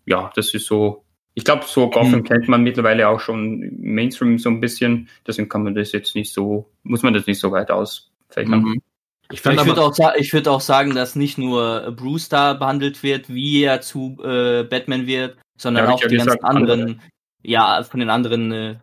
ja, 0.07 0.31
das 0.35 0.55
ist 0.55 0.67
so. 0.67 1.05
Ich 1.39 1.45
glaube, 1.45 1.63
so 1.69 1.89
Gotham 1.89 2.19
Mhm. 2.19 2.25
kennt 2.25 2.49
man 2.49 2.65
mittlerweile 2.65 3.07
auch 3.09 3.21
schon 3.21 3.71
Mainstream 3.79 4.39
so 4.41 4.49
ein 4.51 4.59
bisschen. 4.61 5.09
Deswegen 5.25 5.49
kann 5.49 5.63
man 5.63 5.77
das 5.77 5.93
jetzt 5.93 6.17
nicht 6.17 6.33
so, 6.33 6.69
muss 6.83 7.05
man 7.05 7.15
das 7.15 7.29
nicht 7.29 7.39
so 7.39 7.53
weit 7.53 7.71
ausfächern. 7.71 8.63
Mhm. 8.63 8.83
Ich 9.31 9.39
Ich 9.39 9.45
würde 9.45 9.81
auch, 9.81 9.95
ich 10.19 10.33
würd 10.33 10.49
auch 10.49 10.61
sagen, 10.61 10.97
dass 10.97 11.15
nicht 11.15 11.39
nur 11.39 11.93
Bruce 11.97 12.29
da 12.29 12.55
behandelt 12.55 13.05
wird, 13.05 13.29
wie 13.29 13.63
er 13.63 13.81
zu 13.81 14.17
äh, 14.25 14.65
Batman 14.65 15.07
wird, 15.07 15.39
sondern 15.57 15.85
Ja, 15.85 15.93
auch 15.93 16.01
ja 16.03 16.09
die 16.09 16.17
ganzen 16.17 16.27
gesagt, 16.39 16.45
andere. 16.45 16.73
anderen, 16.73 17.03
ja, 17.45 17.85
von 17.85 18.01
den 18.01 18.11
anderen 18.11 18.51
äh, 18.53 18.77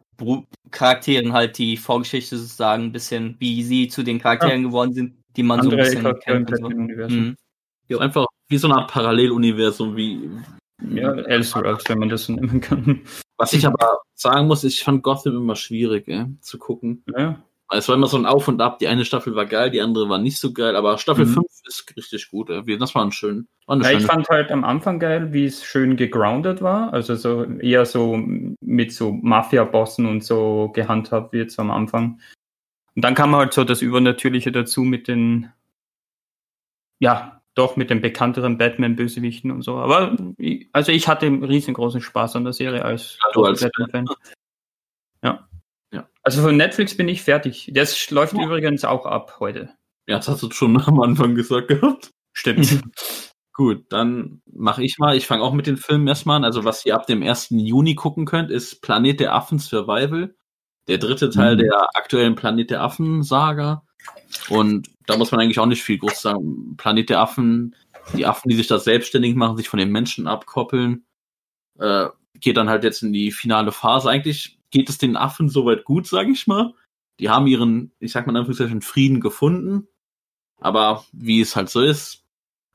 Charakteren 0.71 1.33
halt 1.33 1.57
die 1.57 1.75
Vorgeschichte 1.75 2.37
sozusagen, 2.37 2.83
ein 2.85 2.91
bisschen, 2.93 3.35
wie 3.39 3.63
sie 3.63 3.89
zu 3.89 4.01
den 4.01 4.19
Charakteren 4.19 4.63
geworden 4.63 4.93
sind, 4.93 5.15
die 5.35 5.43
man 5.43 5.61
so 5.61 5.69
ein 5.71 5.73
Andere 5.79 5.89
bisschen 5.89 6.19
kennt. 6.21 6.51
und 6.61 6.89
So. 7.09 7.09
Mhm. 7.09 7.35
so 7.89 7.99
einfach 7.99 8.25
wie 8.47 8.57
so 8.57 8.67
eine 8.69 8.77
Art 8.77 8.91
Paralleluniversum, 8.91 9.97
wie. 9.97 10.29
Ja, 10.81 11.13
Elseworlds, 11.13 11.87
wenn 11.87 11.99
man 11.99 12.09
das 12.09 12.25
so 12.25 12.33
nennen 12.33 12.61
kann. 12.61 13.01
Was 13.37 13.53
ich 13.53 13.65
aber 13.65 13.99
sagen 14.13 14.47
muss, 14.47 14.63
ich 14.63 14.83
fand 14.83 15.03
Gotham 15.03 15.35
immer 15.35 15.55
schwierig, 15.55 16.07
ey, 16.07 16.25
zu 16.41 16.57
gucken. 16.57 17.03
Ja, 17.17 17.41
Es 17.71 17.87
war 17.87 17.95
immer 17.95 18.07
so 18.07 18.17
ein 18.17 18.25
Auf 18.25 18.47
und 18.47 18.61
Ab. 18.61 18.79
Die 18.79 18.87
eine 18.87 19.05
Staffel 19.05 19.35
war 19.35 19.45
geil, 19.45 19.71
die 19.71 19.81
andere 19.81 20.07
war 20.07 20.19
nicht 20.19 20.37
so 20.37 20.53
geil, 20.53 20.75
aber 20.75 20.97
Staffel 20.97 21.25
Mhm. 21.25 21.33
5 21.33 21.45
ist 21.67 21.93
richtig 21.97 22.29
gut. 22.29 22.49
Ey. 22.49 22.77
Das 22.77 22.93
war 22.93 23.03
ein 23.03 23.11
schön. 23.11 23.47
War 23.65 23.81
Ja, 23.81 23.91
ich 23.91 24.05
fand 24.05 24.29
halt 24.29 24.51
am 24.51 24.63
Anfang 24.63 24.99
geil, 24.99 25.33
wie 25.33 25.45
es 25.45 25.63
schön 25.63 25.95
gegroundet 25.97 26.61
war. 26.61 26.93
Also 26.93 27.15
so 27.15 27.43
eher 27.43 27.85
so 27.85 28.17
mit 28.61 28.93
so 28.93 29.11
Mafia-Bossen 29.11 30.05
und 30.05 30.23
so 30.23 30.69
gehandhabt 30.73 31.33
wird 31.33 31.51
so 31.51 31.61
am 31.63 31.71
Anfang. 31.71 32.19
Und 32.95 33.01
dann 33.03 33.15
kam 33.15 33.35
halt 33.35 33.53
so 33.53 33.63
das 33.63 33.81
Übernatürliche 33.81 34.51
dazu 34.51 34.81
mit 34.83 35.07
den, 35.07 35.51
ja, 36.99 37.34
doch 37.55 37.75
mit 37.77 37.89
den 37.89 38.01
bekannteren 38.01 38.57
Batman-Bösewichten 38.57 39.49
und 39.51 39.61
so. 39.63 39.77
Aber 39.77 40.15
also 40.73 40.91
ich 40.91 41.07
hatte 41.07 41.27
riesengroßen 41.27 42.01
Spaß 42.01 42.35
an 42.35 42.43
der 42.43 42.53
Serie 42.53 42.83
als, 42.85 43.17
Ja, 43.35 43.41
als 43.41 43.61
Batman-Fan. 43.61 44.05
Ja. 45.23 45.47
Ja. 45.91 46.09
Also 46.23 46.41
von 46.41 46.57
Netflix 46.57 46.95
bin 46.97 47.07
ich 47.07 47.21
fertig. 47.23 47.71
Das 47.73 48.09
läuft 48.11 48.33
übrigens 48.33 48.83
auch 48.85 49.05
ab 49.05 49.37
heute. 49.39 49.69
Ja, 50.07 50.17
das 50.17 50.27
hast 50.27 50.43
du 50.43 50.51
schon 50.51 50.79
am 50.85 50.99
Anfang 51.01 51.35
gesagt 51.35 51.69
gehabt. 51.69 52.11
Stimmt. 52.33 52.81
Gut, 53.53 53.85
dann 53.89 54.41
mache 54.51 54.83
ich 54.83 54.97
mal. 54.97 55.15
Ich 55.15 55.27
fange 55.27 55.41
auch 55.41 55.53
mit 55.53 55.65
den 55.65 55.77
Filmen 55.77 56.07
erstmal 56.09 56.35
an. 56.35 56.43
Also, 56.43 56.65
was 56.65 56.85
ihr 56.85 56.93
ab 56.93 57.07
dem 57.07 57.23
1. 57.23 57.47
Juni 57.51 57.95
gucken 57.95 58.25
könnt, 58.25 58.51
ist 58.51 58.81
Planet 58.81 59.21
der 59.21 59.33
Affen 59.33 59.59
Survival. 59.59 60.35
Der 60.89 60.97
dritte 60.97 61.29
Teil 61.29 61.55
Mhm. 61.55 61.59
der 61.59 61.87
aktuellen 61.95 62.35
Planet 62.35 62.69
der 62.69 62.81
Affen 62.83 63.23
Saga. 63.23 63.84
Und 64.49 64.89
da 65.05 65.17
muss 65.17 65.31
man 65.31 65.41
eigentlich 65.41 65.59
auch 65.59 65.65
nicht 65.65 65.83
viel 65.83 65.97
groß 65.97 66.21
sagen. 66.21 66.75
Planet 66.77 67.09
der 67.09 67.19
Affen, 67.19 67.75
die 68.15 68.25
Affen, 68.25 68.49
die 68.49 68.55
sich 68.55 68.67
da 68.67 68.79
selbstständig 68.79 69.35
machen, 69.35 69.57
sich 69.57 69.69
von 69.69 69.79
den 69.79 69.91
Menschen 69.91 70.27
abkoppeln, 70.27 71.05
äh, 71.79 72.07
geht 72.39 72.57
dann 72.57 72.69
halt 72.69 72.83
jetzt 72.83 73.03
in 73.03 73.13
die 73.13 73.31
finale 73.31 73.71
Phase. 73.71 74.09
Eigentlich 74.09 74.57
geht 74.71 74.89
es 74.89 74.97
den 74.97 75.15
Affen 75.15 75.49
soweit 75.49 75.85
gut, 75.85 76.07
sage 76.07 76.31
ich 76.31 76.47
mal. 76.47 76.73
Die 77.19 77.29
haben 77.29 77.47
ihren, 77.47 77.91
ich 77.99 78.11
sag 78.11 78.27
mal 78.27 78.33
in 78.33 78.37
Anführungszeichen, 78.37 78.81
Frieden 78.81 79.21
gefunden. 79.21 79.87
Aber 80.59 81.05
wie 81.11 81.41
es 81.41 81.55
halt 81.55 81.69
so 81.69 81.81
ist, 81.81 82.23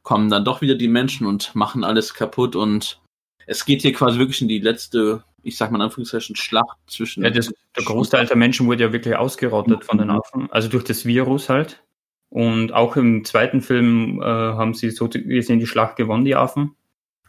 kommen 0.02 0.30
dann 0.30 0.44
doch 0.44 0.60
wieder 0.60 0.74
die 0.74 0.88
Menschen 0.88 1.26
und 1.26 1.54
machen 1.54 1.84
alles 1.84 2.14
kaputt 2.14 2.56
und 2.56 3.00
es 3.46 3.64
geht 3.64 3.82
hier 3.82 3.92
quasi 3.92 4.18
wirklich 4.18 4.40
in 4.40 4.48
die 4.48 4.60
letzte, 4.60 5.24
ich 5.42 5.56
sag 5.56 5.70
mal 5.70 5.78
in 5.78 5.82
Anführungszeichen, 5.82 6.36
Schlacht 6.36 6.78
zwischen. 6.86 7.22
Ja, 7.24 7.30
das, 7.30 7.52
der 7.76 7.84
Großteil 7.84 8.26
der 8.26 8.36
Menschen 8.36 8.66
wurde 8.66 8.84
ja 8.84 8.92
wirklich 8.92 9.16
ausgerottet 9.16 9.84
von 9.84 9.98
den 9.98 10.10
Affen, 10.10 10.50
also 10.50 10.68
durch 10.68 10.84
das 10.84 11.04
Virus 11.06 11.48
halt. 11.48 11.82
Und 12.28 12.72
auch 12.72 12.96
im 12.96 13.24
zweiten 13.24 13.60
Film 13.60 14.20
äh, 14.22 14.24
haben 14.24 14.74
sie 14.74 14.90
so 14.90 15.08
gesehen 15.08 15.58
die 15.58 15.66
Schlacht 15.66 15.96
gewonnen, 15.96 16.24
die 16.24 16.36
Affen. 16.36 16.76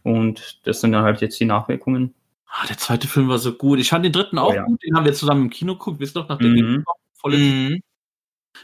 Und 0.03 0.59
das 0.65 0.81
sind 0.81 0.91
dann 0.91 1.03
halt 1.03 1.21
jetzt 1.21 1.39
die 1.39 1.45
Nachwirkungen. 1.45 2.13
Ah, 2.47 2.67
der 2.67 2.77
zweite 2.77 3.07
Film 3.07 3.29
war 3.29 3.39
so 3.39 3.53
gut. 3.53 3.79
Ich 3.79 3.89
fand 3.89 4.03
den 4.05 4.11
dritten 4.11 4.37
auch 4.37 4.49
Oh 4.51 4.53
ja. 4.53 4.63
gut. 4.63 4.83
Den 4.83 4.95
haben 4.95 5.05
wir 5.05 5.13
zusammen 5.13 5.43
im 5.43 5.49
Kino 5.49 5.73
geguckt. 5.73 5.99
Wisst 5.99 6.15
ihr 6.17 6.21
noch, 6.21 6.29
nach 6.29 6.37
der 6.37 6.49
Mhm. 6.49 6.83
Volle 7.13 7.37
Mhm. 7.37 7.81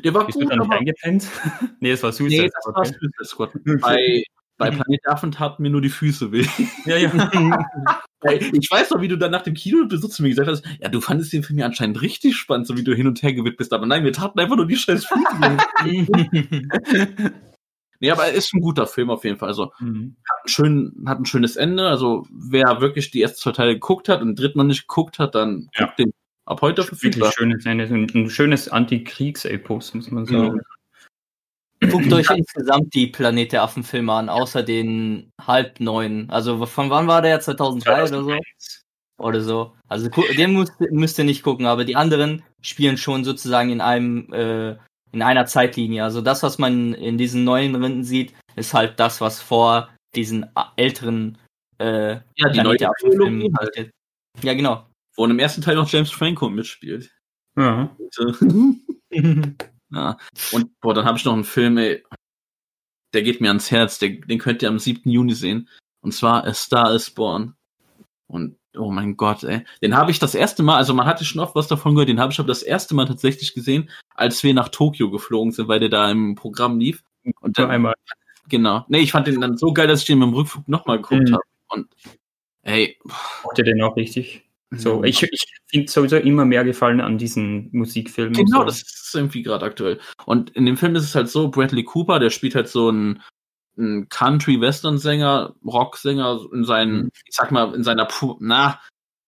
Der 0.03 0.13
war 0.13 0.25
Bist 0.25 0.35
du 0.35 0.41
gut, 0.41 0.51
dann 0.51 0.59
nicht 0.59 0.67
aber 0.67 0.79
eingepennt? 0.79 1.25
nee, 1.79 1.91
es 1.91 2.03
war 2.03 2.11
Suicide 2.11 2.43
nee, 2.43 2.49
das 2.53 2.65
war 2.75 2.85
Squad. 2.85 2.99
Suicide 3.23 3.25
Squad. 3.25 3.81
Bei, 3.81 4.23
bei 4.57 4.69
Planet 4.71 5.07
Affen 5.07 5.31
taten 5.31 5.63
mir 5.63 5.69
nur 5.69 5.81
die 5.81 5.89
Füße 5.89 6.31
weh. 6.31 6.45
Ja, 6.85 6.97
ja. 6.97 7.11
Ich 8.51 8.69
weiß 8.71 8.89
noch, 8.89 8.99
wie 9.01 9.07
du 9.07 9.15
dann 9.15 9.29
nach 9.29 9.43
dem 9.43 9.53
Kinobesuch 9.53 10.09
zu 10.09 10.23
mir 10.23 10.29
gesagt 10.29 10.47
hast, 10.49 10.65
ja, 10.81 10.89
du 10.89 10.99
fandest 11.01 11.31
den 11.33 11.43
Film 11.43 11.59
ja 11.59 11.67
anscheinend 11.67 12.01
richtig 12.01 12.35
spannend, 12.35 12.65
so 12.65 12.75
wie 12.75 12.83
du 12.83 12.95
hin 12.95 13.05
und 13.05 13.21
her 13.21 13.31
gewidmet 13.31 13.57
bist, 13.57 13.71
aber 13.73 13.85
nein, 13.85 14.03
wir 14.03 14.11
taten 14.11 14.39
einfach 14.39 14.55
nur 14.57 14.65
die 14.65 14.75
scheiß 14.75 15.05
Füße 15.05 15.39
weh. 15.85 17.29
Nee, 17.99 18.11
aber 18.11 18.25
er 18.25 18.33
ist 18.33 18.53
ein 18.53 18.61
guter 18.61 18.85
Film 18.85 19.09
auf 19.09 19.23
jeden 19.23 19.37
Fall. 19.37 19.49
Also 19.49 19.71
Mhm. 19.79 20.17
hat 20.29 20.37
ein, 20.45 20.49
schön, 20.49 21.03
hat 21.07 21.19
ein 21.19 21.25
schönes 21.25 21.55
Ende. 21.55 21.87
Also 21.87 22.27
wer 22.31 22.79
wirklich 22.81 23.09
die 23.11 23.21
ersten 23.21 23.39
zwei 23.39 23.51
Teile 23.53 23.73
geguckt 23.73 24.07
hat 24.09 24.21
und 24.21 24.27
den 24.29 24.35
dritten 24.35 24.59
noch 24.59 24.65
nicht 24.65 24.87
geguckt 24.87 25.17
hat, 25.19 25.33
dann 25.35 25.69
Ja. 25.75 25.85
guckt 25.85 25.99
den 25.99 26.11
ab 26.45 26.61
heute 26.61 26.83
verfügbar. 26.83 27.29
Wirklich 27.29 27.35
schönes 27.37 27.65
Ende. 27.65 27.85
Ein, 27.85 28.07
ein 28.13 28.29
schönes 28.29 28.69
Antikriegsepos, 28.69 29.93
muss 29.95 30.11
man 30.11 30.25
sagen. 30.27 30.61
Guckt 31.81 32.11
euch 32.11 32.29
insgesamt 32.35 32.93
die 32.93 33.07
Planet 33.07 33.51
der 33.51 33.63
Affen-Filme 33.63 34.11
an, 34.11 34.29
außer 34.29 34.63
den 34.63 35.31
halb 35.45 35.79
neuen. 35.79 36.29
Also 36.29 36.65
von 36.65 36.89
wann 36.89 37.07
war 37.07 37.21
der? 37.21 37.39
2003 37.39 38.03
oder 38.03 38.23
so? 38.23 38.37
Oder 39.19 39.41
so. 39.41 39.75
Also 39.87 40.09
den 40.09 40.53
müsst, 40.53 40.73
müsst 40.91 41.17
ihr 41.17 41.25
nicht 41.25 41.43
gucken, 41.43 41.65
aber 41.65 41.85
die 41.85 41.95
anderen 41.95 42.43
spielen 42.61 42.97
schon 42.97 43.23
sozusagen 43.23 43.71
in 43.71 43.81
einem 43.81 44.31
äh, 44.31 44.77
in 45.11 45.21
einer 45.21 45.45
Zeitlinie. 45.45 46.03
Also 46.03 46.21
das, 46.21 46.43
was 46.43 46.57
man 46.57 46.93
in 46.93 47.17
diesen 47.17 47.43
neuen 47.43 47.75
Rinden 47.75 48.03
sieht, 48.03 48.33
ist 48.55 48.73
halt 48.73 48.99
das, 48.99 49.21
was 49.21 49.41
vor 49.41 49.89
diesen 50.15 50.45
älteren 50.75 51.37
äh, 51.79 52.13
Ja, 52.35 52.49
die 52.49 52.59
Planet 52.59 52.81
der 52.81 52.89
Affen-Filmen 52.89 53.55
halt. 53.57 53.91
Ja, 54.43 54.53
genau. 54.53 54.85
wo 55.15 55.25
im 55.25 55.39
ersten 55.39 55.61
Teil 55.61 55.75
noch 55.75 55.89
James 55.89 56.11
Franco 56.11 56.49
mitspielt. 56.49 57.11
Ja. 57.55 57.95
ja. 59.91 60.17
Und 60.51 60.79
boah, 60.81 60.93
dann 60.93 61.05
habe 61.05 61.17
ich 61.17 61.25
noch 61.25 61.33
einen 61.33 61.43
Film, 61.43 61.77
ey, 61.77 62.03
der 63.13 63.21
geht 63.23 63.41
mir 63.41 63.47
ans 63.49 63.71
Herz. 63.71 63.99
Der, 63.99 64.09
den 64.09 64.39
könnt 64.39 64.61
ihr 64.61 64.69
am 64.69 64.79
7. 64.79 65.09
Juni 65.09 65.33
sehen. 65.33 65.69
Und 66.01 66.13
zwar 66.13 66.45
A 66.45 66.53
Star 66.53 66.93
is 66.93 67.09
Born. 67.09 67.55
Und 68.27 68.57
oh 68.77 68.91
mein 68.91 69.15
Gott, 69.17 69.43
ey. 69.43 69.63
Den 69.81 69.95
habe 69.95 70.11
ich 70.11 70.19
das 70.19 70.35
erste 70.35 70.61
Mal, 70.63 70.75
also 70.77 70.93
man 70.93 71.05
hatte 71.07 71.25
schon 71.25 71.41
oft 71.41 71.55
was 71.55 71.67
davon 71.67 71.95
gehört, 71.95 72.09
den 72.09 72.19
habe 72.19 72.31
ich 72.33 72.39
aber 72.39 72.47
das 72.47 72.61
erste 72.63 72.93
Mal 72.95 73.05
tatsächlich 73.05 73.53
gesehen, 73.53 73.89
als 74.13 74.43
wir 74.43 74.53
nach 74.53 74.69
Tokio 74.69 75.09
geflogen 75.09 75.51
sind, 75.51 75.67
weil 75.67 75.79
der 75.79 75.89
da 75.89 76.11
im 76.11 76.35
Programm 76.35 76.79
lief. 76.79 77.03
Und 77.41 77.57
dann, 77.57 77.71
einmal. 77.71 77.93
genau. 78.49 78.85
Nee, 78.89 78.99
ich 78.99 79.11
fand 79.11 79.27
den 79.27 79.41
dann 79.41 79.57
so 79.57 79.73
geil, 79.73 79.87
dass 79.87 80.01
ich 80.01 80.05
den 80.07 80.21
im 80.21 80.33
Rückflug 80.33 80.67
nochmal 80.67 80.97
geguckt 81.01 81.29
Mhm. 81.29 81.33
habe. 81.33 81.43
Und 81.69 81.87
ey, 82.63 82.99
Mochte 83.43 83.63
den 83.63 83.81
auch 83.81 83.95
richtig. 83.95 84.46
So, 84.71 84.97
Mhm. 84.97 85.05
ich, 85.05 85.23
ich 85.23 85.45
finde 85.69 85.89
sowieso 85.91 86.17
immer 86.17 86.43
mehr 86.43 86.65
gefallen 86.65 86.99
an 86.99 87.17
diesen 87.17 87.69
Musikfilmen. 87.71 88.33
Genau, 88.33 88.59
so. 88.59 88.65
das 88.65 88.81
ist 88.81 89.11
irgendwie 89.15 89.41
gerade 89.41 89.65
aktuell. 89.65 89.99
Und 90.25 90.49
in 90.51 90.65
dem 90.65 90.75
Film 90.77 90.95
ist 90.95 91.03
es 91.05 91.15
halt 91.15 91.29
so, 91.29 91.49
Bradley 91.49 91.83
Cooper, 91.85 92.19
der 92.19 92.29
spielt 92.29 92.53
halt 92.55 92.67
so 92.67 92.89
einen, 92.89 93.21
einen 93.77 94.09
Country-Western-Sänger, 94.09 95.55
Rocksänger 95.65 96.41
in 96.53 96.65
seinen, 96.65 97.03
Mhm. 97.03 97.11
ich 97.25 97.35
sag 97.35 97.51
mal, 97.51 97.73
in 97.75 97.83
seiner, 97.83 98.07
na, 98.39 98.81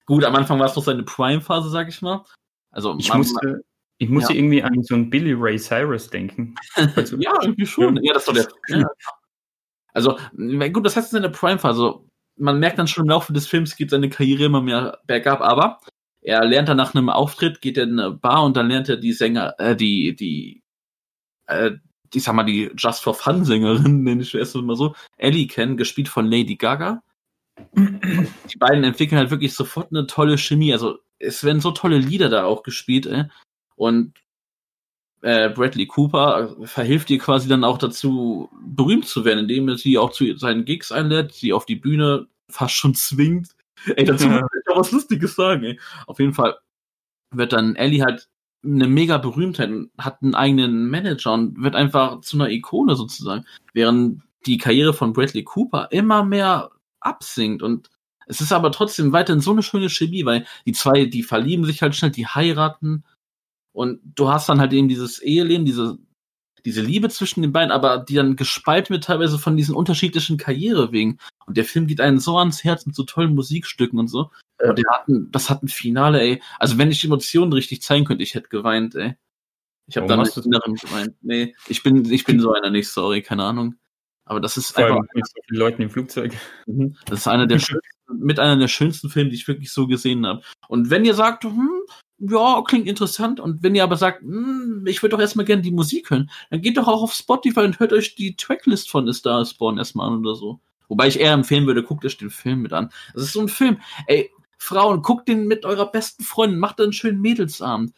gut, 0.05 0.25
am 0.25 0.35
Anfang 0.35 0.59
war 0.59 0.65
es 0.65 0.75
noch 0.75 0.83
seine 0.83 1.03
Prime-Phase, 1.03 1.69
sag 1.69 1.87
ich 1.87 2.01
mal. 2.01 2.25
Also, 2.71 2.95
Ich 2.99 3.07
man- 3.09 3.19
musste, 3.19 3.61
ich 3.97 4.09
musste 4.09 4.33
Ja. 4.33 4.39
irgendwie 4.39 4.63
an 4.63 4.83
so 4.83 4.95
einen 4.95 5.09
Billy 5.09 5.33
Ray 5.33 5.57
Cyrus 5.57 6.09
denken. 6.09 6.55
Also, 6.95 7.15
ja, 7.19 7.33
irgendwie 7.41 7.65
schon. 7.65 7.97
Ja, 8.03 8.13
das 8.13 8.27
ist 8.27 8.27
doch 8.27 8.33
der. 8.67 8.77
Ja. 8.79 8.87
Also, 9.93 10.17
gut, 10.35 10.85
das 10.85 10.95
heißt 10.97 11.13
in 11.13 11.21
seiner 11.21 11.29
Prime-Phase. 11.33 11.99
Man 12.39 12.59
merkt 12.59 12.79
dann 12.79 12.87
schon 12.87 13.05
im 13.05 13.09
Laufe 13.09 13.33
des 13.33 13.47
Films 13.47 13.75
geht 13.75 13.89
seine 13.89 14.09
Karriere 14.09 14.45
immer 14.45 14.61
mehr 14.61 14.99
bergab, 15.05 15.41
aber 15.41 15.79
er 16.21 16.43
lernt 16.45 16.69
dann 16.69 16.77
nach 16.77 16.93
einem 16.93 17.09
Auftritt, 17.09 17.61
geht 17.61 17.77
er 17.77 17.83
in 17.83 17.99
eine 17.99 18.11
Bar 18.11 18.43
und 18.43 18.57
dann 18.57 18.67
lernt 18.67 18.89
er 18.89 18.97
die 18.97 19.13
Sänger, 19.13 19.55
äh, 19.59 19.75
die, 19.75 20.15
die, 20.15 20.63
äh, 21.47 21.71
ich 22.13 22.23
sag 22.23 22.33
mal, 22.33 22.43
die 22.43 22.71
Just 22.77 23.03
for 23.03 23.13
Fun 23.13 23.45
Sängerin, 23.45 24.03
nenne 24.03 24.21
ich 24.21 24.33
erst 24.35 24.55
mal 24.55 24.75
so, 24.75 24.95
Ellie 25.17 25.47
kennen, 25.47 25.77
gespielt 25.77 26.09
von 26.09 26.29
Lady 26.29 26.55
Gaga. 26.55 27.01
Die 27.75 28.57
beiden 28.57 28.83
entwickeln 28.85 29.19
halt 29.19 29.31
wirklich 29.31 29.53
sofort 29.53 29.91
eine 29.91 30.07
tolle 30.07 30.37
Chemie. 30.37 30.71
Also, 30.71 30.99
es 31.19 31.43
werden 31.43 31.59
so 31.59 31.71
tolle 31.71 31.97
Lieder 31.97 32.29
da 32.29 32.45
auch 32.45 32.63
gespielt, 32.63 33.05
ey. 33.05 33.25
Und 33.75 34.13
äh, 35.21 35.49
Bradley 35.49 35.85
Cooper 35.87 36.55
verhilft 36.63 37.09
ihr 37.09 37.19
quasi 37.19 37.47
dann 37.49 37.63
auch 37.63 37.77
dazu, 37.77 38.49
berühmt 38.63 39.05
zu 39.07 39.25
werden, 39.25 39.39
indem 39.39 39.67
er 39.69 39.77
sie 39.77 39.97
auch 39.97 40.11
zu 40.11 40.37
seinen 40.37 40.65
Gigs 40.65 40.91
einlädt, 40.91 41.33
sie 41.33 41.53
auf 41.53 41.65
die 41.65 41.75
Bühne 41.75 42.27
fast 42.49 42.75
schon 42.75 42.95
zwingt. 42.95 43.49
Ey, 43.95 44.05
dazu 44.05 44.25
Ja. 44.25 44.41
muss 44.41 44.49
ich 44.61 44.71
auch 44.71 44.79
was 44.79 44.91
Lustiges 44.91 45.35
sagen, 45.35 45.63
ey. 45.63 45.79
Auf 46.07 46.19
jeden 46.19 46.33
Fall 46.33 46.57
wird 47.31 47.53
dann 47.53 47.75
Ellie 47.75 48.03
halt 48.03 48.27
eine 48.63 48.87
mega 48.87 49.17
Berühmtheit 49.17 49.69
und 49.69 49.91
hat 49.97 50.21
einen 50.21 50.35
eigenen 50.35 50.89
Manager 50.89 51.33
und 51.33 51.61
wird 51.61 51.75
einfach 51.75 52.21
zu 52.21 52.37
einer 52.37 52.49
Ikone 52.49 52.95
sozusagen. 52.95 53.45
Während 53.73 54.21
die 54.45 54.57
Karriere 54.57 54.93
von 54.93 55.13
Bradley 55.13 55.43
Cooper 55.43 55.87
immer 55.91 56.23
mehr 56.25 56.71
absinkt 57.01 57.61
und 57.63 57.89
es 58.27 58.41
ist 58.41 58.51
aber 58.51 58.71
trotzdem 58.71 59.11
weiterhin 59.11 59.41
so 59.41 59.51
eine 59.51 59.63
schöne 59.63 59.89
Chemie, 59.89 60.23
weil 60.23 60.45
die 60.65 60.73
zwei, 60.73 61.05
die 61.05 61.23
verlieben 61.23 61.65
sich 61.65 61.81
halt 61.81 61.95
schnell, 61.95 62.11
die 62.11 62.27
heiraten 62.27 63.03
und 63.71 63.99
du 64.03 64.29
hast 64.29 64.49
dann 64.49 64.59
halt 64.59 64.73
eben 64.73 64.87
dieses 64.87 65.19
Eheleben, 65.19 65.65
diese, 65.65 65.97
diese 66.65 66.81
Liebe 66.81 67.09
zwischen 67.09 67.41
den 67.41 67.51
beiden, 67.51 67.71
aber 67.71 67.99
die 67.99 68.15
dann 68.15 68.35
gespalten 68.35 68.93
wird 68.93 69.05
teilweise 69.05 69.37
von 69.37 69.55
diesen 69.57 69.75
unterschiedlichen 69.75 70.37
Karrierewegen. 70.37 71.19
Und 71.45 71.57
der 71.57 71.65
Film 71.65 71.87
geht 71.87 72.01
einen 72.01 72.19
so 72.19 72.37
ans 72.37 72.63
Herz 72.63 72.85
mit 72.85 72.95
so 72.95 73.03
tollen 73.03 73.35
Musikstücken 73.35 73.99
und 73.99 74.07
so. 74.07 74.31
Und 74.61 74.77
der 74.77 74.85
hat 74.91 75.07
ein, 75.07 75.31
das 75.31 75.49
hat 75.49 75.63
ein 75.63 75.69
Finale, 75.69 76.19
ey. 76.21 76.41
Also 76.57 76.77
wenn 76.77 76.91
ich 76.91 77.03
Emotionen 77.03 77.53
richtig 77.53 77.81
zeigen 77.81 78.05
könnte, 78.05 78.23
ich 78.23 78.35
hätte 78.35 78.49
geweint, 78.49 78.95
ey. 78.95 79.15
Ich 79.87 79.97
habe 79.97 80.15
mit 80.15 80.35
du- 80.35 80.41
Inneren 80.41 80.75
geweint. 80.75 81.15
Nee, 81.21 81.55
ich 81.67 81.81
bin, 81.81 82.05
ich 82.11 82.23
bin 82.23 82.39
so 82.39 82.53
einer 82.53 82.69
nicht, 82.69 82.89
sorry, 82.89 83.23
keine 83.23 83.43
Ahnung. 83.43 83.75
Aber 84.25 84.39
das 84.39 84.57
ist 84.57 84.73
Vor 84.75 84.85
einfach, 84.85 85.01
mit 85.15 85.25
so 85.25 85.41
vielen 85.47 85.59
Leuten 85.59 85.81
im 85.81 85.89
Flugzeug. 85.89 86.37
Mhm. 86.67 86.95
Das 87.05 87.21
ist 87.21 87.27
einer 87.27 87.47
der 87.47 87.57
schönsten, 87.59 88.19
mit 88.19 88.39
einer 88.39 88.57
der 88.57 88.67
schönsten 88.67 89.09
Filme, 89.09 89.31
die 89.31 89.37
ich 89.37 89.47
wirklich 89.47 89.71
so 89.71 89.87
gesehen 89.87 90.27
habe. 90.27 90.43
Und 90.67 90.91
wenn 90.91 91.05
ihr 91.05 91.15
sagt, 91.15 91.45
hm, 91.45 91.81
ja, 92.19 92.61
klingt 92.67 92.87
interessant, 92.87 93.39
und 93.39 93.63
wenn 93.63 93.75
ihr 93.75 93.83
aber 93.83 93.97
sagt, 93.97 94.21
hm, 94.21 94.85
ich 94.87 95.01
würde 95.01 95.15
doch 95.15 95.21
erstmal 95.21 95.45
gerne 95.45 95.61
die 95.61 95.71
Musik 95.71 96.09
hören, 96.09 96.29
dann 96.49 96.61
geht 96.61 96.77
doch 96.77 96.87
auch 96.87 97.01
auf 97.01 97.13
Spotify 97.13 97.61
und 97.61 97.79
hört 97.79 97.93
euch 97.93 98.15
die 98.15 98.35
Tracklist 98.35 98.89
von 98.89 99.07
A 99.07 99.13
Star 99.13 99.45
Born 99.57 99.77
erstmal 99.77 100.07
an 100.07 100.19
oder 100.19 100.35
so. 100.35 100.59
Wobei 100.89 101.07
ich 101.07 101.19
eher 101.19 101.33
empfehlen 101.33 101.67
würde, 101.67 101.83
guckt 101.83 102.03
euch 102.05 102.17
den 102.17 102.29
Film 102.31 102.61
mit 102.61 102.73
an. 102.73 102.89
Das 103.13 103.23
ist 103.23 103.33
so 103.33 103.41
ein 103.41 103.47
Film. 103.47 103.79
Ey, 104.07 104.29
Frauen, 104.57 105.01
guckt 105.01 105.27
den 105.27 105.47
mit 105.47 105.63
eurer 105.65 105.89
besten 105.91 106.23
Freundin, 106.23 106.59
macht 106.59 106.81
einen 106.81 106.93
schönen 106.93 107.21
Mädelsabend. 107.21 107.93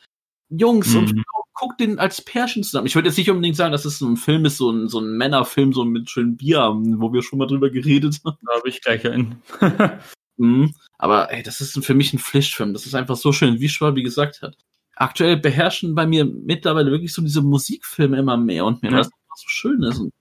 Jungs 0.50 0.94
und 0.94 1.14
Mhm. 1.16 1.24
Frauen, 1.24 1.46
guckt 1.54 1.80
den 1.80 2.00
als 2.00 2.22
Pärchen 2.22 2.64
zusammen. 2.64 2.88
Ich 2.88 2.96
würde 2.96 3.08
jetzt 3.08 3.18
nicht 3.18 3.30
unbedingt 3.32 3.56
sagen, 3.56 3.72
dass 3.72 3.86
es 3.86 3.98
so 4.00 4.08
ein 4.08 4.18
Film 4.18 4.46
ist, 4.46 4.58
so 4.58 4.70
ein, 4.70 4.88
so 4.90 5.00
ein 5.00 5.18
Männerfilm, 5.18 5.74
so 5.74 5.86
mit 5.86 6.10
schönen 6.10 6.36
Bierabenden, 6.38 7.00
wo 7.00 7.14
wir 7.14 7.24
schon 7.24 7.40
mal 7.40 7.48
drüber 7.48 7.70
geredet 7.70 8.20
haben. 8.26 8.38
Da 8.46 8.56
habe 8.58 8.70
ich 8.70 8.82
gleich 8.82 9.08
einen. 9.08 9.42
Mhm. 10.42 10.74
Aber 10.98 11.32
ey, 11.32 11.44
das 11.44 11.62
ist 11.62 11.84
für 11.86 11.94
mich 11.94 12.14
ein 12.14 12.20
Pflichtfilm. 12.20 12.74
Das 12.74 12.86
ist 12.86 12.96
einfach 12.96 13.16
so 13.16 13.32
schön, 13.32 13.60
wie 13.60 13.70
Schwabi 13.70 14.04
gesagt 14.04 14.42
hat. 14.42 14.58
Aktuell 14.96 15.38
beherrschen 15.38 15.96
bei 15.96 16.06
mir 16.06 16.26
mittlerweile 16.26 16.92
wirklich 16.92 17.14
so 17.14 17.22
diese 17.22 17.42
Musikfilme 17.42 18.18
immer 18.18 18.38
mehr 18.38 18.66
und 18.66 18.82
mehr, 18.84 18.92
Ja. 18.92 18.98
weil 18.98 19.04
das 19.04 19.12
einfach 19.14 19.38
so 19.38 19.48
schön 19.50 19.84
ist. 19.84 20.00
Und 20.00 20.14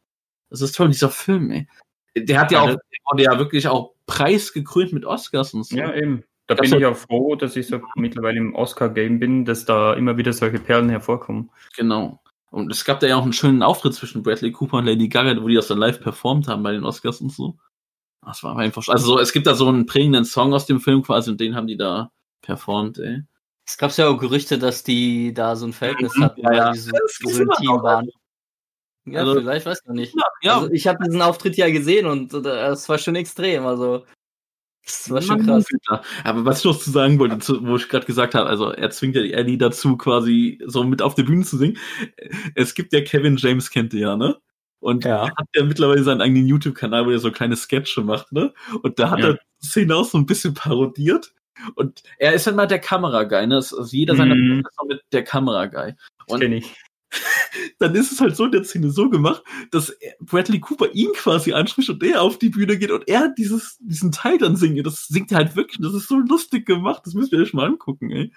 das 0.48 0.60
ist 0.62 0.74
toll, 0.76 0.88
dieser 0.88 1.10
Film, 1.10 1.50
ey. 1.50 1.68
Der 2.16 2.40
hat 2.40 2.50
ja, 2.50 2.64
Ja, 2.64 2.72
auch, 2.72 2.76
der 2.76 2.98
wurde 3.10 3.22
ja 3.24 3.38
wirklich 3.38 3.68
auch 3.68 3.92
preisgekrönt 4.06 4.92
mit 4.92 5.04
Oscars 5.04 5.54
und 5.54 5.64
so. 5.66 5.76
ja, 5.76 5.94
eben. 5.94 6.24
Da 6.46 6.56
Das 6.56 6.68
bin 6.68 6.80
ich 6.80 6.86
auch 6.86 6.96
froh, 6.96 7.36
dass 7.36 7.54
ich 7.54 7.68
so 7.68 7.80
mittlerweile 7.94 8.38
im 8.38 8.54
Oscar-Game 8.56 9.20
bin, 9.20 9.44
dass 9.44 9.64
da 9.64 9.94
immer 9.94 10.16
wieder 10.16 10.32
solche 10.32 10.58
Perlen 10.58 10.88
hervorkommen. 10.88 11.50
Genau. 11.76 12.20
Und 12.50 12.72
es 12.72 12.84
gab 12.84 12.98
da 12.98 13.06
ja 13.06 13.14
auch 13.16 13.22
einen 13.22 13.32
schönen 13.32 13.62
Auftritt 13.62 13.94
zwischen 13.94 14.24
Bradley 14.24 14.50
Cooper 14.50 14.78
und 14.78 14.86
Lady 14.86 15.06
Gaga, 15.08 15.40
wo 15.40 15.46
die 15.46 15.54
das 15.54 15.68
dann 15.68 15.78
live 15.78 16.00
performt 16.00 16.48
haben 16.48 16.64
bei 16.64 16.72
den 16.72 16.82
Oscars 16.84 17.20
und 17.20 17.30
so. 17.30 17.56
Das 18.24 18.42
war 18.42 18.56
einfach, 18.58 18.86
also 18.88 19.06
so, 19.06 19.18
es 19.18 19.32
gibt 19.32 19.46
da 19.46 19.54
so 19.54 19.66
einen 19.68 19.86
prägenden 19.86 20.24
Song 20.24 20.52
aus 20.52 20.66
dem 20.66 20.80
Film 20.80 21.02
quasi 21.02 21.30
und 21.30 21.40
den 21.40 21.54
haben 21.56 21.66
die 21.66 21.76
da 21.76 22.10
performt, 22.42 22.98
ey. 22.98 23.22
Es 23.66 23.78
gab 23.78 23.96
ja 23.96 24.08
auch 24.08 24.18
Gerüchte, 24.18 24.58
dass 24.58 24.82
die 24.82 25.32
da 25.32 25.56
so 25.56 25.66
ein 25.66 25.72
Verhältnis 25.72 26.16
Mhm, 26.16 26.24
hatten, 26.24 26.40
ja, 26.42 26.52
ja. 26.52 26.64
weil 26.66 26.72
die 26.72 26.78
so, 26.78 26.90
so 27.20 27.42
intim 27.42 27.66
noch, 27.66 27.82
waren. 27.82 28.08
Ja, 29.06 29.20
Also- 29.20 29.40
vielleicht, 29.40 29.64
weiß 29.66 29.82
man 29.86 29.96
nicht. 29.96 30.14
Ja, 30.14 30.22
ja. 30.42 30.54
Also 30.58 30.70
ich 30.72 30.86
habe 30.86 31.02
diesen 31.04 31.22
Auftritt 31.22 31.56
ja 31.56 31.70
gesehen 31.70 32.06
und 32.06 32.34
äh, 32.34 32.42
das 32.42 32.88
war 32.88 32.98
schon 32.98 33.14
extrem. 33.16 33.64
Also 33.64 34.04
das 34.84 35.10
war 35.10 35.22
schon 35.22 35.44
krass. 35.46 35.64
Aber 36.24 36.44
was 36.44 36.58
ich 36.60 36.64
noch 36.64 36.78
zu 36.78 36.90
sagen 36.90 37.18
wollte, 37.18 37.38
zu, 37.38 37.64
wo 37.66 37.76
ich 37.76 37.88
gerade 37.88 38.06
gesagt 38.06 38.34
habe, 38.34 38.48
also 38.48 38.70
er 38.70 38.90
zwingt 38.90 39.14
ja 39.16 39.22
die 39.22 39.32
Ellie 39.32 39.56
dazu, 39.58 39.96
quasi 39.96 40.58
so 40.66 40.84
mit 40.84 41.00
auf 41.00 41.14
der 41.14 41.22
Bühne 41.22 41.44
zu 41.44 41.56
singen. 41.56 41.78
Es 42.54 42.74
gibt 42.74 42.92
ja 42.92 43.00
Kevin 43.02 43.36
James, 43.36 43.70
kennt 43.70 43.94
ihr 43.94 44.00
ja, 44.00 44.16
ne? 44.16 44.36
Und 44.80 45.04
Ja. 45.04 45.24
er 45.26 45.36
hat 45.36 45.46
ja 45.54 45.64
mittlerweile 45.64 46.02
seinen 46.02 46.20
eigenen 46.22 46.46
YouTube-Kanal, 46.46 47.06
wo 47.06 47.10
er 47.10 47.18
so 47.18 47.30
kleine 47.30 47.56
Sketche 47.56 48.00
macht, 48.02 48.32
ne? 48.32 48.52
Und 48.82 48.98
da 48.98 49.10
hat 49.10 49.20
Ja. 49.20 49.28
er 49.28 49.34
die 49.62 49.66
Szene 49.66 49.94
auch 49.96 50.04
so 50.06 50.18
ein 50.18 50.26
bisschen 50.26 50.54
parodiert. 50.54 51.32
Und 51.74 52.02
er 52.18 52.32
ist 52.32 52.46
dann 52.46 52.56
mal 52.56 52.66
der 52.66 52.78
Kameraguy, 52.78 53.46
ne? 53.46 53.56
Also 53.56 53.84
jeder 53.90 54.16
seiner. 54.16 54.34
Filme 54.34 54.60
ist 54.60 54.88
mit 54.88 55.02
der 55.12 55.24
Kameraguy. 55.24 55.94
Und 56.26 56.40
kenne 56.40 56.56
ich. 56.56 56.74
dann 57.80 57.94
ist 57.96 58.12
es 58.12 58.20
halt 58.20 58.36
so 58.36 58.44
in 58.44 58.52
der 58.52 58.64
Szene 58.64 58.90
so 58.90 59.10
gemacht, 59.10 59.42
dass 59.70 59.90
er- 59.90 60.14
Bradley 60.20 60.60
Cooper 60.60 60.90
ihn 60.94 61.12
quasi 61.14 61.52
anspricht 61.52 61.90
und 61.90 62.02
er 62.02 62.22
auf 62.22 62.38
die 62.38 62.48
Bühne 62.50 62.78
geht 62.78 62.90
und 62.92 63.06
er 63.08 63.34
dieses, 63.36 63.76
diesen 63.80 64.12
Teil 64.12 64.38
dann 64.38 64.56
singt. 64.56 64.84
Das 64.86 65.08
singt 65.08 65.32
er 65.32 65.38
halt 65.38 65.56
wirklich, 65.56 65.80
das 65.82 65.92
ist 65.94 66.08
so 66.08 66.18
lustig 66.18 66.66
gemacht, 66.66 67.02
das 67.04 67.14
müsst 67.14 67.32
ihr 67.32 67.40
euch 67.40 67.52
mal 67.52 67.66
angucken, 67.66 68.10
ey. 68.10 68.32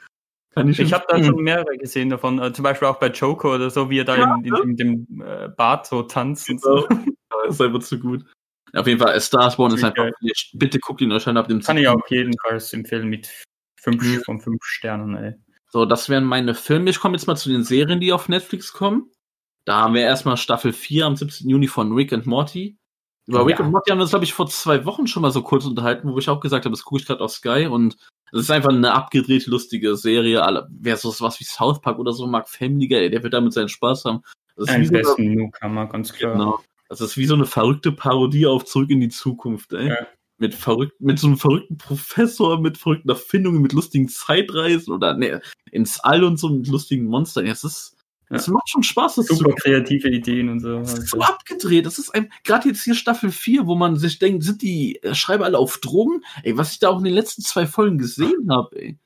Kann 0.56 0.70
ich, 0.70 0.80
Ich 0.80 0.93
habe 0.93 1.06
da 1.08 1.24
schon 1.24 1.41
mehrere 1.43 1.78
gesehen 1.78 2.10
davon, 2.10 2.39
äh, 2.39 2.54
zum 2.54 2.64
Beispiel 2.64 2.88
auch 2.88 2.99
bei 2.99 3.08
Joker 3.08 3.56
oder 3.56 3.70
so, 3.70 3.89
wie 3.89 3.99
er 3.99 4.06
da 4.06 4.16
Ja, 4.18 4.36
in, 4.36 4.45
in, 4.45 4.56
in 4.70 4.78
dem 5.08 5.22
äh, 5.22 5.49
Bad 5.49 5.88
so 5.88 6.04
tanzt 6.04 6.49
und 6.49 6.62
Genau. 6.62 6.82
so. 6.82 6.88
Ja, 7.34 7.49
ist 7.49 7.62
einfach 7.62 7.80
zu 7.80 7.99
gut. 7.99 8.24
Auf 8.74 8.86
jeden 8.88 8.99
Fall, 8.99 9.14
A 9.16 9.20
Star 9.20 9.47
is 9.47 9.56
Born 9.56 9.74
ist 9.74 9.84
einfach, 9.84 10.10
bitte 10.54 10.80
guckt 10.80 11.01
ihn 11.01 11.12
euch 11.12 11.28
an 11.28 11.38
ab 11.38 11.47
dem 11.47 11.62
Kann 11.62 11.78
ich 11.78 11.88
7. 11.88 11.95
auch 11.95 12.08
jedenfalls 12.10 12.74
empfehlen 12.74 13.08
mit 13.08 13.28
fünf 13.80 14.04
Mhm. 14.04 14.22
von 14.24 14.39
fünf 14.39 14.64
Sternen, 14.64 15.16
ey. 15.16 15.34
So, 15.70 15.86
das 15.86 16.10
wären 16.10 16.24
meine 16.26 16.54
Filme. 16.54 16.89
Ich 16.91 16.99
komme 16.99 17.16
jetzt 17.18 17.26
mal 17.26 17.36
zu 17.36 17.49
den 17.49 17.64
Serien, 17.64 17.99
die 17.99 18.14
auf 18.14 18.30
Netflix 18.30 18.72
kommen. 18.74 19.10
Da 19.66 19.78
haben 19.82 19.95
wir 19.95 20.01
erstmal 20.01 20.38
Staffel 20.38 20.72
4 20.74 21.06
am 21.08 21.16
17. 21.16 21.49
Juni 21.49 21.68
von 21.68 21.91
Rick 21.93 22.14
and 22.14 22.26
Morty. 22.28 22.78
Über 23.28 23.46
Rick 23.46 23.60
Ja. 23.60 23.66
und 23.66 23.72
Morty 23.72 23.90
haben 23.90 24.00
wir 24.00 24.04
uns, 24.04 24.12
glaube 24.12 24.26
ich, 24.26 24.34
vor 24.34 24.48
zwei 24.48 24.86
Wochen 24.86 25.08
schon 25.08 25.22
mal 25.22 25.32
so 25.32 25.42
kurz 25.42 25.66
unterhalten, 25.66 26.12
wo 26.12 26.18
ich 26.18 26.30
auch 26.30 26.40
gesagt 26.40 26.66
habe, 26.66 26.74
das 26.74 26.84
gucke 26.84 27.02
ich 27.02 27.08
gerade 27.08 27.22
auf 27.24 27.32
Sky 27.32 27.68
und 27.68 27.96
es 28.32 28.42
ist 28.42 28.52
einfach 28.52 28.70
eine 28.70 28.94
abgedrehte, 28.94 29.50
lustige 29.50 29.96
Serie. 29.96 30.44
Wer 30.70 30.98
so 30.98 31.14
was 31.20 31.40
wie 31.40 31.44
South 31.46 31.82
Park 31.82 32.00
oder 32.00 32.14
so 32.14 32.26
mag, 32.28 32.50
Family 32.50 32.88
Guy, 32.88 33.10
der 33.10 33.24
wird 33.24 33.34
damit 33.34 33.54
seinen 33.54 33.70
Spaß 33.70 34.06
haben. 34.06 34.24
Das 34.56 34.68
ist 34.68 34.72
wie 34.74 34.76
Ein 34.76 34.86
so 34.86 34.90
eine, 34.94 35.04
besten 35.04 35.34
Newcomer, 35.34 35.86
ganz 35.88 36.14
klar. 36.14 36.34
genau. 36.34 36.60
Das 36.90 37.00
ist 37.02 37.16
wie 37.18 37.26
so 37.26 37.34
eine 37.36 37.46
verrückte 37.46 37.92
Parodie 37.92 38.46
auf 38.46 38.66
Zurück 38.66 38.90
in 38.90 39.00
die 39.00 39.10
Zukunft, 39.10 39.74
ey. 39.74 39.90
Ja. 39.90 40.08
Mit 40.40 40.56
verrückt, 40.56 41.00
mit 41.00 41.20
so 41.20 41.28
einem 41.28 41.38
verrückten 41.38 41.78
Professor, 41.78 42.60
mit 42.60 42.78
verrückten 42.78 43.10
Erfindungen, 43.10 43.62
mit 43.62 43.72
lustigen 43.72 44.10
Zeitreisen 44.10 44.92
oder 44.94 45.16
ne, 45.16 45.42
ins 45.72 46.00
All 46.00 46.24
und 46.24 46.38
so 46.38 46.50
mit 46.50 46.68
lustigen 46.68 47.06
Monstern. 47.06 47.46
Ja, 47.46 47.52
es 47.54 47.64
ist, 47.64 47.93
es 48.36 48.48
macht 48.48 48.70
schon 48.70 48.84
Spaß, 48.84 49.16
das 49.16 49.26
zu 49.28 49.36
Super 49.36 49.56
kreative 49.56 50.10
Ideen 50.10 50.50
und 50.50 50.60
so. 50.60 50.80
das 50.80 50.94
ist 50.94 51.00
Also. 51.00 51.18
so 51.18 51.22
abgedreht. 51.22 51.86
Das 51.86 52.00
ist 52.00 52.14
ein, 52.14 52.32
gerade 52.44 52.68
jetzt 52.70 52.84
hier 52.84 52.96
Staffel 52.96 53.32
4, 53.32 53.68
wo 53.68 53.76
man 53.76 53.98
sich 53.98 54.20
denkt, 54.20 54.44
sind 54.44 54.62
die 54.62 55.02
äh, 55.04 55.16
Schreiber 55.16 55.46
alle 55.46 55.58
auf 55.58 55.78
Drogen? 55.78 56.24
Ey, 56.44 56.58
was 56.58 56.74
ich 56.74 56.80
da 56.80 56.90
auch 56.90 56.98
in 56.98 57.06
den 57.06 57.14
letzten 57.14 57.42
zwei 57.42 57.66
Folgen 57.66 57.98
gesehen 57.98 58.50
habe, 58.50 58.76
ey. 58.80 59.00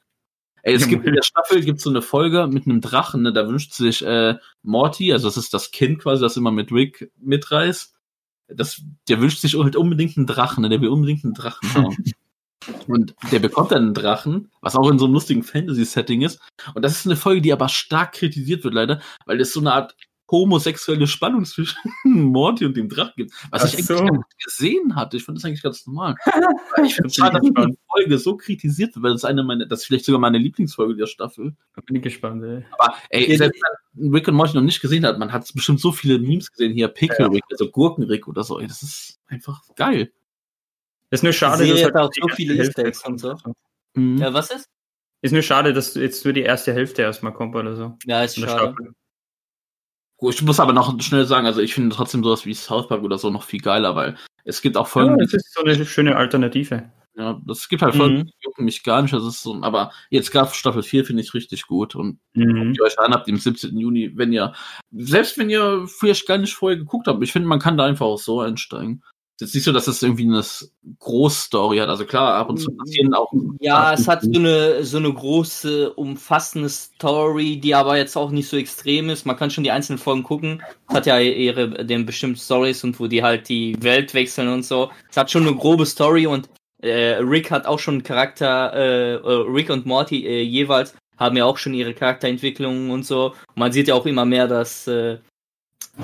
Ey, 0.63 0.73
es 0.73 0.88
gibt 0.88 1.05
in 1.05 1.13
der 1.13 1.23
Staffel 1.23 1.63
gibt 1.63 1.80
so 1.80 1.89
eine 1.89 2.01
Folge 2.01 2.47
mit 2.47 2.65
einem 2.65 2.82
Drachen, 2.82 3.21
ne, 3.21 3.32
da 3.32 3.47
wünscht 3.47 3.71
sich 3.71 4.03
äh, 4.03 4.36
Morty, 4.63 5.13
also 5.13 5.30
das 5.30 5.38
ist 5.38 5.53
das 5.53 5.71
Kind 5.71 5.99
quasi, 5.99 6.21
das 6.21 6.36
immer 6.36 6.51
mit 6.51 6.73
Rick 6.73 7.09
mitreist. 7.17 7.93
Das, 8.49 8.82
der 9.07 9.21
wünscht 9.21 9.39
sich 9.39 9.57
halt 9.57 9.78
unbedingt 9.78 10.17
einen 10.17 10.28
Drachen, 10.28 10.63
ne, 10.63 10.69
der 10.69 10.82
will 10.82 10.89
unbedingt 10.89 11.23
einen 11.23 11.36
Drachen 11.36 11.73
haben. 11.73 11.95
Und 12.88 13.15
der 13.32 13.39
bekommt 13.39 13.72
dann 13.72 13.84
einen 13.84 13.93
Drachen, 13.93 14.51
was 14.61 14.76
auch 14.76 14.89
in 14.89 14.99
so 14.99 15.05
einem 15.05 15.13
lustigen 15.13 15.43
Fantasy-Setting 15.43 16.22
ist. 16.22 16.39
Und 16.74 16.84
das 16.84 16.93
ist 16.93 17.05
eine 17.05 17.15
Folge, 17.15 17.41
die 17.41 17.53
aber 17.53 17.70
stark 17.70 18.13
kritisiert 18.13 18.63
wird, 18.63 18.74
leider, 18.74 19.01
weil 19.26 19.39
es 19.41 19.53
so 19.53 19.59
eine 19.59 19.74
Art 19.74 19.95
homosexuelle 20.30 21.07
Spannung 21.07 21.45
zwischen 21.45 21.78
Morty 22.03 22.65
und 22.65 22.76
dem 22.76 22.89
Drachen 22.89 23.13
gibt. 23.15 23.32
Was 23.49 23.61
Ach 23.61 23.68
ich 23.68 23.74
eigentlich 23.74 23.86
so. 23.86 23.95
gar 23.95 24.11
nicht 24.11 24.43
gesehen 24.43 24.95
hatte. 24.95 25.18
Ich 25.18 25.24
fand 25.24 25.38
das 25.38 25.45
eigentlich 25.45 25.63
ganz 25.63 25.88
normal. 25.88 26.15
ich 26.86 26.95
finde 26.95 27.09
schade, 27.09 27.39
dass 27.39 27.68
die. 27.68 27.78
Folge 27.89 28.18
so 28.18 28.36
kritisiert 28.36 28.95
wird, 28.95 29.03
weil 29.03 29.11
das 29.11 29.22
ist 29.22 29.26
eine 29.26 29.43
meiner, 29.43 29.65
das 29.65 29.82
ist 29.82 29.86
vielleicht 29.86 30.05
sogar 30.05 30.20
meine 30.20 30.38
Lieblingsfolge 30.38 30.95
der 30.95 31.07
Staffel. 31.07 31.55
Da 31.76 31.82
bin 31.82 31.95
ich 31.95 32.01
gespannt, 32.01 32.43
ey. 32.43 32.65
Aber 32.78 32.95
ey, 33.09 33.32
Ja, 33.32 33.38
selbst 33.38 33.61
wenn 33.95 34.05
man 34.05 34.13
Rick 34.15 34.28
und 34.28 34.36
Morty 34.36 34.55
noch 34.55 34.63
nicht 34.63 34.82
gesehen 34.82 35.05
hat, 35.05 35.18
man 35.18 35.32
hat 35.32 35.51
bestimmt 35.53 35.80
so 35.80 35.91
viele 35.91 36.20
Memes 36.20 36.51
gesehen, 36.51 36.74
hier 36.74 36.89
Pickle 36.89 37.32
Rick, 37.32 37.43
also 37.49 37.70
Gurkenrick 37.70 38.28
oder 38.28 38.43
so. 38.43 38.59
Ey, 38.59 38.68
das 38.68 38.84
ist 38.84 39.20
einfach 39.28 39.61
geil. 39.76 40.11
Ist 41.09 41.23
nur 41.23 41.33
schade, 41.33 41.65
dass 41.67 41.83
hat 41.83 41.95
auch 41.95 42.09
so 42.13 42.27
viele 42.35 42.55
Hälfte 42.55 42.83
Easter 42.83 43.07
und 43.09 43.19
so. 43.19 43.35
Mhm. 43.95 44.17
Ja, 44.17 44.33
was 44.33 44.51
ist? 44.51 44.65
Ist 45.21 45.31
nur 45.31 45.41
schade, 45.41 45.73
dass 45.73 45.95
jetzt 45.95 46.25
nur 46.25 46.33
die 46.33 46.41
erste 46.41 46.73
Hälfte 46.73 47.01
erstmal 47.01 47.33
kommt 47.33 47.55
oder 47.55 47.75
so. 47.75 47.97
Ja, 48.05 48.23
ist 48.23 48.35
schade. 48.37 48.51
Staffel. 48.51 48.93
Gut, 50.19 50.33
Ich 50.35 50.41
muss 50.41 50.59
aber 50.59 50.73
noch 50.73 50.99
schnell 51.01 51.25
sagen, 51.25 51.45
also 51.45 51.61
ich 51.61 51.73
finde 51.73 51.95
trotzdem 51.95 52.23
sowas 52.23 52.45
wie 52.45 52.53
South 52.53 52.87
Park 52.87 53.03
oder 53.03 53.17
so 53.17 53.29
noch 53.29 53.43
viel 53.43 53.59
geiler, 53.61 53.95
weil 53.95 54.17
es 54.45 54.61
gibt 54.61 54.75
auch 54.77 54.85
Ja, 54.87 54.89
Folgen, 54.91 55.17
das 55.19 55.33
ist 55.33 55.53
so 55.53 55.63
eine 55.63 55.85
schöne 55.85 56.15
Alternative. 56.15 56.91
ja, 57.15 57.39
das 57.45 57.67
gibt 57.69 57.81
halt 57.83 57.95
Folgen, 57.95 58.17
Mhm. 58.19 58.25
die 58.25 58.33
jucken 58.41 58.65
mich 58.65 58.83
gar 58.83 59.01
nicht, 59.01 59.13
das 59.13 59.23
ist 59.23 59.41
so, 59.43 59.59
aber 59.61 59.91
jetzt 60.09 60.31
gerade 60.31 60.51
Staffel 60.53 60.81
4 60.83 61.03
finde 61.05 61.21
ich 61.23 61.33
richtig 61.33 61.65
gut 61.67 61.95
und 61.95 62.19
Mhm. 62.33 62.65
guckt 62.65 62.77
ihr 62.79 62.83
euch 62.83 62.99
an 62.99 63.13
ab 63.13 63.25
dem 63.25 63.37
17. 63.37 63.77
Juni, 63.77 64.11
wenn 64.15 64.33
ihr, 64.33 64.53
selbst 64.91 65.37
wenn 65.37 65.49
ihr 65.49 65.85
vielleicht 65.87 66.27
gar 66.27 66.37
nicht 66.37 66.53
vorher 66.53 66.77
geguckt 66.77 67.07
habt, 67.07 67.21
ich 67.23 67.31
finde, 67.31 67.47
man 67.47 67.59
kann 67.59 67.77
da 67.77 67.85
einfach 67.85 68.05
auch 68.07 68.19
so 68.19 68.41
einsteigen. 68.41 69.03
Jetzt 69.39 69.53
nicht 69.53 69.63
so, 69.63 69.71
dass 69.71 69.88
es 69.88 70.01
irgendwie 70.01 70.25
eine 70.25 70.43
Großstory 70.99 71.77
hat. 71.77 71.89
Also 71.89 72.05
klar, 72.05 72.33
ab 72.33 72.49
und 72.49 72.57
zu 72.57 72.71
passieren 72.71 73.13
auch. 73.13 73.31
Ja, 73.59 73.93
es 73.93 74.07
hat 74.07 74.23
so 74.23 74.31
eine, 74.33 74.83
so 74.83 74.97
eine 74.97 75.13
große, 75.13 75.93
umfassende 75.93 76.69
Story, 76.69 77.59
die 77.59 77.75
aber 77.75 77.97
jetzt 77.97 78.15
auch 78.15 78.31
nicht 78.31 78.49
so 78.49 78.57
extrem 78.57 79.09
ist. 79.09 79.25
Man 79.25 79.38
kann 79.38 79.51
schon 79.51 79.63
die 79.63 79.69
einzelnen 79.69 79.99
Folgen 79.99 80.23
gucken. 80.23 80.63
Es 80.89 80.95
hat 80.95 81.05
ja 81.05 81.19
ihre 81.19 81.85
den 81.85 82.05
bestimmten 82.07 82.39
Stories 82.39 82.83
und 82.83 82.99
wo 82.99 83.05
die 83.05 83.21
halt 83.21 83.47
die 83.47 83.75
Welt 83.81 84.15
wechseln 84.15 84.47
und 84.47 84.65
so. 84.65 84.89
Es 85.09 85.17
hat 85.17 85.29
schon 85.29 85.45
eine 85.45 85.55
grobe 85.55 85.85
Story 85.85 86.25
und 86.25 86.49
äh, 86.81 87.17
Rick 87.19 87.51
hat 87.51 87.67
auch 87.67 87.79
schon 87.79 87.95
einen 87.95 88.03
Charakter, 88.03 88.73
äh, 88.73 89.13
äh, 89.15 89.51
Rick 89.51 89.69
und 89.69 89.85
Morty 89.85 90.25
äh, 90.25 90.41
jeweils 90.41 90.95
haben 91.17 91.38
ja 91.38 91.45
auch 91.45 91.57
schon 91.57 91.73
ihre 91.73 91.93
Charakterentwicklungen 91.93 92.91
und 92.91 93.03
so. 93.03 93.27
Und 93.47 93.57
man 93.57 93.71
sieht 93.71 93.88
ja 93.88 93.95
auch 93.95 94.05
immer 94.05 94.25
mehr, 94.25 94.47
dass 94.47 94.88
äh, 94.88 95.17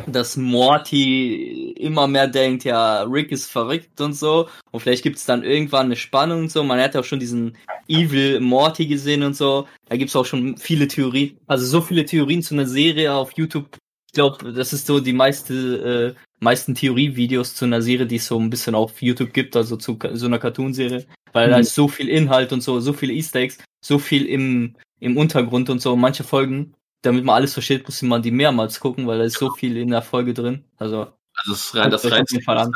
dass 0.07 0.37
Morty 0.37 1.71
immer 1.77 2.07
mehr 2.07 2.27
denkt, 2.27 2.63
ja, 2.63 3.03
Rick 3.03 3.31
ist 3.31 3.51
verrückt 3.51 3.99
und 4.01 4.13
so. 4.13 4.47
Und 4.71 4.79
vielleicht 4.81 5.03
gibt 5.03 5.17
es 5.17 5.25
dann 5.25 5.43
irgendwann 5.43 5.87
eine 5.87 5.95
Spannung 5.95 6.41
und 6.41 6.51
so. 6.51 6.63
Man 6.63 6.79
hat 6.79 6.95
auch 6.95 7.03
schon 7.03 7.19
diesen 7.19 7.57
Evil 7.87 8.39
Morty 8.39 8.85
gesehen 8.87 9.23
und 9.23 9.35
so. 9.35 9.67
Da 9.89 9.97
gibt 9.97 10.09
es 10.09 10.15
auch 10.15 10.25
schon 10.25 10.57
viele 10.57 10.87
Theorien. 10.87 11.37
Also 11.47 11.65
so 11.65 11.81
viele 11.81 12.05
Theorien 12.05 12.41
zu 12.41 12.53
einer 12.55 12.65
Serie 12.65 13.13
auf 13.13 13.31
YouTube. 13.37 13.77
Ich 14.07 14.13
glaube, 14.13 14.53
das 14.53 14.73
ist 14.73 14.85
so 14.87 14.99
die 14.99 15.13
meiste, 15.13 16.15
äh, 16.17 16.19
meisten 16.39 16.75
Theorievideos 16.75 17.55
zu 17.55 17.65
einer 17.65 17.81
Serie, 17.81 18.05
die 18.05 18.17
es 18.17 18.27
so 18.27 18.39
ein 18.39 18.49
bisschen 18.49 18.75
auf 18.75 19.01
YouTube 19.01 19.33
gibt, 19.33 19.55
also 19.55 19.75
zu 19.75 19.97
so 20.13 20.25
einer 20.25 20.39
Cartoonserie. 20.39 21.05
Weil 21.31 21.49
da 21.49 21.55
Mhm. 21.57 21.61
ist 21.63 21.73
so 21.75 21.87
viel 21.87 22.09
Inhalt 22.09 22.53
und 22.53 22.61
so, 22.61 22.79
so 22.79 22.93
viele 22.93 23.13
Easter 23.13 23.39
Eggs, 23.39 23.57
so 23.83 23.97
viel 23.97 24.25
im, 24.25 24.75
im 24.99 25.17
Untergrund 25.17 25.69
und 25.69 25.81
so. 25.81 25.95
Manche 25.95 26.23
Folgen, 26.23 26.73
damit 27.03 27.23
man 27.23 27.35
alles 27.35 27.53
versteht, 27.53 27.85
muss 27.85 28.01
man 28.01 28.21
die 28.21 28.31
mehrmals 28.31 28.79
gucken, 28.79 29.05
weil 29.05 29.19
da 29.19 29.25
ist 29.25 29.37
so 29.37 29.51
viel 29.51 29.77
in 29.77 29.89
der 29.89 30.01
Folge 30.01 30.33
drin. 30.33 30.63
Also, 30.77 31.01
Also 31.35 31.51
das 31.51 31.59
ist 31.59 31.75
rein, 31.75 31.91
das 31.91 32.01
Guckt 32.01 32.13
euch 32.13 32.17
rein 32.17 32.23
auf 32.23 32.31
jeden 32.31 32.43
Fall 32.43 32.57
an. 32.57 32.71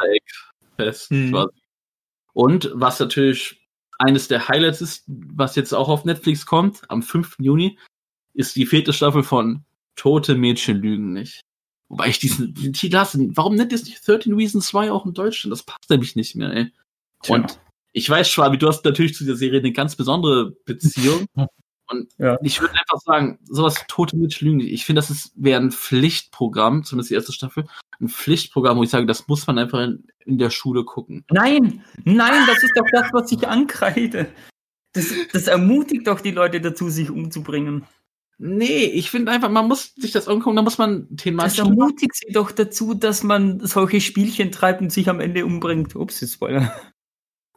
fest. 0.75 1.09
Quasi. 1.09 1.49
Und 2.33 2.71
was 2.73 2.99
natürlich 2.99 3.67
eines 3.99 4.27
der 4.27 4.47
Highlights 4.47 4.81
ist, 4.81 5.03
was 5.07 5.55
jetzt 5.55 5.73
auch 5.73 5.89
auf 5.89 6.05
Netflix 6.05 6.45
kommt, 6.45 6.81
am 6.89 7.01
5. 7.01 7.37
Juni, 7.39 7.79
ist 8.33 8.55
die 8.55 8.67
vierte 8.67 8.93
Staffel 8.93 9.23
von 9.23 9.65
Tote 9.95 10.35
Mädchen 10.35 10.77
lügen 10.77 11.13
nicht. 11.13 11.41
Wobei 11.89 12.09
ich 12.09 12.19
diesen, 12.19 12.53
diesen 12.53 12.73
Titel 12.73 12.97
hasse. 12.97 13.17
Warum 13.35 13.55
nennt 13.55 13.71
ihr 13.71 13.77
es 13.77 13.85
nicht 13.85 14.05
13 14.07 14.33
Reasons 14.33 14.73
Why 14.73 14.89
auch 14.89 15.05
in 15.05 15.13
Deutschland? 15.13 15.51
Das 15.51 15.63
passt 15.63 15.89
nämlich 15.89 16.15
nicht 16.15 16.35
mehr, 16.35 16.51
ey. 16.51 16.71
Tja. 17.23 17.35
Und 17.35 17.59
ich 17.93 18.07
weiß, 18.07 18.29
Schwabi, 18.29 18.57
du 18.57 18.67
hast 18.67 18.85
natürlich 18.85 19.15
zu 19.15 19.25
der 19.25 19.35
Serie 19.35 19.59
eine 19.59 19.71
ganz 19.71 19.95
besondere 19.95 20.51
Beziehung. 20.65 21.25
Und 21.89 22.09
Ja. 22.17 22.37
ich 22.41 22.59
würde 22.61 22.73
einfach 22.73 22.99
sagen, 23.05 23.39
sowas 23.45 23.85
Tote 23.87 24.17
lügen 24.17 24.57
nicht. 24.57 24.71
Ich 24.73 24.85
finde, 24.85 24.99
das 24.99 25.09
ist 25.09 25.31
wäre 25.35 25.61
ein 25.61 25.71
Pflichtprogramm, 25.71 26.83
zumindest 26.83 27.09
die 27.11 27.15
erste 27.15 27.31
Staffel, 27.33 27.65
ein 27.99 28.09
Pflichtprogramm, 28.09 28.77
wo 28.77 28.83
ich 28.83 28.89
sage, 28.89 29.05
das 29.05 29.27
muss 29.27 29.47
man 29.47 29.57
einfach 29.57 29.79
in, 29.81 30.03
in 30.25 30.37
der 30.37 30.49
Schule 30.49 30.83
gucken. 30.83 31.23
Nein, 31.31 31.83
nein, 32.03 32.43
das 32.47 32.63
ist 32.63 32.73
doch 32.75 32.85
das, 32.91 33.07
was 33.13 33.31
ich 33.31 33.47
ankreide. 33.47 34.27
Das, 34.93 35.13
das 35.31 35.47
ermutigt 35.47 36.07
doch 36.07 36.21
die 36.21 36.31
Leute 36.31 36.59
dazu, 36.61 36.89
sich 36.89 37.09
umzubringen. 37.09 37.85
Nee, 38.39 38.83
ich 38.85 39.09
finde 39.09 39.31
einfach, 39.31 39.49
man 39.49 39.67
muss 39.67 39.95
sich 39.95 40.11
das 40.11 40.27
angucken, 40.27 40.55
da 40.57 40.61
muss 40.61 40.77
man 40.77 41.07
Das 41.09 41.23
thematisch. 41.23 41.57
ermutigt 41.59 42.15
sie 42.15 42.31
doch 42.31 42.51
dazu, 42.51 42.93
dass 42.93 43.23
man 43.23 43.59
solche 43.65 43.99
Spielchen 43.99 44.51
treibt 44.51 44.81
und 44.81 44.91
sich 44.91 45.09
am 45.09 45.19
Ende 45.19 45.43
umbringt. 45.45 45.95
Ups, 45.95 46.21
jetzt 46.21 46.33
Spoiler. 46.33 46.71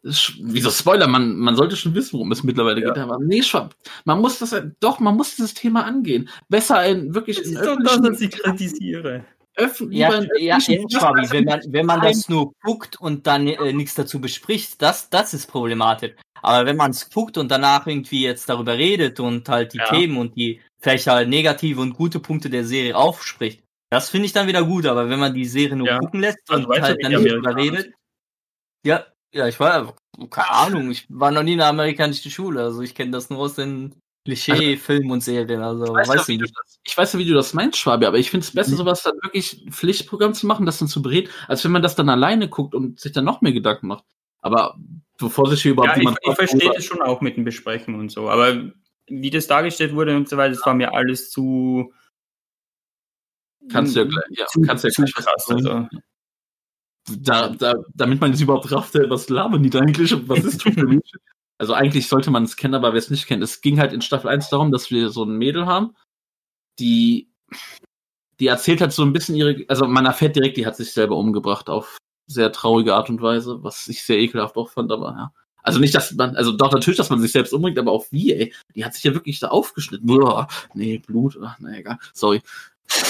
Wieso 0.03 0.71
Spoiler? 0.71 1.07
Man, 1.07 1.37
man 1.37 1.57
sollte 1.57 1.77
schon 1.77 1.95
wissen, 1.95 2.15
worum 2.15 2.33
es 2.33 2.43
mittlerweile 2.43 2.81
Ja. 2.81 2.89
geht. 2.89 2.99
Aber 2.99 3.19
nee, 3.21 3.43
Schwab, 3.43 3.75
man 4.05 4.21
muss 4.21 4.39
das, 4.39 4.55
doch, 4.81 4.99
man 4.99 5.17
muss 5.17 5.37
dieses 5.37 5.55
Thema 5.55 5.85
angehen. 5.85 6.29
Besser 6.49 6.85
in 6.87 7.15
wirklich 7.15 7.37
Das 7.39 7.47
in 7.47 7.57
ist 7.57 7.65
doch 7.67 7.77
das, 7.83 8.03
was 8.03 8.21
ich 8.21 8.31
kritisiere. 8.31 9.25
öffn, 9.57 9.93
Ja, 9.93 10.11
ja, 10.39 10.57
ja 10.59 10.61
Schwabi, 10.61 11.31
wenn 11.31 11.45
man, 11.45 11.61
wenn 11.69 11.85
man 11.87 12.01
das 12.01 12.29
nur 12.29 12.53
guckt 12.63 12.99
und 13.01 13.27
dann 13.27 13.47
äh, 13.47 13.73
nichts 13.75 13.95
dazu 13.95 14.21
bespricht, 14.21 14.81
das, 14.81 15.11
das 15.11 15.35
ist 15.35 15.47
problematisch. 15.47 16.13
Aber 16.43 16.65
wenn 16.65 16.77
man 16.77 16.93
es 16.93 17.11
guckt 17.11 17.37
und 17.37 17.51
danach 17.51 17.87
irgendwie 17.87 18.23
jetzt 18.23 18.49
darüber 18.49 18.79
redet 18.79 19.21
und 19.21 19.47
halt 19.51 19.75
die 19.75 19.79
Ja. 19.79 19.85
Themen 19.91 20.17
und 20.17 20.35
die 20.37 20.61
vielleicht 20.79 21.07
halt 21.09 21.29
negative 21.29 21.81
und 21.83 21.93
gute 21.93 22.21
Punkte 22.21 22.49
der 22.49 22.65
Serie 22.65 22.97
aufspricht, 22.97 23.63
das 23.91 24.09
finde 24.09 24.27
ich 24.27 24.33
dann 24.33 24.47
wieder 24.47 24.65
gut. 24.65 24.87
Aber 24.87 25.11
wenn 25.11 25.19
man 25.19 25.35
die 25.35 25.45
Serie 25.45 25.77
nur 25.77 25.89
Ja. 25.89 25.99
gucken 25.99 26.21
lässt 26.21 26.39
Also 26.49 26.67
und 26.67 26.75
du, 26.75 26.83
halt 26.83 27.03
dann 27.03 27.13
nicht 27.13 27.31
darüber 27.31 27.55
redet, 27.57 27.93
ja, 28.87 29.05
ja, 29.33 29.47
ich 29.49 29.59
war, 29.61 29.95
keine 30.31 30.51
Ahnung, 30.51 30.91
ich 30.91 31.07
war 31.09 31.31
noch 31.31 31.43
nie 31.43 31.53
in 31.53 31.59
der 31.59 31.69
amerikanischen 31.69 32.31
Schule, 32.31 32.63
also 32.63 32.83
ich 32.83 32.95
kenne 32.95 33.11
das 33.13 33.31
nur 33.31 33.39
aus 33.41 33.55
den 33.55 33.95
Klischee-Filmen 34.25 35.11
und 35.11 35.23
Serien, 35.23 35.63
also 35.63 35.85
Ich 35.85 35.93
weiß, 35.93 36.09
weiß 36.09 36.17
ja, 36.17 36.23
ich 36.23 36.29
wie 36.29 36.39
du 36.39 36.43
nicht. 36.45 36.55
das, 36.59 36.81
ich 36.85 36.99
weiß 36.99 37.13
ja, 37.15 37.19
wie 37.19 37.25
du 37.25 37.35
das 37.35 37.55
meinst, 37.55 37.79
Schwabi, 37.79 38.07
aber 38.07 38.19
ich 38.19 38.31
finde 38.31 38.45
es 38.45 38.53
besser, 38.53 38.73
Mhm. 38.73 38.77
sowas 38.77 39.03
dann 39.03 39.15
wirklich 39.23 39.65
ein 39.65 39.73
Pflichtprogramm 39.73 40.35
zu 40.35 40.47
machen, 40.47 40.67
das 40.67 40.79
dann 40.79 40.89
zu 40.89 41.01
bereden, 41.01 41.31
als 41.49 41.65
wenn 41.65 41.73
man 41.73 41.83
das 41.83 41.95
dann 41.97 42.09
alleine 42.11 42.49
guckt 42.49 42.75
und 42.75 43.01
sich 43.01 43.13
dann 43.13 43.25
noch 43.25 43.41
mehr 43.41 43.53
Gedanken 43.53 43.87
macht. 43.87 44.05
Aber 44.43 44.77
bevor 45.19 45.49
sich 45.49 45.63
hier 45.63 45.73
überhaupt 45.73 45.93
Ja, 45.93 45.97
ich, 45.97 46.03
jemand 46.03 46.19
ich 46.23 46.35
verstehe 46.35 46.73
das 46.75 46.85
schon 46.85 47.01
auch 47.03 47.21
mit 47.21 47.37
dem 47.37 47.45
Besprechen 47.45 47.95
und 47.95 48.11
so, 48.11 48.29
aber 48.29 48.71
wie 49.07 49.31
das 49.31 49.47
dargestellt 49.47 49.95
wurde 49.95 50.17
und 50.17 50.29
so 50.29 50.37
weiter, 50.37 50.55
das 50.55 50.67
war 50.67 50.75
mir 50.75 50.93
alles 50.95 51.31
zu, 51.31 51.93
kannst 53.71 53.97
du 53.97 54.01
ja 54.01 54.07
gleich, 54.07 54.25
ja, 54.39 54.47
zu, 54.47 54.61
kannst 54.63 54.85
du 54.85 54.89
ja 54.89 54.95
gleich 54.95 55.13
was 55.17 55.25
krass. 55.25 55.47
sagen. 55.47 55.67
Also. 55.67 55.89
Da, 57.19 57.51
da, 57.51 57.75
damit 57.95 58.21
man 58.21 58.31
jetzt 58.31 58.41
überhaupt 58.41 58.71
rafft, 58.71 58.95
ey, 58.95 59.09
was 59.09 59.29
labern 59.29 59.63
die 59.63 59.71
da 59.71 59.81
eigentlich 59.81 60.13
und 60.13 60.29
was 60.29 60.45
ist 60.45 60.61
Tote 60.61 60.85
Mädchen? 60.85 61.21
Also 61.59 61.75
eigentlich 61.75 62.09
sollte 62.09 62.31
man 62.31 62.45
es 62.45 62.57
kennen, 62.57 62.75
aber 62.75 62.93
wer 62.93 62.99
es 62.99 63.11
nicht 63.11 63.27
kennt, 63.27 63.43
es 63.43 63.61
ging 63.61 63.79
halt 63.79 63.93
in 63.93 64.01
Staffel 64.01 64.31
1 64.31 64.49
darum, 64.49 64.73
dass 64.73 64.91
wir 64.91 65.11
so 65.11 65.25
ein 65.25 65.37
Mädel 65.37 65.67
haben, 65.67 65.95
die, 66.79 67.31
die 68.39 68.47
erzählt 68.47 68.81
halt 68.81 68.93
so 68.93 69.03
ein 69.03 69.13
bisschen 69.13 69.35
ihre, 69.35 69.65
also 69.69 69.87
man 69.87 70.07
erfährt 70.07 70.37
direkt, 70.37 70.57
die 70.57 70.65
hat 70.67 70.77
sich 70.77 70.93
selber 70.93 71.17
umgebracht 71.17 71.69
auf 71.69 71.99
sehr 72.27 72.53
traurige 72.53 72.95
Art 72.95 73.11
und 73.11 73.21
Weise, 73.21 73.63
was 73.63 73.89
ich 73.89 74.03
sehr 74.05 74.19
ekelhaft 74.19 74.57
auch 74.57 74.71
fand, 74.71 74.91
aber 74.91 75.11
ja. 75.11 75.33
Also 75.63 75.79
nicht, 75.79 75.95
dass 75.95 76.13
man, 76.15 76.37
also 76.37 76.53
doch 76.53 76.73
natürlich, 76.73 76.97
dass 76.97 77.11
man 77.11 77.21
sich 77.21 77.33
selbst 77.33 77.53
umbringt, 77.53 77.79
aber 77.79 77.93
auch 77.93 78.07
wie, 78.11 78.33
ey. 78.33 78.55
Die 78.75 78.85
hat 78.85 78.95
sich 78.95 79.05
ja 79.05 79.13
wirklich 79.13 79.41
da 79.41 79.49
aufgeschnitten. 79.49 80.07
Boah, 80.07 80.49
nee, 80.75 80.99
Blut, 80.99 81.39
ach, 81.43 81.59
nee, 81.59 81.81
egal. 81.81 81.99
Sorry. 82.15 82.41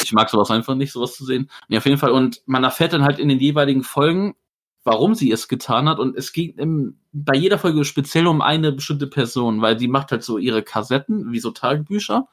Ich 0.02 0.12
mag 0.12 0.28
sowas 0.30 0.50
einfach 0.50 0.74
nicht, 0.74 0.92
sowas 0.92 1.14
zu 1.14 1.24
sehen. 1.24 1.50
Nee, 1.68 1.78
auf 1.78 1.84
jeden 1.86 1.98
Fall. 1.98 2.10
Und 2.10 2.42
man 2.46 2.64
erfährt 2.64 2.92
dann 2.92 3.04
halt 3.04 3.18
in 3.18 3.28
den 3.28 3.38
jeweiligen 3.38 3.82
Folgen, 3.82 4.34
warum 4.84 5.14
sie 5.14 5.30
es 5.30 5.48
getan 5.48 5.88
hat. 5.88 5.98
Und 5.98 6.16
es 6.16 6.32
geht 6.32 6.58
im, 6.58 6.98
bei 7.12 7.34
jeder 7.34 7.58
Folge 7.58 7.84
speziell 7.84 8.26
um 8.26 8.40
eine 8.40 8.72
bestimmte 8.72 9.06
Person, 9.06 9.60
weil 9.62 9.76
die 9.76 9.88
macht 9.88 10.10
halt 10.12 10.24
so 10.24 10.38
ihre 10.38 10.62
Kassetten, 10.62 11.32
wie 11.32 11.40
so 11.40 11.50
Tagebücher. 11.50 12.28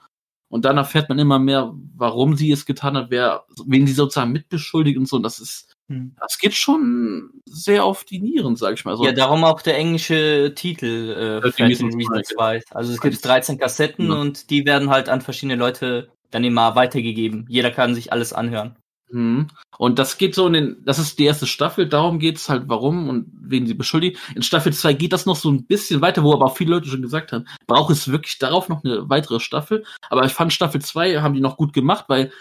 Und 0.49 0.63
dann 0.63 0.77
erfährt 0.77 1.09
man 1.09 1.19
immer 1.19 1.39
mehr, 1.39 1.73
warum 1.97 2.37
sie 2.37 2.51
es 2.51 2.65
getan 2.65 2.95
hat, 2.95 3.07
wer, 3.09 3.43
wen 3.65 3.85
sie 3.85 3.91
sozusagen 3.93 4.31
mitbeschuldigt 4.31 4.97
und 4.97 5.05
so. 5.07 5.17
Und 5.17 5.23
das 5.23 5.39
ist, 5.39 5.73
Hm. 5.89 6.15
das 6.19 6.37
geht 6.37 6.53
schon 6.53 7.31
sehr 7.45 7.83
auf 7.85 8.03
die 8.05 8.19
Nieren, 8.19 8.55
sag 8.57 8.73
ich 8.73 8.83
mal. 8.85 8.95
So, 8.97 9.05
Ja, 9.05 9.11
darum 9.13 9.43
auch 9.45 9.61
der 9.61 9.77
englische 9.77 10.53
Titel 10.55 11.41
äh, 11.41 11.41
13 11.41 11.65
13 11.67 11.93
Reasons. 11.95 12.29
Why. 12.37 12.61
Also 12.71 12.93
es 12.93 12.99
gibt 13.01 13.23
13 13.25 13.57
Kassetten 13.57 14.07
Ja. 14.09 14.15
und 14.15 14.49
die 14.49 14.65
werden 14.65 14.89
halt 14.89 15.07
an 15.09 15.21
verschiedene 15.21 15.55
Leute 15.55 16.09
dann 16.31 16.43
immer 16.43 16.75
weitergegeben. 16.75 17.45
Jeder 17.49 17.71
kann 17.71 17.95
sich 17.95 18.11
alles 18.11 18.33
anhören. 18.33 18.75
Mhm. 19.09 19.47
Und 19.77 19.99
das 19.99 20.17
geht 20.17 20.35
so 20.35 20.47
in 20.47 20.53
den, 20.53 20.83
das 20.83 20.99
ist 20.99 21.17
die 21.17 21.25
erste 21.25 21.47
Staffel, 21.47 21.87
darum 21.87 22.19
geht's 22.19 22.49
halt, 22.49 22.63
warum 22.67 23.07
und 23.07 23.27
wen 23.31 23.65
sie 23.65 23.73
beschuldigen. 23.73 24.19
In 24.35 24.41
Staffel 24.41 24.73
2 24.73 24.93
geht 24.93 25.13
das 25.13 25.25
noch 25.25 25.37
so 25.37 25.49
ein 25.49 25.65
bisschen 25.65 26.01
weiter, 26.01 26.23
wo 26.23 26.33
aber 26.33 26.45
auch 26.45 26.57
viele 26.57 26.71
Leute 26.71 26.89
schon 26.89 27.01
gesagt 27.01 27.31
haben, 27.31 27.45
braucht 27.67 27.91
es 27.91 28.09
wirklich 28.09 28.37
darauf 28.37 28.67
noch 28.69 28.83
eine 28.83 29.09
weitere 29.09 29.39
Staffel. 29.39 29.85
Aber 30.09 30.25
ich 30.25 30.33
fand 30.33 30.51
Staffel 30.51 30.81
2 30.81 31.21
haben 31.21 31.33
die 31.33 31.41
noch 31.41 31.57
gut 31.57 31.73
gemacht, 31.73 32.05
weil 32.09 32.31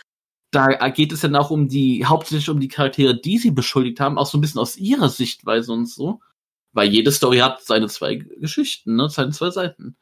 da 0.51 0.89
geht 0.89 1.13
es 1.13 1.21
dann 1.21 1.37
auch 1.37 1.51
um 1.51 1.69
die, 1.69 2.07
hauptsächlich 2.07 2.49
um 2.49 2.61
die 2.61 2.69
Charaktere, 2.69 3.21
die 3.21 3.39
sie 3.39 3.51
beschuldigt 3.51 4.01
haben, 4.01 4.19
auch 4.19 4.27
so 4.27 4.39
ein 4.39 4.41
bisschen 4.41 4.61
aus 4.61 4.77
ihrer 4.77 5.09
Sichtweise 5.09 5.73
und 5.73 5.87
so. 5.87 6.21
Weil 6.73 6.89
jede 6.89 7.13
Story 7.13 7.39
hat 7.39 7.63
seine 7.63 7.89
zwei 7.89 8.17
Geschichten, 8.17 8.97
ne, 8.97 9.09
seine 9.09 9.33
zwei 9.33 9.51
Seiten. 9.51 9.97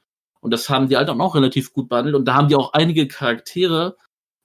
Und 0.45 0.51
das 0.51 0.69
haben 0.69 0.89
die 0.89 0.97
halt 0.99 1.09
auch 1.09 1.17
noch 1.17 1.35
relativ 1.35 1.73
gut 1.73 1.89
behandelt. 1.89 2.15
Und 2.15 2.27
da 2.27 2.35
haben 2.35 2.49
die 2.49 2.55
auch 2.55 2.75
einige 2.75 3.09
Charaktere, 3.09 3.97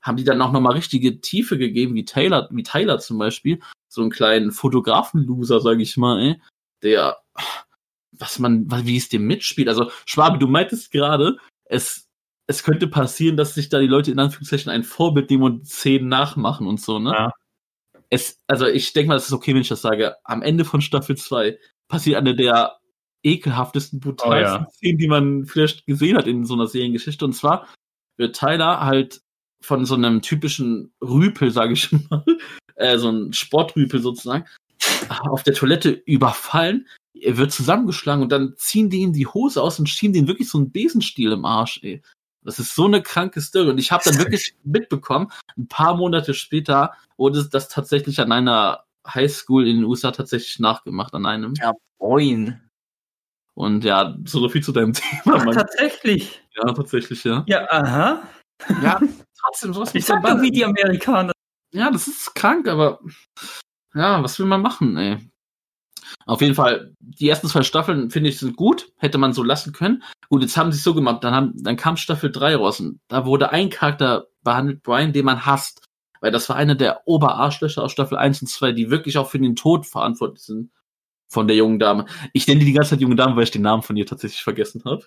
haben 0.01 0.15
die 0.15 0.23
dann 0.23 0.41
auch 0.41 0.53
nochmal 0.53 0.71
richtige 0.71 1.19
Tiefe 1.19 1.57
gegeben, 1.57 1.93
wie 1.93 2.05
Taylor, 2.05 2.47
wie 2.51 2.63
Tyler 2.63 2.99
zum 2.99 3.17
Beispiel, 3.17 3.59
so 3.89 4.01
einen 4.01 4.09
kleinen 4.09 4.53
Fotografen-Loser, 4.53 5.59
sag 5.59 5.77
ich 5.79 5.97
mal, 5.97 6.21
ey, 6.21 6.41
der, 6.83 7.17
was 8.13 8.39
man, 8.39 8.71
wie 8.85 8.95
es 8.95 9.09
dem 9.09 9.27
mitspielt. 9.27 9.67
Also, 9.67 9.91
Schwabe, 10.05 10.37
du 10.37 10.47
meintest 10.47 10.91
gerade, 10.91 11.35
es, 11.65 12.07
es 12.47 12.63
könnte 12.63 12.87
passieren, 12.87 13.35
dass 13.35 13.53
sich 13.53 13.67
da 13.67 13.79
die 13.79 13.87
Leute 13.87 14.11
in 14.11 14.19
Anführungszeichen 14.19 14.71
ein 14.71 14.85
Vorbild 14.85 15.29
nehmen 15.29 15.43
und 15.43 15.67
Szenen 15.67 16.07
nachmachen 16.07 16.65
und 16.65 16.79
so, 16.79 16.99
ne? 16.99 17.11
Ja. 17.11 17.33
Es, 18.09 18.39
also 18.47 18.67
ich 18.67 18.93
denke 18.93 19.09
mal, 19.09 19.17
es 19.17 19.27
ist 19.27 19.33
okay, 19.33 19.53
wenn 19.53 19.63
ich 19.63 19.67
das 19.67 19.81
sage. 19.81 20.15
Am 20.23 20.43
Ende 20.43 20.63
von 20.63 20.79
Staffel 20.79 21.17
2 21.17 21.59
passiert 21.89 22.15
eine 22.15 22.37
der 22.37 22.78
ekelhaftesten, 23.23 23.99
brutalsten 23.99 24.61
Oh 24.61 24.65
ja. 24.65 24.69
Szenen, 24.71 24.97
die 24.97 25.07
man 25.07 25.45
vielleicht 25.45 25.85
gesehen 25.85 26.17
hat 26.17 26.27
in 26.27 26.45
so 26.45 26.53
einer 26.53 26.67
Seriengeschichte. 26.67 27.25
Und 27.25 27.33
zwar 27.33 27.67
wird 28.17 28.35
Tyler 28.35 28.81
halt 28.81 29.21
von 29.61 29.85
so 29.85 29.95
einem 29.95 30.21
typischen 30.21 30.93
Rüpel, 31.01 31.51
sage 31.51 31.73
ich 31.73 31.91
mal, 32.09 32.23
äh, 32.75 32.97
so 32.97 33.09
ein 33.09 33.33
Sportrüpel 33.33 34.01
sozusagen, 34.01 34.45
auf 35.09 35.43
der 35.43 35.53
Toilette 35.53 35.89
überfallen. 35.89 36.87
Er 37.13 37.37
wird 37.37 37.51
zusammengeschlagen 37.51 38.23
und 38.23 38.31
dann 38.31 38.53
ziehen 38.55 38.89
die 38.89 38.99
ihm 38.99 39.13
die 39.13 39.27
Hose 39.27 39.61
aus 39.61 39.79
und 39.79 39.89
schieben 39.89 40.13
den 40.13 40.27
wirklich 40.27 40.49
so 40.49 40.57
einen 40.57 40.71
Besenstiel 40.71 41.31
im 41.33 41.45
Arsch, 41.45 41.81
ey. 41.83 42.01
Das 42.43 42.57
ist 42.57 42.73
so 42.73 42.85
eine 42.85 43.01
kranke 43.01 43.41
Story. 43.41 43.69
Und 43.69 43.77
ich 43.79 43.91
habe 43.91 44.03
dann 44.05 44.17
wirklich 44.19 44.55
mitbekommen, 44.63 45.29
ein 45.57 45.67
paar 45.67 45.97
Monate 45.97 46.33
später 46.33 46.93
wurde 47.17 47.47
das 47.51 47.67
tatsächlich 47.67 48.19
an 48.19 48.31
einer 48.31 48.85
Highschool 49.07 49.67
in 49.67 49.77
den 49.77 49.85
USA 49.85 50.11
tatsächlich 50.11 50.59
nachgemacht, 50.59 51.13
an 51.13 51.25
einem. 51.25 51.53
Ja, 51.55 51.73
moin. 51.99 52.61
Und 53.59 53.83
ja, 53.83 54.15
so 54.23 54.47
viel 54.47 54.63
zu 54.63 54.71
deinem 54.71 54.93
Thema. 55.23 55.43
Ach, 55.45 55.53
tatsächlich. 55.53 56.41
Ja, 56.55 56.71
tatsächlich, 56.71 57.25
ja. 57.25 57.43
Ja, 57.45 57.69
aha. 57.69 58.23
Ja, 58.81 59.01
trotzdem, 59.43 59.73
sowas 59.73 59.93
Ich 59.93 60.05
sag 60.05 60.23
doch 60.23 60.41
wie 60.41 60.49
die 60.49 60.63
Amerikaner. 60.63 61.33
Ja, 61.73 61.91
das 61.91 62.07
ist 62.07 62.33
krank, 62.35 62.69
aber 62.69 63.01
ja, 63.93 64.23
was 64.23 64.39
will 64.39 64.45
man 64.45 64.61
machen, 64.61 64.95
ey? 64.95 65.17
Auf 66.25 66.39
jeden 66.41 66.55
Fall, 66.55 66.95
die 67.01 67.27
ersten 67.27 67.49
zwei 67.49 67.63
Staffeln 67.63 68.09
finde 68.09 68.29
ich 68.29 68.39
sind 68.39 68.55
gut, 68.55 68.93
hätte 68.95 69.17
man 69.17 69.33
so 69.33 69.43
lassen 69.43 69.73
können. 69.73 70.03
Gut, 70.29 70.41
jetzt 70.41 70.55
haben 70.55 70.71
sie 70.71 70.77
es 70.77 70.83
so 70.85 70.93
gemacht, 70.93 71.21
dann 71.25 71.35
haben, 71.35 71.53
dann 71.61 71.75
kam 71.75 71.97
Staffel 71.97 72.31
3 72.31 72.55
raus 72.55 72.79
und 72.79 73.01
da 73.09 73.25
wurde 73.25 73.51
ein 73.51 73.69
Charakter 73.69 74.27
behandelt, 74.41 74.83
Brian, 74.83 75.11
den 75.11 75.25
man 75.25 75.45
hasst. 75.45 75.85
Weil 76.21 76.31
das 76.31 76.47
war 76.47 76.55
einer 76.55 76.75
der 76.75 77.05
Oberarschlöcher 77.07 77.83
aus 77.83 77.91
Staffel 77.91 78.17
1 78.17 78.41
und 78.41 78.47
2, 78.47 78.71
die 78.71 78.89
wirklich 78.89 79.17
auch 79.17 79.29
für 79.29 79.39
den 79.39 79.57
Tod 79.57 79.85
verantwortlich 79.85 80.43
sind 80.43 80.71
von 81.29 81.47
der 81.47 81.55
jungen 81.55 81.79
Dame. 81.79 82.05
Ich 82.33 82.47
nenne 82.47 82.59
die 82.59 82.65
die 82.65 82.73
ganze 82.73 82.91
Zeit 82.91 83.01
junge 83.01 83.15
Dame, 83.15 83.35
weil 83.35 83.43
ich 83.43 83.51
den 83.51 83.61
Namen 83.61 83.83
von 83.83 83.95
ihr 83.95 84.05
tatsächlich 84.05 84.43
vergessen 84.43 84.83
habe. 84.85 85.05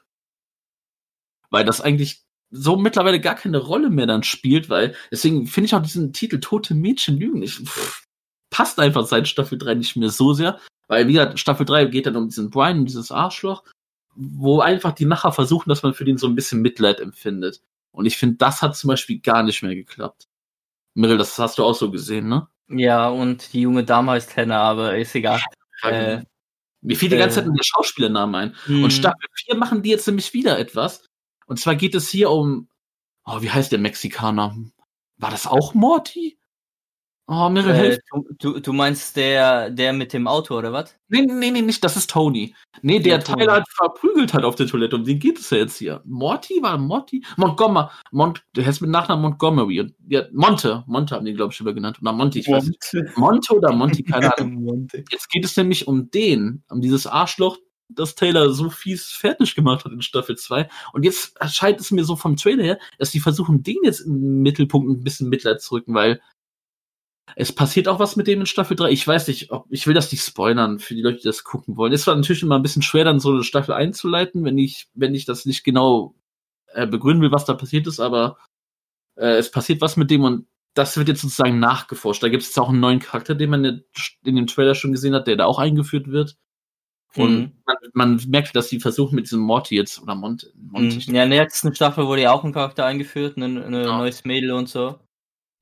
Weil 1.50 1.64
das 1.64 1.80
eigentlich 1.80 2.22
so 2.50 2.76
mittlerweile 2.76 3.20
gar 3.20 3.34
keine 3.34 3.58
Rolle 3.58 3.90
mehr 3.90 4.06
dann 4.06 4.22
spielt, 4.22 4.68
weil 4.68 4.94
deswegen 5.10 5.46
finde 5.46 5.66
ich 5.66 5.74
auch 5.74 5.82
diesen 5.82 6.12
Titel 6.12 6.38
Tote 6.38 6.74
Mädchen 6.74 7.18
lügen 7.18 7.40
nicht. 7.40 7.62
Passt 8.50 8.78
einfach 8.78 9.06
seit 9.06 9.26
Staffel 9.26 9.58
3 9.58 9.74
nicht 9.74 9.96
mehr 9.96 10.10
so 10.10 10.34
sehr, 10.34 10.60
weil 10.86 11.08
wie 11.08 11.14
gesagt, 11.14 11.40
Staffel 11.40 11.66
3 11.66 11.86
geht 11.86 12.06
dann 12.06 12.16
um 12.16 12.28
diesen 12.28 12.50
Brian 12.50 12.80
und 12.80 12.84
dieses 12.84 13.10
Arschloch, 13.10 13.64
wo 14.14 14.60
einfach 14.60 14.92
die 14.92 15.06
Macher 15.06 15.32
versuchen, 15.32 15.70
dass 15.70 15.82
man 15.82 15.94
für 15.94 16.04
den 16.04 16.18
so 16.18 16.26
ein 16.26 16.34
bisschen 16.34 16.60
Mitleid 16.60 17.00
empfindet. 17.00 17.62
Und 17.90 18.04
ich 18.06 18.18
finde, 18.18 18.36
das 18.36 18.60
hat 18.60 18.76
zum 18.76 18.88
Beispiel 18.88 19.20
gar 19.20 19.42
nicht 19.42 19.62
mehr 19.62 19.74
geklappt. 19.74 20.28
Mirel, 20.94 21.16
das 21.16 21.38
hast 21.38 21.58
du 21.58 21.64
auch 21.64 21.74
so 21.74 21.90
gesehen, 21.90 22.28
ne? 22.28 22.48
Ja, 22.68 23.08
und 23.08 23.52
die 23.54 23.62
junge 23.62 23.84
Dame 23.84 24.12
heißt 24.12 24.36
Hannah, 24.36 24.62
aber 24.62 24.96
ist 24.96 25.14
egal. 25.14 25.40
Äh, 25.82 26.24
Mir 26.80 26.96
fiel 26.96 27.08
die 27.08 27.16
ganze 27.16 27.34
äh, 27.40 27.42
Zeit 27.42 27.46
nur 27.46 27.56
der 27.56 27.64
Schauspielernamen 27.64 28.34
ein. 28.34 28.56
hm, 28.64 28.84
Und 28.84 28.92
Staffel 28.92 29.28
4 29.46 29.56
machen 29.56 29.82
die 29.82 29.90
jetzt 29.90 30.06
nämlich 30.06 30.32
wieder 30.32 30.58
etwas. 30.58 31.08
Und 31.46 31.58
zwar 31.60 31.74
geht 31.76 31.94
es 31.94 32.08
hier 32.08 32.30
um, 32.30 32.68
oh, 33.24 33.40
wie 33.42 33.50
heißt 33.50 33.72
der 33.72 33.78
Mexikaner? 33.78 34.56
War 35.16 35.30
das 35.30 35.46
auch 35.46 35.74
Morty? 35.74 36.38
Oh, 37.28 37.48
Mirel, 37.48 37.74
äh, 37.74 37.78
hilf. 37.78 37.98
du, 38.38 38.58
du, 38.58 38.72
meinst 38.72 39.16
der, 39.16 39.70
der 39.70 39.92
mit 39.92 40.12
dem 40.12 40.26
Auto, 40.26 40.58
oder 40.58 40.72
was? 40.72 40.96
Nee, 41.08 41.22
nee, 41.22 41.50
nee, 41.52 41.62
nicht, 41.62 41.82
das 41.84 41.96
ist 41.96 42.10
Tony. 42.10 42.54
Nee, 42.82 42.98
der 42.98 43.22
Tony. 43.22 43.42
Tyler 43.42 43.54
hat 43.54 43.68
verprügelt 43.70 44.34
hat 44.34 44.44
auf 44.44 44.56
der 44.56 44.66
Toilette. 44.66 44.96
Um 44.96 45.04
den 45.04 45.20
geht 45.20 45.38
es 45.38 45.48
ja 45.50 45.58
jetzt 45.58 45.76
hier. 45.76 46.02
Morty 46.04 46.60
war 46.62 46.76
Morty? 46.78 47.24
Montgomery. 47.36 47.88
Mont, 48.10 48.44
der 48.56 48.66
heißt 48.66 48.82
mit 48.82 48.90
Nachnamen 48.90 49.22
Montgomery. 49.22 49.80
Und, 49.80 49.94
ja, 50.08 50.24
Monte. 50.32 50.82
Monte 50.86 51.14
haben 51.14 51.24
die, 51.24 51.34
glaube 51.34 51.52
ich, 51.52 51.60
immer 51.60 51.72
genannt. 51.72 51.98
Oder 52.02 52.12
Monty, 52.12 52.40
ich 52.40 52.48
weiß 52.48 52.64
nicht. 52.64 53.16
Monte 53.16 53.54
oder 53.54 53.72
Monty, 53.72 54.02
keine 54.02 54.36
Ahnung. 54.38 54.88
Jetzt 55.10 55.30
geht 55.30 55.44
es 55.44 55.56
nämlich 55.56 55.86
um 55.86 56.10
den, 56.10 56.64
um 56.68 56.80
dieses 56.80 57.06
Arschloch, 57.06 57.56
das 57.88 58.14
Taylor 58.14 58.50
so 58.52 58.68
fies 58.68 59.06
fertig 59.06 59.54
gemacht 59.54 59.84
hat 59.84 59.92
in 59.92 60.02
Staffel 60.02 60.36
2. 60.36 60.68
Und 60.92 61.04
jetzt 61.04 61.36
erscheint 61.40 61.80
es 61.80 61.90
mir 61.90 62.04
so 62.04 62.16
vom 62.16 62.36
Trailer 62.36 62.64
her, 62.64 62.78
dass 62.98 63.10
die 63.10 63.20
versuchen, 63.20 63.62
den 63.62 63.78
jetzt 63.84 64.00
im 64.00 64.42
Mittelpunkt 64.42 64.90
ein 64.90 65.04
bisschen 65.04 65.28
Mitleid 65.28 65.60
zu 65.60 65.74
rücken, 65.74 65.94
weil 65.94 66.20
es 67.36 67.52
passiert 67.54 67.88
auch 67.88 67.98
was 67.98 68.16
mit 68.16 68.26
dem 68.26 68.40
in 68.40 68.46
Staffel 68.46 68.76
3. 68.76 68.90
Ich 68.90 69.06
weiß 69.06 69.28
nicht, 69.28 69.50
ob, 69.52 69.66
ich 69.70 69.86
will 69.86 69.94
das 69.94 70.10
nicht 70.12 70.22
spoilern 70.24 70.78
für 70.78 70.94
die 70.94 71.02
Leute, 71.02 71.18
die 71.18 71.24
das 71.24 71.44
gucken 71.44 71.76
wollen. 71.76 71.92
Es 71.92 72.06
war 72.06 72.14
natürlich 72.14 72.42
immer 72.42 72.56
ein 72.56 72.62
bisschen 72.62 72.82
schwer, 72.82 73.04
dann 73.04 73.20
so 73.20 73.30
eine 73.32 73.44
Staffel 73.44 73.72
einzuleiten, 73.74 74.44
wenn 74.44 74.58
ich, 74.58 74.88
wenn 74.94 75.14
ich 75.14 75.24
das 75.24 75.44
nicht 75.46 75.64
genau 75.64 76.14
äh, 76.68 76.86
begründen 76.86 77.22
will, 77.22 77.32
was 77.32 77.44
da 77.44 77.54
passiert 77.54 77.86
ist, 77.86 78.00
aber 78.00 78.38
äh, 79.16 79.36
es 79.36 79.50
passiert 79.50 79.80
was 79.80 79.96
mit 79.96 80.10
dem 80.10 80.24
und 80.24 80.46
das 80.74 80.96
wird 80.96 81.08
jetzt 81.08 81.20
sozusagen 81.20 81.58
nachgeforscht. 81.58 82.22
Da 82.22 82.28
gibt 82.30 82.42
es 82.42 82.48
jetzt 82.50 82.58
auch 82.58 82.70
einen 82.70 82.80
neuen 82.80 82.98
Charakter, 82.98 83.34
den 83.34 83.50
man 83.50 83.64
in 84.24 84.36
dem 84.36 84.46
Trailer 84.46 84.74
schon 84.74 84.92
gesehen 84.92 85.14
hat, 85.14 85.26
der 85.26 85.36
da 85.36 85.44
auch 85.44 85.58
eingeführt 85.58 86.08
wird. 86.10 86.36
Und 87.14 87.38
Mhm. 87.40 87.52
man, 87.66 87.76
man 87.92 88.20
merkt, 88.28 88.56
dass 88.56 88.68
die 88.68 88.80
versuchen 88.80 89.14
mit 89.16 89.26
diesem 89.26 89.40
Morty 89.40 89.76
jetzt, 89.76 90.00
oder 90.02 90.14
Monte, 90.14 90.50
Monte 90.56 90.96
Mhm. 90.96 91.14
Ja, 91.14 91.24
in 91.24 91.30
der 91.30 91.42
letzten 91.44 91.74
Staffel 91.74 92.06
wurde 92.06 92.22
ja 92.22 92.32
auch 92.32 92.42
ein 92.42 92.54
Charakter 92.54 92.86
eingeführt, 92.86 93.36
ein 93.36 93.58
ein 93.58 93.74
Ja. 93.74 93.98
neues 93.98 94.24
Mädel 94.24 94.52
und 94.52 94.70
so. 94.70 94.98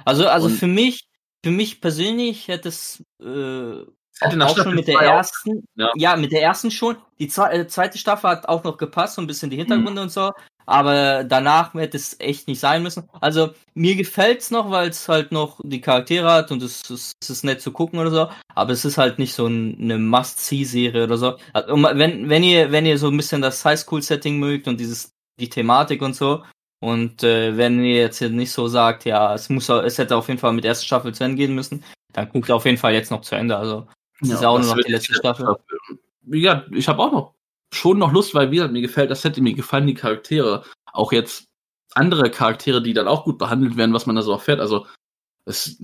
Also, 0.05 0.28
also 0.28 0.47
Und- 0.47 0.55
für 0.55 0.68
mich, 0.68 1.09
für 1.44 1.50
mich 1.50 1.80
persönlich 1.80 2.48
hätte 2.48 2.68
es 2.68 3.02
äh, 3.20 3.84
hätte 4.20 4.46
auch 4.46 4.56
schon 4.56 4.74
mit 4.74 4.88
der 4.88 5.00
ersten, 5.00 5.64
ja. 5.76 5.90
ja. 5.96 6.16
mit 6.16 6.32
der 6.32 6.42
ersten 6.42 6.70
schon. 6.70 6.96
Die 7.18 7.26
äh, 7.26 7.66
zweite 7.66 7.98
Staffel 7.98 8.30
hat 8.30 8.48
auch 8.48 8.64
noch 8.64 8.76
gepasst, 8.76 9.14
so 9.14 9.22
ein 9.22 9.26
bisschen 9.26 9.50
die 9.50 9.56
Mhm. 9.56 9.60
Hintergründe 9.62 10.02
und 10.02 10.12
so. 10.12 10.32
Aber 10.66 11.24
danach 11.24 11.74
hätte 11.74 11.96
es 11.96 12.20
echt 12.20 12.46
nicht 12.46 12.60
sein 12.60 12.82
müssen. 12.82 13.08
Also 13.20 13.54
mir 13.74 13.96
gefällt's 13.96 14.52
noch, 14.52 14.70
weil 14.70 14.90
es 14.90 15.08
halt 15.08 15.32
noch 15.32 15.58
die 15.64 15.80
Charaktere 15.80 16.30
hat 16.30 16.52
und 16.52 16.62
es, 16.62 16.88
es, 16.90 17.12
es 17.20 17.30
ist 17.30 17.44
nett 17.44 17.60
zu 17.60 17.72
gucken 17.72 17.98
oder 17.98 18.10
so. 18.10 18.28
Aber 18.54 18.72
es 18.72 18.84
ist 18.84 18.96
halt 18.96 19.18
nicht 19.18 19.34
so 19.34 19.46
ein, 19.46 19.76
eine 19.80 19.98
Must-See-Serie 19.98 21.04
oder 21.04 21.16
so. 21.16 21.36
Also, 21.52 21.74
wenn, 21.74 22.28
wenn 22.28 22.44
ihr, 22.44 22.70
wenn 22.70 22.86
ihr 22.86 22.98
so 22.98 23.08
ein 23.08 23.16
bisschen 23.16 23.42
das 23.42 23.64
Highschool-Setting 23.64 24.38
mögt 24.38 24.68
und 24.68 24.78
dieses, 24.78 25.12
die 25.40 25.48
Thematik 25.48 26.02
und 26.02 26.14
so. 26.14 26.44
Und 26.81 27.23
äh, 27.23 27.57
wenn 27.57 27.82
ihr 27.85 27.97
jetzt 27.97 28.19
hier 28.19 28.31
nicht 28.31 28.52
so 28.52 28.66
sagt, 28.66 29.05
ja, 29.05 29.35
es 29.35 29.48
muss, 29.51 29.69
es 29.69 29.98
hätte 29.98 30.16
auf 30.16 30.28
jeden 30.28 30.40
Fall 30.40 30.52
mit 30.52 30.65
der 30.65 30.70
ersten 30.70 30.86
Staffel 30.86 31.15
zu 31.15 31.24
Ende 31.24 31.36
gehen 31.36 31.55
müssen, 31.55 31.85
dann 32.12 32.28
guckt 32.31 32.51
auf 32.51 32.65
jeden 32.65 32.78
Fall 32.78 32.94
jetzt 32.94 33.11
noch 33.11 33.20
zu 33.20 33.35
Ende. 33.35 33.57
Also 33.57 33.86
es 34.20 34.31
ist 34.31 34.43
ja 34.43 34.48
auch 34.48 34.59
das 34.59 34.66
nur 34.66 34.77
noch 34.77 34.82
die 34.82 34.93
letzte 34.93 35.15
Staffel. 35.15 35.57
Ja, 36.27 36.65
ich 36.70 36.89
habe 36.89 37.02
auch 37.02 37.12
noch 37.12 37.35
schon 37.73 37.98
noch 37.98 38.12
Lust, 38.12 38.35
weil 38.35 38.51
wie 38.51 38.57
gesagt, 38.57 38.73
mir 38.73 38.82
gefällt 38.82 39.11
das 39.11 39.23
Setting, 39.23 39.44
mir 39.44 39.55
gefallen 39.55 39.86
die 39.86 39.94
Charaktere. 39.94 40.65
Auch 40.93 41.12
jetzt 41.12 41.44
andere 41.94 42.31
Charaktere, 42.31 42.82
die 42.82 42.94
dann 42.94 43.09
auch 43.09 43.24
gut 43.24 43.39
behandelt 43.39 43.77
werden, 43.77 43.94
was 43.94 44.07
man 44.07 44.16
da 44.16 44.23
so 44.23 44.32
erfährt. 44.32 44.61
Also 44.61 44.86
es, 45.44 45.81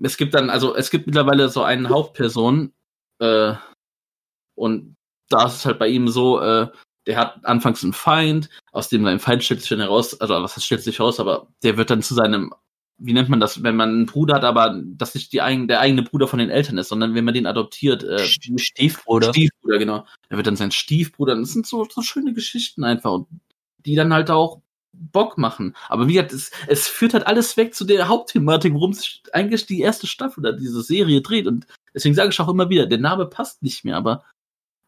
es 0.00 0.16
gibt 0.16 0.34
dann, 0.34 0.50
also 0.50 0.74
es 0.74 0.90
gibt 0.90 1.06
mittlerweile 1.06 1.48
so 1.48 1.62
einen 1.62 1.88
Hauptperson, 1.88 2.72
äh, 3.20 3.54
und 4.54 4.96
da 5.28 5.46
ist 5.46 5.56
es 5.56 5.66
halt 5.66 5.78
bei 5.78 5.88
ihm 5.88 6.08
so, 6.08 6.40
äh, 6.40 6.68
der 7.06 7.16
hat 7.16 7.44
anfangs 7.44 7.82
einen 7.82 7.92
Feind, 7.92 8.48
aus 8.70 8.88
dem 8.88 9.04
sein 9.04 9.18
Feind 9.18 9.42
stellt 9.42 9.60
sich 9.60 9.70
dann 9.70 9.80
heraus, 9.80 10.20
also 10.20 10.34
was 10.34 10.56
heißt, 10.56 10.66
stellt 10.66 10.82
sich 10.82 10.98
heraus, 10.98 11.20
aber 11.20 11.48
der 11.62 11.76
wird 11.76 11.90
dann 11.90 12.02
zu 12.02 12.14
seinem, 12.14 12.54
wie 12.98 13.12
nennt 13.12 13.28
man 13.28 13.40
das, 13.40 13.62
wenn 13.62 13.76
man 13.76 13.88
einen 13.88 14.06
Bruder 14.06 14.36
hat, 14.36 14.44
aber 14.44 14.80
das 14.84 15.14
nicht 15.14 15.32
die 15.32 15.42
eigen, 15.42 15.66
der 15.66 15.80
eigene 15.80 16.02
Bruder 16.02 16.28
von 16.28 16.38
den 16.38 16.50
Eltern 16.50 16.78
ist, 16.78 16.88
sondern 16.88 17.14
wenn 17.14 17.24
man 17.24 17.34
den 17.34 17.46
adoptiert, 17.46 18.04
äh, 18.04 18.18
Stiefbruder. 18.18 19.30
Stiefbruder, 19.30 19.78
genau. 19.78 20.06
Der 20.30 20.36
wird 20.36 20.46
dann 20.46 20.56
sein 20.56 20.70
Stiefbruder. 20.70 21.34
Das 21.34 21.52
sind 21.52 21.66
so, 21.66 21.86
so 21.90 22.02
schöne 22.02 22.32
Geschichten 22.32 22.84
einfach, 22.84 23.12
und 23.12 23.26
die 23.84 23.96
dann 23.96 24.12
halt 24.12 24.30
auch 24.30 24.62
Bock 24.92 25.38
machen. 25.38 25.74
Aber 25.88 26.06
wie 26.06 26.14
gesagt, 26.14 26.32
es, 26.32 26.50
es 26.68 26.86
führt 26.86 27.14
halt 27.14 27.26
alles 27.26 27.56
weg 27.56 27.74
zu 27.74 27.84
der 27.84 28.08
Hauptthematik, 28.08 28.74
worum 28.74 28.92
sich 28.92 29.22
eigentlich 29.32 29.66
die 29.66 29.80
erste 29.80 30.06
Staffel 30.06 30.40
oder 30.40 30.52
diese 30.52 30.82
Serie 30.82 31.22
dreht. 31.22 31.46
Und 31.46 31.66
deswegen 31.94 32.14
sage 32.14 32.30
ich 32.30 32.40
auch 32.40 32.48
immer 32.48 32.68
wieder, 32.68 32.86
der 32.86 32.98
Name 32.98 33.26
passt 33.26 33.62
nicht 33.62 33.84
mehr, 33.84 33.96
aber 33.96 34.22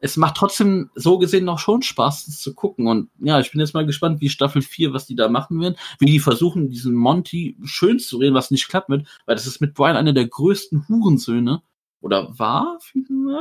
es 0.04 0.18
macht 0.18 0.36
trotzdem 0.36 0.90
so 0.94 1.16
gesehen 1.16 1.46
noch 1.46 1.58
schon 1.58 1.80
Spaß, 1.80 2.26
das 2.26 2.38
zu 2.38 2.52
gucken. 2.54 2.88
Und 2.88 3.08
ja, 3.20 3.40
ich 3.40 3.50
bin 3.50 3.60
jetzt 3.60 3.72
mal 3.72 3.86
gespannt, 3.86 4.20
wie 4.20 4.28
Staffel 4.28 4.60
4, 4.60 4.92
was 4.92 5.06
die 5.06 5.16
da 5.16 5.30
machen 5.30 5.62
werden, 5.62 5.76
wie 5.98 6.04
die 6.04 6.20
versuchen, 6.20 6.68
diesen 6.68 6.94
Monty 6.94 7.56
schön 7.64 7.98
zu 7.98 8.18
reden, 8.18 8.34
was 8.34 8.50
nicht 8.50 8.68
klappt 8.68 8.90
mit, 8.90 9.08
weil 9.24 9.34
das 9.34 9.46
ist 9.46 9.62
mit 9.62 9.72
Brian 9.72 9.96
einer 9.96 10.12
der 10.12 10.28
größten 10.28 10.88
Hurensöhne. 10.88 11.62
Oder 12.02 12.38
war? 12.38 12.78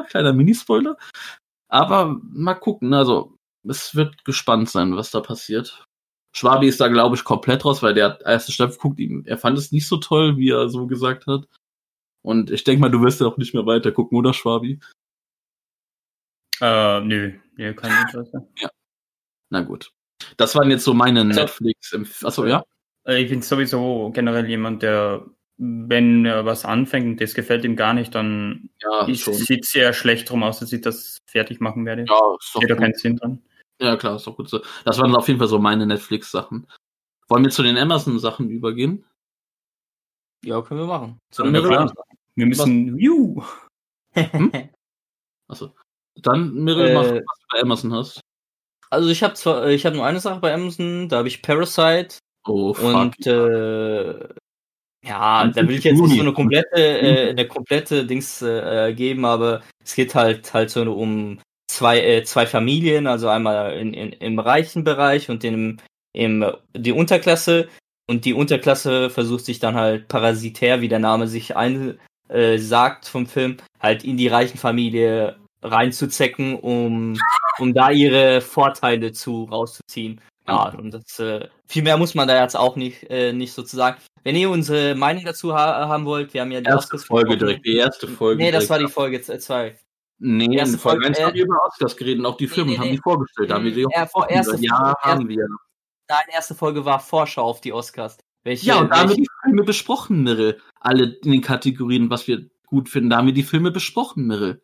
Kleiner 0.07 0.31
Minispoiler. 0.31 0.95
Aber 1.67 2.17
mal 2.23 2.53
gucken, 2.53 2.93
also 2.93 3.35
es 3.67 3.93
wird 3.93 4.23
gespannt 4.23 4.69
sein, 4.69 4.95
was 4.95 5.11
da 5.11 5.19
passiert. 5.19 5.83
Schwabi 6.33 6.69
ist 6.69 6.79
da, 6.79 6.87
glaube 6.87 7.17
ich, 7.17 7.25
komplett 7.25 7.65
raus, 7.65 7.83
weil 7.83 7.93
der 7.93 8.21
erste 8.21 8.53
Staffel 8.53 8.77
guckt, 8.77 9.01
er 9.25 9.37
fand 9.37 9.57
es 9.57 9.73
nicht 9.73 9.85
so 9.89 9.97
toll, 9.97 10.37
wie 10.37 10.51
er 10.51 10.69
so 10.69 10.87
gesagt 10.87 11.27
hat. 11.27 11.45
Und 12.21 12.51
ich 12.51 12.63
denke 12.63 12.79
mal, 12.79 12.89
du 12.89 13.01
wirst 13.01 13.19
ja 13.19 13.27
auch 13.27 13.35
nicht 13.35 13.53
mehr 13.53 13.65
weiter 13.65 13.91
gucken, 13.91 14.17
oder 14.17 14.33
Schwabi? 14.33 14.79
Äh, 16.63 17.01
nö, 17.01 17.33
nö, 17.57 17.73
kein 17.73 17.91
Interesse. 18.07 18.47
Na 19.49 19.61
gut. 19.61 19.91
Das 20.37 20.55
waren 20.55 20.71
jetzt 20.71 20.85
so 20.85 20.93
meine 20.93 21.21
Also- 21.21 21.41
Netflix. 21.41 22.23
Achso, 22.23 22.45
ja? 22.45 22.63
Äh, 23.05 23.21
Ich 23.23 23.29
bin 23.29 23.41
sowieso 23.41 24.11
generell 24.13 24.47
jemand, 24.47 24.81
der, 24.81 25.25
wenn 25.57 26.25
er 26.25 26.45
was 26.45 26.63
anfängt 26.63 27.05
und 27.07 27.21
das 27.21 27.33
gefällt 27.33 27.65
ihm 27.65 27.75
gar 27.75 27.93
nicht, 27.93 28.15
dann 28.15 28.69
Ja, 28.81 29.05
sieht 29.13 29.65
sehr 29.65 29.91
schlecht 29.93 30.29
drum 30.29 30.43
aus, 30.43 30.59
dass 30.59 30.71
ich 30.71 30.81
das 30.81 31.17
fertig 31.29 31.59
machen 31.59 31.85
werde. 31.85 32.05
Ja, 32.07 32.35
ist 32.39 32.55
doch 32.55 32.61
da 32.61 32.67
gut. 32.73 32.77
keinen 32.77 32.93
Sinn 32.93 33.17
dran. 33.17 33.43
Ja, 33.81 33.97
klar, 33.97 34.15
ist 34.15 34.25
doch 34.25 34.37
gut 34.37 34.49
so. 34.49 34.61
Das 34.85 34.97
waren 34.99 35.13
auf 35.15 35.27
jeden 35.27 35.39
Fall 35.39 35.49
so 35.49 35.59
meine 35.59 35.85
Netflix-Sachen. 35.85 36.67
Wollen 37.27 37.43
wir 37.43 37.51
zu 37.51 37.63
den 37.63 37.77
Amazon-Sachen 37.77 38.49
übergehen? 38.49 39.03
Ja, 40.45 40.61
können 40.61 40.79
wir 40.81 40.87
machen. 40.87 41.19
Ja, 41.37 41.43
wir 41.51 41.61
klar. 41.61 41.93
Wir 42.35 42.45
müssen, 42.45 42.97
Juhu. 42.97 43.43
Achso. 45.47 45.75
Dann, 46.21 46.63
mach, 46.63 46.77
Äh, 46.77 46.95
was 46.95 47.07
du 47.09 47.21
bei 47.51 47.61
Amazon 47.61 47.93
hast. 47.93 48.21
Also 48.89 49.09
ich 49.09 49.23
habe 49.23 49.33
zwar, 49.33 49.67
ich 49.69 49.85
habe 49.85 49.95
nur 49.95 50.05
eine 50.05 50.19
Sache 50.19 50.39
bei 50.39 50.53
Amazon, 50.53 51.09
da 51.09 51.17
habe 51.17 51.27
ich 51.27 51.41
Parasite 51.41 52.19
Oh, 52.45 52.73
fuck. 52.73 52.93
und 52.93 53.27
äh, 53.27 54.27
ja, 55.05 55.45
da 55.47 55.55
will 55.55 55.67
5. 55.67 55.77
ich 55.77 55.83
jetzt 55.83 55.99
nicht 55.99 56.15
so 56.15 56.21
eine 56.21 56.33
komplette, 56.33 56.75
äh, 56.75 57.29
eine 57.31 57.47
komplette 57.47 58.05
Dings 58.05 58.41
äh, 58.41 58.93
geben, 58.93 59.25
aber 59.25 59.61
es 59.83 59.95
geht 59.95 60.13
halt 60.15 60.53
halt 60.53 60.69
so 60.69 60.81
um 60.93 61.39
zwei 61.67 61.99
äh, 62.01 62.23
zwei 62.23 62.45
Familien, 62.45 63.07
also 63.07 63.27
einmal 63.29 63.73
in, 63.77 63.93
in, 63.93 64.11
im 64.13 64.39
reichen 64.39 64.83
Bereich 64.83 65.29
und 65.29 65.43
im, 65.43 65.77
im 66.13 66.45
die 66.75 66.91
Unterklasse 66.91 67.67
und 68.07 68.25
die 68.25 68.33
Unterklasse 68.33 69.09
versucht 69.09 69.45
sich 69.45 69.59
dann 69.59 69.75
halt 69.75 70.07
parasitär, 70.07 70.81
wie 70.81 70.89
der 70.89 70.99
Name 70.99 71.27
sich 71.27 71.55
ein 71.55 71.99
äh, 72.29 72.57
sagt 72.57 73.07
vom 73.07 73.25
Film, 73.27 73.57
halt 73.81 74.03
in 74.03 74.17
die 74.17 74.27
reichen 74.27 74.57
Familie 74.57 75.37
reinzuzecken, 75.63 76.59
um 76.59 77.17
um 77.59 77.73
da 77.73 77.91
ihre 77.91 78.41
Vorteile 78.41 79.11
zu 79.11 79.45
rauszuziehen. 79.45 80.21
Ja, 80.47 80.69
und 80.69 80.91
das 80.91 81.19
äh, 81.19 81.47
viel 81.67 81.83
mehr 81.83 81.97
muss 81.97 82.15
man 82.15 82.27
da 82.27 82.41
jetzt 82.41 82.55
auch 82.55 82.75
nicht 82.75 83.09
äh, 83.09 83.31
nicht 83.31 83.53
sozusagen. 83.53 83.97
Wenn 84.23 84.35
ihr 84.35 84.49
unsere 84.49 84.95
Meinung 84.95 85.23
dazu 85.25 85.53
ha 85.53 85.87
haben 85.87 86.05
wollt, 86.05 86.33
wir 86.33 86.41
haben 86.41 86.51
ja 86.51 86.61
die 86.61 86.69
erste 86.69 86.97
Folge 86.97 87.37
direkt. 87.37 87.65
Die 87.65 87.77
erste 87.77 88.07
Folge. 88.07 88.43
Nee, 88.43 88.51
das 88.51 88.69
war 88.69 88.79
die 88.79 88.87
Folge 88.87 89.21
2. 89.21 89.77
Nee, 90.19 90.47
die 90.47 90.57
erste 90.57 90.77
Folge 90.77 91.01
Folge, 91.03 91.07
1 91.07 91.19
äh, 91.19 91.23
haben 91.23 91.33
wir 91.35 91.43
über 91.43 91.65
Oscars 91.65 91.97
geredet 91.97 92.19
und 92.19 92.25
auch 92.25 92.37
die 92.37 92.47
Filme 92.47 92.71
nee, 92.71 92.77
haben 92.77 92.85
nee. 92.85 92.91
die 92.91 93.01
vorgestellt. 93.01 93.49
Da 93.49 93.55
haben 93.55 93.65
wir 93.65 93.73
sie 93.73 93.85
auch 93.85 93.91
Ja, 93.91 94.27
erste 94.29 94.57
Ja, 94.57 94.77
Folge, 94.77 95.01
haben 95.01 95.27
wir. 95.29 95.47
Deine 96.07 96.33
erste 96.33 96.55
Folge 96.55 96.85
war 96.85 96.99
Vorschau 96.99 97.43
auf 97.43 97.61
die 97.61 97.73
Oscars. 97.73 98.17
Welche, 98.43 98.67
Ja, 98.67 98.79
und 98.79 98.89
da 98.89 98.99
haben 98.99 99.09
wir 99.09 99.15
die 99.15 99.27
Filme 99.43 99.63
besprochen, 99.63 100.23
Mirre. 100.23 100.57
Alle 100.79 101.17
in 101.23 101.31
den 101.31 101.41
Kategorien, 101.41 102.09
was 102.09 102.27
wir 102.27 102.49
gut 102.65 102.89
finden, 102.89 103.09
da 103.09 103.17
haben 103.17 103.27
wir 103.27 103.33
die 103.33 103.43
Filme 103.43 103.71
besprochen, 103.71 104.27
Mirre. 104.27 104.61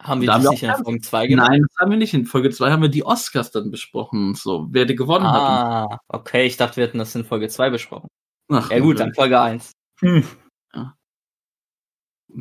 Haben 0.00 0.20
wir 0.20 0.28
das 0.28 0.42
wir 0.44 0.50
nicht 0.50 0.62
in 0.62 0.74
Folge 0.84 1.00
2 1.00 1.26
gemacht? 1.26 1.48
Nein, 1.50 1.62
das 1.68 1.76
haben 1.78 1.90
wir 1.90 1.98
nicht. 1.98 2.14
In 2.14 2.26
Folge 2.26 2.50
2 2.50 2.70
haben 2.70 2.82
wir 2.82 2.88
die 2.88 3.04
Oscars 3.04 3.50
dann 3.50 3.70
besprochen 3.70 4.28
und 4.28 4.38
so, 4.38 4.66
wer 4.70 4.84
die 4.84 4.94
gewonnen 4.94 5.26
hat. 5.30 5.40
Ah, 5.42 5.98
okay, 6.08 6.46
ich 6.46 6.56
dachte, 6.56 6.76
wir 6.76 6.84
hätten 6.84 6.98
das 6.98 7.14
in 7.14 7.24
Folge 7.24 7.48
2 7.48 7.70
besprochen. 7.70 8.08
Ach, 8.50 8.70
Ja 8.70 8.78
gut, 8.80 9.00
dann 9.00 9.12
Folge 9.14 9.40
1. 9.40 9.72
Hm. 10.00 10.24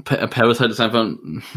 Pa- 0.04 0.28
Parasite 0.28 0.70
ist 0.70 0.80
einfach, 0.82 1.08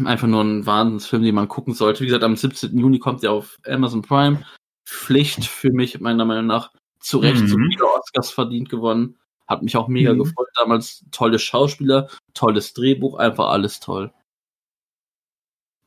einfach 0.05 0.27
nur 0.27 0.41
ein 0.43 0.65
Wahnsinnsfilm, 0.65 1.21
den 1.23 1.35
man 1.35 1.49
gucken 1.49 1.73
sollte. 1.73 1.99
Wie 2.01 2.05
gesagt, 2.05 2.23
am 2.23 2.35
17. 2.37 2.77
Juni 2.77 2.97
kommt 2.99 3.23
der 3.23 3.31
auf 3.33 3.57
Amazon 3.67 4.01
Prime. 4.01 4.43
Pflicht 4.85 5.45
für 5.45 5.71
mich, 5.71 5.99
meiner 5.99 6.25
Meinung 6.25 6.47
nach. 6.47 6.71
Zu 6.99 7.17
Recht 7.19 7.41
Mhm. 7.41 7.47
so 7.47 7.57
viele 7.57 7.85
Oscars 7.85 8.31
verdient 8.31 8.69
gewonnen. 8.69 9.17
Hat 9.47 9.63
mich 9.63 9.75
auch 9.75 9.87
mega 9.89 10.13
Mhm. 10.13 10.19
gefreut 10.19 10.47
damals. 10.55 11.03
Tolle 11.11 11.39
Schauspieler, 11.39 12.07
tolles 12.33 12.73
Drehbuch, 12.73 13.17
einfach 13.17 13.49
alles 13.49 13.79
toll. 13.81 14.13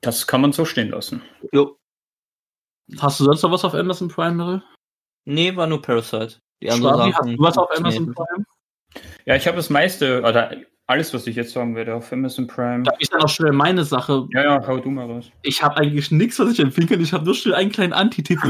Das 0.05 0.27
kann 0.27 0.41
man 0.41 0.53
so 0.53 0.65
stehen 0.65 0.91
lassen. 0.91 1.23
Jo. 1.53 1.77
Hast 2.99 3.21
du 3.21 3.25
sonst 3.25 3.43
noch 3.43 3.51
was 3.51 3.65
auf 3.65 3.75
Amazon 3.75 4.09
Prime, 4.09 4.35
Mirre? 4.35 4.63
Nee, 5.25 5.57
war 5.57 5.67
nur 5.67 5.81
Parasite. 5.81 6.39
Die 6.63 6.71
anderen 6.71 6.95
Schwabi, 6.95 7.13
hast 7.13 7.19
Sachen 7.19 7.37
du 7.37 7.43
was 7.43 7.59
auf. 7.59 7.71
Amazon 7.77 8.13
Prime? 8.15 8.45
Ja, 9.25 9.37
ich 9.37 9.47
habe 9.47 9.57
das 9.57 9.71
meiste, 9.71 10.21
oder 10.21 10.53
alles, 10.87 11.15
was 11.15 11.27
ich 11.27 11.35
jetzt 11.35 11.53
sagen 11.53 11.75
werde, 11.75 11.95
auf 11.95 12.13
Amazon 12.13 12.47
Prime. 12.47 12.83
Darf 12.83 12.97
ich 12.99 13.09
dann 13.09 13.21
noch 13.21 13.29
schnell 13.29 13.53
meine 13.53 13.85
Sache? 13.85 14.27
Ja, 14.33 14.43
ja, 14.45 14.67
hau 14.67 14.79
du 14.79 14.91
mal 14.91 15.07
raus. 15.07 15.31
Ich 15.43 15.63
habe 15.63 15.79
eigentlich 15.79 16.11
nichts, 16.11 16.39
was 16.39 16.53
ich 16.53 16.61
empfehlen 16.61 16.89
kann. 16.89 17.01
Ich 17.01 17.13
habe 17.15 17.25
nur 17.25 17.35
schnell 17.35 17.55
einen 17.55 17.73
kleinen 17.73 17.95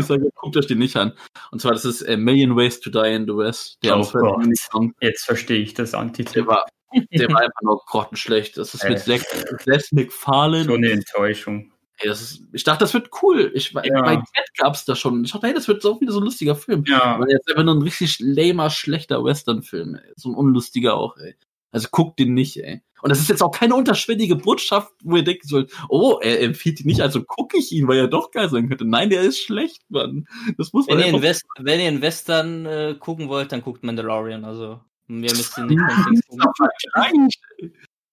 ich 0.00 0.06
sage, 0.06 0.28
guckt 0.34 0.56
euch 0.56 0.66
den 0.66 0.78
nicht 0.78 0.96
an. 0.96 1.12
Und 1.52 1.60
zwar, 1.60 1.72
das 1.72 1.84
ist 1.84 2.02
äh, 2.02 2.16
Million 2.16 2.56
Ways 2.56 2.80
to 2.80 2.90
Die 2.90 3.14
in 3.14 3.26
the 3.26 3.36
West. 3.36 3.78
Der 3.84 3.92
Oh 3.94 3.98
am 3.98 4.02
12. 4.02 4.24
Juni 4.24 4.46
Gott. 4.48 4.70
kommt. 4.72 4.94
Jetzt 5.00 5.24
verstehe 5.24 5.60
ich 5.60 5.74
das 5.74 5.92
Der 5.92 6.00
Antitipp. 6.00 6.46
war, 6.46 6.66
der 7.12 7.28
war 7.30 7.40
einfach 7.40 7.62
nur 7.62 7.80
grottenschlecht. 7.86 8.56
Das 8.56 8.74
ist 8.74 8.84
mit 8.84 8.98
Äh. 9.06 9.18
Zack 9.18 9.22
Seth 9.64 9.92
MacFarlane. 9.92 10.64
So 10.64 10.74
eine 10.74 10.90
Enttäuschung. 10.92 11.72
Ey, 11.98 12.08
das 12.08 12.20
ist, 12.22 12.42
ich 12.52 12.64
dachte, 12.64 12.80
das 12.80 12.92
wird 12.94 13.10
cool. 13.22 13.52
Ich, 13.54 13.70
Ja. 13.72 14.02
Bei 14.02 14.16
Ted 14.16 14.48
gab's 14.58 14.84
da 14.84 14.96
schon. 14.96 15.24
Ich 15.24 15.32
dachte, 15.32 15.46
hey, 15.46 15.54
das 15.54 15.68
wird 15.68 15.80
so 15.80 16.00
wieder 16.00 16.12
so 16.12 16.20
ein 16.20 16.24
lustiger 16.24 16.56
Film. 16.56 16.84
Ja, 16.88 17.02
Aber 17.02 17.30
jetzt 17.30 17.48
einfach 17.48 17.62
nur 17.62 17.74
ein 17.74 17.82
richtig 17.82 18.16
lamer, 18.18 18.70
schlechter 18.70 19.22
Western-Film. 19.24 19.94
ey. 19.94 20.12
So 20.16 20.30
ein 20.30 20.34
unlustiger 20.34 20.94
auch, 20.96 21.16
ey. 21.18 21.36
Also 21.70 21.88
guckt 21.90 22.18
den 22.18 22.34
nicht, 22.34 22.56
ey. 22.56 22.82
Und 23.02 23.10
das 23.10 23.20
ist 23.20 23.28
jetzt 23.28 23.42
auch 23.42 23.50
keine 23.50 23.74
unterschwellige 23.74 24.34
Botschaft, 24.36 24.92
wo 25.02 25.16
ihr 25.16 25.24
denken 25.24 25.46
sollt, 25.46 25.70
oh, 25.88 26.18
er 26.22 26.40
empfiehlt 26.40 26.80
ihn 26.80 26.86
nicht, 26.86 27.00
also 27.02 27.22
gucke 27.22 27.58
ich 27.58 27.70
ihn, 27.70 27.86
weil 27.86 27.98
er 27.98 28.08
doch 28.08 28.30
geil 28.30 28.48
sein 28.48 28.68
könnte. 28.68 28.86
Nein, 28.86 29.10
der 29.10 29.20
ist 29.20 29.40
schlecht, 29.40 29.82
Mann. 29.90 30.26
Das 30.56 30.72
muss 30.72 30.86
man 30.86 30.96
Wenn 30.98 31.08
ihr, 31.08 31.14
in 31.14 31.22
West, 31.22 31.44
wenn 31.58 31.80
ihr 31.80 31.88
in 31.88 32.00
Western 32.00 32.64
äh, 32.64 32.96
gucken 32.98 33.28
wollt, 33.28 33.52
dann 33.52 33.60
guckt 33.60 33.84
Mandalorian. 33.84 34.44
Also, 34.44 34.80
wir 35.08 35.30
müssen 35.30 35.66
nicht 35.66 35.80
von 35.80 36.04
Dings 36.06 36.26
gucken. 36.28 36.68
Reicht. 36.94 37.40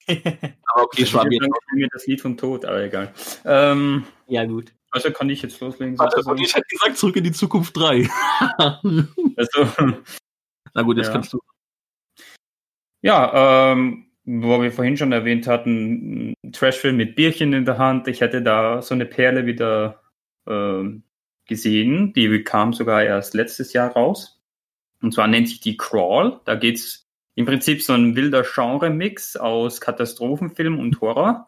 Aber 0.08 0.84
okay, 0.84 1.04
ich 1.04 1.10
Schwabi. 1.10 1.40
mir 1.74 1.88
das 1.92 2.08
Lied 2.08 2.22
vom 2.22 2.36
Tod, 2.38 2.66
aber 2.66 2.84
egal. 2.84 3.14
Ähm, 3.46 4.04
ja, 4.28 4.44
gut. 4.46 4.74
also 4.90 5.12
kann 5.12 5.30
ich 5.30 5.42
jetzt 5.42 5.60
loslegen. 5.62 5.98
Warte, 6.00 6.22
ich 6.42 6.56
hätte 6.56 6.68
gesagt, 6.68 6.98
zurück 6.98 7.16
in 7.16 7.24
die 7.24 7.32
Zukunft 7.32 7.76
3. 7.78 8.08
Also, 9.38 9.68
Na 10.74 10.82
gut, 10.84 10.98
jetzt 10.98 11.08
Ja. 11.08 11.14
kannst 11.14 11.34
du. 11.34 11.40
Ja, 13.02 13.72
ähm, 13.74 14.08
wo 14.26 14.62
wir 14.62 14.72
vorhin 14.72 14.98
schon 14.98 15.12
erwähnt 15.12 15.48
hatten, 15.48 16.34
Trashfilm 16.52 16.98
mit 16.98 17.16
Bierchen 17.16 17.54
in 17.54 17.66
der 17.66 17.78
Hand. 17.78 18.08
Ich 18.08 18.22
hätte 18.22 18.42
da 18.42 18.82
so 18.82 18.94
eine 18.94 19.06
Perle 19.06 19.46
wieder 19.46 20.02
ähm, 20.48 21.04
gesehen. 21.48 22.14
Die 22.14 22.44
kam 22.44 22.74
sogar 22.74 23.04
erst 23.04 23.34
letztes 23.34 23.74
Jahr 23.74 23.92
raus. 23.94 24.41
Und 25.02 25.14
zwar 25.14 25.28
nennt 25.28 25.49
sich 25.49 25.60
die 25.60 25.78
Crawl. 25.78 26.40
Da 26.45 26.56
geht's 26.56 27.07
im 27.36 27.45
Prinzip 27.45 27.82
so 27.82 27.94
ein 27.94 28.15
wilder 28.15 28.44
Genre-Mix 28.44 29.38
aus 29.38 29.82
Katastrophenfilm 29.82 30.80
und 30.80 31.02
Horror. 31.02 31.48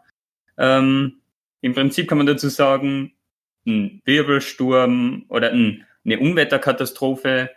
Ähm, 0.58 1.22
Im 1.62 1.74
Prinzip 1.74 2.08
kann 2.08 2.18
man 2.18 2.28
dazu 2.28 2.50
sagen, 2.50 3.14
ein 3.66 4.02
Wirbelsturm 4.06 5.26
oder 5.30 5.52
ein, 5.52 5.86
eine 6.06 6.20
Unwetterkatastrophe 6.20 7.52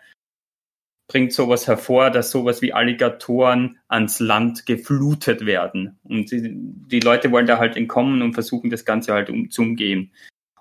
bringt 1.08 1.32
sowas 1.32 1.68
hervor, 1.68 2.10
dass 2.10 2.30
sowas 2.30 2.62
wie 2.62 2.72
Alligatoren 2.72 3.78
ans 3.88 4.18
Land 4.18 4.66
geflutet 4.66 5.46
werden. 5.46 5.98
Und 6.02 6.30
die, 6.32 6.50
die 6.52 7.00
Leute 7.00 7.30
wollen 7.30 7.46
da 7.46 7.58
halt 7.58 7.76
entkommen 7.76 8.22
und 8.22 8.34
versuchen 8.34 8.70
das 8.70 8.84
Ganze 8.84 9.12
halt 9.12 9.30
um, 9.30 9.50
zu 9.50 9.62
umgehen. 9.62 10.12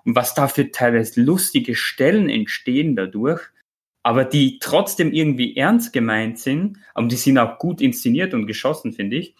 und 0.04 0.14
was 0.14 0.34
da 0.34 0.46
für 0.46 0.70
teilweise 0.70 1.20
lustige 1.20 1.74
Stellen 1.74 2.28
entstehen 2.28 2.94
dadurch, 2.94 3.40
aber 4.06 4.24
die 4.24 4.60
trotzdem 4.60 5.12
irgendwie 5.12 5.56
ernst 5.56 5.92
gemeint 5.92 6.38
sind, 6.38 6.78
und 6.94 7.10
die 7.10 7.16
sind 7.16 7.38
auch 7.38 7.58
gut 7.58 7.80
inszeniert 7.80 8.34
und 8.34 8.46
geschossen, 8.46 8.92
finde 8.92 9.16
ich. 9.16 9.34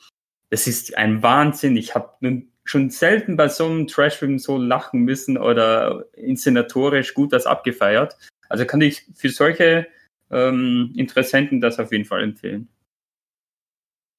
Das 0.50 0.66
ist 0.66 0.98
ein 0.98 1.22
Wahnsinn. 1.22 1.76
Ich 1.76 1.94
habe 1.94 2.42
schon 2.64 2.90
selten 2.90 3.36
bei 3.36 3.48
so 3.48 3.66
einem 3.66 3.86
Trashfilm 3.86 4.40
so 4.40 4.58
lachen 4.58 5.02
müssen 5.02 5.38
oder 5.38 6.06
inszenatorisch 6.14 7.14
gut 7.14 7.32
das 7.32 7.46
abgefeiert. 7.46 8.16
Also 8.48 8.64
kann 8.64 8.80
ich 8.80 9.04
für 9.14 9.28
solche 9.28 9.86
ähm, 10.32 10.92
Interessenten 10.96 11.60
das 11.60 11.78
auf 11.78 11.92
jeden 11.92 12.04
Fall 12.04 12.24
empfehlen. 12.24 12.66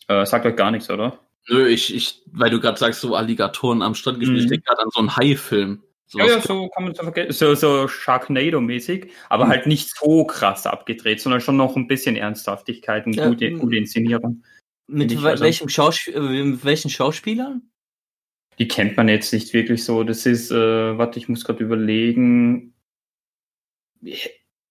Äh, 0.08 0.26
sagt 0.26 0.46
euch 0.46 0.56
gar 0.56 0.72
nichts, 0.72 0.90
oder? 0.90 1.20
Nö, 1.50 1.68
ich, 1.68 1.94
ich, 1.94 2.22
weil 2.32 2.52
du 2.52 2.62
gerade 2.62 2.80
sagst, 2.80 3.02
so 3.02 3.16
Alligatoren 3.16 3.82
am 3.82 3.96
Strand 3.96 4.22
gespielt, 4.22 4.38
Mhm. 4.38 4.44
ich 4.46 4.50
denke 4.50 4.66
gerade 4.66 4.82
an 4.84 4.92
so 4.94 5.00
einen 5.02 5.18
Hai-Film. 5.18 5.84
So 6.10 6.20
Ja, 6.20 6.26
ja, 6.26 6.42
so 6.42 6.70
kann 6.70 6.84
man 6.86 6.94
es 6.94 7.00
vergessen. 7.00 7.34
So, 7.34 7.54
so 7.54 7.88
Sharknado-mäßig, 7.88 9.12
aber 9.30 9.46
Mhm. 9.46 9.50
halt 9.50 9.68
nicht 9.68 9.94
so 9.96 10.24
krass 10.26 10.66
abgedreht, 10.66 11.20
sondern 11.20 11.42
schon 11.42 11.58
noch 11.58 11.76
ein 11.76 11.88
bisschen 11.88 12.16
Ernsthaftigkeit 12.16 13.06
und 13.06 13.14
Ja, 13.18 13.28
gute, 13.28 13.52
gute 13.54 13.76
Inszenierung. 13.76 14.44
Mit 14.88 15.12
ich 15.12 15.20
also- 15.20 15.44
welchem 15.44 15.68
äh, 16.14 16.44
mit 16.44 16.64
welchen 16.64 16.90
Schauspielern? 16.90 17.70
Die 18.58 18.68
kennt 18.70 18.96
man 18.98 19.10
jetzt 19.10 19.34
nicht 19.34 19.54
wirklich 19.54 19.84
so. 19.84 20.04
Das 20.04 20.26
ist, 20.26 20.50
äh, 20.50 20.98
warte, 20.98 21.20
ich 21.20 21.28
muss 21.30 21.44
gerade 21.44 21.64
überlegen. 21.64 22.74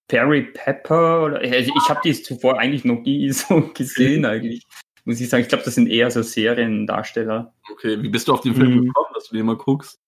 Perry 0.08 0.42
Pepper 0.42 1.24
oder 1.24 1.40
also 1.40 1.72
ich 1.76 1.88
habe 1.88 2.00
die 2.04 2.14
zuvor 2.22 2.58
eigentlich 2.58 2.84
noch 2.84 3.00
nie 3.02 3.30
so 3.32 3.60
gesehen 3.74 4.24
eigentlich. 4.24 4.64
Muss 5.04 5.20
ich 5.20 5.28
sagen, 5.28 5.42
ich 5.42 5.48
glaube, 5.48 5.64
das 5.64 5.74
sind 5.74 5.88
eher 5.88 6.10
so 6.10 6.22
Seriendarsteller. 6.22 7.54
Okay, 7.70 8.02
wie 8.02 8.08
bist 8.08 8.26
du 8.26 8.32
auf 8.32 8.40
den 8.40 8.54
Film 8.54 8.74
Mhm. 8.74 8.84
gekommen, 8.86 9.10
dass 9.14 9.28
du 9.28 9.36
den 9.36 9.46
mal 9.46 9.56
guckst? 9.56 10.00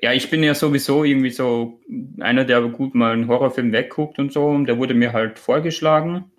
Ja, 0.00 0.12
ich 0.12 0.30
bin 0.30 0.42
ja 0.42 0.54
sowieso 0.54 1.04
irgendwie 1.04 1.30
so 1.30 1.80
einer, 2.20 2.44
der 2.44 2.62
gut 2.68 2.94
mal 2.94 3.12
einen 3.12 3.26
Horrorfilm 3.28 3.72
wegguckt 3.72 4.18
und 4.18 4.32
so. 4.32 4.46
Und 4.46 4.66
der 4.66 4.78
wurde 4.78 4.94
mir 4.94 5.12
halt 5.12 5.38
vorgeschlagen. 5.38 6.30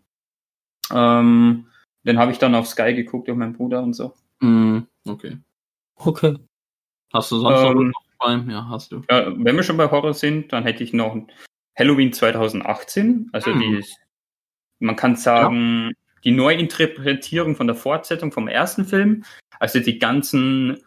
Ähm, 0.91 1.67
den 2.03 2.17
habe 2.17 2.31
ich 2.31 2.37
dann 2.37 2.55
auf 2.55 2.67
Sky 2.67 2.93
geguckt 2.93 3.27
durch 3.27 3.37
meinen 3.37 3.53
Bruder 3.53 3.83
und 3.83 3.93
so. 3.93 4.13
Mhm, 4.39 4.87
okay. 5.05 5.37
Okay. 5.95 6.37
Hast 7.13 7.31
du 7.31 7.39
sonst 7.39 7.61
noch 7.61 7.71
Ähm, 7.71 7.93
was 7.93 8.17
beim? 8.19 8.49
Ja, 8.49 8.67
hast 8.69 8.91
du. 8.91 9.01
Ja, 9.09 9.27
wenn 9.27 9.55
wir 9.55 9.63
schon 9.63 9.77
bei 9.77 9.91
Horror 9.91 10.13
sind, 10.13 10.53
dann 10.53 10.63
hätte 10.63 10.83
ich 10.83 10.93
noch 10.93 11.17
Halloween 11.77 12.13
2018. 12.13 13.29
Also 13.33 13.51
Hm. 13.51 13.59
die, 13.59 13.85
man 14.79 14.95
kann 14.95 15.15
sagen, 15.15 15.93
die 16.23 16.31
Neuinterpretierung 16.31 17.55
von 17.55 17.67
der 17.67 17.75
Fortsetzung 17.75 18.31
vom 18.31 18.47
ersten 18.47 18.85
Film. 18.85 19.23
Also 19.59 19.79
die 19.79 19.99
ganzen 19.99 20.77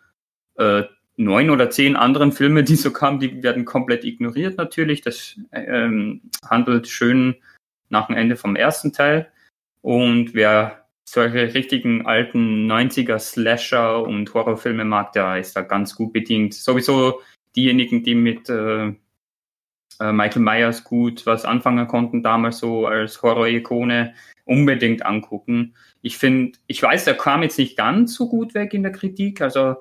äh, 0.56 0.84
neun 1.16 1.50
oder 1.50 1.70
zehn 1.70 1.96
anderen 1.96 2.32
Filme, 2.32 2.64
die 2.64 2.76
so 2.76 2.92
kamen, 2.92 3.20
die 3.20 3.42
werden 3.42 3.64
komplett 3.64 4.04
ignoriert 4.04 4.56
natürlich. 4.56 5.02
Das 5.02 5.38
ähm, 5.52 6.22
handelt 6.44 6.88
schön 6.88 7.36
nach 7.88 8.06
dem 8.06 8.16
Ende 8.16 8.36
vom 8.36 8.56
ersten 8.56 8.92
Teil. 8.92 9.30
Und 9.82 10.34
wer 10.34 10.86
solche 11.04 11.54
richtigen 11.54 12.06
alten 12.06 12.70
90er 12.70 13.18
Slasher 13.18 14.02
und 14.02 14.32
Horrorfilme 14.32 14.84
mag, 14.84 15.12
der 15.12 15.38
ist 15.38 15.54
da 15.56 15.62
ganz 15.62 15.94
gut 15.94 16.12
bedient. 16.12 16.54
Sowieso 16.54 17.20
diejenigen, 17.54 18.02
die 18.02 18.14
mit 18.14 18.48
äh, 18.48 18.92
äh, 20.00 20.12
Michael 20.12 20.42
Myers 20.42 20.84
gut 20.84 21.26
was 21.26 21.44
anfangen 21.44 21.86
konnten, 21.86 22.22
damals 22.22 22.58
so 22.58 22.86
als 22.86 23.20
Horror-Ikone, 23.22 24.14
unbedingt 24.44 25.04
angucken. 25.04 25.74
Ich 26.00 26.16
finde, 26.18 26.58
ich 26.66 26.82
weiß, 26.82 27.04
der 27.04 27.14
kam 27.14 27.42
jetzt 27.42 27.58
nicht 27.58 27.76
ganz 27.76 28.14
so 28.14 28.28
gut 28.28 28.54
weg 28.54 28.74
in 28.74 28.82
der 28.82 28.92
Kritik. 28.92 29.40
Also 29.40 29.76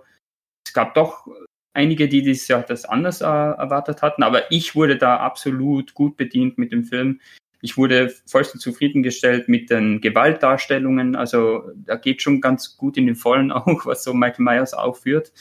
es 0.65 0.73
gab 0.73 0.93
doch 0.95 1.27
einige, 1.73 2.07
die 2.07 2.23
das 2.23 2.47
ja 2.47 2.61
das 2.61 2.85
anders 2.85 3.21
äh, 3.21 3.25
erwartet 3.25 4.01
hatten, 4.01 4.23
aber 4.23 4.51
ich 4.51 4.75
wurde 4.75 4.97
da 4.97 5.17
absolut 5.17 5.93
gut 5.93 6.17
bedient 6.17 6.57
mit 6.57 6.71
dem 6.71 6.83
Film. 6.83 7.19
Ich 7.61 7.77
wurde 7.77 8.09
vollstens 8.25 8.63
zufriedengestellt 8.63 9.47
mit 9.47 9.69
den 9.69 10.01
Gewaltdarstellungen. 10.01 11.15
Also 11.15 11.71
da 11.75 11.95
geht 11.95 12.21
schon 12.21 12.41
ganz 12.41 12.75
gut 12.75 12.97
in 12.97 13.05
den 13.05 13.15
Vollen 13.15 13.51
auch, 13.51 13.85
was 13.85 14.03
so 14.03 14.13
Michael 14.13 14.43
Myers 14.43 14.73
aufführt. 14.73 15.31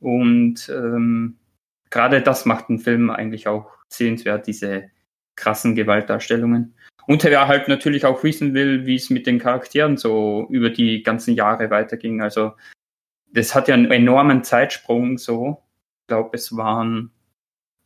Und 0.00 0.70
ähm, 0.70 1.36
gerade 1.90 2.22
das 2.22 2.46
macht 2.46 2.70
den 2.70 2.78
Film 2.78 3.10
eigentlich 3.10 3.46
auch 3.46 3.70
sehenswert, 3.88 4.46
diese 4.46 4.90
krassen 5.36 5.74
Gewaltdarstellungen. 5.74 6.74
Und 7.06 7.24
wer 7.24 7.48
halt 7.48 7.68
natürlich 7.68 8.06
auch 8.06 8.22
wissen 8.24 8.54
will, 8.54 8.86
wie 8.86 8.94
es 8.94 9.10
mit 9.10 9.26
den 9.26 9.38
Charakteren 9.38 9.96
so 9.96 10.46
über 10.48 10.70
die 10.70 11.02
ganzen 11.02 11.34
Jahre 11.34 11.70
weiterging. 11.70 12.22
Also 12.22 12.52
das 13.32 13.54
hat 13.54 13.68
ja 13.68 13.74
einen 13.74 13.90
enormen 13.90 14.44
Zeitsprung 14.44 15.18
so. 15.18 15.62
Ich 16.02 16.06
glaube, 16.08 16.30
es 16.34 16.56
waren 16.56 17.10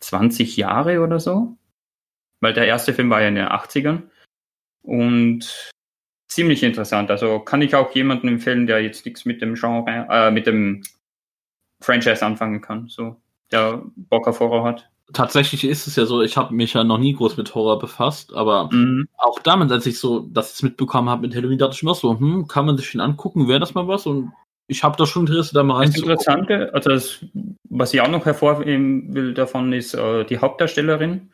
20 0.01 0.57
Jahre 0.57 1.01
oder 1.01 1.21
so. 1.21 1.57
Weil 2.41 2.53
der 2.53 2.67
erste 2.67 2.93
Film 2.93 3.11
war 3.11 3.23
ja 3.23 3.29
in 3.29 3.37
den 3.37 3.47
80ern. 3.49 4.03
Und 4.83 5.71
ziemlich 6.29 6.63
interessant. 6.63 7.11
Also 7.11 7.41
kann 7.41 7.63
ich 7.63 7.75
auch 7.75 7.95
jemandem 7.95 8.35
empfehlen, 8.35 8.67
der 8.67 8.83
jetzt 8.83 9.07
nichts 9.07 9.25
mit 9.25 9.41
dem 9.41 9.55
Genre, 9.55 10.07
äh, 10.11 10.31
mit 10.31 10.47
dem 10.47 10.83
Franchise 11.81 12.25
anfangen 12.25 12.61
kann. 12.61 12.89
So, 12.89 13.17
der 13.53 13.83
Bock 13.97 14.27
auf 14.29 14.41
Horror 14.41 14.65
hat. 14.65 14.91
Tatsächlich 15.13 15.65
ist 15.65 15.87
es 15.87 15.97
ja 15.97 16.07
so, 16.07 16.23
ich 16.23 16.37
habe 16.37 16.55
mich 16.55 16.73
ja 16.73 16.83
noch 16.83 16.99
nie 16.99 17.13
groß 17.15 17.37
mit 17.37 17.55
Horror 17.55 17.79
befasst, 17.79 18.33
aber 18.35 18.71
Mhm. 18.73 19.07
auch 19.19 19.39
damals, 19.39 19.71
als 19.71 19.87
ich 19.87 19.99
so 19.99 20.21
das 20.21 20.63
mitbekommen 20.63 21.11
habe 21.11 21.23
mit 21.23 21.37
Halloween, 21.37 21.59
dachte 21.59 21.75
ich 21.77 21.83
mir 21.83 21.95
so, 21.95 22.19
hm, 22.19 22.49
kann 22.49 22.65
man 22.65 22.79
sich 22.79 22.91
den 22.91 23.01
angucken, 23.03 23.47
wäre 23.47 23.61
das 23.61 23.75
mal 23.75 23.87
was? 23.87 24.07
Und 24.07 24.33
ich 24.67 24.83
habe 24.83 24.97
da 24.97 25.07
schon 25.07 25.27
Interesse, 25.27 25.55
da 25.55 25.63
mal 25.63 25.75
Das 25.75 25.95
reinzugucken. 25.95 26.13
Interessante, 26.13 26.75
also 26.75 26.91
das, 26.91 27.25
was 27.69 27.93
ich 27.95 28.01
auch 28.01 28.09
noch 28.09 28.25
hervorheben 28.25 29.15
will 29.15 29.35
davon, 29.35 29.73
ist 29.73 29.95
äh, 29.95 30.25
die 30.25 30.39
Hauptdarstellerin, 30.39 31.31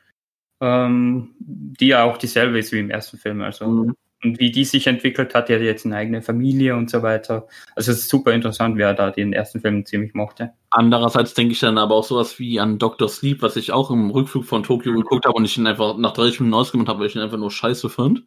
ähm, 0.60 1.34
die 1.38 1.88
ja 1.88 2.04
auch 2.04 2.18
dieselbe 2.18 2.58
ist 2.58 2.72
wie 2.72 2.80
im 2.80 2.90
ersten 2.90 3.18
Film. 3.18 3.40
Also 3.42 3.66
Mhm. 3.66 3.94
und 4.22 4.38
wie 4.38 4.50
die 4.50 4.64
sich 4.64 4.86
entwickelt 4.86 5.34
hat, 5.34 5.48
die 5.48 5.54
hat 5.54 5.62
jetzt 5.62 5.86
eine 5.86 5.96
eigene 5.96 6.20
Familie 6.22 6.76
und 6.76 6.90
so 6.90 7.02
weiter. 7.02 7.46
Also 7.74 7.92
es 7.92 8.00
ist 8.00 8.10
super 8.10 8.32
interessant, 8.34 8.76
wer 8.76 8.92
da 8.92 9.10
den 9.10 9.32
ersten 9.32 9.60
Film 9.60 9.86
ziemlich 9.86 10.12
mochte. 10.12 10.52
Andererseits 10.70 11.32
denke 11.32 11.52
ich 11.52 11.60
dann 11.60 11.78
aber 11.78 11.94
auch 11.94 12.04
sowas 12.04 12.38
wie 12.38 12.60
an 12.60 12.78
Dr. 12.78 13.08
Sleep, 13.08 13.40
was 13.40 13.56
ich 13.56 13.72
auch 13.72 13.90
im 13.90 14.10
Rückflug 14.10 14.44
von 14.44 14.62
Tokio 14.62 14.92
geguckt 14.92 15.24
habe 15.24 15.36
und 15.36 15.46
ich 15.46 15.56
ihn 15.56 15.66
einfach 15.66 15.96
nach 15.96 16.12
30 16.12 16.40
Minuten 16.40 16.60
ausgemacht 16.60 16.88
habe, 16.88 17.00
weil 17.00 17.06
ich 17.06 17.14
ihn 17.16 17.22
einfach 17.22 17.38
nur 17.38 17.50
scheiße 17.50 17.88
fand. 17.88 18.24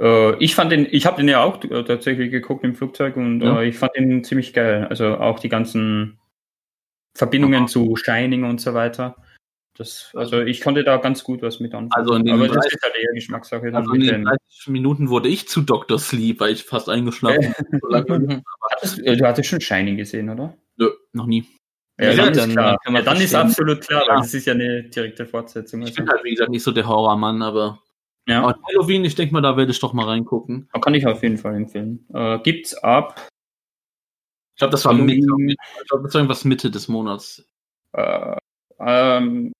Äh, 0.00 0.36
ich 0.42 0.54
fand 0.54 0.72
den, 0.72 0.86
ich 0.90 1.06
habe 1.06 1.16
den 1.18 1.28
ja 1.28 1.42
auch 1.42 1.62
äh, 1.64 1.82
tatsächlich 1.84 2.30
geguckt 2.30 2.64
im 2.64 2.74
Flugzeug 2.74 3.16
und 3.16 3.40
Ja. 3.40 3.60
äh, 3.60 3.68
ich 3.68 3.76
fand 3.78 3.92
den 3.96 4.24
ziemlich 4.24 4.52
geil. 4.52 4.86
Also 4.88 5.16
auch 5.16 5.38
die 5.38 5.48
ganzen 5.48 6.18
Verbindungen 7.14 7.66
zu 7.68 7.96
Shining 7.96 8.44
und 8.44 8.60
so 8.60 8.74
weiter. 8.74 9.16
Das, 9.78 10.10
also 10.14 10.40
ich 10.40 10.62
konnte 10.62 10.84
da 10.84 10.96
ganz 10.96 11.22
gut 11.22 11.42
was 11.42 11.60
mit 11.60 11.74
anfangen. 11.74 11.92
Also 11.92 12.14
in 12.14 12.24
den 12.24 12.34
Aber 12.34 12.46
das 12.46 12.56
30 12.56 12.72
ist 12.72 12.82
halt 12.82 12.94
eher 12.96 13.12
Geschmackssache. 13.14 13.70
Also 13.74 13.92
in 13.92 14.00
den 14.00 14.10
dem- 14.10 14.24
30 14.24 14.68
Minuten 14.68 15.08
wurde 15.10 15.28
ich 15.28 15.48
zu 15.48 15.60
Dr. 15.62 15.98
Sleep, 15.98 16.40
weil 16.40 16.52
ich 16.52 16.64
fast 16.64 16.88
eingeschlafen 16.88 17.54
bin. 18.06 18.42
Äh, 19.04 19.16
du 19.16 19.26
hattest 19.26 19.48
schon 19.50 19.60
Shining 19.60 19.96
gesehen, 19.98 20.30
oder? 20.30 20.56
Nö, 20.78 20.90
noch 21.12 21.26
nie. 21.26 21.44
Ja, 22.00 22.10
Ja, 22.12 22.30
dann, 22.30 22.32
ist 22.48 22.50
klar. 22.52 22.78
ja, 22.86 23.02
dann 23.02 23.16
ist 23.20 23.34
absolut 23.34 23.80
klar, 23.86 24.02
weil 24.08 24.16
das 24.16 24.32
ist 24.34 24.46
ja 24.46 24.52
eine 24.54 24.84
direkte 24.84 25.24
Fortsetzung. 25.26 25.80
Ich 25.82 25.88
Also. 25.88 26.02
bin 26.02 26.08
halt, 26.10 26.24
wie 26.24 26.30
gesagt, 26.30 26.50
nicht 26.50 26.62
so 26.62 26.72
der 26.72 26.86
Horrormann, 26.86 27.42
aber, 27.42 27.78
Ja, 28.28 28.42
aber 28.42 28.58
Halloween, 28.68 29.04
ich 29.04 29.14
denke 29.14 29.32
mal, 29.32 29.40
da 29.40 29.56
werde 29.56 29.70
ich 29.70 29.78
doch 29.80 29.92
mal 29.92 30.06
reingucken. 30.06 30.68
kann 30.80 30.94
ich 30.94 31.06
auf 31.06 31.22
jeden 31.22 31.38
Fall 31.38 31.54
empfehlen. 31.54 32.04
Äh, 32.12 32.38
gibt's 32.40 32.74
ab, 32.74 33.28
Ich 34.54 34.58
glaube, 34.58 34.72
das 34.72 34.84
war. 34.84 34.94
Mitte, 34.94 35.14
ich 35.48 35.88
glaube, 35.88 36.04
das 36.04 36.14
war 36.14 36.20
irgendwas 36.20 36.44
Mitte 36.44 36.70
des 36.70 36.88
Monats. 36.88 37.46
äh, 37.92 38.36
ähm, 38.80 39.52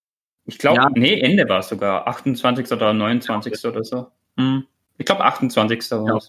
ich 0.47 0.59
glaube, 0.59 0.77
Ja. 0.81 0.91
nee, 0.95 1.21
Ende 1.21 1.49
war 1.49 1.61
es 1.61 1.69
sogar, 1.69 2.07
28. 2.07 2.71
oder 2.73 2.93
29. 2.93 3.65
oder 3.65 3.83
so. 3.85 4.11
Hm. 4.39 4.67
Ich 4.99 5.07
glaube, 5.07 5.25
28. 5.25 5.91
war 5.93 6.17
es. 6.17 6.29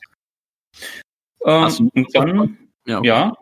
Ähm, 1.45 1.91
und 1.93 2.15
dann, 2.15 2.57
Ja, 2.85 3.01
ja, 3.03 3.33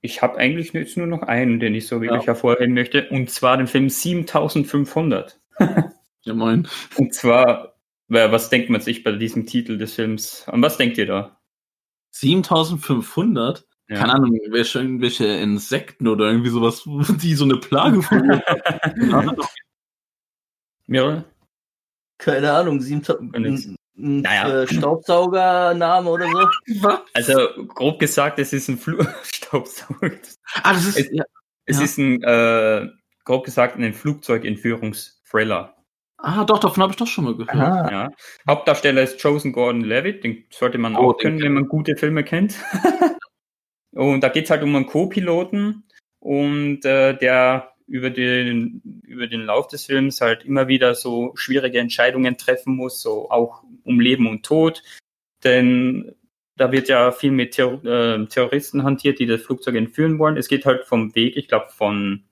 ich 0.00 0.22
habe 0.22 0.38
eigentlich 0.38 0.72
jetzt 0.72 0.96
nur 0.96 1.06
noch 1.06 1.22
einen, 1.22 1.58
den 1.60 1.74
ich 1.74 1.86
so 1.86 2.00
wirklich 2.00 2.22
Ja. 2.22 2.28
hervorheben 2.28 2.74
möchte, 2.74 3.08
und 3.10 3.30
zwar 3.30 3.56
den 3.56 3.66
Film 3.66 3.88
7500. 3.88 5.38
ja 6.22 6.34
moin. 6.34 6.66
Und 6.96 7.14
zwar, 7.14 7.75
was 8.08 8.50
denkt 8.50 8.70
man 8.70 8.80
sich 8.80 9.02
bei 9.04 9.12
diesem 9.12 9.46
Titel 9.46 9.78
des 9.78 9.94
Films? 9.94 10.44
An 10.48 10.62
was 10.62 10.76
denkt 10.76 10.98
ihr 10.98 11.06
da? 11.06 11.40
7500? 12.12 13.66
Ja. 13.88 13.98
Keine 13.98 14.14
Ahnung, 14.14 14.38
welche, 14.50 14.80
irgendwelche 14.80 15.26
Insekten 15.26 16.08
oder 16.08 16.26
irgendwie 16.26 16.50
sowas, 16.50 16.82
die 17.22 17.34
so 17.34 17.44
eine 17.44 17.56
Plage 17.58 18.02
verursachen. 18.02 19.36
Mirre? 20.86 21.24
Keine 22.18 22.52
Ahnung, 22.52 22.80
7000. 22.80 23.32
Kann 23.32 23.42
nix. 23.42 23.66
Ein, 23.66 23.76
ein 23.98 24.20
Naja. 24.22 24.62
äh, 24.62 24.66
Staubsaugername 24.66 26.08
oder 26.10 26.26
so? 26.30 26.90
Also, 27.12 27.48
grob 27.74 27.98
gesagt, 28.00 28.38
es 28.38 28.52
ist 28.52 28.68
ein 28.68 28.78
Flu 28.78 29.04
Staubsauger. 29.22 30.12
Ah, 30.62 30.72
das 30.72 30.86
ist, 30.86 30.98
Es- 30.98 31.10
ja. 31.12 31.24
Es 31.66 31.78
Ja. 31.78 31.84
ist 31.84 31.98
ein, 31.98 32.22
äh, 32.22 32.88
grob 33.24 33.44
gesagt, 33.44 33.76
ein 33.76 33.92
Flugzeugentführungsthriller. 33.92 35.75
Ah, 36.18 36.44
doch, 36.44 36.58
davon 36.58 36.82
habe 36.82 36.92
ich 36.92 36.96
doch 36.96 37.06
schon 37.06 37.24
mal 37.24 37.36
gehört. 37.36 37.54
Aha. 37.54 37.90
Ja. 37.90 38.10
Hauptdarsteller 38.48 39.02
ist 39.02 39.20
Chosen 39.20 39.52
Gordon-Levitt, 39.52 40.24
den 40.24 40.44
sollte 40.50 40.78
man 40.78 40.96
Oh, 40.96 41.10
auch 41.10 41.12
den 41.14 41.22
können, 41.22 41.42
wenn 41.42 41.52
man 41.54 41.68
gute 41.68 41.96
Filme 41.96 42.24
kennt. 42.24 42.56
und 43.92 44.22
da 44.22 44.28
geht's 44.28 44.50
halt 44.50 44.62
um 44.62 44.74
einen 44.74 44.86
Co-Piloten 44.86 45.84
und 46.20 46.84
äh, 46.84 47.16
der 47.16 47.72
über 47.86 48.10
den, 48.10 48.82
über 49.06 49.26
den 49.26 49.42
Lauf 49.42 49.68
des 49.68 49.86
Films 49.86 50.20
halt 50.20 50.44
immer 50.44 50.68
wieder 50.68 50.94
so 50.94 51.32
schwierige 51.36 51.78
Entscheidungen 51.78 52.36
treffen 52.36 52.74
muss, 52.74 53.00
so 53.00 53.30
auch 53.30 53.62
um 53.84 54.00
Leben 54.00 54.26
und 54.26 54.44
Tod. 54.44 54.82
Denn 55.44 56.14
da 56.56 56.72
wird 56.72 56.88
ja 56.88 57.12
viel 57.12 57.30
mit 57.30 57.52
Terror 57.52 57.84
äh, 57.84 58.26
Terroristen 58.26 58.82
hantiert, 58.82 59.18
die 59.18 59.26
das 59.26 59.42
Flugzeug 59.42 59.76
entführen 59.76 60.18
wollen. 60.18 60.36
Es 60.36 60.48
geht 60.48 60.64
halt 60.64 60.84
vom 60.84 61.14
Weg, 61.14 61.36
ich 61.36 61.48
glaube, 61.48 61.68
von 61.68 62.24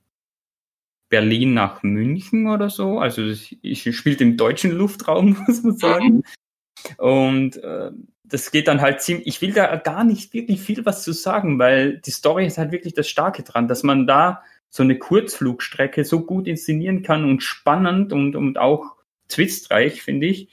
Berlin 1.09 1.55
nach 1.55 1.82
München 1.82 2.48
oder 2.48 2.70
so. 2.70 2.98
Also 2.98 3.22
ich 3.62 3.97
spielt 3.97 4.20
im 4.20 4.36
deutschen 4.36 4.72
Luftraum, 4.72 5.36
muss 5.47 5.62
man 5.62 5.76
sagen. 5.76 6.22
Und 6.98 7.56
äh, 7.62 7.90
das 8.24 8.51
geht 8.51 8.68
dann 8.68 8.81
halt 8.81 9.01
ziemlich, 9.01 9.26
ich 9.26 9.43
will 9.43 9.52
da 9.52 9.76
gar 9.76 10.05
nicht 10.05 10.32
wirklich 10.32 10.60
viel 10.60 10.85
was 10.85 11.05
zu 11.05 11.12
sagen, 11.12 11.59
weil 11.59 11.98
die 11.98 12.10
Story 12.10 12.47
ist 12.47 12.59
halt 12.59 12.72
wirklich 12.72 12.94
das 12.94 13.09
Starke 13.09 13.43
dran, 13.43 13.68
dass 13.68 13.82
man 13.82 14.06
da 14.06 14.43
so 14.70 14.82
eine 14.82 14.98
Kurzflugstrecke 14.98 16.05
so 16.05 16.24
gut 16.24 16.48
inszenieren 16.48 17.02
kann 17.02 17.24
und 17.24 17.43
spannend 17.43 18.12
und, 18.12 18.35
und 18.35 18.59
auch 18.59 18.97
twistreich, 19.28 20.02
finde 20.02 20.26
ich. 20.26 20.48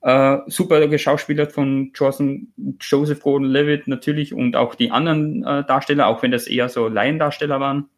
Äh, 0.00 0.38
super 0.46 0.86
geschauspielert 0.88 1.52
von 1.52 1.90
Joseph, 1.94 2.38
Joseph 2.80 3.20
Gordon-Levitt 3.20 3.88
natürlich 3.88 4.32
und 4.32 4.56
auch 4.56 4.74
die 4.74 4.90
anderen 4.90 5.44
äh, 5.44 5.64
Darsteller, 5.64 6.06
auch 6.06 6.22
wenn 6.22 6.30
das 6.30 6.46
eher 6.46 6.68
so 6.68 6.88
Laiendarsteller 6.88 7.60
waren. 7.60 7.88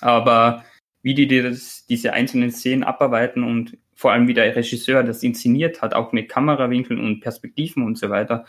Aber 0.00 0.64
wie 1.02 1.14
die 1.14 1.26
das, 1.26 1.86
diese 1.86 2.12
einzelnen 2.12 2.50
Szenen 2.50 2.84
abarbeiten 2.84 3.44
und 3.44 3.78
vor 3.94 4.12
allem 4.12 4.28
wie 4.28 4.34
der 4.34 4.54
Regisseur 4.54 5.02
das 5.02 5.22
inszeniert 5.22 5.82
hat, 5.82 5.94
auch 5.94 6.12
mit 6.12 6.28
Kamerawinkeln 6.28 7.00
und 7.00 7.20
Perspektiven 7.20 7.84
und 7.84 7.98
so 7.98 8.10
weiter, 8.10 8.44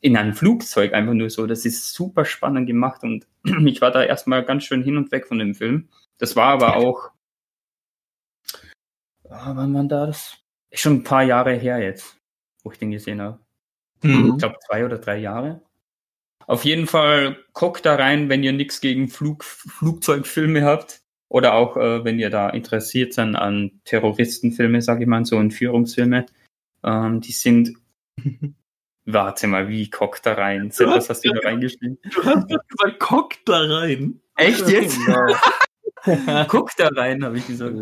in 0.00 0.16
einem 0.16 0.34
Flugzeug 0.34 0.94
einfach 0.94 1.14
nur 1.14 1.30
so, 1.30 1.46
das 1.46 1.64
ist 1.64 1.92
super 1.92 2.24
spannend 2.24 2.66
gemacht 2.66 3.02
und 3.02 3.26
ich 3.66 3.80
war 3.80 3.90
da 3.90 4.02
erstmal 4.02 4.44
ganz 4.44 4.64
schön 4.64 4.82
hin 4.82 4.96
und 4.96 5.12
weg 5.12 5.26
von 5.26 5.38
dem 5.38 5.54
Film. 5.54 5.88
Das 6.18 6.36
war 6.36 6.48
aber 6.48 6.76
auch, 6.76 7.10
oh, 9.24 9.30
wann 9.30 9.74
war 9.74 9.84
das? 9.84 10.38
Ist 10.70 10.80
schon 10.80 10.96
ein 10.96 11.04
paar 11.04 11.22
Jahre 11.22 11.54
her 11.54 11.78
jetzt, 11.78 12.16
wo 12.62 12.72
ich 12.72 12.78
den 12.78 12.90
gesehen 12.90 13.20
habe. 13.20 13.40
Mhm. 14.02 14.32
Ich 14.32 14.38
glaube 14.38 14.56
zwei 14.66 14.84
oder 14.84 14.98
drei 14.98 15.18
Jahre. 15.18 15.62
Auf 16.46 16.64
jeden 16.64 16.86
Fall 16.86 17.36
guckt 17.52 17.86
da 17.86 17.94
rein, 17.94 18.28
wenn 18.28 18.42
ihr 18.42 18.52
nichts 18.52 18.80
gegen 18.80 19.08
Flug, 19.08 19.44
Flugzeugfilme 19.44 20.64
habt. 20.64 21.02
Oder 21.30 21.54
auch, 21.54 21.76
äh, 21.76 22.04
wenn 22.04 22.18
ihr 22.18 22.28
da 22.28 22.50
interessiert 22.50 23.14
seid 23.14 23.36
an 23.36 23.80
Terroristenfilme, 23.84 24.82
sage 24.82 25.04
ich 25.04 25.08
mal, 25.08 25.24
so 25.24 25.38
Entführungsfilme. 25.38 26.26
Ähm, 26.82 27.20
die 27.20 27.32
sind. 27.32 27.76
Warte 29.06 29.46
mal, 29.46 29.68
wie 29.68 29.88
guckt 29.88 30.26
da 30.26 30.34
rein? 30.34 30.72
Du 30.76 30.86
was 30.86 31.08
hast 31.08 31.24
du 31.24 31.30
da 31.30 31.48
reingeschrieben? 31.48 31.98
Du 32.14 32.24
hast 32.24 32.46
gesagt, 32.46 33.00
guckt 33.00 33.40
da 33.46 33.60
rein. 33.60 34.20
Echt 34.36 34.68
jetzt? 34.68 34.98
Guck 36.48 36.76
da 36.76 36.88
rein, 36.88 37.24
habe 37.24 37.38
ich 37.38 37.46
gesagt. 37.46 37.76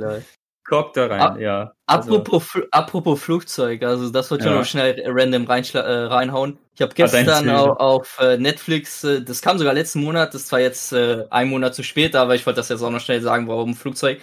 Guck 0.68 0.92
da 0.92 1.06
rein, 1.06 1.20
Ab- 1.20 1.40
ja. 1.40 1.72
Apropos, 1.86 2.44
Fl- 2.44 2.68
apropos 2.70 3.22
Flugzeug, 3.22 3.82
also 3.82 4.10
das 4.10 4.30
wollte 4.30 4.44
ich 4.44 4.50
Ja. 4.50 4.58
noch 4.58 4.64
schnell 4.66 5.02
random 5.06 5.46
äh, 5.48 5.78
reinhauen. 5.78 6.58
Ich 6.74 6.82
habe 6.82 6.90
Ah, 6.92 6.94
gestern 6.94 7.44
Ziel. 7.44 7.50
au- 7.50 7.72
auf 7.72 8.18
äh, 8.20 8.36
Netflix, 8.36 9.02
äh, 9.04 9.22
das 9.22 9.40
kam 9.40 9.56
sogar 9.58 9.72
letzten 9.72 10.02
Monat, 10.04 10.34
das 10.34 10.52
war 10.52 10.60
jetzt 10.60 10.92
äh, 10.92 11.24
ein 11.30 11.48
Monat 11.48 11.74
zu 11.74 11.82
spät, 11.82 12.14
aber 12.14 12.34
ich 12.34 12.44
wollte 12.44 12.58
das 12.58 12.68
jetzt 12.68 12.82
auch 12.82 12.90
noch 12.90 13.00
schnell 13.00 13.22
sagen, 13.22 13.48
warum 13.48 13.74
Flugzeug. 13.74 14.20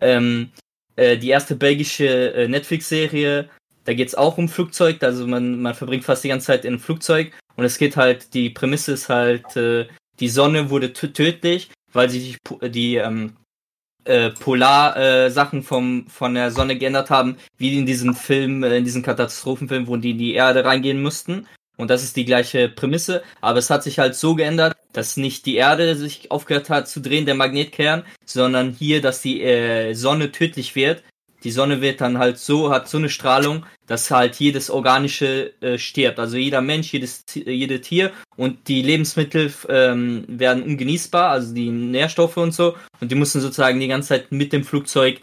Ähm, 0.00 0.50
äh, 0.94 1.16
die 1.16 1.30
erste 1.30 1.56
belgische 1.56 2.32
äh, 2.32 2.46
Netflix-Serie, 2.48 3.48
da 3.84 3.94
geht's 3.94 4.14
auch 4.14 4.38
um 4.38 4.48
Flugzeug, 4.48 5.02
also 5.02 5.26
man, 5.26 5.60
man 5.60 5.74
verbringt 5.74 6.04
fast 6.04 6.22
die 6.22 6.28
ganze 6.28 6.46
Zeit 6.46 6.64
in 6.64 6.74
einem 6.74 6.80
Flugzeug 6.80 7.32
und 7.56 7.64
es 7.64 7.78
geht 7.78 7.96
halt, 7.96 8.34
die 8.34 8.50
Prämisse 8.50 8.92
ist 8.92 9.08
halt, 9.08 9.56
äh, 9.56 9.86
die 10.20 10.28
Sonne 10.28 10.70
wurde 10.70 10.88
tö- 10.88 11.12
tödlich, 11.12 11.70
weil 11.92 12.08
sich 12.08 12.36
die, 12.62 12.70
die 12.70 12.96
ähm, 12.96 13.36
äh, 14.08 14.30
Polar-Sachen 14.30 15.62
vom 15.62 16.06
von 16.08 16.34
der 16.34 16.50
Sonne 16.50 16.76
geändert 16.76 17.10
haben, 17.10 17.36
wie 17.56 17.78
in 17.78 17.86
diesem 17.86 18.14
Film, 18.14 18.62
äh, 18.64 18.76
in 18.78 18.84
diesem 18.84 19.02
Katastrophenfilm, 19.02 19.86
wo 19.86 19.96
die 19.96 20.10
in 20.10 20.18
die 20.18 20.34
Erde 20.34 20.64
reingehen 20.64 21.02
mussten. 21.02 21.46
Und 21.76 21.90
das 21.90 22.02
ist 22.02 22.16
die 22.16 22.24
gleiche 22.24 22.68
Prämisse, 22.68 23.22
aber 23.40 23.60
es 23.60 23.70
hat 23.70 23.84
sich 23.84 24.00
halt 24.00 24.16
so 24.16 24.34
geändert, 24.34 24.76
dass 24.92 25.16
nicht 25.16 25.46
die 25.46 25.54
Erde 25.54 25.94
sich 25.94 26.30
aufgehört 26.32 26.70
hat 26.70 26.88
zu 26.88 27.00
drehen, 27.00 27.24
der 27.24 27.36
Magnetkern, 27.36 28.02
sondern 28.24 28.72
hier, 28.72 29.00
dass 29.00 29.22
die 29.22 29.42
äh, 29.42 29.94
Sonne 29.94 30.32
tödlich 30.32 30.74
wird. 30.74 31.04
Die 31.44 31.50
Sonne 31.50 31.80
wird 31.80 32.00
dann 32.00 32.18
halt 32.18 32.38
so, 32.38 32.70
hat 32.70 32.88
so 32.88 32.98
eine 32.98 33.08
Strahlung, 33.08 33.64
dass 33.86 34.10
halt 34.10 34.36
jedes 34.36 34.70
Organische 34.70 35.52
äh, 35.60 35.78
stirbt. 35.78 36.18
Also 36.18 36.36
jeder 36.36 36.60
Mensch, 36.60 36.92
jedes, 36.92 37.24
äh, 37.36 37.50
jede 37.50 37.80
Tier 37.80 38.10
und 38.36 38.68
die 38.68 38.82
Lebensmittel 38.82 39.52
ähm, 39.68 40.24
werden 40.26 40.62
ungenießbar, 40.62 41.30
also 41.30 41.54
die 41.54 41.70
Nährstoffe 41.70 42.36
und 42.36 42.52
so. 42.52 42.74
Und 43.00 43.12
die 43.12 43.14
mussten 43.14 43.40
sozusagen 43.40 43.80
die 43.80 43.88
ganze 43.88 44.08
Zeit 44.08 44.32
mit 44.32 44.52
dem 44.52 44.64
Flugzeug 44.64 45.20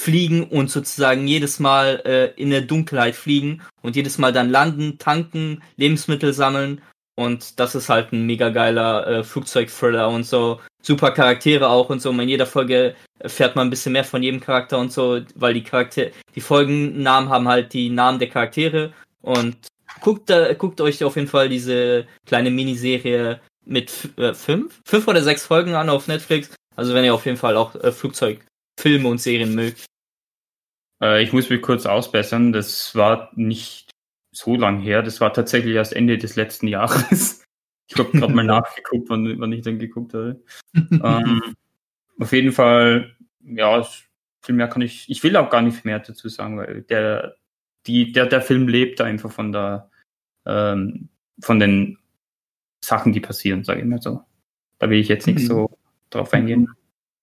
fliegen 0.00 0.44
und 0.44 0.70
sozusagen 0.70 1.28
jedes 1.28 1.60
Mal 1.60 2.02
äh, 2.04 2.40
in 2.40 2.50
der 2.50 2.62
Dunkelheit 2.62 3.14
fliegen 3.14 3.62
und 3.82 3.94
jedes 3.94 4.18
Mal 4.18 4.32
dann 4.32 4.50
landen, 4.50 4.98
tanken, 4.98 5.62
Lebensmittel 5.76 6.32
sammeln. 6.32 6.80
Und 7.14 7.60
das 7.60 7.74
ist 7.74 7.90
halt 7.90 8.12
ein 8.12 8.24
mega 8.26 8.48
geiler 8.48 9.06
äh, 9.06 9.24
Flugzeug-Thriller 9.24 10.08
und 10.08 10.24
so. 10.24 10.60
Super 10.82 11.12
Charaktere 11.12 11.68
auch 11.68 11.88
und 11.90 12.02
so. 12.02 12.10
In 12.10 12.28
jeder 12.28 12.46
Folge 12.46 12.94
erfährt 13.18 13.56
man 13.56 13.68
ein 13.68 13.70
bisschen 13.70 13.92
mehr 13.92 14.04
von 14.04 14.22
jedem 14.22 14.40
Charakter 14.40 14.78
und 14.78 14.92
so, 14.92 15.20
weil 15.34 15.54
die 15.54 15.62
Charaktere, 15.62 16.10
die 16.34 16.40
Folgennamen 16.40 17.30
haben 17.30 17.48
halt 17.48 17.72
die 17.72 17.88
Namen 17.88 18.18
der 18.18 18.28
Charaktere. 18.28 18.92
Und 19.22 19.56
guckt, 20.00 20.28
da, 20.28 20.52
guckt 20.54 20.80
euch 20.80 21.02
auf 21.04 21.16
jeden 21.16 21.28
Fall 21.28 21.48
diese 21.48 22.06
kleine 22.26 22.50
Miniserie 22.50 23.40
mit 23.64 24.10
äh, 24.18 24.34
fünf, 24.34 24.80
fünf 24.84 25.06
oder 25.06 25.22
sechs 25.22 25.46
Folgen 25.46 25.74
an 25.74 25.88
auf 25.88 26.08
Netflix. 26.08 26.50
Also 26.74 26.94
wenn 26.94 27.04
ihr 27.04 27.14
auf 27.14 27.26
jeden 27.26 27.38
Fall 27.38 27.56
auch 27.56 27.74
äh, 27.76 27.92
Flugzeugfilme 27.92 29.08
und 29.08 29.20
Serien 29.20 29.54
mögt. 29.54 29.86
Äh, 31.02 31.22
ich 31.22 31.32
muss 31.32 31.48
mich 31.48 31.62
kurz 31.62 31.86
ausbessern. 31.86 32.52
Das 32.52 32.94
war 32.94 33.30
nicht 33.34 33.90
so 34.32 34.56
lang 34.56 34.80
her. 34.80 35.02
Das 35.02 35.20
war 35.20 35.32
tatsächlich 35.32 35.74
erst 35.74 35.92
Ende 35.92 36.18
des 36.18 36.36
letzten 36.36 36.66
Jahres. 36.66 37.41
Ich 37.92 37.98
habe 37.98 38.10
gerade 38.12 38.32
mal 38.32 38.44
nachgeguckt, 38.44 39.08
wann, 39.10 39.38
wann 39.40 39.52
ich 39.52 39.62
dann 39.62 39.78
geguckt 39.78 40.14
habe. 40.14 40.42
ähm, 40.74 41.42
auf 42.18 42.32
jeden 42.32 42.52
Fall, 42.52 43.14
ja, 43.44 43.86
viel 44.42 44.54
mehr 44.54 44.68
kann 44.68 44.82
ich, 44.82 45.08
ich 45.08 45.22
will 45.22 45.36
auch 45.36 45.50
gar 45.50 45.62
nicht 45.62 45.84
mehr 45.84 45.98
dazu 45.98 46.28
sagen, 46.28 46.58
weil 46.58 46.82
der, 46.82 47.36
die, 47.86 48.12
der, 48.12 48.26
der 48.26 48.42
Film 48.42 48.68
lebt 48.68 49.00
einfach 49.00 49.30
von 49.30 49.52
der, 49.52 49.90
ähm, 50.46 51.08
von 51.40 51.58
den 51.60 51.98
Sachen, 52.84 53.12
die 53.12 53.20
passieren, 53.20 53.64
sage 53.64 53.80
ich 53.80 53.86
mal 53.86 54.00
so. 54.02 54.22
Da 54.78 54.90
will 54.90 54.98
ich 54.98 55.08
jetzt 55.08 55.26
nicht 55.26 55.40
Mhm. 55.42 55.46
so 55.46 55.78
drauf 56.10 56.32
eingehen. 56.32 56.68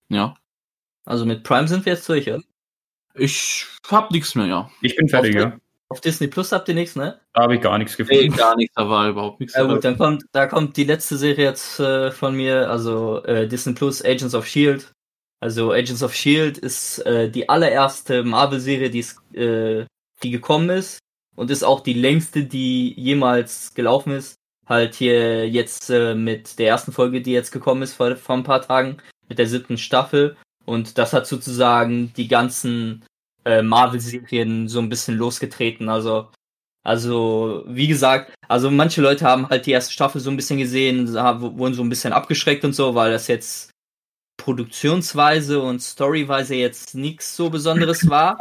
Ja. 0.09 0.35
Also 1.05 1.25
mit 1.25 1.43
Prime 1.43 1.67
sind 1.67 1.85
wir 1.85 1.93
jetzt 1.93 2.07
durch, 2.07 2.29
oder? 2.29 2.41
Ich 3.15 3.65
hab 3.87 4.11
nichts 4.11 4.35
mehr, 4.35 4.45
ja. 4.45 4.71
Ich 4.81 4.95
bin 4.95 5.09
fertig, 5.09 5.35
Auf- 5.37 5.41
ja. 5.41 5.57
Auf 5.91 6.01
Disney 6.01 6.27
Plus 6.27 6.51
habt 6.51 6.67
ihr 6.69 6.75
nichts, 6.75 6.95
ne? 6.95 7.19
Da 7.33 7.41
habe 7.43 7.55
ich 7.55 7.61
gar 7.61 7.77
nichts 7.79 7.97
Nee, 7.97 8.05
gefunden. 8.05 8.37
gar 8.37 8.55
nichts, 8.55 8.75
da 8.75 8.87
war 8.89 9.09
überhaupt 9.09 9.39
nichts. 9.39 9.55
Ja 9.55 9.61
dabei. 9.61 9.73
gut, 9.73 9.83
dann 9.85 9.97
kommt, 9.97 10.23
da 10.31 10.45
kommt 10.45 10.77
die 10.77 10.83
letzte 10.83 11.17
Serie 11.17 11.45
jetzt 11.45 11.79
äh, 11.79 12.11
von 12.11 12.35
mir, 12.35 12.69
also 12.69 13.23
äh, 13.23 13.47
Disney 13.47 13.73
Plus 13.73 14.03
Agents 14.05 14.35
of 14.35 14.45
Shield. 14.45 14.91
Also 15.41 15.71
Agents 15.71 16.03
of 16.03 16.13
Shield 16.13 16.57
ist 16.57 16.99
äh, 17.05 17.29
die 17.31 17.49
allererste 17.49 18.23
Marvel-Serie, 18.23 18.89
die 18.91 19.05
äh, 19.37 19.85
die 20.21 20.29
gekommen 20.31 20.69
ist 20.69 20.99
und 21.35 21.49
ist 21.49 21.63
auch 21.63 21.79
die 21.79 21.93
längste, 21.93 22.43
die 22.43 22.93
jemals 22.99 23.73
gelaufen 23.73 24.11
ist. 24.11 24.35
Halt 24.67 24.93
hier 24.93 25.49
jetzt 25.49 25.89
äh, 25.89 26.13
mit 26.13 26.59
der 26.59 26.67
ersten 26.67 26.91
Folge, 26.91 27.21
die 27.21 27.31
jetzt 27.31 27.51
gekommen 27.51 27.81
ist 27.81 27.93
vor, 27.95 28.15
vor 28.15 28.35
ein 28.35 28.43
paar 28.43 28.61
Tagen, 28.61 28.97
mit 29.27 29.39
der 29.39 29.47
siebten 29.47 29.77
Staffel. 29.79 30.35
Und 30.65 30.99
das 30.99 31.13
hat 31.13 31.25
sozusagen 31.25 32.13
die 32.13 32.27
ganzen 32.27 33.03
äh, 33.45 33.61
Marvel-Serien 33.61 34.67
so 34.67 34.79
ein 34.79 34.89
bisschen 34.89 35.17
losgetreten. 35.17 35.89
Also 35.89 36.27
also, 36.83 37.63
wie 37.67 37.87
gesagt, 37.87 38.33
also 38.47 38.71
manche 38.71 39.01
Leute 39.01 39.25
haben 39.25 39.49
halt 39.49 39.65
die 39.65 39.71
erste 39.71 39.93
Staffel 39.93 40.21
so 40.21 40.29
ein 40.29 40.37
bisschen 40.37 40.57
gesehen, 40.57 41.13
wurden 41.13 41.73
so 41.73 41.83
ein 41.83 41.89
bisschen 41.89 42.13
abgeschreckt 42.13 42.63
und 42.63 42.73
so, 42.73 42.95
weil 42.95 43.11
das 43.11 43.27
jetzt 43.27 43.71
Produktionsweise 44.37 45.61
und 45.61 45.81
Storyweise 45.81 46.55
jetzt 46.55 46.95
nichts 46.95 47.35
so 47.35 47.49
Besonderes 47.49 48.09
war. 48.09 48.39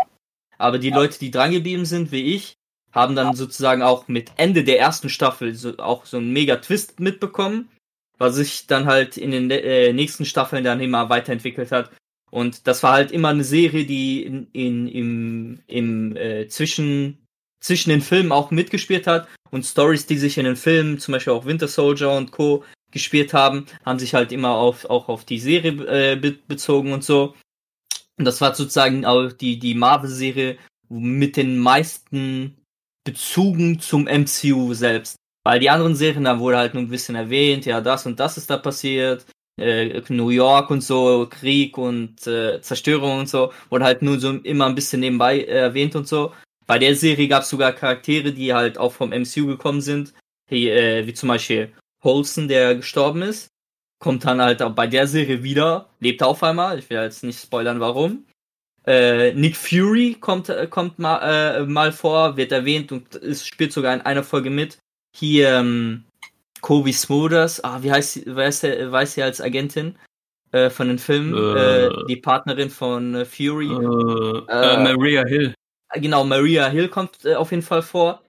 Aber 0.57 0.79
die 0.79 0.91
Leute, 0.91 1.19
die 1.19 1.31
drangeblieben 1.31 1.85
sind, 1.85 2.13
wie 2.13 2.35
ich, 2.35 2.55
haben 2.93 3.17
dann 3.17 3.35
sozusagen 3.35 3.83
auch 3.83 4.09
mit 4.09 4.33
Ende 4.37 4.65
der 4.65 4.79
ersten 4.79 5.09
Staffel 5.09 5.55
so, 5.55 5.77
auch 5.79 6.07
so 6.07 6.17
einen 6.17 6.33
mega 6.33 6.57
Twist 6.57 7.01
mitbekommen, 7.01 7.69
was 8.19 8.37
sich 8.37 8.67
dann 8.67 8.87
halt 8.87 9.17
in 9.17 9.31
den 9.31 9.51
äh, 9.51 9.93
nächsten 9.93 10.25
Staffeln 10.25 10.65
dann 10.65 10.81
immer 10.81 11.09
weiterentwickelt 11.09 11.71
hat. 11.71 11.91
Und 12.31 12.67
das 12.67 12.83
war 12.83 12.93
halt 12.93 13.11
immer 13.11 13.29
eine 13.29 13.45
Serie, 13.45 13.85
die 13.85 14.23
in, 14.23 14.49
in, 14.53 14.89
im, 14.89 15.61
im 15.67 16.17
äh, 16.17 16.49
zwischen 16.49 17.19
zwischen 17.61 17.91
den 17.91 18.03
Filmen 18.03 18.33
auch 18.33 18.51
mitgespielt 18.51 19.07
hat 19.07 19.29
und 19.51 19.65
Stories, 19.65 20.07
die 20.07 20.17
sich 20.17 20.39
in 20.39 20.45
den 20.45 20.57
Filmen, 20.57 20.99
zum 20.99 21.13
Beispiel 21.13 21.33
auch 21.33 21.45
Winter 21.45 21.69
Soldier 21.69 22.11
und 22.13 22.31
Co. 22.31 22.65
gespielt 22.93 23.35
haben, 23.35 23.67
haben 23.85 23.99
sich 23.99 24.15
halt 24.15 24.33
immer 24.33 24.51
auf, 24.51 24.85
auch 24.87 25.09
auf 25.09 25.25
die 25.25 25.41
Serie 25.41 25.73
äh, 26.13 26.17
be 26.17 26.33
bezogen 26.47 26.93
und 26.93 27.05
so. 27.05 27.35
Und 28.17 28.25
das 28.25 28.41
war 28.41 28.55
sozusagen 28.55 29.05
auch 29.05 29.33
die, 29.33 29.59
die 29.59 29.75
Marvel-Serie 29.75 30.59
mit 30.89 31.37
den 31.37 31.59
meisten 31.59 32.57
Bezügen 33.05 33.81
zum 33.81 34.07
MCU 34.07 34.75
selbst. 34.75 35.17
Weil 35.45 35.61
die 35.61 35.71
anderen 35.71 35.95
Serien, 35.95 36.25
da 36.25 36.39
wurde 36.41 36.59
halt 36.59 36.75
nur 36.75 36.83
ein 36.83 36.91
bisschen 36.91 37.15
erwähnt, 37.15 37.65
ja, 37.65 37.81
das 37.81 38.07
und 38.07 38.19
das 38.21 38.37
ist 38.37 38.51
da 38.51 38.57
passiert. 38.57 39.25
Äh, 39.59 40.03
New 40.09 40.31
York 40.31 40.71
und 40.71 40.83
so, 40.83 41.27
Krieg 41.31 41.77
und 41.79 42.27
äh, 42.27 42.61
Zerstörung 42.61 43.21
und 43.21 43.29
so, 43.29 43.53
wurde 43.71 43.85
halt 43.85 44.03
nur 44.03 44.19
so 44.19 44.33
immer 44.33 44.67
ein 44.67 44.75
bisschen 44.75 45.01
nebenbei 45.01 45.41
äh, 45.41 45.47
erwähnt 45.47 45.97
und 45.97 46.07
so. 46.09 46.33
Bei 46.67 46.79
der 46.79 46.95
Serie 46.95 47.29
gab 47.29 47.43
es 47.43 47.51
sogar 47.51 47.73
Charaktere, 47.73 48.33
die 48.33 48.53
halt 48.53 48.79
auch 48.79 48.93
vom 48.93 49.11
MCU 49.11 49.47
gekommen 49.47 49.81
sind, 49.81 50.13
wie, 50.49 50.69
äh, 50.69 51.07
wie 51.07 51.15
zum 51.15 51.29
Beispiel 51.29 51.73
Holson, 52.03 52.49
der 52.49 52.77
gestorben 52.77 53.23
ist, 53.23 53.49
kommt 53.99 54.25
dann 54.25 54.41
halt 54.41 54.63
auch 54.63 54.75
bei 54.75 54.87
der 54.87 55.07
Serie 55.07 55.43
wieder, 55.43 55.89
lebt 56.01 56.23
auf 56.23 56.43
einmal, 56.43 56.79
ich 56.79 56.89
will 56.91 56.99
jetzt 56.99 57.25
nicht 57.25 57.41
spoilern, 57.41 57.81
warum. 57.81 58.25
Äh, 58.87 59.35
Nick 59.35 59.57
Fury 59.57 60.17
kommt, 60.19 60.49
äh, 60.49 60.67
kommt 60.67 60.99
mal, 60.99 61.19
äh, 61.19 61.67
mal 61.67 61.93
vor, 61.93 62.37
wird 62.37 62.53
erwähnt 62.53 62.93
und 62.93 63.15
ist, 63.17 63.47
spielt 63.47 63.73
sogar 63.73 63.93
in 63.95 64.01
einer 64.01 64.23
Folge 64.23 64.51
mit. 64.51 64.79
Hier, 65.15 65.59
ähm, 65.59 66.05
Kobe 66.61 66.93
Smulders, 66.93 67.63
ah, 67.65 67.83
wie 67.83 67.91
heißt 67.93 68.13
sie, 68.15 68.35
weiß, 68.35 68.63
weiß 68.65 69.15
sie 69.15 69.23
als 69.23 69.41
Agentin 69.41 69.97
äh, 70.53 70.71
von 70.71 70.89
den 70.89 70.99
Filmen, 70.99 71.35
Äh. 71.35 71.87
äh, 71.87 72.07
die 72.09 72.17
Partnerin 72.17 72.71
von 72.71 73.15
äh, 73.15 73.25
Fury. 73.25 73.67
Äh, 73.69 74.83
Maria 74.83 75.25
Hill. 75.27 75.55
genau, 75.95 76.25
Maria 76.25 76.69
Hill 76.69 76.89
kommt 76.89 77.27
auf 77.27 77.51
jeden 77.51 77.63
Fall 77.63 77.83
vor. 77.83 78.23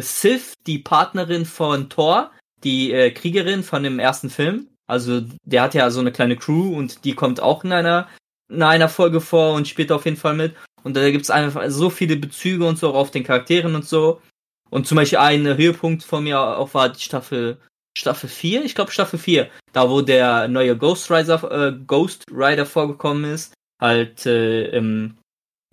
Sif, 0.00 0.54
die 0.66 0.78
Partnerin 0.78 1.44
von 1.44 1.90
Thor, 1.90 2.30
die 2.64 3.12
Kriegerin 3.14 3.62
von 3.62 3.82
dem 3.82 3.98
ersten 3.98 4.30
Film. 4.30 4.68
Also 4.86 5.20
der 5.44 5.62
hat 5.62 5.74
ja 5.74 5.90
so 5.90 6.00
eine 6.00 6.12
kleine 6.12 6.36
Crew 6.36 6.74
und 6.74 7.04
die 7.04 7.14
kommt 7.14 7.40
auch 7.40 7.62
in 7.62 7.72
einer 7.72 8.08
in 8.48 8.62
einer 8.62 8.88
Folge 8.88 9.20
vor 9.20 9.52
und 9.54 9.68
spielt 9.68 9.92
auf 9.92 10.06
jeden 10.06 10.16
Fall 10.16 10.34
mit. 10.34 10.54
Und 10.82 10.96
da 10.96 11.10
gibt's 11.10 11.30
einfach 11.30 11.64
so 11.68 11.90
viele 11.90 12.16
Bezüge 12.16 12.64
und 12.66 12.78
so 12.78 12.94
auf 12.94 13.10
den 13.10 13.22
Charakteren 13.24 13.74
und 13.74 13.84
so. 13.84 14.22
Und 14.70 14.86
zum 14.86 14.96
Beispiel 14.96 15.18
ein 15.18 15.44
Höhepunkt 15.56 16.04
von 16.04 16.24
mir 16.24 16.40
auch 16.40 16.72
war 16.72 16.88
die 16.88 17.00
Staffel 17.00 17.58
Staffel 17.96 18.28
4, 18.28 18.64
ich 18.64 18.74
glaube 18.74 18.90
Staffel 18.90 19.18
4, 19.18 19.48
da 19.72 19.88
wo 19.88 20.02
der 20.02 20.48
neue 20.48 20.76
Ghost 20.76 21.10
Rider, 21.10 21.42
äh, 21.50 21.72
Ghost 21.86 22.24
Rider 22.30 22.66
vorgekommen 22.66 23.24
ist, 23.24 23.54
halt 23.80 24.26
äh, 24.26 24.68
im 24.68 25.16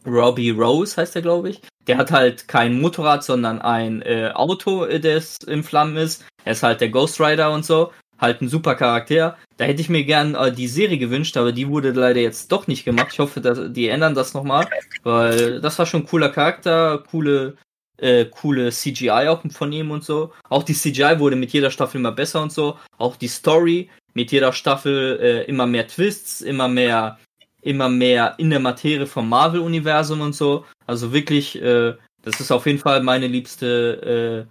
Robbie 0.06 0.52
Rose 0.52 0.98
heißt 0.98 1.16
er, 1.16 1.22
glaube 1.22 1.50
ich. 1.50 1.62
Der 1.88 1.98
hat 1.98 2.12
halt 2.12 2.48
kein 2.48 2.80
Motorrad, 2.80 3.24
sondern 3.24 3.62
ein 3.62 4.02
äh, 4.02 4.32
Auto, 4.34 4.86
äh, 4.86 5.00
das 5.00 5.38
in 5.46 5.64
Flammen 5.64 5.98
ist. 5.98 6.26
Er 6.46 6.54
ist 6.54 6.64
halt 6.64 6.82
der 6.82 6.90
Ghost 6.90 7.20
Rider 7.20 7.52
und 7.52 7.66
so. 7.66 7.92
Halt 8.20 8.42
ein 8.42 8.48
super 8.48 8.76
Charakter. 8.76 9.38
Da 9.58 9.66
hätte 9.66 9.82
ich 9.82 9.90
mir 9.90 10.04
gern 10.06 10.36
äh, 10.36 10.52
die 10.52 10.68
Serie 10.68 10.98
gewünscht, 10.98 11.36
aber 11.36 11.52
die 11.52 11.68
wurde 11.68 11.92
leider 11.92 12.22
jetzt 12.22 12.52
doch 12.52 12.68
nicht 12.68 12.86
gemacht. 12.86 13.10
Ich 13.12 13.20
hoffe, 13.20 13.42
dass 13.42 13.60
die 13.74 13.88
ändern 13.88 14.16
das 14.16 14.34
nochmal, 14.34 14.68
weil 15.04 15.62
das 15.62 15.78
war 15.80 15.86
schon 15.86 16.02
ein 16.02 16.08
cooler 16.08 16.30
Charakter, 16.30 17.04
coole, 17.10 17.58
äh, 17.98 18.26
coole 18.26 18.72
CGI 18.72 19.28
auch 19.28 19.42
von 19.52 19.72
ihm 19.72 19.92
und 19.92 20.04
so. 20.04 20.34
Auch 20.50 20.64
die 20.64 20.74
CGI 20.74 21.20
wurde 21.20 21.36
mit 21.36 21.52
jeder 21.52 21.72
Staffel 21.72 21.98
immer 21.98 22.12
besser 22.12 22.42
und 22.42 22.52
so. 22.52 22.78
Auch 22.98 23.16
die 23.16 23.28
Story 23.28 23.90
mit 24.14 24.32
jeder 24.32 24.54
Staffel 24.54 25.20
äh, 25.22 25.44
immer 25.46 25.66
mehr 25.66 25.88
Twists, 25.88 26.42
immer 26.42 26.68
mehr 26.68 27.18
immer 27.64 27.90
mehr 27.90 28.36
in 28.38 28.50
der 28.50 28.60
Materie 28.60 29.08
vom 29.08 29.30
Marvel-Universum 29.30 30.22
und 30.22 30.36
so. 30.36 30.66
Also 30.86 31.14
wirklich, 31.14 31.60
äh, 31.62 31.94
das 32.22 32.40
ist 32.40 32.52
auf 32.52 32.66
jeden 32.66 32.80
Fall 32.80 33.02
meine 33.02 33.28
liebste 33.28 34.48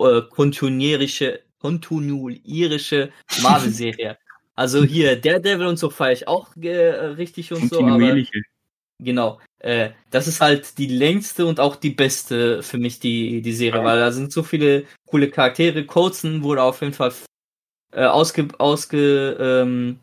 äh, 0.00 0.04
äh, 0.04 0.22
kontinuierische, 0.28 1.40
kontinuierische 1.58 3.10
Marvel-Serie. 3.42 4.18
also 4.54 4.84
hier, 4.84 5.16
Daredevil 5.20 5.66
und 5.66 5.78
so 5.78 5.88
feiere 5.88 6.12
ich 6.12 6.28
auch 6.28 6.56
äh, 6.56 6.68
richtig 6.68 7.52
und 7.52 7.68
so, 7.70 7.78
aber 7.78 7.90
Kontinuierliche. 7.90 8.42
genau. 8.98 9.40
Äh, 9.60 9.90
das 10.10 10.26
ist 10.26 10.40
halt 10.40 10.78
die 10.78 10.86
längste 10.86 11.46
und 11.46 11.60
auch 11.60 11.76
die 11.76 11.90
beste 11.90 12.62
für 12.62 12.78
mich, 12.78 13.00
die, 13.00 13.40
die 13.42 13.52
Serie, 13.52 13.80
weil 13.84 13.98
da 13.98 14.12
sind 14.12 14.32
so 14.32 14.42
viele 14.42 14.84
coole 15.08 15.30
Charaktere. 15.30 15.84
Colson 15.86 16.42
wurde 16.42 16.62
auf 16.62 16.80
jeden 16.82 16.92
Fall 16.92 17.12
äh, 17.92 18.04
ausge, 18.04 18.48
ausge, 18.58 19.36
ähm, 19.40 19.98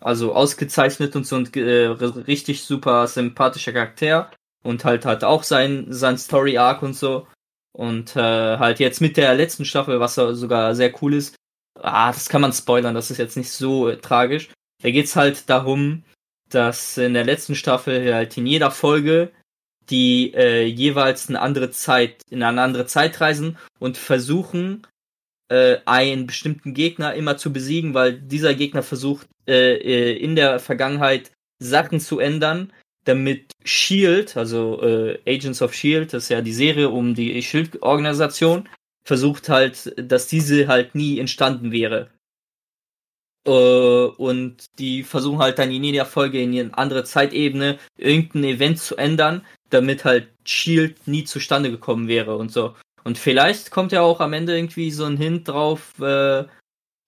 also 0.00 0.34
ausgezeichnet 0.34 1.16
und 1.16 1.26
so 1.26 1.36
und 1.36 1.56
äh, 1.56 1.86
richtig 1.86 2.62
super 2.62 3.06
sympathischer 3.06 3.72
Charakter 3.72 4.30
und 4.62 4.84
halt 4.84 5.04
hat 5.06 5.24
auch 5.24 5.42
sein, 5.42 5.86
sein 5.88 6.18
Story 6.18 6.58
Arc 6.58 6.82
und 6.82 6.94
so. 6.94 7.26
Und 7.72 8.16
äh, 8.16 8.58
halt 8.58 8.80
jetzt 8.80 9.00
mit 9.00 9.16
der 9.16 9.34
letzten 9.34 9.64
Staffel, 9.64 10.00
was 10.00 10.16
so- 10.16 10.34
sogar 10.34 10.74
sehr 10.74 10.92
cool 11.02 11.14
ist, 11.14 11.36
ah, 11.80 12.12
das 12.12 12.28
kann 12.28 12.40
man 12.40 12.52
spoilern, 12.52 12.94
das 12.94 13.10
ist 13.10 13.18
jetzt 13.18 13.36
nicht 13.36 13.50
so 13.50 13.88
äh, 13.88 13.96
tragisch. 13.98 14.50
Da 14.82 14.90
geht's 14.90 15.14
halt 15.16 15.48
darum, 15.48 16.02
dass 16.54 16.98
in 16.98 17.14
der 17.14 17.24
letzten 17.24 17.54
Staffel 17.54 18.12
halt 18.12 18.36
in 18.36 18.46
jeder 18.46 18.70
Folge 18.70 19.30
die 19.88 20.32
äh, 20.34 20.64
jeweils 20.64 21.28
eine 21.28 21.40
andere 21.40 21.70
Zeit, 21.70 22.22
in 22.30 22.42
eine 22.42 22.62
andere 22.62 22.86
Zeit 22.86 23.20
reisen 23.20 23.58
und 23.78 23.96
versuchen, 23.96 24.86
äh, 25.48 25.78
einen 25.84 26.26
bestimmten 26.26 26.74
Gegner 26.74 27.14
immer 27.14 27.36
zu 27.36 27.52
besiegen, 27.52 27.92
weil 27.92 28.14
dieser 28.14 28.54
Gegner 28.54 28.82
versucht, 28.82 29.26
äh, 29.46 29.74
äh, 29.74 30.16
in 30.16 30.36
der 30.36 30.60
Vergangenheit 30.60 31.32
Sachen 31.58 32.00
zu 32.00 32.20
ändern, 32.20 32.72
damit 33.04 33.52
Shield, 33.64 34.36
also 34.36 34.80
äh, 34.82 35.18
Agents 35.26 35.62
of 35.62 35.74
Shield, 35.74 36.12
das 36.12 36.24
ist 36.24 36.28
ja 36.28 36.40
die 36.40 36.52
Serie 36.52 36.90
um 36.90 37.14
die 37.14 37.42
Shield-Organisation, 37.42 38.68
versucht 39.02 39.48
halt, 39.48 39.92
dass 39.96 40.28
diese 40.28 40.68
halt 40.68 40.94
nie 40.94 41.18
entstanden 41.18 41.72
wäre. 41.72 42.10
Äh, 43.50 44.06
und 44.16 44.78
die 44.78 45.02
versuchen 45.02 45.40
halt 45.40 45.58
dann 45.58 45.72
in 45.72 45.82
jeder 45.82 46.06
Folge 46.06 46.40
in 46.40 46.56
eine 46.56 46.78
andere 46.78 47.02
Zeitebene 47.04 47.78
irgendein 47.96 48.44
Event 48.44 48.78
zu 48.78 48.96
ändern, 48.96 49.44
damit 49.70 50.04
halt 50.04 50.28
Shield 50.44 51.08
nie 51.08 51.24
zustande 51.24 51.70
gekommen 51.70 52.06
wäre 52.06 52.36
und 52.36 52.52
so. 52.52 52.76
Und 53.02 53.18
vielleicht 53.18 53.70
kommt 53.72 53.92
ja 53.92 54.02
auch 54.02 54.20
am 54.20 54.34
Ende 54.34 54.56
irgendwie 54.56 54.90
so 54.92 55.04
ein 55.04 55.16
Hint 55.16 55.48
drauf 55.48 55.94
äh, 56.00 56.44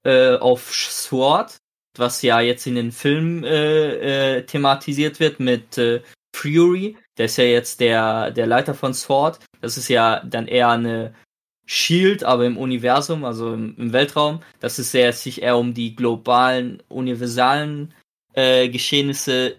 äh, 0.05 0.36
auf 0.39 0.73
Sword, 0.74 1.59
was 1.97 2.23
ja 2.23 2.40
jetzt 2.40 2.66
in 2.66 2.74
den 2.74 2.90
Film 2.90 3.44
äh, 3.44 4.39
äh, 4.39 4.43
thematisiert 4.43 5.20
wird 5.20 5.39
mit 5.39 5.78
äh, 5.78 6.02
Fury. 6.35 6.97
Der 7.19 7.27
ist 7.27 7.36
ja 7.36 7.44
jetzt 7.44 7.78
der, 7.78 8.32
der 8.32 8.47
Leiter 8.47 8.74
von 8.74 8.94
Sword. 8.94 9.39
Das 9.60 9.77
ist 9.77 9.89
ja 9.89 10.20
dann 10.24 10.48
eher 10.48 10.70
eine 10.70 11.14
Shield, 11.72 12.22
aber 12.22 12.44
im 12.44 12.58
Universum, 12.58 13.24
also 13.24 13.54
im, 13.54 13.92
Weltraum. 13.94 14.42
Das 14.60 14.78
ist 14.78 14.92
ja 14.92 15.10
sich 15.10 15.40
eher 15.40 15.56
um 15.56 15.72
die 15.72 15.96
globalen, 15.96 16.82
universalen 16.90 17.94
äh, 18.34 18.68
Geschehnisse 18.68 19.56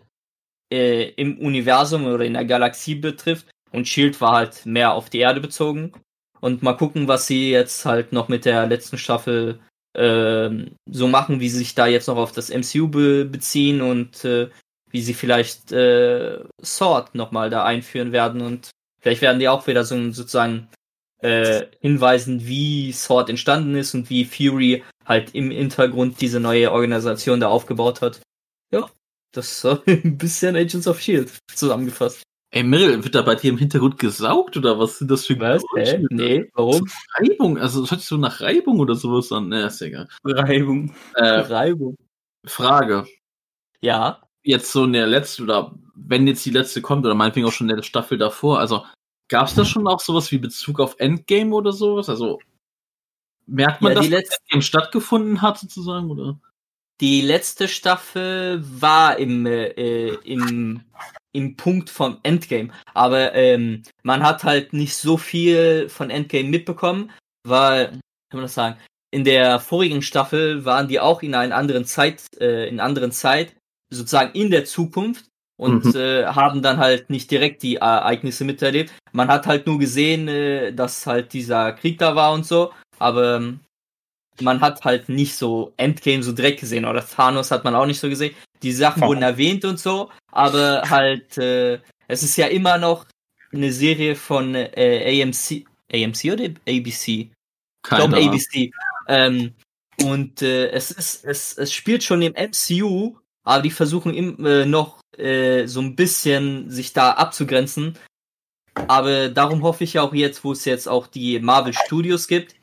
äh, 0.72 1.10
im 1.15 1.40
Universum 1.40 2.06
oder 2.06 2.23
in 2.23 2.34
der 2.34 2.45
Galaxie 2.45 2.94
betrifft. 2.94 3.48
Und 3.72 3.88
Shield 3.88 4.22
war 4.22 4.34
halt 4.34 4.64
mehr 4.68 4.94
auf 4.94 5.10
die 5.10 5.19
Erde 5.19 5.41
bezogen. 5.41 5.91
Und 6.40 6.61
mal 6.61 6.77
gucken, 6.77 7.07
was 7.07 7.26
sie 7.26 7.49
jetzt 7.49 7.84
halt 7.84 8.14
noch 8.14 8.27
mit 8.27 8.45
der 8.45 8.68
letzten 8.68 8.99
Staffel 8.99 9.60
ähm, 9.95 10.76
so 10.88 11.07
machen, 11.07 11.40
wie 11.40 11.49
sie 11.49 11.57
sich 11.57 11.73
da 11.73 11.88
jetzt 11.88 12.07
noch 12.07 12.18
auf 12.18 12.31
das 12.31 12.52
MCU 12.52 12.90
be 12.90 13.26
beziehen 13.26 13.81
und 13.81 14.23
äh, 14.23 14.52
wie 14.91 15.02
sie 15.02 15.15
vielleicht 15.15 15.72
äh, 15.72 16.44
Sword 16.64 17.15
nochmal 17.15 17.49
da 17.49 17.65
einführen 17.65 18.11
werden 18.11 18.41
und 18.41 18.69
vielleicht 19.02 19.23
werden 19.23 19.40
die 19.40 19.49
auch 19.49 19.65
wieder 19.65 19.84
so 19.84 19.95
sozusagen 20.11 20.68
äh, 21.24 21.68
hinweisen, 21.80 22.45
wie 22.45 22.91
Sword 22.91 23.30
entstanden 23.30 23.76
ist 23.76 23.94
und 23.94 24.10
wie 24.10 24.26
Fury 24.26 24.84
halt 25.06 25.34
im 25.36 25.52
Hintergrund 25.52 26.22
diese 26.22 26.40
neue 26.40 26.72
Organisation 26.72 27.40
da 27.40 27.48
aufgebaut 27.48 28.02
hat. 28.02 28.22
Ja, 28.72 28.90
das 29.32 29.64
ist 29.64 29.66
ein 29.88 30.18
bisschen 30.18 30.56
Agents 30.56 30.88
of 30.88 31.00
Shield 31.00 31.32
zusammengefasst. 31.54 32.24
Ey, 32.52 32.64
Meryl, 32.64 33.04
wird 33.04 33.16
da 33.16 33.24
bei 33.24 33.34
dir 33.34 33.50
im 33.50 33.58
Hintergrund 33.58 33.98
gesaugt 33.98 34.56
oder 34.56 34.78
was 34.78 35.00
sind 35.00 35.10
das 35.10 35.26
für 35.26 35.40
Was? 35.40 35.64
Hä? 35.76 36.06
Nee, 36.12 36.50
warum? 36.54 36.88
Reibung, 37.16 37.58
also 37.58 37.82
das 37.82 37.90
hört 37.90 38.02
sich 38.02 38.10
so 38.10 38.18
nach 38.18 38.41
Reibung 38.41 38.80
oder 38.80 38.94
sowas 38.94 39.32
an. 39.32 39.50
Ne, 39.50 39.66
ist 39.66 39.82
egal. 39.82 40.08
Reibung. 40.24 40.94
Äh, 41.16 41.26
Reibung. 41.26 41.98
Frage. 42.45 43.08
Ja, 43.82 44.22
Jetzt 44.44 44.74
so 44.74 44.84
in 44.84 44.94
der 44.94 45.08
letzten, 45.08 45.44
oder 45.44 45.74
wenn 45.95 46.28
jetzt 46.28 46.45
die 46.45 46.50
letzte 46.50 46.82
kommt, 46.82 47.06
oder 47.06 47.16
meinetwegen 47.16 47.48
auch 47.48 47.54
schon 47.54 47.70
in 47.70 47.78
der 47.78 47.84
Staffel 47.84 48.18
davor, 48.18 48.60
also 48.60 48.84
gab 49.30 49.48
es 49.48 49.56
da 49.56 49.66
schon 49.66 49.88
auch 49.88 50.00
sowas 50.00 50.32
wie 50.32 50.38
Bezug 50.38 50.80
auf 50.80 50.95
Endgame 51.00 51.54
oder 51.54 51.72
sowas? 51.74 52.10
Also 52.10 52.40
merkt 53.48 53.82
man, 53.82 53.91
Ja, 53.91 53.95
dass 53.95 54.06
die 54.06 54.12
letzte- 54.12 54.38
Endgame 54.44 54.62
stattgefunden 54.62 55.41
hat 55.41 55.58
sozusagen, 55.60 56.10
oder? 56.12 56.40
die 57.02 57.22
letzte 57.22 57.68
Staffel 57.68 58.64
war 58.64 59.18
im, 59.18 59.45
äh, 59.45 60.10
im, 60.24 60.82
im 61.34 61.58
Punkt 61.58 61.90
vom 61.90 62.20
Endgame. 62.24 62.72
Aber 62.94 63.34
ähm, 63.34 63.84
man 64.04 64.24
hat 64.24 64.44
halt 64.45 64.72
nicht 64.72 64.95
so 64.95 65.18
viel 65.18 65.90
von 65.90 66.10
Endgame 66.10 66.48
mitbekommen, 66.50 67.12
weil, 67.45 67.88
kann 67.88 68.00
man 68.34 68.44
das 68.44 68.54
sagen, 68.54 68.80
in 69.12 69.26
der 69.26 69.60
vorigen 69.60 70.02
Staffel 70.02 70.64
waren 70.66 70.88
die 70.88 71.00
auch 71.00 71.22
in 71.24 71.36
einer 71.36 71.56
anderen 71.56 71.84
Zeit, 71.86 72.24
äh, 72.40 72.70
in 72.70 72.80
anderen 72.80 73.12
Zeit, 73.12 73.54
sozusagen 73.91 74.32
in 74.34 74.50
der 74.50 74.64
Zukunft 74.64 75.26
und 75.64 75.85
Mhm. 75.85 75.95
äh, 75.95 76.26
haben 76.26 76.61
dann 76.61 76.77
halt 76.77 77.10
nicht 77.10 77.31
direkt 77.31 77.64
die 77.64 77.77
Ereignisse 77.77 78.44
miterlebt. 78.44 78.91
Man 79.14 79.30
hat 79.30 79.48
halt 79.48 79.65
nur 79.65 79.80
gesehen, 79.80 80.27
äh, 80.27 80.73
dass 80.73 81.07
halt 81.07 81.34
dieser 81.34 81.72
Krieg 81.73 81.98
da 81.98 82.15
war 82.15 82.34
und 82.34 82.45
so, 82.45 82.72
aber 82.99 83.38
ähm, 83.38 83.60
man 84.41 84.61
hat 84.61 84.84
halt 84.84 85.10
nicht 85.10 85.35
so 85.35 85.73
Endgame 85.77 86.23
so 86.23 86.31
direkt 86.34 86.60
gesehen 86.60 86.85
oder 86.85 87.06
Thanos 87.06 87.52
hat 87.52 87.64
man 87.64 87.76
auch 87.76 87.85
nicht 87.85 87.99
so 87.99 88.10
gesehen. 88.10 88.35
Die 88.61 88.72
Sachen 88.72 89.03
Oh. 89.03 89.07
wurden 89.07 89.22
erwähnt 89.23 89.64
und 89.65 89.80
so, 89.80 90.10
aber 90.31 90.84
halt 90.90 91.38
äh, 91.38 91.80
es 92.07 92.23
ist 92.23 92.35
ja 92.38 92.48
immer 92.48 92.77
noch 92.77 93.06
eine 93.53 93.72
Serie 93.72 94.15
von 94.15 94.56
äh, 94.56 95.22
AMC 95.23 95.65
AMC 95.94 96.34
oder 96.34 96.45
ABC? 96.68 97.30
Ich 97.30 97.31
glaube 97.90 98.18
Ahnung. 98.18 98.30
ABC. 98.30 98.72
Ähm, 99.07 99.53
Und 99.98 100.41
äh, 100.41 100.69
es 100.72 100.90
ist, 100.91 101.23
es, 101.23 101.56
es 101.57 101.72
spielt 101.72 102.03
schon 102.03 102.22
im 102.23 102.34
MCU, 102.34 103.15
aber 103.44 103.61
die 103.61 103.72
versuchen 103.72 104.14
im, 104.14 104.45
äh, 104.45 104.65
noch 104.65 104.99
äh, 105.18 105.68
so 105.68 105.82
ein 105.82 105.95
bisschen 105.95 106.70
sich 106.70 106.94
da 106.94 107.11
abzugrenzen. 107.11 107.98
Aber 108.88 109.30
darum 109.30 109.64
hoffe 109.64 109.84
ich 109.84 109.99
auch 109.99 110.14
jetzt, 110.14 110.44
wo 110.44 110.52
es 110.52 110.65
jetzt 110.65 110.88
auch 110.88 111.07
die 111.07 111.40
Marvel 111.40 111.74
Studios 111.74 112.28
gibt 112.28 112.56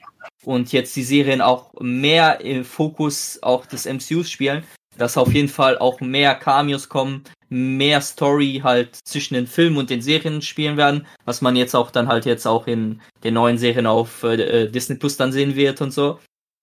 und 0.44 0.72
jetzt 0.72 0.96
die 0.96 1.04
Serien 1.04 1.40
auch 1.40 1.72
mehr 1.80 2.40
im 2.40 2.64
Fokus 2.64 3.38
auch 3.42 3.66
des 3.66 3.86
MCUs 3.86 4.30
spielen, 4.30 4.64
dass 4.98 5.16
auf 5.16 5.32
jeden 5.32 5.48
Fall 5.48 5.78
auch 5.78 6.00
mehr 6.00 6.34
Cameos 6.34 6.88
kommen, 6.88 7.24
mehr 7.48 8.00
Story 8.00 8.60
halt 8.62 8.96
zwischen 9.04 9.34
den 9.34 9.46
Filmen 9.46 9.76
und 9.76 9.90
den 9.90 10.02
Serien 10.02 10.42
spielen 10.42 10.76
werden, 10.76 11.06
was 11.24 11.42
man 11.42 11.56
jetzt 11.56 11.74
auch 11.74 11.90
dann 11.90 12.08
halt 12.08 12.26
jetzt 12.26 12.46
auch 12.46 12.66
in 12.66 13.00
den 13.22 13.34
neuen 13.34 13.58
Serien 13.58 13.86
auf 13.86 14.22
äh, 14.24 14.68
Disney 14.68 14.96
Plus 14.96 15.16
dann 15.16 15.32
sehen 15.32 15.54
wird 15.54 15.80
und 15.80 15.92
so. 15.92 16.18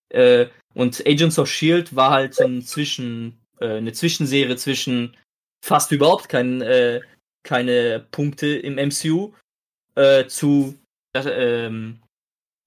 Äh, 0.10 0.48
und 0.74 1.06
Agents 1.06 1.40
of 1.40 1.50
Shield 1.50 1.96
war 1.96 2.12
halt 2.12 2.36
so 2.36 2.44
ein 2.44 2.62
Zwischen, 2.62 3.40
äh, 3.60 3.78
eine 3.78 3.94
Zwischenserie 3.94 4.56
zwischen 4.56 5.16
fast 5.64 5.92
überhaupt 5.92 6.30
kein, 6.30 6.62
äh, 6.62 7.02
keine 7.44 8.06
Punkte 8.12 8.48
im 8.48 8.76
MCU 8.76 9.34
äh, 9.96 10.28
zu 10.28 10.78
ähm, 11.14 12.00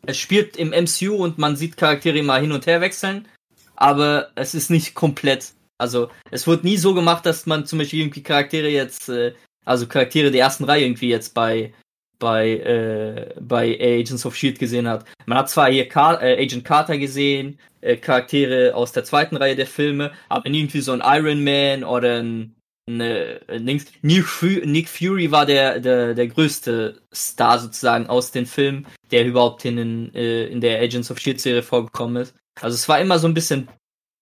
es 0.07 0.19
spielt 0.19 0.57
im 0.57 0.71
MCU 0.71 1.15
und 1.15 1.39
man 1.39 1.57
sieht 1.57 1.77
Charaktere 1.77 2.19
immer 2.19 2.39
hin 2.39 2.53
und 2.53 2.67
her 2.67 2.81
wechseln, 2.81 3.29
aber 3.77 4.31
es 4.35 4.55
ist 4.55 4.71
nicht 4.71 4.95
komplett. 4.95 5.53
Also 5.79 6.11
es 6.31 6.47
wird 6.47 6.65
nie 6.65 6.77
so 6.77 6.95
gemacht, 6.95 7.25
dass 7.27 7.47
man 7.47 7.67
zum 7.67 7.79
Beispiel 7.79 8.01
irgendwie 8.01 8.23
Charaktere 8.23 8.69
jetzt, 8.69 9.09
äh, 9.09 9.35
also 9.65 9.87
Charaktere 9.87 10.31
der 10.31 10.41
ersten 10.43 10.65
Reihe 10.65 10.85
irgendwie 10.85 11.09
jetzt 11.09 11.35
bei 11.35 11.73
bei 12.21 12.53
äh, 12.59 13.35
bei 13.41 13.77
Agents 13.81 14.25
of 14.25 14.37
Shield 14.37 14.61
gesehen 14.61 14.87
hat. 14.87 15.05
Man 15.27 15.39
hat 15.39 15.51
zwar 15.51 15.71
hier 15.71 15.89
Car 15.89 16.23
äh, 16.23 16.41
Agent 16.41 16.65
Carter 16.65 16.99
gesehen, 16.99 17.59
äh, 17.81 17.97
Charaktere 17.97 18.77
aus 18.77 18.93
der 18.93 19.03
zweiten 19.03 19.37
Reihe 19.37 19.57
der 19.57 19.67
Filme, 19.67 20.13
aber 20.29 20.47
irgendwie 20.47 20.81
so 20.81 20.93
ein 20.93 21.03
Iron 21.05 21.43
Man 21.43 21.83
oder 21.83 22.23
ein 22.23 22.55
eine. 22.91 23.41
Nick, 23.61 24.03
Nick 24.03 24.89
Fury 24.89 25.31
war 25.31 25.47
der, 25.47 25.81
der, 25.81 26.15
der 26.15 26.29
größte 26.29 27.01
Star 27.13 27.59
sozusagen 27.59 28.07
aus 28.07 28.31
den 28.31 28.47
Filmen, 28.47 28.87
der 29.11 29.27
überhaupt 29.27 29.65
in, 29.65 29.79
in, 29.79 30.15
äh, 30.15 30.47
in 30.47 30.61
der 30.61 30.81
Agents 30.81 31.11
of 31.11 31.19
Shield 31.19 31.41
Serie 31.41 31.63
vorgekommen 31.63 32.23
ist. 32.23 32.35
Also 32.61 32.75
es 32.75 32.89
war 32.89 33.01
immer 33.01 33.19
so 33.19 33.27
ein 33.27 33.35
bisschen 33.35 33.69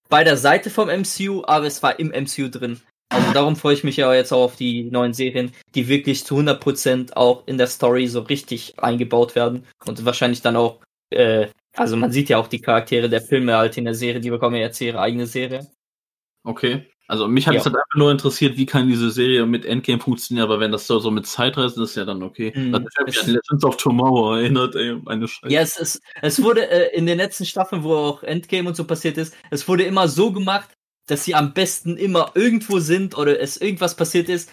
bei 0.09 0.25
der 0.25 0.37
Seite 0.37 0.71
vom 0.71 0.89
MCU, 0.89 1.43
aber 1.47 1.67
es 1.67 1.83
war 1.83 1.99
im 1.99 2.09
MCU 2.09 2.49
drin. 2.49 2.81
Also 3.11 3.33
darum 3.33 3.57
freue 3.57 3.75
ich 3.75 3.85
mich 3.85 3.97
ja 3.97 4.13
jetzt 4.13 4.33
auch 4.33 4.45
auf 4.45 4.57
die 4.57 4.85
neuen 4.85 5.15
Serien, 5.15 5.53
die 5.75 5.89
wirklich 5.89 6.25
zu 6.25 6.37
100% 6.37 7.15
auch 7.15 7.47
in 7.47 7.57
der 7.57 7.67
Story 7.67 8.07
so 8.07 8.21
richtig 8.21 8.79
eingebaut 8.79 9.35
werden 9.35 9.65
und 9.87 10.05
wahrscheinlich 10.05 10.43
dann 10.43 10.57
auch, 10.57 10.81
äh, 11.11 11.49
also 11.75 11.97
man 11.97 12.13
sieht 12.13 12.29
ja 12.29 12.39
auch 12.39 12.49
die 12.49 12.61
Charaktere 12.61 13.09
der 13.09 13.23
Filme 13.23 13.57
halt 13.57 13.79
in 13.79 13.85
der 13.85 13.95
Serie, 13.95 14.21
die 14.21 14.31
bekommen 14.31 14.57
ja 14.57 14.63
jetzt 14.63 14.81
ihre 14.81 15.01
eigene 15.01 15.27
Serie. 15.27 15.67
Okay. 16.45 16.87
Also 17.11 17.27
mich 17.27 17.47
hat 17.47 17.55
es 17.55 17.65
halt 17.65 17.75
einfach 17.75 17.95
nur 17.95 18.11
interessiert, 18.11 18.59
wie 18.59 18.67
kann 18.67 18.87
diese 18.87 19.11
Serie 19.11 19.47
mit 19.47 19.65
Endgame 19.65 19.99
funktionieren, 19.99 20.45
aber 20.45 20.61
wenn 20.61 20.73
das 20.73 20.87
so, 20.87 20.99
so 20.99 21.11
mit 21.11 21.27
Zeitreisen 21.27 21.83
ist, 21.83 21.97
ja 21.97 22.05
dann 22.05 22.23
okay. 22.23 22.53
Also 22.55 22.87
ich 22.87 22.97
habe 22.99 23.07
mich 23.07 23.23
an 23.23 23.31
Legends 23.31 23.65
of 23.65 23.79
Tomorrow 23.79 24.35
erinnert, 24.35 24.77
ey, 24.77 24.95
meine 25.03 25.27
Scheiße. 25.27 25.51
Ja, 25.51 25.63
es, 25.63 25.79
ist, 25.79 26.03
es 26.21 26.43
wurde 26.43 26.69
äh, 26.69 26.95
in 26.95 27.07
den 27.07 27.17
letzten 27.17 27.47
Staffeln, 27.47 27.83
wo 27.83 27.95
auch 27.95 28.23
Endgame 28.23 28.69
und 28.69 28.77
so 28.77 28.85
passiert 28.85 29.17
ist, 29.17 29.35
es 29.51 29.67
wurde 29.67 29.85
immer 29.85 30.07
so 30.07 30.33
gemacht, 30.33 30.69
dass 31.09 31.25
sie 31.25 31.35
am 31.35 31.53
besten 31.53 31.97
immer 31.97 32.33
irgendwo 32.35 32.79
sind 32.79 33.17
oder 33.17 33.41
es 33.41 33.57
irgendwas 33.57 33.97
passiert 33.97 34.29
ist, 34.29 34.53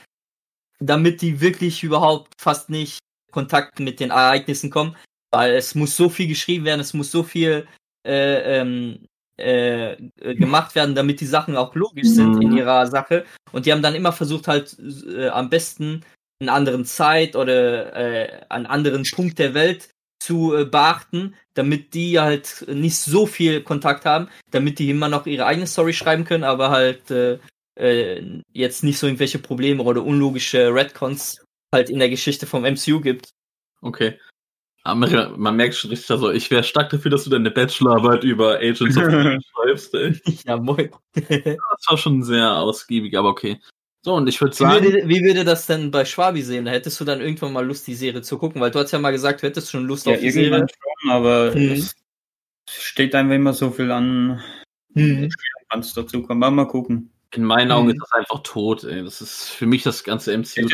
damit 0.80 1.22
die 1.22 1.42
wirklich 1.42 1.84
überhaupt 1.84 2.34
fast 2.42 2.70
nicht 2.70 3.00
Kontakt 3.32 3.80
mit 3.80 4.00
den 4.00 4.12
Ereignissen 4.12 4.70
kommen, 4.70 4.96
weil 5.32 5.54
es 5.54 5.76
muss 5.76 5.96
so 5.96 6.10
viel 6.10 6.28
geschrieben 6.28 6.66
werden, 6.66 6.80
es 6.80 6.94
muss 6.94 7.12
so 7.12 7.24
viel 7.24 7.68
äh, 8.06 8.60
ähm, 8.60 9.06
äh, 9.38 9.98
gemacht 10.36 10.76
werden, 10.76 10.96
damit 10.96 11.20
die 11.20 11.26
Sachen 11.26 11.58
auch 11.58 11.76
logisch 11.76 12.08
sind 12.08 12.42
in 12.42 12.52
mhm. 12.52 12.58
ihrer 12.58 12.88
Sache. 12.88 13.26
Und 13.52 13.66
die 13.66 13.74
haben 13.74 13.82
dann 13.82 13.96
immer 13.96 14.14
versucht, 14.14 14.48
halt 14.48 14.78
äh, 14.80 15.28
am 15.28 15.50
besten 15.50 16.06
einen 16.40 16.50
anderen 16.50 16.86
Zeit 16.86 17.36
oder 17.36 17.94
äh, 17.96 18.46
einen 18.50 18.66
anderen 18.66 19.04
Punkt 19.14 19.40
der 19.40 19.54
Welt 19.54 19.90
zu 20.26 20.56
äh, 20.56 20.66
beachten, 20.66 21.36
damit 21.54 21.94
die 21.94 22.20
halt 22.20 22.66
nicht 22.68 22.98
so 22.98 23.26
viel 23.26 23.62
Kontakt 23.62 24.06
haben, 24.06 24.28
damit 24.52 24.80
die 24.80 24.90
immer 24.90 25.10
noch 25.10 25.26
ihre 25.26 25.46
eigene 25.46 25.68
Story 25.68 25.94
schreiben 25.94 26.26
können, 26.26 26.44
aber 26.44 26.70
halt 26.72 27.12
äh, 27.12 27.40
äh, 27.76 28.42
jetzt 28.52 28.84
nicht 28.84 28.98
so 28.98 29.08
irgendwelche 29.08 29.40
Probleme 29.40 29.84
oder 29.84 30.04
unlogische 30.04 30.74
Redcons 30.74 31.44
halt 31.74 31.90
in 31.90 32.00
der 32.00 32.10
Geschichte 32.10 32.48
vom 32.48 32.66
MCU 32.66 33.02
gibt. 33.02 33.30
Okay. 33.82 34.20
Amerika, 34.84 35.34
man 35.36 35.56
merkt 35.56 35.76
schon 35.76 35.90
richtig, 35.90 36.12
also 36.12 36.32
ich 36.32 36.52
wäre 36.52 36.64
stark 36.64 36.92
dafür, 36.92 37.10
dass 37.10 37.24
du 37.24 37.32
deine 37.32 37.50
Bachelorarbeit 37.50 38.24
über 38.24 38.58
Agents 38.58 38.98
of 38.98 39.04
schreibst, 39.54 39.94
ey. 39.96 40.20
Ja, 40.46 40.58
moin. 40.58 40.92
das 41.14 41.88
war 41.88 41.98
schon 41.98 42.22
sehr 42.22 42.56
ausgiebig, 42.56 43.18
aber 43.18 43.30
okay. 43.30 43.60
So, 44.06 44.14
und 44.14 44.30
ich 44.30 44.40
würde 44.40 44.56
sagen. 44.56 44.84
Wie 44.84 44.94
würde, 44.94 45.10
wie 45.10 45.24
würde 45.24 45.44
das 45.44 45.66
denn 45.66 45.90
bei 45.90 46.06
Schwabi 46.06 46.44
sehen? 46.44 46.66
Da 46.66 46.72
hättest 46.72 47.00
du 47.00 47.06
dann 47.06 47.22
irgendwann 47.22 47.54
mal 47.54 47.66
Lust, 47.66 47.88
die 47.88 47.96
Serie 47.96 48.22
zu 48.22 48.38
gucken, 48.38 48.62
weil 48.62 48.70
du 48.70 48.78
hast 48.78 48.92
ja 48.92 49.00
mal 49.00 49.10
gesagt, 49.10 49.42
du 49.42 49.48
hättest 49.48 49.72
schon 49.72 49.88
Lust 49.88 50.06
ja, 50.06 50.14
auf 50.14 50.20
die 50.20 50.30
Serie. 50.30 50.60
Schon, 50.60 51.12
aber 51.12 51.56
mhm. 51.56 51.72
es 51.72 51.96
steht 52.70 53.16
einfach 53.16 53.34
immer 53.34 53.54
so 53.54 53.72
viel 53.72 53.90
an, 53.92 54.44
mhm. 54.94 55.32
wann 55.72 55.80
es 55.80 55.92
dazu 55.96 56.22
kommt. 56.22 56.44
Aber 56.44 56.52
mal 56.52 56.68
gucken. 56.68 57.10
In 57.34 57.46
meinen 57.46 57.72
Augen 57.72 57.88
mhm. 57.88 57.94
ist 57.94 58.02
das 58.04 58.12
einfach 58.12 58.44
tot, 58.44 58.84
ey. 58.84 59.04
Das 59.04 59.22
ist 59.22 59.50
für 59.50 59.66
mich 59.66 59.82
das 59.82 60.04
ganze 60.04 60.38
MCU. 60.38 60.68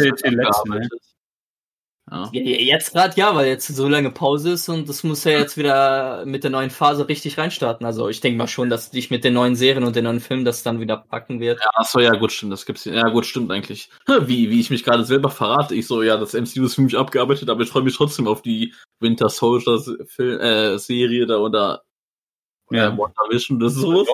Ja. 2.12 2.30
Jetzt 2.34 2.92
gerade 2.92 3.16
ja, 3.16 3.34
weil 3.36 3.48
jetzt 3.48 3.68
so 3.68 3.88
lange 3.88 4.12
Pause 4.12 4.52
ist 4.52 4.68
und 4.68 4.90
das 4.90 5.04
muss 5.06 5.24
ja 5.24 5.32
jetzt 5.32 5.56
wieder 5.56 6.26
mit 6.26 6.44
der 6.44 6.52
neuen 6.52 6.70
Phase 6.70 7.08
richtig 7.08 7.38
reinstarten. 7.38 7.86
Also 7.86 8.10
ich 8.10 8.20
denke 8.20 8.38
mal 8.38 8.48
schon, 8.48 8.70
dass 8.70 8.92
dich 8.92 9.12
mit 9.12 9.24
den 9.24 9.34
neuen 9.34 9.56
Serien 9.56 9.86
und 9.86 9.96
den 9.96 10.04
neuen 10.04 10.20
Filmen 10.20 10.44
das 10.44 10.62
dann 10.62 10.82
wieder 10.82 10.98
packen 10.98 11.40
wird. 11.40 11.62
Ja, 11.62 11.70
achso, 11.76 12.02
ja 12.02 12.12
gut, 12.12 12.34
stimmt, 12.34 12.52
das 12.52 12.66
gibt's. 12.66 12.84
Ja 12.84 13.08
gut, 13.08 13.26
stimmt 13.26 13.50
eigentlich. 13.50 13.90
Wie, 14.24 14.50
wie 14.50 14.60
ich 14.60 14.70
mich 14.70 14.84
gerade 14.84 15.06
selber 15.06 15.30
verrate, 15.30 15.74
ich 15.74 15.88
so, 15.88 16.04
ja, 16.04 16.18
das 16.18 16.34
MCU 16.34 16.66
ist 16.66 16.76
für 16.76 16.82
mich 16.82 16.98
abgearbeitet, 16.98 17.50
aber 17.50 17.62
ich 17.62 17.70
freue 17.70 17.84
mich 17.84 17.96
trotzdem 17.96 18.28
auf 18.28 18.42
die 18.42 18.74
Winter 19.00 19.30
Soldier 19.30 19.80
Film, 20.06 20.40
äh, 20.42 20.78
Serie 20.80 21.26
da 21.26 21.38
oder 21.38 21.84
ja. 22.72 22.90
äh, 22.90 22.98
WandaVision, 22.98 23.58
das 23.58 23.76
ist 23.76 23.82
so. 23.82 24.06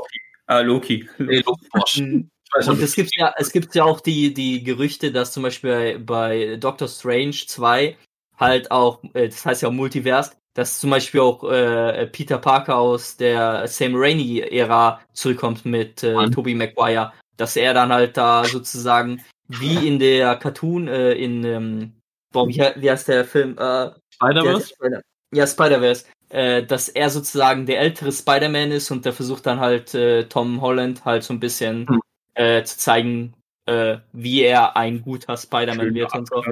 Ah, 0.46 0.60
Loki. 0.60 1.10
Ey, 1.18 1.44
Loki. 1.44 2.30
Und 2.66 2.82
es 2.82 2.96
gibt 2.96 3.16
ja, 3.16 3.34
es 3.38 3.52
gibt 3.52 3.76
ja 3.76 3.84
auch 3.84 4.00
die, 4.00 4.34
die 4.34 4.64
Gerüchte, 4.64 5.12
dass 5.12 5.32
zum 5.32 5.44
Beispiel 5.44 5.70
bei, 5.70 5.98
bei 6.00 6.56
Doctor 6.58 6.88
Strange 6.88 7.36
2 7.46 7.98
halt 8.38 8.72
auch, 8.72 9.04
äh, 9.14 9.28
das 9.28 9.46
heißt 9.46 9.62
ja 9.62 9.70
auch 9.70 9.74
Multiverse, 9.74 10.32
dass 10.54 10.80
zum 10.80 10.90
Beispiel 10.90 11.20
auch 11.20 11.44
äh, 11.44 12.08
Peter 12.08 12.40
Parker 12.40 12.78
aus 12.78 13.18
der 13.18 13.68
Sam 13.68 13.94
Raimi-Ära 13.96 15.02
zurückkommt 15.14 15.66
mit 15.66 16.04
äh, 16.04 16.30
Tobey 16.30 16.56
Maguire, 16.56 17.14
dass 17.36 17.56
er 17.56 17.74
dann 17.74 17.94
halt 17.94 18.18
da 18.18 18.44
sozusagen 18.44 19.24
wie 19.48 19.88
in 19.88 20.00
der 20.00 20.36
Cartoon, 20.38 20.88
äh, 20.88 21.14
in, 21.14 21.44
ähm, 21.44 21.94
boah, 22.34 22.48
wie, 22.48 22.60
wie 22.76 22.90
heißt 22.90 23.08
der 23.08 23.26
Film? 23.26 23.58
Äh, 23.58 23.92
Spider-Verse? 24.16 24.74
Spider 24.74 25.02
ja, 25.34 25.46
Spider-Verse. 25.46 26.06
Äh, 26.30 26.64
dass 26.64 26.90
er 26.90 27.10
sozusagen 27.10 27.66
der 27.66 27.80
ältere 27.80 28.12
Spider-Man 28.12 28.72
ist 28.72 28.92
und 28.92 29.06
der 29.06 29.14
versucht 29.14 29.46
dann 29.46 29.60
halt 29.60 29.94
äh, 29.94 30.26
Tom 30.26 30.60
Holland 30.62 31.06
halt 31.06 31.24
so 31.24 31.34
ein 31.34 31.40
bisschen 31.40 31.88
hm 31.88 32.02
äh, 32.38 32.64
zu 32.64 32.78
zeigen, 32.78 33.34
äh, 33.66 33.98
wie 34.14 34.44
er 34.44 34.78
ein 34.78 35.02
guter 35.02 35.36
Spider-Man 35.36 35.94
wird 35.94 36.14
und 36.16 36.28
so. 36.28 36.44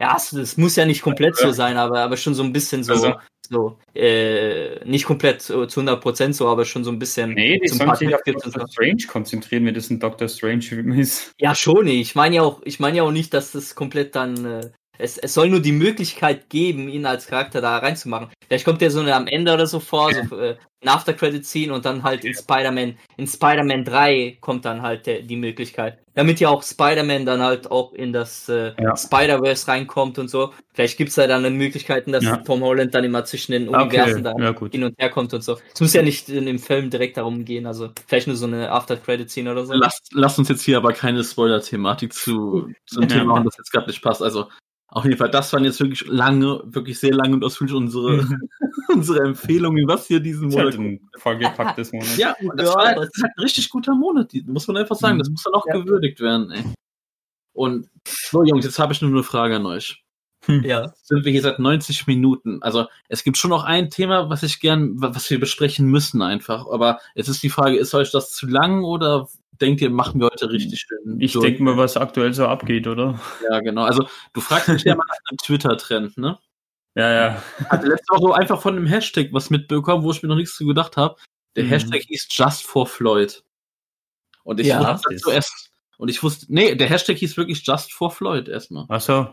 Ja, 0.00 0.14
es, 0.16 0.32
es, 0.32 0.56
muss 0.56 0.76
ja 0.76 0.84
nicht 0.84 1.02
komplett 1.02 1.36
so 1.36 1.50
sein, 1.50 1.76
aber, 1.76 2.00
aber 2.00 2.16
schon 2.16 2.34
so 2.34 2.44
ein 2.44 2.52
bisschen 2.52 2.84
so, 2.84 2.92
also, 2.92 3.14
so 3.48 3.78
äh, 3.94 4.84
nicht 4.84 5.06
komplett 5.06 5.42
zu 5.42 5.54
100% 5.54 6.32
so, 6.34 6.46
aber 6.46 6.64
schon 6.64 6.84
so 6.84 6.92
ein 6.92 7.00
bisschen. 7.00 7.34
Nee, 7.34 7.58
die 7.58 7.68
sollen 7.68 7.96
sich 7.96 8.14
auf 8.14 8.22
Doctor 8.22 8.68
Strange 8.68 9.06
konzentrieren, 9.08 9.66
wenn 9.66 9.74
das 9.74 9.90
ein 9.90 9.98
Doctor 9.98 10.28
Strange 10.28 10.66
ist. 10.96 11.32
Ja, 11.38 11.54
schon, 11.56 11.88
ich 11.88 12.14
meine 12.14 12.36
ja 12.36 12.42
auch, 12.42 12.60
ich 12.64 12.78
meine 12.78 12.98
ja 12.98 13.02
auch 13.02 13.10
nicht, 13.10 13.34
dass 13.34 13.52
das 13.52 13.74
komplett 13.74 14.14
dann 14.14 14.44
äh, 14.44 14.70
es, 14.98 15.16
es 15.16 15.34
soll 15.34 15.48
nur 15.48 15.60
die 15.60 15.72
Möglichkeit 15.72 16.50
geben, 16.50 16.88
ihn 16.88 17.06
als 17.06 17.26
Charakter 17.26 17.60
da 17.60 17.78
reinzumachen. 17.78 18.28
Vielleicht 18.46 18.64
kommt 18.64 18.80
der 18.80 18.90
so 18.90 19.00
eine 19.00 19.14
am 19.14 19.26
Ende 19.26 19.54
oder 19.54 19.66
so 19.66 19.78
vor, 19.80 20.12
so 20.12 20.36
äh, 20.36 20.56
ein 20.80 20.88
After-Credit-Scene 20.88 21.72
und 21.72 21.84
dann 21.84 22.02
halt 22.02 22.24
in 22.24 22.34
Spider-Man, 22.34 22.96
in 23.16 23.26
Spider-Man 23.26 23.84
3 23.84 24.38
kommt 24.40 24.64
dann 24.64 24.82
halt 24.82 25.06
der, 25.06 25.22
die 25.22 25.36
Möglichkeit. 25.36 25.98
Damit 26.14 26.40
ja 26.40 26.48
auch 26.48 26.62
Spider-Man 26.62 27.26
dann 27.26 27.42
halt 27.42 27.70
auch 27.70 27.92
in 27.92 28.12
das 28.12 28.48
äh, 28.48 28.72
ja. 28.80 28.96
Spider-Verse 28.96 29.68
reinkommt 29.68 30.18
und 30.18 30.28
so. 30.28 30.52
Vielleicht 30.72 30.96
gibt's 30.98 31.16
da 31.16 31.26
dann 31.26 31.56
Möglichkeiten, 31.56 32.12
dass 32.12 32.24
ja. 32.24 32.36
Tom 32.38 32.62
Holland 32.62 32.94
dann 32.94 33.04
immer 33.04 33.24
zwischen 33.24 33.52
den 33.52 33.68
Universen 33.68 34.26
okay. 34.26 34.36
da 34.38 34.52
ja, 34.52 34.68
hin 34.70 34.84
und 34.84 34.94
her 34.98 35.10
kommt 35.10 35.34
und 35.34 35.42
so. 35.42 35.58
Es 35.74 35.80
muss 35.80 35.92
ja 35.92 36.02
nicht 36.02 36.28
in 36.28 36.46
dem 36.46 36.58
Film 36.58 36.90
direkt 36.90 37.16
darum 37.16 37.44
gehen, 37.44 37.66
also 37.66 37.90
vielleicht 38.06 38.28
nur 38.28 38.36
so 38.36 38.46
eine 38.46 38.70
After-Credit-Scene 38.70 39.50
oder 39.50 39.66
so. 39.66 39.74
Lass, 39.74 40.00
lass 40.12 40.38
uns 40.38 40.48
jetzt 40.48 40.62
hier 40.62 40.76
aber 40.76 40.92
keine 40.92 41.24
Spoiler-Thematik 41.24 42.12
zu, 42.12 42.72
zum 42.86 43.08
Thema 43.08 43.24
machen, 43.24 43.44
das 43.44 43.56
jetzt 43.58 43.72
gerade 43.72 43.88
nicht 43.88 44.02
passt. 44.02 44.22
Also 44.22 44.46
auf 44.90 45.04
jeden 45.04 45.18
Fall, 45.18 45.30
das 45.30 45.52
waren 45.52 45.64
jetzt 45.64 45.80
wirklich 45.80 46.06
lange, 46.06 46.62
wirklich 46.64 46.98
sehr 46.98 47.14
lange 47.14 47.34
und 47.34 47.44
ausführlich 47.44 47.76
unsere, 47.76 48.26
unsere 48.88 49.20
Empfehlungen, 49.20 49.86
was 49.86 50.06
hier 50.06 50.20
diesen 50.20 50.48
Monat. 50.48 50.74
Ein 50.74 51.00
vollgepacktes 51.18 51.92
Monat. 51.92 52.16
Ja, 52.16 52.34
das, 52.56 52.70
ja, 52.70 52.74
war, 52.74 52.94
das 52.94 53.10
ist 53.12 53.22
halt 53.22 53.32
ein 53.36 53.42
richtig 53.42 53.68
guter 53.68 53.94
Monat, 53.94 54.32
muss 54.46 54.66
man 54.66 54.78
einfach 54.78 54.96
sagen. 54.96 55.18
Das 55.18 55.28
mhm. 55.28 55.32
muss 55.34 55.42
dann 55.42 55.54
auch 55.54 55.66
ja. 55.66 55.76
gewürdigt 55.76 56.20
werden, 56.20 56.50
ey. 56.50 56.64
Und 57.52 57.88
so, 58.06 58.44
Jungs, 58.44 58.64
jetzt 58.64 58.78
habe 58.78 58.92
ich 58.92 59.02
nur 59.02 59.10
eine 59.10 59.22
Frage 59.22 59.56
an 59.56 59.66
euch. 59.66 60.02
Ja. 60.46 60.94
sind 61.02 61.26
wir 61.26 61.32
hier 61.32 61.42
seit 61.42 61.58
90 61.58 62.06
Minuten. 62.06 62.62
Also 62.62 62.86
es 63.08 63.22
gibt 63.22 63.36
schon 63.36 63.50
noch 63.50 63.64
ein 63.64 63.90
Thema, 63.90 64.30
was 64.30 64.42
ich 64.42 64.60
gern, 64.60 64.92
was 64.94 65.28
wir 65.28 65.38
besprechen 65.38 65.88
müssen 65.88 66.22
einfach. 66.22 66.66
Aber 66.68 67.00
jetzt 67.14 67.28
ist 67.28 67.42
die 67.42 67.50
Frage, 67.50 67.76
ist 67.76 67.92
euch 67.94 68.12
das 68.12 68.30
zu 68.30 68.46
lang 68.46 68.82
oder 68.82 69.28
denkt 69.60 69.80
ihr, 69.80 69.90
machen 69.90 70.20
wir 70.20 70.26
heute 70.26 70.50
richtig 70.50 70.80
schön? 70.80 71.20
Ich 71.20 71.32
denke 71.32 71.62
mal, 71.62 71.76
was 71.76 71.96
aktuell 71.96 72.32
so 72.34 72.46
abgeht, 72.46 72.86
oder? 72.86 73.20
Ja, 73.50 73.60
genau. 73.60 73.82
Also 73.84 74.08
du 74.32 74.40
fragst 74.40 74.68
mich 74.68 74.84
ja 74.84 74.94
mal 74.94 75.04
nach 75.08 75.16
einem 75.28 75.38
Twitter-Trend, 75.38 76.18
ne? 76.18 76.38
Ja, 76.94 77.12
ja. 77.12 77.42
Hatte 77.68 77.86
letzte 77.86 78.12
Woche 78.14 78.34
einfach 78.34 78.60
von 78.60 78.76
einem 78.76 78.86
Hashtag 78.86 79.28
was 79.32 79.50
mitbekommen, 79.50 80.02
wo 80.02 80.10
ich 80.10 80.22
mir 80.22 80.28
noch 80.28 80.36
nichts 80.36 80.56
zu 80.56 80.66
gedacht 80.66 80.96
habe. 80.96 81.16
Der 81.56 81.64
Mhm. 81.64 81.68
Hashtag 81.68 82.02
hieß 82.02 82.26
Just 82.30 82.64
for 82.66 82.86
Floyd. 82.86 83.42
Und 84.44 84.60
ich 84.60 84.66
Ja. 84.68 84.94
wusste 84.94 85.16
zuerst, 85.16 85.70
und 85.98 86.08
ich 86.08 86.22
wusste, 86.22 86.46
nee, 86.48 86.74
der 86.74 86.88
Hashtag 86.88 87.16
hieß 87.18 87.36
wirklich 87.36 87.66
Just 87.66 87.92
for 87.92 88.10
Floyd 88.10 88.48
erstmal. 88.48 88.86
Ach 88.88 89.00
so. 89.00 89.28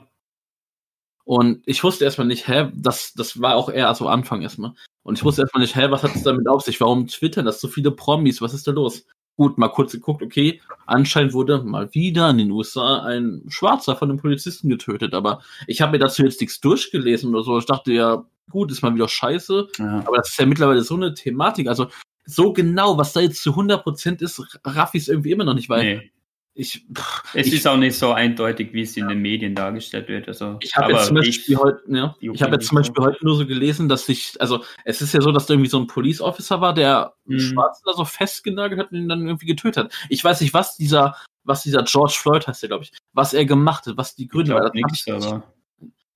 Und 1.24 1.64
ich 1.66 1.84
wusste 1.84 2.06
erstmal 2.06 2.28
nicht, 2.28 2.48
hä, 2.48 2.72
das, 2.76 3.14
das 3.14 3.42
war 3.42 3.56
auch 3.56 3.70
eher 3.70 3.94
so 3.96 4.08
Anfang 4.08 4.44
erstmal. 4.44 4.74
Und 5.02 5.18
ich 5.18 5.24
wusste 5.24 5.42
erstmal 5.42 5.62
nicht, 5.62 5.76
hä, 5.76 5.88
was 5.90 6.04
hat 6.04 6.16
es 6.16 6.24
damit 6.24 6.48
auf 6.48 6.62
sich? 6.62 6.80
Warum 6.82 7.08
twittern 7.08 7.46
das 7.46 7.60
so 7.62 7.68
viele 7.68 7.92
Promis? 7.92 8.42
Was 8.42 8.54
ist 8.54 8.68
da 8.68 8.72
los? 8.72 9.06
Gut, 9.38 9.58
mal 9.58 9.68
kurz 9.68 9.92
geguckt, 9.92 10.24
okay, 10.24 10.62
anscheinend 10.86 11.34
wurde 11.34 11.62
mal 11.62 11.94
wieder 11.94 12.30
in 12.30 12.38
den 12.38 12.52
USA 12.52 13.04
ein 13.04 13.44
Schwarzer 13.50 13.98
von 13.98 14.10
einem 14.10 14.20
Polizisten 14.20 14.70
getötet, 14.70 15.14
aber 15.14 15.42
ich 15.68 15.82
habe 15.82 15.92
mir 15.94 16.00
dazu 16.00 16.24
jetzt 16.24 16.40
nichts 16.40 16.62
durchgelesen 16.62 17.36
oder 17.36 17.44
so. 17.44 17.58
Ich 17.58 17.66
dachte 17.66 17.92
ja, 17.92 18.26
gut, 18.50 18.72
ist 18.72 18.82
mal 18.82 18.96
wieder 18.96 19.10
scheiße, 19.10 19.68
Ja. 19.78 20.04
aber 20.08 20.18
das 20.18 20.30
ist 20.30 20.40
ja 20.40 20.46
mittlerweile 20.46 20.82
so 20.84 20.96
eine 20.96 21.14
Thematik. 21.14 21.68
Also 21.68 21.88
so 22.26 22.54
genau, 22.54 22.98
was 22.98 23.12
da 23.14 23.20
jetzt 23.20 23.44
zu 23.44 23.52
100% 23.52 24.22
ist, 24.22 24.42
raff 24.66 24.94
ich 24.94 25.04
es 25.04 25.08
irgendwie 25.10 25.32
immer 25.32 25.44
noch 25.44 25.54
nicht, 25.54 25.68
weil 25.70 25.98
Nee. 25.98 26.12
Ich, 26.58 26.86
pff, 26.98 27.24
Es 27.36 27.48
ich, 27.48 27.54
ist 27.56 27.68
auch 27.68 27.76
nicht 27.78 27.98
so 27.98 28.14
eindeutig, 28.14 28.72
wie 28.74 28.82
es 28.82 28.96
in 28.96 29.08
den 29.10 29.20
Medien 29.22 29.54
dargestellt 29.56 30.08
wird. 30.08 30.28
Also, 30.30 30.58
Ich 30.62 30.76
habe 30.76 30.94
jetzt 30.94 31.08
zum 31.08 31.18
ich- 31.18 31.28
Beispiel 31.28 31.58
heute, 31.58 31.82
ja, 31.90 32.16
juckt 32.22 32.40
ich 32.40 32.42
mich 32.42 32.52
jetzt 32.54 32.68
zum 32.68 32.78
Beispiel 32.78 33.04
heute 33.04 33.26
nur 33.26 33.36
so 33.36 33.46
gelesen, 33.46 33.90
dass 33.90 34.06
sich, 34.06 34.34
also 34.40 34.64
es 34.86 35.02
ist 35.02 35.14
ja 35.14 35.20
so, 35.22 35.32
dass 35.34 35.46
da 35.48 35.54
irgendwie 35.54 35.70
so 35.70 35.78
ein 35.80 35.88
Police 35.88 36.22
Officer 36.22 36.62
war, 36.62 36.74
der 36.74 37.14
einen 37.28 37.36
Mhm. 37.38 37.40
Schwarzen 37.42 37.84
da 37.86 37.94
so 37.94 38.06
festgenagelt 38.06 38.80
hat 38.80 38.92
und 38.92 38.98
ihn 39.00 39.10
dann 39.10 39.28
irgendwie 39.28 39.48
getötet 39.48 39.86
hat. 39.86 39.94
Ich 40.10 40.24
weiß 40.24 40.40
nicht, 40.42 40.54
was 40.54 40.78
dieser, 40.78 41.18
was 41.44 41.62
dieser 41.64 41.84
George 41.84 42.16
Floyd 42.18 42.48
heißt 42.48 42.64
der, 42.64 42.70
glaube 42.70 42.86
ich, 42.86 42.92
was 43.14 43.34
er 43.34 43.46
gemacht 43.46 43.86
hat, 43.86 43.98
was 43.98 44.16
die 44.16 44.24
Ich 44.24 44.30
Gründe 44.30 44.54
waren. 44.56 44.64
Hab 44.66 44.74
ich. 44.94 45.06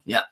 Ja. 0.06 0.24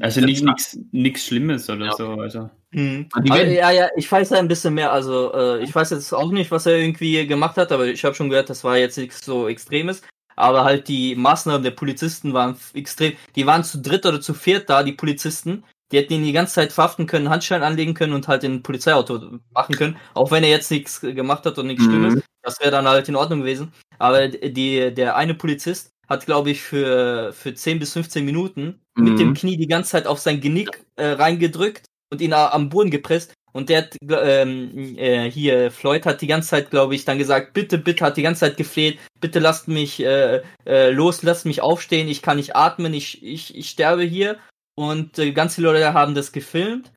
Also 0.00 0.20
Das- 0.20 0.26
nichts 0.42 0.78
nichts 0.92 1.24
Schlimmes 1.26 1.68
oder 1.70 1.86
Ja. 1.86 1.92
so. 1.96 2.08
Also. 2.12 2.50
Mhm. 2.70 3.08
Werden- 3.24 3.52
ja, 3.52 3.70
ja, 3.70 3.88
ich 3.96 4.10
weiß 4.10 4.30
ja 4.30 4.38
ein 4.38 4.48
bisschen 4.48 4.74
mehr. 4.74 4.92
Also, 4.92 5.32
äh, 5.34 5.62
ich 5.62 5.74
weiß 5.74 5.90
jetzt 5.90 6.12
auch 6.12 6.30
nicht, 6.32 6.50
was 6.50 6.66
er 6.66 6.76
irgendwie 6.78 7.26
gemacht 7.26 7.56
hat, 7.56 7.72
aber 7.72 7.86
ich 7.86 8.04
habe 8.04 8.14
schon 8.14 8.30
gehört, 8.30 8.48
das 8.50 8.64
war 8.64 8.76
jetzt 8.78 8.98
nichts 8.98 9.24
so 9.24 9.48
Extremes. 9.48 10.02
Aber 10.36 10.64
halt 10.64 10.88
die 10.88 11.14
Maßnahmen 11.14 11.62
der 11.62 11.72
Polizisten 11.72 12.32
waren 12.32 12.56
extrem. 12.74 13.12
Die 13.36 13.46
waren 13.46 13.64
zu 13.64 13.80
dritt 13.82 14.06
oder 14.06 14.20
zu 14.20 14.32
viert 14.34 14.70
da, 14.70 14.82
die 14.82 14.92
Polizisten. 14.92 15.64
Die 15.92 15.98
hätten 15.98 16.14
ihn 16.14 16.24
die 16.24 16.32
ganze 16.32 16.54
Zeit 16.54 16.72
verhaften 16.72 17.06
können, 17.06 17.28
Handschellen 17.28 17.62
anlegen 17.62 17.92
können 17.92 18.14
und 18.14 18.26
halt 18.26 18.42
in 18.44 18.54
ein 18.54 18.62
Polizeiauto 18.62 19.20
machen 19.52 19.74
können. 19.76 19.96
Auch 20.14 20.30
wenn 20.30 20.42
er 20.42 20.48
jetzt 20.48 20.70
nichts 20.70 21.00
gemacht 21.02 21.44
hat 21.44 21.58
und 21.58 21.66
nichts 21.66 21.84
Mhm. 21.84 21.90
Schlimmes. 21.90 22.22
Das 22.42 22.58
wäre 22.60 22.70
dann 22.70 22.88
halt 22.88 23.08
in 23.10 23.16
Ordnung 23.16 23.40
gewesen. 23.40 23.72
Aber 23.98 24.26
die, 24.28 24.92
der 24.94 25.16
eine 25.16 25.34
Polizist 25.34 25.92
hat, 26.12 26.26
glaube 26.26 26.50
ich, 26.50 26.62
für, 26.62 27.32
für 27.32 27.54
10 27.54 27.78
bis 27.78 27.92
15 27.94 28.24
Minuten 28.24 28.80
mit 28.98 29.14
Mhm. 29.14 29.16
dem 29.16 29.34
Knie 29.34 29.56
die 29.56 29.66
ganze 29.66 29.90
Zeit 29.92 30.06
auf 30.06 30.18
sein 30.20 30.40
Genick 30.40 30.84
äh, 30.96 31.06
reingedrückt 31.08 31.86
und 32.12 32.20
ihn 32.20 32.32
am 32.34 32.68
Boden 32.68 32.90
gepresst. 32.90 33.32
Und 33.54 33.68
der 33.68 33.78
hat, 33.82 33.96
ähm, 34.08 34.96
äh, 34.96 35.30
hier, 35.30 35.70
Floyd 35.70 36.06
hat 36.06 36.22
die 36.22 36.26
ganze 36.26 36.48
Zeit, 36.50 36.70
glaube 36.70 36.94
ich, 36.94 37.04
dann 37.04 37.18
gesagt, 37.18 37.52
bitte, 37.52 37.76
bitte, 37.78 38.04
hat 38.04 38.16
die 38.16 38.22
ganze 38.22 38.40
Zeit 38.40 38.56
gefleht, 38.56 38.98
bitte 39.20 39.40
lasst 39.40 39.68
mich 39.68 40.00
äh, 40.02 40.40
äh, 40.66 40.90
los, 40.90 41.22
lasst 41.22 41.44
mich 41.44 41.60
aufstehen, 41.60 42.08
ich 42.08 42.22
kann 42.22 42.38
nicht 42.38 42.56
atmen, 42.56 42.94
ich, 42.94 43.22
ich, 43.22 43.54
ich 43.56 43.68
sterbe 43.68 44.04
hier. 44.04 44.38
Und 44.74 45.18
äh, 45.18 45.32
ganz 45.32 45.54
viele 45.56 45.68
Leute 45.72 45.92
haben 45.92 46.14
das 46.14 46.32
gefilmt 46.32 46.92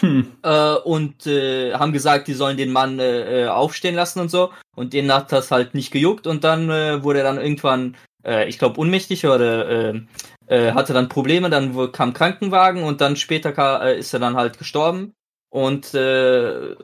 Hm. 0.00 0.26
äh, 0.42 0.74
und 0.74 1.26
äh, 1.26 1.72
haben 1.74 1.92
gesagt, 1.92 2.26
die 2.26 2.32
sollen 2.34 2.56
den 2.56 2.72
Mann 2.72 2.98
äh, 2.98 3.44
äh, 3.44 3.46
aufstehen 3.48 3.94
lassen 3.94 4.18
und 4.20 4.28
so. 4.28 4.50
Und 4.76 4.92
denen 4.92 5.12
hat 5.12 5.30
das 5.30 5.50
halt 5.52 5.74
nicht 5.74 5.92
gejuckt 5.92 6.26
und 6.26 6.42
dann 6.42 6.68
äh, 6.68 7.02
wurde 7.04 7.20
er 7.20 7.24
dann 7.24 7.40
irgendwann, 7.40 7.96
äh, 8.24 8.48
ich 8.48 8.58
glaube, 8.58 8.80
unmächtig 8.80 9.26
oder 9.26 9.68
äh, 9.68 10.00
äh, 10.46 10.72
hatte 10.72 10.92
dann 10.92 11.08
Probleme. 11.08 11.50
Dann 11.50 11.92
kam 11.92 12.12
Krankenwagen 12.12 12.82
und 12.82 13.00
dann 13.00 13.16
später 13.16 13.52
ka 13.52 13.84
äh, 13.84 13.98
ist 13.98 14.12
er 14.12 14.20
dann 14.20 14.36
halt 14.36 14.58
gestorben. 14.58 15.14
Und 15.50 15.94
äh, 15.94 16.76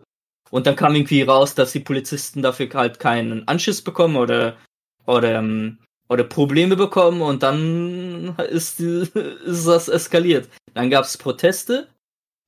und 0.50 0.66
dann 0.66 0.76
kam 0.76 0.94
irgendwie 0.94 1.22
raus, 1.22 1.54
dass 1.54 1.72
die 1.72 1.80
Polizisten 1.80 2.42
dafür 2.42 2.68
halt 2.74 2.98
keinen 2.98 3.46
Anschiss 3.48 3.82
bekommen 3.82 4.16
oder 4.16 4.56
oder 5.06 5.36
ähm, 5.36 5.78
oder 6.08 6.24
Probleme 6.24 6.76
bekommen 6.76 7.22
und 7.22 7.42
dann 7.42 8.34
ist, 8.50 8.80
ist 8.80 9.66
das 9.66 9.88
eskaliert. 9.88 10.48
Dann 10.74 10.90
gab 10.90 11.04
es 11.04 11.16
Proteste 11.16 11.88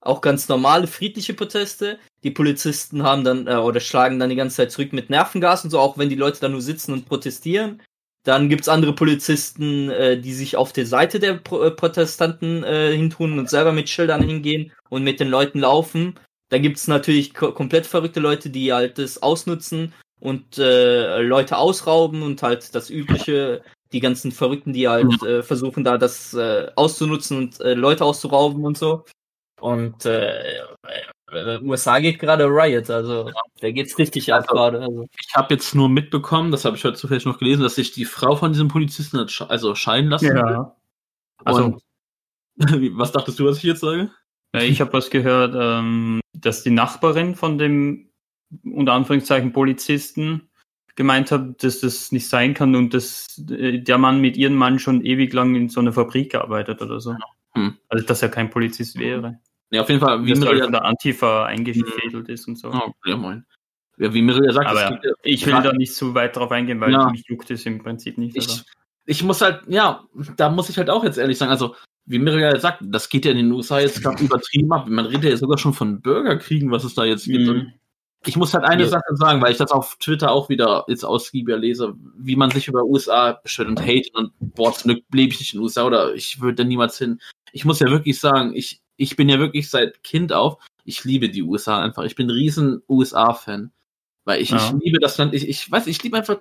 auch 0.02 0.20
ganz 0.20 0.48
normale, 0.48 0.86
friedliche 0.86 1.32
Proteste. 1.32 1.98
Die 2.24 2.30
Polizisten 2.30 3.04
haben 3.04 3.24
dann 3.24 3.46
äh, 3.46 3.54
oder 3.54 3.80
schlagen 3.80 4.18
dann 4.18 4.30
die 4.30 4.36
ganze 4.36 4.56
Zeit 4.56 4.72
zurück 4.72 4.92
mit 4.92 5.10
Nervengas 5.10 5.64
und 5.64 5.70
so, 5.70 5.78
auch 5.78 5.96
wenn 5.96 6.08
die 6.08 6.16
Leute 6.16 6.40
da 6.40 6.48
nur 6.48 6.60
sitzen 6.60 6.92
und 6.92 7.06
protestieren. 7.06 7.80
Dann 8.24 8.48
gibt's 8.48 8.68
andere 8.68 8.94
Polizisten, 8.94 9.90
äh, 9.90 10.20
die 10.20 10.32
sich 10.32 10.56
auf 10.56 10.72
der 10.72 10.86
Seite 10.86 11.18
der 11.18 11.34
Pro 11.34 11.62
äh, 11.62 11.70
Protestanten 11.72 12.62
äh, 12.62 12.92
hintun 12.96 13.38
und 13.38 13.50
selber 13.50 13.72
mit 13.72 13.88
Schildern 13.88 14.22
hingehen 14.22 14.72
und 14.90 15.02
mit 15.02 15.18
den 15.18 15.28
Leuten 15.28 15.58
laufen. 15.58 16.18
Da 16.50 16.58
gibt's 16.58 16.86
natürlich 16.86 17.34
ko 17.34 17.52
komplett 17.52 17.86
verrückte 17.86 18.20
Leute, 18.20 18.50
die 18.50 18.72
halt 18.72 18.98
das 18.98 19.22
ausnutzen 19.22 19.92
und 20.20 20.58
äh, 20.58 21.20
Leute 21.20 21.56
ausrauben 21.56 22.22
und 22.22 22.42
halt 22.42 22.74
das 22.74 22.90
übliche, 22.90 23.62
die 23.92 24.00
ganzen 24.00 24.30
Verrückten, 24.30 24.72
die 24.72 24.88
halt 24.88 25.22
äh, 25.24 25.42
versuchen 25.42 25.82
da 25.82 25.98
das 25.98 26.32
äh, 26.34 26.70
auszunutzen 26.76 27.38
und 27.38 27.60
äh, 27.60 27.74
Leute 27.74 28.04
auszurauben 28.04 28.64
und 28.64 28.78
so. 28.78 29.04
Und 29.60 30.06
äh, 31.32 31.58
USA 31.62 31.98
geht 31.98 32.18
gerade 32.18 32.44
Riot, 32.46 32.90
also 32.90 33.30
da 33.60 33.70
geht's 33.70 33.98
richtig 33.98 34.32
ab 34.32 34.42
Also, 34.42 34.54
gerade. 34.54 34.80
Also. 34.80 35.08
Ich 35.18 35.34
habe 35.34 35.54
jetzt 35.54 35.74
nur 35.74 35.88
mitbekommen, 35.88 36.50
das 36.50 36.64
habe 36.64 36.76
ich 36.76 36.84
heute 36.84 36.96
zufällig 36.96 37.24
noch 37.24 37.38
gelesen, 37.38 37.62
dass 37.62 37.74
sich 37.76 37.92
die 37.92 38.04
Frau 38.04 38.36
von 38.36 38.52
diesem 38.52 38.68
Polizisten 38.68 39.18
hat 39.18 39.28
sche- 39.28 39.46
also 39.48 39.74
scheiden 39.74 40.10
lassen. 40.10 40.28
will. 40.28 40.36
Ja. 40.36 40.76
Also, 41.44 41.64
Und 41.64 41.82
was 42.98 43.12
dachtest 43.12 43.38
du, 43.38 43.46
was 43.46 43.58
ich 43.58 43.64
jetzt 43.64 43.80
sage? 43.80 44.10
Ja, 44.54 44.60
ich 44.60 44.80
habe 44.80 44.92
was 44.92 45.08
gehört, 45.10 45.54
ähm, 45.58 46.20
dass 46.34 46.62
die 46.62 46.70
Nachbarin 46.70 47.34
von 47.34 47.56
dem 47.58 48.10
unter 48.64 48.92
Anführungszeichen 48.92 49.52
Polizisten 49.52 50.50
gemeint 50.94 51.30
hat, 51.30 51.64
dass 51.64 51.80
das 51.80 52.12
nicht 52.12 52.28
sein 52.28 52.52
kann 52.52 52.76
und 52.76 52.92
dass 52.92 53.42
äh, 53.50 53.78
der 53.78 53.96
Mann 53.96 54.20
mit 54.20 54.36
ihrem 54.36 54.54
Mann 54.56 54.78
schon 54.78 55.02
ewig 55.02 55.32
lang 55.32 55.54
in 55.54 55.70
so 55.70 55.80
einer 55.80 55.94
Fabrik 55.94 56.32
gearbeitet 56.32 56.82
oder 56.82 57.00
so. 57.00 57.16
Hm. 57.54 57.78
Also 57.88 58.04
dass 58.04 58.20
er 58.20 58.28
kein 58.28 58.50
Polizist 58.50 58.98
wäre. 58.98 59.40
Ja, 59.72 59.80
auf 59.82 59.88
jeden 59.88 60.00
Fall, 60.00 60.24
Wie 60.24 60.30
halt 60.30 60.40
Mirilla, 60.40 60.64
von 60.64 60.72
der 60.72 60.84
Antifa 60.84 61.46
eingefädelt 61.46 62.28
ist 62.28 62.46
und 62.46 62.56
so. 62.58 62.70
oh, 62.70 62.92
ja, 63.06 63.16
moin. 63.16 63.44
Ja, 63.98 64.12
wie 64.12 64.22
Mirilla 64.22 64.52
sagt, 64.52 64.68
Aber 64.68 64.80
ja- 64.80 65.00
Ich 65.22 65.46
will 65.46 65.52
da 65.62 65.72
nicht 65.72 65.94
zu 65.94 66.14
weit 66.14 66.36
drauf 66.36 66.50
eingehen, 66.52 66.80
weil 66.80 66.92
Ja. 66.92 67.10
mich 67.10 67.24
juckt 67.26 67.50
es 67.50 67.64
im 67.66 67.82
Prinzip 67.82 68.18
nicht. 68.18 68.36
ich, 68.36 68.62
ich 69.06 69.22
muss 69.22 69.40
halt, 69.40 69.62
ja, 69.68 70.04
da 70.36 70.50
muss 70.50 70.68
ich 70.68 70.76
halt 70.78 70.90
auch 70.90 71.04
jetzt 71.04 71.18
ehrlich 71.18 71.38
sagen, 71.38 71.50
also, 71.50 71.74
wie 72.04 72.18
Mirja 72.18 72.58
sagt, 72.58 72.80
das 72.84 73.08
geht 73.08 73.24
ja 73.24 73.30
in 73.30 73.36
den 73.38 73.52
USA 73.52 73.78
jetzt 73.80 74.02
gerade 74.02 74.22
übertrieben 74.22 74.72
ab. 74.72 74.88
Man 74.88 75.06
redet 75.06 75.30
ja 75.30 75.36
sogar 75.36 75.56
schon 75.56 75.72
von 75.72 76.00
Bürgerkriegen, 76.00 76.70
was 76.70 76.84
es 76.84 76.94
da 76.94 77.04
jetzt 77.04 77.24
gibt. 77.24 77.46
Mhm. 77.46 77.72
Ich 78.26 78.36
muss 78.36 78.52
halt 78.54 78.64
eine 78.64 78.82
Ja. 78.84 78.88
Sache 78.88 79.16
sagen, 79.16 79.40
weil 79.40 79.52
ich 79.52 79.58
das 79.58 79.70
auf 79.72 79.96
Twitter 79.98 80.30
auch 80.32 80.48
wieder 80.48 80.84
jetzt 80.88 81.04
ausgiebiger 81.04 81.56
lese, 81.56 81.94
wie 82.18 82.36
man 82.36 82.50
sich 82.50 82.68
über 82.68 82.84
USA 82.84 83.32
beschwert 83.42 83.68
und 83.68 83.80
hate 83.80 84.10
und 84.14 84.32
boah, 84.40 84.72
zum 84.74 84.92
Glück 84.92 85.04
lebe 85.12 85.32
ich 85.32 85.40
nicht 85.40 85.54
in 85.54 85.58
den 85.60 85.64
USA 85.64 85.84
oder 85.84 86.14
ich 86.14 86.40
würde 86.40 86.56
da 86.56 86.64
niemals 86.64 86.98
hin. 86.98 87.20
Ich 87.52 87.64
muss 87.64 87.80
ja 87.80 87.88
wirklich 87.90 88.18
sagen, 88.20 88.52
ich, 88.54 88.80
ich 88.96 89.16
bin 89.16 89.28
ja 89.28 89.38
wirklich 89.38 89.70
seit 89.70 90.02
Kind 90.02 90.32
auf, 90.32 90.62
ich 90.84 91.04
liebe 91.04 91.30
die 91.30 91.42
USA 91.42 91.82
einfach. 91.82 92.04
Ich 92.04 92.14
bin 92.16 92.26
ein 92.26 92.30
riesen 92.30 92.82
USA-Fan. 92.88 93.72
Weil 94.24 94.40
ich, 94.40 94.50
Ja. 94.50 94.56
ich 94.56 94.84
liebe 94.84 94.98
das 95.00 95.18
Land, 95.18 95.34
ich, 95.34 95.48
ich 95.48 95.70
weiß, 95.70 95.86
ich 95.88 96.02
liebe 96.02 96.16
einfach, 96.16 96.40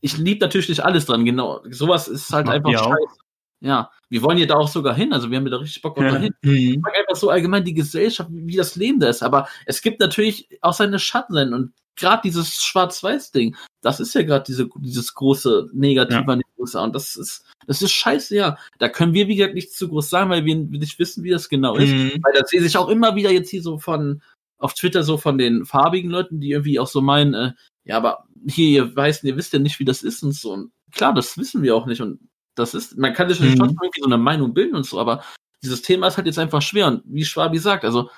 ich 0.00 0.16
liebe 0.18 0.44
natürlich 0.44 0.68
nicht 0.68 0.84
alles 0.84 1.06
dran, 1.06 1.24
genau. 1.24 1.60
Sowas 1.70 2.08
ist 2.08 2.32
halt 2.32 2.46
Mag 2.46 2.56
einfach 2.56 2.72
scheiße. 2.72 3.16
Ja, 3.60 3.90
wir 4.10 4.22
wollen 4.22 4.38
ja 4.38 4.46
da 4.46 4.56
auch 4.56 4.68
sogar 4.68 4.94
hin, 4.94 5.12
also 5.12 5.30
wir 5.30 5.38
haben 5.38 5.46
ja 5.46 5.52
da 5.52 5.56
richtig 5.56 5.80
Bock 5.82 5.96
auf 5.96 6.04
Ja. 6.04 6.12
dahin. 6.12 6.34
Ich 6.42 6.78
mag 6.78 6.94
einfach 6.96 7.16
so 7.16 7.30
allgemein 7.30 7.64
die 7.64 7.74
Gesellschaft, 7.74 8.28
wie 8.32 8.56
das 8.56 8.76
Leben 8.76 9.00
da 9.00 9.08
ist. 9.08 9.22
Aber 9.22 9.48
es 9.64 9.80
gibt 9.80 10.00
natürlich 10.00 10.48
auch 10.60 10.74
seine 10.74 10.98
Schattenseiten 10.98 11.54
und 11.54 11.72
gerade 11.96 12.22
dieses 12.24 12.62
Schwarz-Weiß-Ding, 12.62 13.56
das 13.82 14.00
ist 14.00 14.14
ja 14.14 14.22
gerade 14.22 14.44
diese, 14.46 14.68
dieses 14.78 15.14
große 15.14 15.68
Negative 15.72 16.20
Ja. 16.20 16.26
an 16.26 16.38
den 16.40 16.50
USA 16.58 16.84
und 16.84 16.94
das 16.94 17.16
ist, 17.16 17.44
das 17.66 17.82
ist 17.82 17.92
scheiße, 17.92 18.34
ja. 18.36 18.56
Da 18.78 18.88
können 18.88 19.12
wir, 19.14 19.28
wie 19.28 19.36
gesagt, 19.36 19.54
nichts 19.54 19.76
zu 19.76 19.88
groß 19.88 20.10
sagen, 20.10 20.30
weil 20.30 20.44
wir 20.44 20.56
nicht 20.56 20.98
wissen, 20.98 21.24
wie 21.24 21.30
das 21.30 21.48
genau 21.48 21.76
ist. 21.76 21.90
Mhm. 21.92 22.20
Weil 22.22 22.32
das 22.34 22.50
sehe 22.50 22.62
ich 22.62 22.76
auch 22.76 22.88
immer 22.88 23.14
wieder 23.16 23.30
jetzt 23.30 23.50
hier 23.50 23.62
so 23.62 23.78
von, 23.78 24.22
auf 24.58 24.74
Twitter 24.74 25.02
so 25.02 25.16
von 25.18 25.38
den 25.38 25.64
farbigen 25.66 26.10
Leuten, 26.10 26.40
die 26.40 26.50
irgendwie 26.52 26.78
auch 26.78 26.86
so 26.88 27.00
meinen, 27.00 27.34
äh, 27.34 27.52
ja, 27.84 27.96
aber 27.98 28.24
hier, 28.48 28.68
ihr 28.68 28.96
weißt, 28.96 29.24
ihr 29.24 29.36
wisst 29.36 29.52
ja 29.52 29.58
nicht, 29.58 29.78
wie 29.78 29.84
das 29.84 30.02
ist 30.02 30.22
und 30.22 30.32
so. 30.32 30.52
Und 30.52 30.72
klar, 30.92 31.12
das 31.14 31.36
wissen 31.38 31.62
wir 31.62 31.76
auch 31.76 31.86
nicht 31.86 32.00
und 32.00 32.20
das 32.54 32.72
ist, 32.74 32.96
man 32.96 33.12
kann 33.12 33.28
sich 33.28 33.40
Mhm. 33.40 33.56
schon 33.56 33.68
irgendwie 33.70 34.00
so 34.00 34.06
eine 34.06 34.16
Meinung 34.18 34.54
bilden 34.54 34.76
und 34.76 34.86
so, 34.86 34.98
aber 35.00 35.24
dieses 35.62 35.82
Thema 35.82 36.06
ist 36.08 36.16
halt 36.16 36.26
jetzt 36.26 36.38
einfach 36.38 36.62
schwer 36.62 36.86
und 36.86 37.02
wie 37.06 37.24
Schwabi 37.24 37.58
sagt, 37.58 37.84
also 37.84 38.10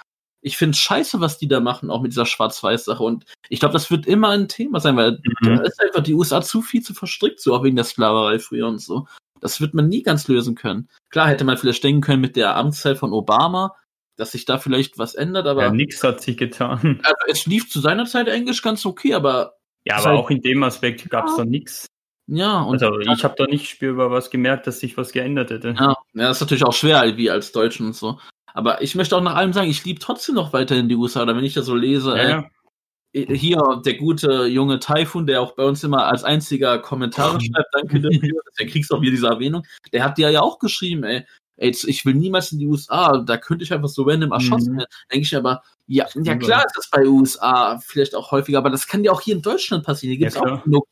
ich 0.47 0.57
finde 0.57 0.77
scheiße, 0.79 1.21
was 1.21 1.39
die 1.39 1.49
da 1.49 1.59
machen, 1.59 1.91
auch 1.91 2.01
mit 2.03 2.13
dieser 2.13 2.25
Schwarz-Weiß-Sache 2.25 3.03
und 3.03 3.25
ich 3.49 3.59
glaube, 3.59 3.73
das 3.73 3.91
wird 3.91 4.07
immer 4.07 4.29
ein 4.29 4.47
Thema 4.47 4.79
sein, 4.79 4.97
weil 4.97 5.19
Mhm. 5.41 5.57
da 5.57 5.63
ist 5.63 5.81
einfach 5.83 6.03
die 6.05 6.15
USA 6.15 6.41
zu 6.41 6.63
viel 6.63 6.83
zu 6.83 6.95
verstrickt, 6.95 7.41
so 7.41 7.53
auch 7.53 7.65
wegen 7.65 7.75
der 7.75 7.85
Sklaverei 7.85 8.39
früher 8.39 8.69
und 8.69 8.79
so. 8.81 9.09
Das 9.41 9.61
wird 9.61 9.75
man 9.75 9.89
nie 9.89 10.03
ganz 10.05 10.29
lösen 10.29 10.55
können. 10.55 10.89
Klar 11.11 11.29
hätte 11.29 11.43
man 11.45 11.59
vielleicht 11.59 11.83
denken 11.83 12.01
können 12.01 12.21
mit 12.21 12.37
der 12.37 12.55
Amtszeit 12.57 12.97
von 12.97 13.13
Obama, 13.13 13.75
dass 14.17 14.33
sich 14.33 14.45
da 14.45 14.59
vielleicht 14.59 14.99
was 14.99 15.15
ändert, 15.17 15.47
aber 15.49 15.65
Ja, 15.65 15.71
nix 15.73 16.03
hat 16.05 16.21
sich 16.23 16.37
getan. 16.37 17.01
also 17.03 17.17
es 17.27 17.45
lief 17.47 17.69
zu 17.69 17.81
seiner 17.81 18.07
Zeit 18.07 18.29
Englisch 18.29 18.63
ganz 18.63 18.87
okay, 18.87 19.15
aber 19.15 19.57
Ja, 19.85 19.97
aber 19.97 20.07
halt- 20.11 20.19
auch 20.21 20.31
in 20.31 20.41
dem 20.43 20.63
Aspekt 20.63 21.11
gab 21.11 21.27
es 21.27 21.37
da 21.37 21.45
nichts. 21.45 21.87
ja, 22.29 22.61
und 22.63 22.81
Also 22.83 23.01
ich 23.01 23.25
habe 23.25 23.35
da 23.37 23.47
nicht 23.47 23.69
spürbar 23.69 24.11
was 24.13 24.31
gemerkt, 24.31 24.67
dass 24.69 24.79
sich 24.79 24.97
was 24.97 25.11
geändert 25.13 25.51
hätte. 25.51 25.75
Ja, 25.77 25.89
ja, 26.15 26.29
das 26.29 26.37
ist 26.37 26.41
natürlich 26.43 26.65
auch 26.65 26.73
schwer, 26.73 27.17
wie 27.17 27.31
als 27.31 27.51
Deutschen 27.53 27.87
und 27.87 27.95
so. 27.97 28.19
Aber 28.57 28.81
ich 28.81 28.95
möchte 28.95 29.15
auch 29.15 29.21
nach 29.23 29.35
allem 29.35 29.53
sagen, 29.53 29.69
ich 29.69 29.85
liebe 29.85 30.01
trotzdem 30.01 30.35
noch 30.35 30.55
weiterhin 30.55 30.89
die 30.89 30.95
USA. 30.97 31.23
Oder 31.23 31.37
wenn 31.37 31.45
ich 31.45 31.53
das 31.53 31.67
so 31.67 31.75
lese, 31.75 32.17
Ja, 32.17 32.17
äh, 32.17 32.31
ja. 32.31 33.35
hier 33.35 33.83
der 33.85 33.95
gute 33.95 34.47
junge 34.47 34.79
Typhoon, 34.79 35.27
der 35.27 35.43
auch 35.43 35.55
bei 35.55 35.65
uns 35.65 35.85
immer 35.85 36.07
als 36.07 36.25
einziger 36.25 36.79
Kommentare 36.79 37.39
schreibt, 37.41 37.69
danke 37.73 38.01
dafür, 38.01 38.41
der 38.59 38.67
kriegst 38.67 38.91
auch 38.93 39.03
wieder 39.03 39.11
diese 39.11 39.27
Erwähnung, 39.29 39.63
der 39.93 40.05
hat 40.05 40.17
dir 40.17 40.31
ja 40.31 40.41
auch 40.41 40.59
geschrieben, 40.59 41.05
ey, 41.05 41.27
ey, 41.59 41.69
ich 41.71 42.07
will 42.07 42.15
niemals 42.15 42.51
in 42.51 42.59
die 42.59 42.67
USA, 42.67 43.19
da 43.19 43.37
könnte 43.37 43.63
ich 43.63 43.75
einfach 43.75 43.89
so 43.91 44.05
random 44.05 44.33
erschossen 44.33 44.73
Mhm. 44.73 44.79
werden. 44.79 44.89
Denke 45.13 45.25
ich 45.25 45.37
aber, 45.37 45.63
ja, 45.87 46.07
ja 46.15 46.35
klar 46.37 46.65
ist 46.65 46.77
das 46.79 46.89
bei 46.91 47.07
USA 47.07 47.79
vielleicht 47.79 48.15
auch 48.15 48.31
häufiger, 48.31 48.57
aber 48.59 48.71
das 48.71 48.87
kann 48.87 49.05
ja 49.05 49.13
auch 49.13 49.21
hier 49.21 49.37
in 49.37 49.43
Deutschland 49.43 49.85
passieren. 49.85 50.13
Hier 50.13 50.19
gibt 50.19 50.31
es 50.31 50.37
Ja, 50.43 50.55
auch 50.57 50.65
genug 50.65 50.87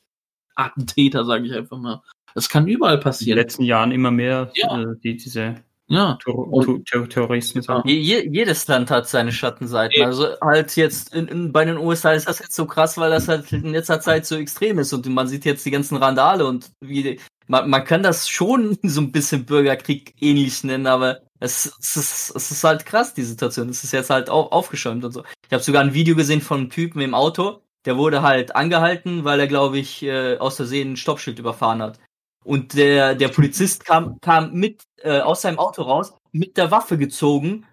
Attentäter, 0.55 1.25
sage 1.25 1.47
ich 1.47 1.55
einfach 1.55 1.79
mal. 1.79 2.03
Das 2.35 2.49
kann 2.51 2.67
überall 2.69 2.95
In 2.95 3.01
den 3.01 3.05
passieren. 3.05 3.39
letzten 3.39 3.63
Jahren 3.65 3.91
immer 3.91 4.11
mehr 4.11 4.51
Ja. 4.55 4.83
äh, 4.83 4.87
die, 5.03 5.17
diese 5.17 5.57
Ja. 5.87 6.19
Ter 6.25 6.85
Ter 6.85 7.09
Terroristen. 7.09 7.63
Je, 7.85 7.95
je, 7.95 8.29
jedes 8.31 8.67
Land 8.69 8.91
hat 8.91 9.09
seine 9.09 9.33
Schattenseiten. 9.33 9.95
Eben. 9.97 10.07
Also 10.07 10.29
halt 10.41 10.75
jetzt 10.77 11.15
in, 11.15 11.29
in, 11.29 11.53
bei 11.53 11.65
den 11.65 11.77
USA 11.77 12.13
ist 12.13 12.29
das 12.29 12.39
jetzt 12.39 12.55
so 12.55 12.67
krass, 12.67 12.97
weil 12.97 13.11
das 13.11 13.29
halt 13.29 13.53
in 13.53 13.73
letzter 13.73 14.01
Zeit 14.01 14.25
so 14.25 14.37
extrem 14.37 14.79
ist 14.79 14.93
und 14.93 15.07
man 15.07 15.29
sieht 15.29 15.45
jetzt 15.45 15.67
die 15.67 15.71
ganzen 15.71 15.97
Randale 15.99 16.47
und 16.47 16.71
wie 16.81 17.21
man, 17.47 17.69
man 17.69 17.85
kann 17.85 18.03
das 18.03 18.29
schon 18.29 18.79
so 18.83 19.01
ein 19.01 19.13
bisschen 19.13 19.45
Bürgerkrieg 19.45 20.15
ähnlich 20.21 20.65
nennen, 20.65 20.87
aber 20.87 21.21
es, 21.41 21.67
es, 21.79 21.97
ist, 21.97 22.33
es 22.35 22.51
ist 22.51 22.65
halt 22.65 22.87
krass, 22.87 23.13
die 23.13 23.23
Situation. 23.23 23.69
Es 23.69 23.85
ist 23.85 23.93
jetzt 23.93 24.11
halt 24.11 24.31
auch 24.31 24.53
aufgeschäumt 24.53 25.05
und 25.05 25.13
so. 25.13 25.25
Ich 25.47 25.53
habe 25.53 25.63
sogar 25.63 25.83
ein 25.83 25.93
Video 25.93 26.17
gesehen 26.17 26.41
von 26.41 26.61
einem 26.61 26.71
Typen 26.71 27.03
im 27.03 27.15
Auto, 27.15 27.61
der 27.85 27.99
wurde 27.99 28.23
halt 28.23 28.57
angehalten, 28.57 29.25
weil 29.25 29.41
er, 29.41 29.47
glaube 29.47 29.79
ich, 29.79 30.03
äh, 30.03 30.39
aus 30.39 30.57
Versehen 30.57 30.93
ein 30.93 30.97
Stoppschild 30.97 31.39
überfahren 31.39 31.83
hat. 31.83 31.99
Und 32.45 32.75
der, 32.75 33.15
der 33.15 33.29
Polizist 33.29 33.85
kam, 33.85 34.19
kam 34.21 34.53
mit 34.53 34.83
äh, 35.03 35.21
aus 35.21 35.43
seinem 35.43 35.59
Auto 35.59 35.83
raus, 35.83 36.15
mit 36.33 36.57
der 36.57 36.71
Waffe 36.71 36.99
gezogen. 36.99 37.67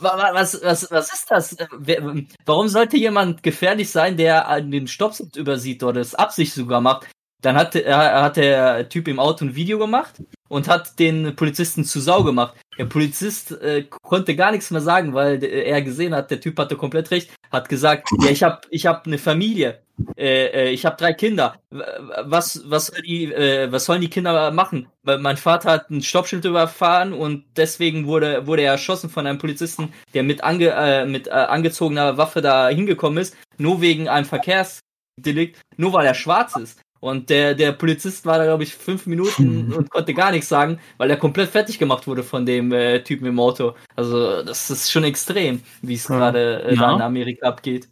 Wa- 0.00 0.16
wa- 0.16 0.30
Was, 0.34 0.60
was, 0.62 0.90
was 0.90 1.12
ist 1.12 1.30
das? 1.30 1.52
Äh, 1.54 1.66
wer- 1.78 2.14
Warum 2.46 2.68
sollte 2.68 2.96
jemand 2.96 3.42
gefährlich 3.42 3.90
sein, 3.90 4.16
der 4.16 4.60
den 4.62 4.88
Stoppschild 4.88 5.36
übersieht 5.36 5.82
oder 5.82 6.00
das 6.00 6.14
Absicht 6.14 6.54
sogar 6.54 6.80
macht? 6.80 7.06
Dann 7.42 7.56
hat, 7.56 7.74
er, 7.74 8.22
hat 8.22 8.36
der 8.36 8.88
Typ 8.88 9.08
im 9.08 9.18
Auto 9.18 9.44
ein 9.44 9.56
Video 9.56 9.76
gemacht 9.76 10.22
und 10.48 10.68
hat 10.68 10.98
den 11.00 11.34
Polizisten 11.34 11.84
zu 11.84 11.98
Sau 12.00 12.22
gemacht. 12.22 12.54
Der 12.78 12.84
Polizist 12.84 13.50
äh, 13.60 13.84
konnte 14.02 14.36
gar 14.36 14.52
nichts 14.52 14.70
mehr 14.70 14.80
sagen, 14.80 15.12
weil 15.12 15.42
äh, 15.42 15.64
er 15.64 15.82
gesehen 15.82 16.14
hat, 16.14 16.30
der 16.30 16.40
Typ 16.40 16.56
hatte 16.58 16.76
komplett 16.76 17.10
recht, 17.10 17.30
hat 17.50 17.68
gesagt, 17.68 18.08
ja, 18.22 18.30
ich 18.30 18.42
habe 18.44 18.60
ich 18.70 18.86
hab 18.86 19.06
eine 19.06 19.18
Familie, 19.18 19.82
äh, 20.16 20.46
äh, 20.46 20.70
ich 20.70 20.84
habe 20.84 20.96
drei 20.96 21.12
Kinder. 21.12 21.54
Was, 21.70 22.62
was, 22.66 22.86
soll 22.86 23.02
die, 23.02 23.32
äh, 23.32 23.70
was 23.72 23.84
sollen 23.86 24.00
die 24.00 24.10
Kinder 24.10 24.50
machen? 24.50 24.88
Weil 25.02 25.18
mein 25.18 25.36
Vater 25.36 25.70
hat 25.70 25.90
ein 25.90 26.02
Stoppschild 26.02 26.44
überfahren 26.44 27.12
und 27.12 27.44
deswegen 27.56 28.06
wurde, 28.06 28.46
wurde 28.46 28.62
er 28.62 28.72
erschossen 28.72 29.10
von 29.10 29.26
einem 29.26 29.38
Polizisten, 29.38 29.92
der 30.14 30.22
mit, 30.22 30.44
ange, 30.44 30.68
äh, 30.70 31.04
mit 31.06 31.26
äh, 31.28 31.30
angezogener 31.30 32.16
Waffe 32.18 32.40
da 32.40 32.68
hingekommen 32.68 33.18
ist, 33.18 33.36
nur 33.58 33.80
wegen 33.80 34.08
einem 34.08 34.26
Verkehrsdelikt, 34.26 35.60
nur 35.76 35.92
weil 35.92 36.06
er 36.06 36.14
schwarz 36.14 36.56
ist. 36.56 36.80
Und 37.00 37.30
der, 37.30 37.54
der 37.56 37.72
Polizist 37.72 38.24
war 38.26 38.38
da, 38.38 38.44
glaube 38.44 38.62
ich, 38.62 38.76
fünf 38.76 39.06
Minuten 39.06 39.72
und 39.72 39.90
konnte 39.90 40.14
gar 40.14 40.30
nichts 40.30 40.48
sagen, 40.48 40.78
weil 40.98 41.10
er 41.10 41.16
komplett 41.16 41.50
fertig 41.50 41.80
gemacht 41.80 42.06
wurde 42.06 42.22
von 42.22 42.46
dem 42.46 42.70
äh, 42.72 43.02
Typen 43.02 43.26
im 43.26 43.40
Auto. 43.40 43.74
Also, 43.96 44.44
das 44.44 44.70
ist 44.70 44.88
schon 44.92 45.02
extrem, 45.02 45.62
wie 45.82 45.94
es 45.94 46.06
Ja. 46.06 46.16
gerade 46.16 46.62
äh, 46.62 46.74
Ja. 46.76 46.94
in 46.94 47.00
Amerika 47.02 47.48
abgeht. 47.48 47.88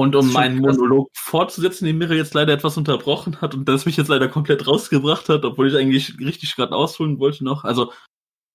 Und 0.00 0.16
um 0.16 0.32
meinen. 0.32 0.58
Monolog 0.58 1.10
fortzusetzen, 1.14 1.84
den 1.84 1.98
Mira 1.98 2.14
jetzt 2.14 2.32
leider 2.32 2.54
etwas 2.54 2.78
unterbrochen 2.78 3.40
hat 3.42 3.54
und 3.54 3.68
das 3.68 3.84
mich 3.84 3.98
jetzt 3.98 4.08
leider 4.08 4.28
komplett 4.28 4.66
rausgebracht 4.66 5.28
hat, 5.28 5.44
obwohl 5.44 5.68
ich 5.68 5.76
eigentlich 5.76 6.18
richtig 6.18 6.56
gerade 6.56 6.74
ausholen 6.74 7.18
wollte 7.18 7.44
noch. 7.44 7.64
Also, 7.64 7.92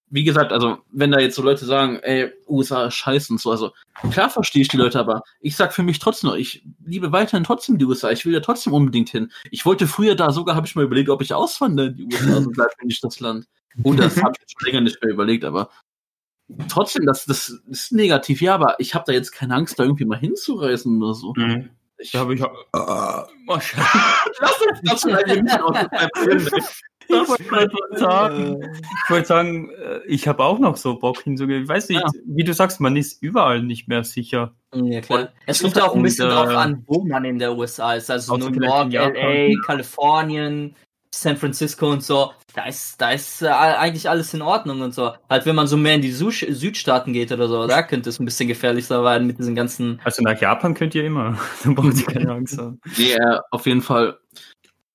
wie 0.10 0.24
gesagt, 0.24 0.52
also, 0.52 0.80
wenn 0.92 1.12
da 1.12 1.20
jetzt 1.20 1.36
so 1.36 1.44
Leute 1.44 1.66
sagen, 1.66 2.00
ey, 2.02 2.32
USA 2.48 2.86
ist 2.86 2.96
scheiße 2.96 3.32
und 3.32 3.40
so, 3.40 3.52
also, 3.52 3.74
klar 4.12 4.32
verstehe 4.32 4.64
ich 4.64 4.70
die 4.70 4.78
Leute, 4.78 5.00
aber 5.00 5.22
ich 5.40 5.56
sag 5.56 5.72
für 5.72 5.84
mich 5.84 6.00
trotzdem 6.00 6.32
noch, 6.32 6.36
ich 6.36 6.66
liebe 6.84 7.12
weiterhin 7.12 7.44
trotzdem 7.44 7.78
die 7.78 7.86
USA. 7.86 8.10
Ich 8.10 8.26
will 8.26 8.34
ja 8.34 8.40
trotzdem 8.40 8.74
unbedingt 8.74 9.10
hin. 9.10 9.32
Ich 9.52 9.68
wollte 9.68 9.86
früher 9.86 10.16
da 10.16 10.32
sogar, 10.32 10.56
habe 10.56 10.66
ich 10.66 10.76
mal 10.76 10.86
überlegt, 10.86 11.10
ob 11.10 11.22
ich 11.22 11.32
auswandere 11.32 11.88
in 11.88 11.96
die 11.96 12.06
USA, 12.06 12.36
also 12.38 12.50
bleibt 12.50 12.82
mir 12.82 12.88
nicht 12.88 13.04
das 13.04 13.20
Land. 13.20 13.46
Und 13.84 14.00
das 14.00 14.18
habe 14.18 14.34
ich 14.40 14.52
schon 14.52 14.68
länger 14.68 14.82
nicht 14.82 15.04
mehr 15.04 15.14
überlegt, 15.14 15.44
aber 15.44 15.70
trotzdem, 16.70 17.06
das, 17.06 17.26
das 17.26 17.50
ist 17.68 17.92
negativ, 17.92 18.42
ja, 18.42 18.56
aber 18.56 18.76
ich 18.80 18.94
habe 18.96 19.06
da 19.08 19.14
jetzt 19.14 19.32
keine 19.32 19.56
Angst, 19.56 19.80
da 19.80 19.84
irgendwie 19.84 20.06
mal 20.06 20.20
hinzureisen 20.20 21.02
oder 21.02 21.14
so. 21.14 21.34
Mhm. 21.36 21.70
Ich 21.98 22.14
habe 22.14 22.36
ich 22.36 22.44
auch. 22.44 22.66
Oh, 23.48 23.60
Scheiße. 23.60 23.82
Lass 24.42 24.62
uns 24.62 24.82
das 24.84 25.06
ey. 25.06 25.44
Ich 27.08 27.10
wollte 27.10 27.98
sagen, 28.00 28.64
ich 29.04 29.10
wollte 29.10 29.28
sagen, 29.28 29.70
äh, 29.70 30.00
ich 30.08 30.28
habe 30.28 30.44
auch 30.44 30.60
noch 30.60 30.76
so 30.76 30.98
Bock 30.98 31.22
hinzugehen. 31.22 31.64
Ich 31.64 31.70
weiß 31.70 31.90
nicht, 31.90 32.02
Ja. 32.02 32.08
wie 32.26 32.44
du 32.44 32.54
sagst, 32.54 32.80
man 32.82 32.96
ist 32.96 33.22
überall 33.22 33.62
nicht 33.62 33.88
mehr 33.88 34.04
sicher. 34.04 34.56
Ja, 34.74 35.02
klar. 35.02 35.20
Und- 35.20 35.30
Es 35.46 35.62
kommt 35.62 35.76
ja 35.76 35.84
auch 35.84 35.92
ein 35.94 35.98
und, 35.98 36.04
bisschen 36.04 36.28
äh, 36.28 36.32
drauf 36.32 36.50
an, 36.50 36.84
wo 36.88 37.06
man 37.06 37.24
in 37.26 37.38
der 37.40 37.56
USA 37.56 37.94
ist. 37.94 38.10
Also 38.10 38.36
New 38.38 38.50
York. 38.50 38.92
LA, 38.92 39.54
Kalifornien, 39.66 40.76
San 41.22 41.38
Francisco 41.38 41.92
und 41.92 42.04
so. 42.04 42.32
Da 42.54 42.66
ist, 42.66 43.02
da 43.02 43.12
ist 43.12 43.42
äh, 43.42 43.48
eigentlich 43.48 44.10
alles 44.10 44.34
in 44.34 44.42
Ordnung 44.42 44.82
und 44.82 44.94
so. 44.94 45.12
Halt, 45.30 45.46
wenn 45.46 45.56
man 45.56 45.68
so 45.68 45.76
mehr 45.78 45.96
in 45.96 46.02
die 46.02 46.12
Su 46.12 46.32
Südstaaten 46.32 47.14
geht 47.14 47.32
oder 47.32 47.48
so, 47.48 47.68
da 47.68 47.84
könnte 47.84 48.10
es 48.10 48.20
ein 48.20 48.26
bisschen 48.26 48.48
gefährlicher 48.48 49.04
werden 49.04 49.28
mit 49.28 49.40
diesen 49.40 49.56
ganzen. 49.56 50.00
Also 50.04 50.22
nach 50.22 50.40
Japan 50.40 50.74
könnt 50.74 50.96
ihr 50.96 51.06
immer. 51.06 51.38
Da 51.64 51.72
braucht 51.72 51.98
ihr 51.98 52.06
keine 52.06 52.32
Angst 52.32 52.58
haben. 52.58 52.80
Nee, 52.98 53.14
äh, 53.14 53.40
auf 53.52 53.66
jeden 53.66 53.82
Fall 53.82 54.20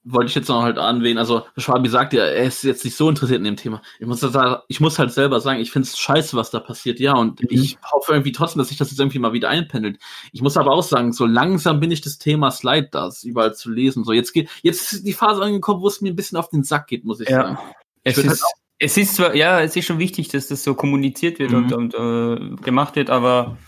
wollte 0.04 0.28
ich 0.30 0.34
jetzt 0.34 0.48
noch 0.48 0.62
halt 0.62 0.78
anwählen. 0.78 1.18
Also, 1.18 1.42
Schwabi 1.56 1.88
sagt 1.88 2.12
ja, 2.14 2.24
er 2.24 2.44
ist 2.44 2.62
jetzt 2.64 2.84
nicht 2.84 2.96
so 2.96 3.08
interessiert 3.08 3.38
in 3.38 3.44
dem 3.44 3.56
Thema. 3.56 3.82
Ich 3.98 4.06
muss, 4.06 4.20
sagen, 4.20 4.62
ich 4.68 4.80
muss 4.80 4.98
halt 4.98 5.12
selber 5.12 5.40
sagen, 5.40 5.60
ich 5.60 5.70
finde 5.70 5.86
es 5.88 5.98
scheiße, 5.98 6.36
was 6.36 6.50
da 6.50 6.58
passiert, 6.60 7.00
ja. 7.00 7.14
Und 7.14 7.40
Mhm. 7.42 7.48
ich 7.50 7.78
hoffe 7.92 8.12
irgendwie 8.12 8.32
trotzdem, 8.32 8.60
dass 8.60 8.68
sich 8.68 8.78
das 8.78 8.90
jetzt 8.90 8.98
irgendwie 8.98 9.18
mal 9.18 9.32
wieder 9.34 9.48
einpendelt. 9.50 9.98
Ich 10.32 10.40
muss 10.42 10.56
aber 10.56 10.72
auch 10.72 10.82
sagen, 10.82 11.12
so 11.12 11.26
langsam 11.26 11.80
bin 11.80 11.90
ich 11.90 12.00
des 12.00 12.18
Themas 12.18 12.62
leid, 12.62 12.94
das 12.94 13.24
überall 13.24 13.54
zu 13.54 13.70
lesen. 13.70 14.04
So, 14.04 14.12
jetzt 14.12 14.32
geht, 14.32 14.48
jetzt 14.62 14.92
ist 14.92 15.06
die 15.06 15.12
Phase 15.12 15.42
angekommen, 15.42 15.82
wo 15.82 15.88
es 15.88 16.00
mir 16.00 16.10
ein 16.12 16.16
bisschen 16.16 16.38
auf 16.38 16.48
den 16.48 16.62
Sack 16.62 16.86
geht, 16.86 17.04
muss 17.04 17.20
ich 17.20 17.28
sagen. 17.28 17.58
Es 18.02 18.16
würd 18.16 18.26
ist, 18.28 18.44
es 18.78 18.96
ist 18.96 19.16
zwar, 19.16 19.34
ja, 19.34 19.60
es 19.60 19.76
ist 19.76 19.84
schon 19.84 19.98
wichtig, 19.98 20.28
dass 20.28 20.48
das 20.48 20.64
so 20.64 20.74
kommuniziert 20.74 21.38
wird 21.38 21.50
Mhm. 21.50 21.56
und, 21.72 21.72
und 21.74 21.94
äh, 21.94 22.56
gemacht 22.62 22.96
wird, 22.96 23.10
aber 23.10 23.58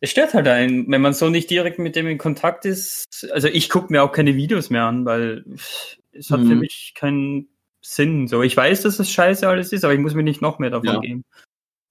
es 0.00 0.10
stört 0.10 0.34
halt 0.34 0.46
einen, 0.48 0.90
wenn 0.90 1.00
man 1.00 1.14
so 1.14 1.28
nicht 1.30 1.50
direkt 1.50 1.78
mit 1.78 1.96
dem 1.96 2.06
in 2.06 2.18
Kontakt 2.18 2.64
ist. 2.64 3.06
Also 3.32 3.48
ich 3.48 3.68
gucke 3.68 3.92
mir 3.92 4.02
auch 4.02 4.12
keine 4.12 4.36
Videos 4.36 4.70
mehr 4.70 4.84
an, 4.84 5.04
weil 5.04 5.44
es 6.12 6.30
hat 6.30 6.40
für 6.40 6.54
Mhm. 6.54 6.60
mich 6.60 6.92
keinen 6.94 7.48
Sinn. 7.80 8.28
So, 8.28 8.42
ich 8.42 8.56
weiß, 8.56 8.82
dass 8.82 8.96
das 8.96 9.10
scheiße 9.10 9.48
alles 9.48 9.72
ist, 9.72 9.84
aber 9.84 9.94
ich 9.94 10.00
muss 10.00 10.14
mir 10.14 10.22
nicht 10.22 10.42
noch 10.42 10.58
mehr 10.58 10.70
davon 10.70 10.86
Ja. 10.88 11.00
geben. 11.00 11.24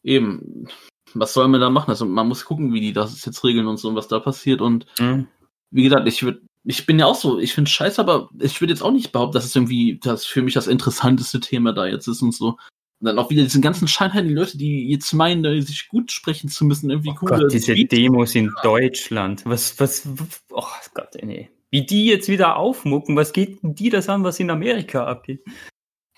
Eben, 0.03 0.67
was 1.13 1.33
soll 1.33 1.47
man 1.47 1.61
da 1.61 1.69
machen? 1.69 1.89
Also, 1.89 2.05
man 2.05 2.27
muss 2.27 2.45
gucken, 2.45 2.73
wie 2.73 2.81
die 2.81 2.93
das 2.93 3.23
jetzt 3.25 3.43
regeln 3.43 3.67
und 3.67 3.77
so 3.77 3.89
und 3.89 3.95
was 3.95 4.07
da 4.07 4.19
passiert 4.19 4.61
und 4.61 4.85
Mhm. 4.99 5.27
wie 5.71 5.83
gesagt, 5.83 6.07
ich 6.07 6.21
würde, 6.23 6.41
ich 6.63 6.85
bin 6.85 6.99
ja 6.99 7.05
auch 7.05 7.15
so, 7.15 7.39
ich 7.39 7.53
finde 7.53 7.69
scheiße, 7.69 7.99
aber 7.99 8.29
ich 8.39 8.61
würde 8.61 8.73
jetzt 8.73 8.81
auch 8.81 8.91
nicht 8.91 9.11
behaupten, 9.11 9.33
dass 9.33 9.45
es 9.45 9.55
irgendwie 9.55 9.99
das 10.01 10.25
für 10.25 10.41
mich 10.41 10.53
das 10.53 10.67
interessanteste 10.67 11.39
Thema 11.39 11.73
da 11.73 11.85
jetzt 11.87 12.07
ist 12.07 12.21
und 12.21 12.33
so. 12.33 12.57
Und 13.01 13.07
dann 13.07 13.19
auch 13.19 13.29
wieder 13.29 13.43
diesen 13.43 13.61
ganzen 13.61 13.87
scheinheiligen 13.87 14.35
Leute, 14.35 14.57
die 14.57 14.89
jetzt 14.89 15.11
meinen, 15.13 15.61
sich 15.61 15.89
gut 15.89 16.11
sprechen 16.11 16.49
zu 16.49 16.63
müssen, 16.65 16.89
irgendwie 16.89 17.09
Oh 17.11 17.15
coole 17.15 17.41
Gott, 17.41 17.51
diese 17.53 17.73
Tweets- 17.73 17.89
Demos 17.89 18.35
in 18.35 18.51
Deutschland. 18.63 19.41
Was, 19.45 19.79
was, 19.79 20.07
oh 20.51 20.63
Gott, 20.93 21.09
nee. 21.21 21.49
Wie 21.71 21.85
die 21.85 22.05
jetzt 22.05 22.29
wieder 22.29 22.55
aufmucken, 22.55 23.17
was 23.17 23.33
geht 23.33 23.61
denn 23.61 23.75
die 23.75 23.89
das 23.89 24.07
an, 24.07 24.23
was 24.23 24.39
in 24.39 24.49
Amerika 24.49 25.05
abgeht? 25.05 25.43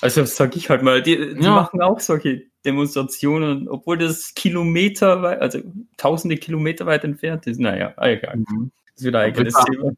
Also, 0.02 0.24
sag 0.26 0.56
ich 0.56 0.70
halt 0.70 0.84
mal, 0.84 1.02
die, 1.02 1.34
die 1.34 1.44
Ja. 1.44 1.56
machen 1.56 1.82
auch 1.82 2.00
solche 2.00 2.44
Demonstrationen, 2.64 3.68
obwohl 3.68 3.98
das 3.98 4.36
Kilometer 4.36 5.24
weit, 5.24 5.42
also 5.42 5.60
tausende 5.98 6.38
Kilometer 6.38 6.86
weit 6.86 7.04
entfernt 7.04 7.48
ist. 7.48 7.60
Naja, 7.60 7.96
egal. 7.98 8.38
Mhm. 8.38 8.72
Das 8.86 9.02
ist 9.02 9.08
wieder 9.08 9.20
ein 9.22 9.32
eigenes. 9.34 9.56
Thema. 9.66 9.92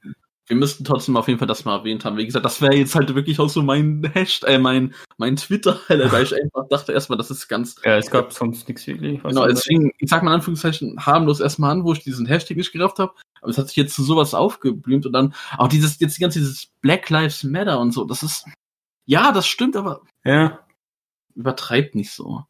Wir 0.50 0.58
müssten 0.58 0.84
trotzdem 0.84 1.16
auf 1.16 1.28
jeden 1.28 1.38
Fall 1.38 1.48
das 1.48 1.64
mal 1.64 1.78
erwähnt 1.78 2.04
haben. 2.04 2.18
Wie 2.18 2.26
gesagt, 2.26 2.44
das 2.44 2.60
wäre 2.60 2.76
jetzt 2.76 2.96
halt 2.96 3.14
wirklich 3.14 3.40
auch 3.40 3.50
so 3.50 3.62
mein 3.62 4.04
Hashtag, 4.14 4.50
äh, 4.50 4.58
mein, 4.58 4.96
mein 5.18 5.36
Twitter-Highlight, 5.36 6.12
weil 6.12 6.24
ich 6.24 6.34
einfach 6.34 6.68
dachte 6.68 6.92
erstmal, 6.92 7.18
das 7.18 7.30
ist 7.30 7.48
ganz, 7.48 7.76
Ja, 7.86 7.98
es 7.98 8.10
gab 8.10 8.34
sonst 8.34 8.68
nichts 8.68 8.88
wirklich. 8.88 9.22
Genau, 9.22 9.48
fing, 9.56 9.94
ich 10.00 10.10
sag 10.10 10.24
mal 10.24 10.32
in 10.32 10.36
Anführungszeichen, 10.36 11.06
harmlos 11.06 11.40
erstmal 11.40 11.72
an, 11.72 11.84
wo 11.84 11.94
ich 11.94 12.04
diesen 12.04 12.26
Hashtag 12.26 12.58
nicht 12.58 12.72
gerafft 12.72 12.98
habe. 12.98 13.14
Aber 13.42 13.52
es 13.52 13.60
hat 13.60 13.68
sich 13.68 13.78
jetzt 13.78 13.96
zu 13.96 14.04
sowas 14.04 14.34
aufgeblüht 14.34 15.06
und 15.06 15.14
dann 15.14 15.36
auch 15.58 15.68
dieses, 15.68 16.00
jetzt 16.00 16.18
die 16.18 16.22
ganze 16.22 16.40
dieses 16.40 16.72
Black 16.82 17.10
Lives 17.12 17.44
Matter 17.44 17.80
und 17.80 17.92
so, 17.92 18.04
das 18.04 18.24
ist, 18.24 18.46
ja, 19.06 19.32
das 19.32 19.48
stimmt, 19.48 19.76
aber 19.76 20.02
ja. 20.26 20.66
übertreibt 21.36 21.94
nicht 21.94 22.12
so. 22.12 22.44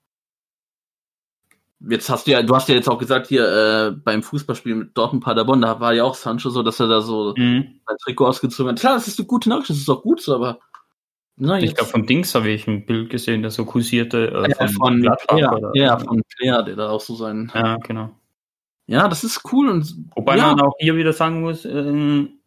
Jetzt 1.88 2.10
hast 2.10 2.28
du 2.28 2.32
ja, 2.32 2.42
du 2.44 2.54
hast 2.56 2.68
ja 2.68 2.76
jetzt 2.76 2.90
auch 2.90 2.98
gesagt, 2.98 3.28
hier 3.28 3.46
äh, 3.48 3.92
beim 3.92 4.22
Fußballspiel 4.22 4.76
mit 4.76 4.98
Dortmund 4.98 5.24
Paderborn, 5.24 5.62
da 5.62 5.80
war 5.80 5.94
ja 5.94 6.04
auch 6.04 6.16
Sancho 6.16 6.50
so, 6.50 6.62
dass 6.62 6.80
er 6.82 6.88
da 6.88 7.00
so 7.02 7.34
Mhm. 7.38 7.80
sein 7.88 7.98
Trikot 8.04 8.26
ausgezogen 8.28 8.72
hat. 8.74 8.80
Klar, 8.80 8.96
das 8.96 9.08
ist 9.08 9.18
eine 9.20 9.28
gute 9.28 9.48
Nachricht, 9.50 9.70
das 9.70 9.78
ist 9.78 9.90
auch 9.90 10.02
gut 10.02 10.22
so, 10.22 10.36
aber 10.36 10.60
Na, 11.42 11.58
Ich 11.58 11.74
glaube, 11.74 11.90
von 11.90 12.06
Dings 12.06 12.36
habe 12.36 12.50
ich 12.50 12.68
ein 12.68 12.86
Bild 12.86 13.10
gesehen, 13.10 13.44
das 13.44 13.56
so 13.56 13.64
kursierte. 13.64 14.28
Äh, 14.28 14.50
ja, 14.60 14.68
von 14.68 15.00
Player, 15.30 15.54
oder- 15.58 15.72
ja, 15.74 15.98
von 15.98 16.22
Player, 16.36 16.64
der 16.64 16.76
da 16.76 16.90
auch 16.90 17.00
so 17.00 17.16
sein. 17.16 17.50
Ja, 17.56 17.78
genau. 17.78 18.10
Ja, 18.88 19.08
das 19.08 19.24
ist 19.24 19.42
cool 19.54 19.70
und 19.70 19.96
Wobei 20.18 20.36
ja, 20.36 20.48
man 20.54 20.60
auch 20.60 20.74
hier 20.80 20.98
wieder 20.98 21.14
sagen 21.14 21.40
muss, 21.40 21.64
ähm, 21.64 22.40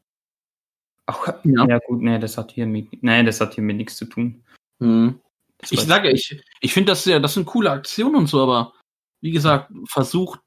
auch, 1.06 1.26
Ja. 1.44 1.66
ja. 1.66 1.78
gut, 1.78 2.02
nee, 2.02 2.18
das 2.18 2.36
hat 2.36 2.52
hier 2.52 2.66
mit, 2.66 3.02
nee, 3.02 3.22
das 3.24 3.40
hat 3.40 3.54
hier 3.54 3.64
mit 3.64 3.78
nichts 3.78 3.96
zu 3.96 4.04
tun. 4.04 4.42
hm. 4.80 5.18
Ich 5.70 5.80
sage, 5.80 6.10
ich, 6.10 6.42
ich 6.60 6.74
finde 6.74 6.90
das 6.92 7.04
ja, 7.06 7.18
das 7.20 7.32
sind 7.34 7.46
coole 7.46 7.70
Aktionen 7.70 8.16
und 8.16 8.26
so, 8.26 8.42
aber 8.42 8.72
wie 9.22 9.30
gesagt, 9.30 9.72
versucht, 9.88 10.40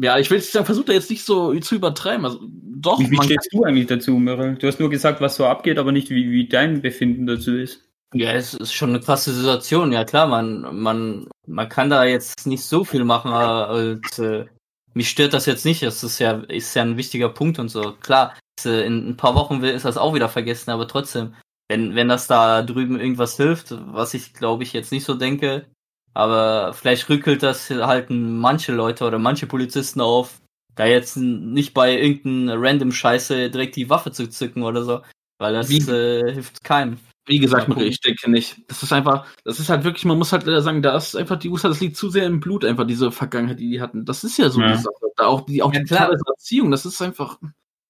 ja, 0.00 0.18
ich 0.18 0.30
will 0.30 0.38
jetzt 0.38 0.46
nicht 0.46 0.52
sagen, 0.52 0.66
versucht 0.66 0.88
da 0.88 0.92
jetzt 0.92 1.10
nicht 1.10 1.24
so 1.24 1.58
zu 1.60 1.74
übertreiben. 1.74 2.24
Also 2.24 2.40
doch, 2.42 2.98
Wie, 2.98 3.10
wie 3.10 3.22
stehst 3.22 3.48
du 3.52 3.64
eigentlich 3.64 3.86
dazu, 3.86 4.16
Meryl? 4.16 4.56
Du 4.56 4.66
hast 4.66 4.80
nur 4.80 4.90
gesagt, 4.90 5.20
was 5.20 5.36
so 5.36 5.46
abgeht, 5.46 5.78
aber 5.78 5.92
nicht, 5.92 6.10
wie, 6.10 6.30
wie 6.30 6.48
dein 6.48 6.80
Befinden 6.80 7.26
dazu 7.26 7.54
ist. 7.56 7.86
Ja, 8.14 8.32
es 8.32 8.54
ist 8.54 8.72
schon 8.72 8.90
eine 8.90 9.00
krasse 9.00 9.32
Situation. 9.32 9.92
Ja 9.92 10.04
klar, 10.04 10.26
man, 10.26 10.76
man, 10.76 11.28
man 11.46 11.68
kann 11.68 11.90
da 11.90 12.04
jetzt 12.04 12.46
nicht 12.46 12.64
so 12.64 12.84
viel 12.84 13.04
machen, 13.04 13.30
aber 13.30 13.74
und, 13.74 14.18
äh, 14.18 14.46
mich 14.94 15.10
stört 15.10 15.34
das 15.34 15.46
jetzt 15.46 15.64
nicht. 15.64 15.82
Das 15.82 16.02
ist 16.02 16.18
ja, 16.18 16.32
ist 16.48 16.74
ja 16.74 16.82
ein 16.82 16.96
wichtiger 16.96 17.28
Punkt 17.28 17.58
und 17.58 17.68
so. 17.68 17.92
Klar, 18.00 18.34
äh, 18.64 18.84
in 18.86 19.10
ein 19.10 19.16
paar 19.16 19.34
Wochen 19.34 19.62
will- 19.62 19.74
ist 19.74 19.84
das 19.84 19.98
auch 19.98 20.14
wieder 20.14 20.28
vergessen, 20.28 20.70
aber 20.70 20.88
trotzdem, 20.88 21.34
wenn, 21.68 21.94
wenn 21.94 22.08
das 22.08 22.26
da 22.26 22.62
drüben 22.62 22.98
irgendwas 22.98 23.36
hilft, 23.36 23.76
was 23.92 24.14
ich 24.14 24.32
glaube 24.34 24.64
ich 24.64 24.72
jetzt 24.72 24.90
nicht 24.90 25.04
so 25.04 25.14
denke, 25.14 25.66
aber 26.14 26.72
vielleicht 26.72 27.08
rückelt 27.08 27.42
das 27.42 27.70
halt 27.70 28.10
manche 28.10 28.72
Leute 28.72 29.04
oder 29.04 29.18
manche 29.18 29.46
Polizisten 29.46 30.00
auf, 30.00 30.40
da 30.74 30.86
jetzt 30.86 31.16
nicht 31.16 31.74
bei 31.74 31.98
irgendeinem 32.00 32.60
random 32.62 32.92
Scheiße 32.92 33.50
direkt 33.50 33.76
die 33.76 33.90
Waffe 33.90 34.12
zu 34.12 34.28
zücken 34.28 34.62
oder 34.62 34.82
so, 34.84 35.00
weil 35.38 35.52
das 35.52 35.68
Wie- 35.68 35.78
äh, 35.90 36.32
hilft 36.32 36.64
keinem. 36.64 36.98
Wie 37.26 37.38
gesagt, 37.38 37.68
Marie, 37.68 37.84
ich 37.84 38.00
denke 38.00 38.28
nicht. 38.28 38.56
Das 38.66 38.82
ist 38.82 38.92
einfach, 38.92 39.26
das 39.44 39.60
ist 39.60 39.68
halt 39.68 39.84
wirklich, 39.84 40.04
man 40.04 40.18
muss 40.18 40.32
halt 40.32 40.46
leider 40.46 40.62
sagen, 40.62 40.82
da 40.82 40.96
ist 40.96 41.14
einfach 41.14 41.38
die 41.38 41.48
USA, 41.48 41.68
das 41.68 41.80
liegt 41.80 41.96
zu 41.96 42.10
sehr 42.10 42.24
im 42.26 42.40
Blut, 42.40 42.64
einfach 42.64 42.86
diese 42.86 43.12
Vergangenheit, 43.12 43.60
die 43.60 43.70
die 43.70 43.80
hatten. 43.80 44.04
Das 44.04 44.24
ist 44.24 44.36
ja 44.38 44.48
so 44.50 44.60
Ja. 44.60 44.72
die 44.72 44.78
Sache. 44.78 44.94
Da 45.16 45.26
auch 45.26 45.42
die, 45.42 45.62
auch 45.62 45.72
Ja, 45.72 45.80
die 45.80 45.94
Erziehung, 46.26 46.70
das 46.72 46.86
ist 46.86 47.00
einfach, 47.02 47.38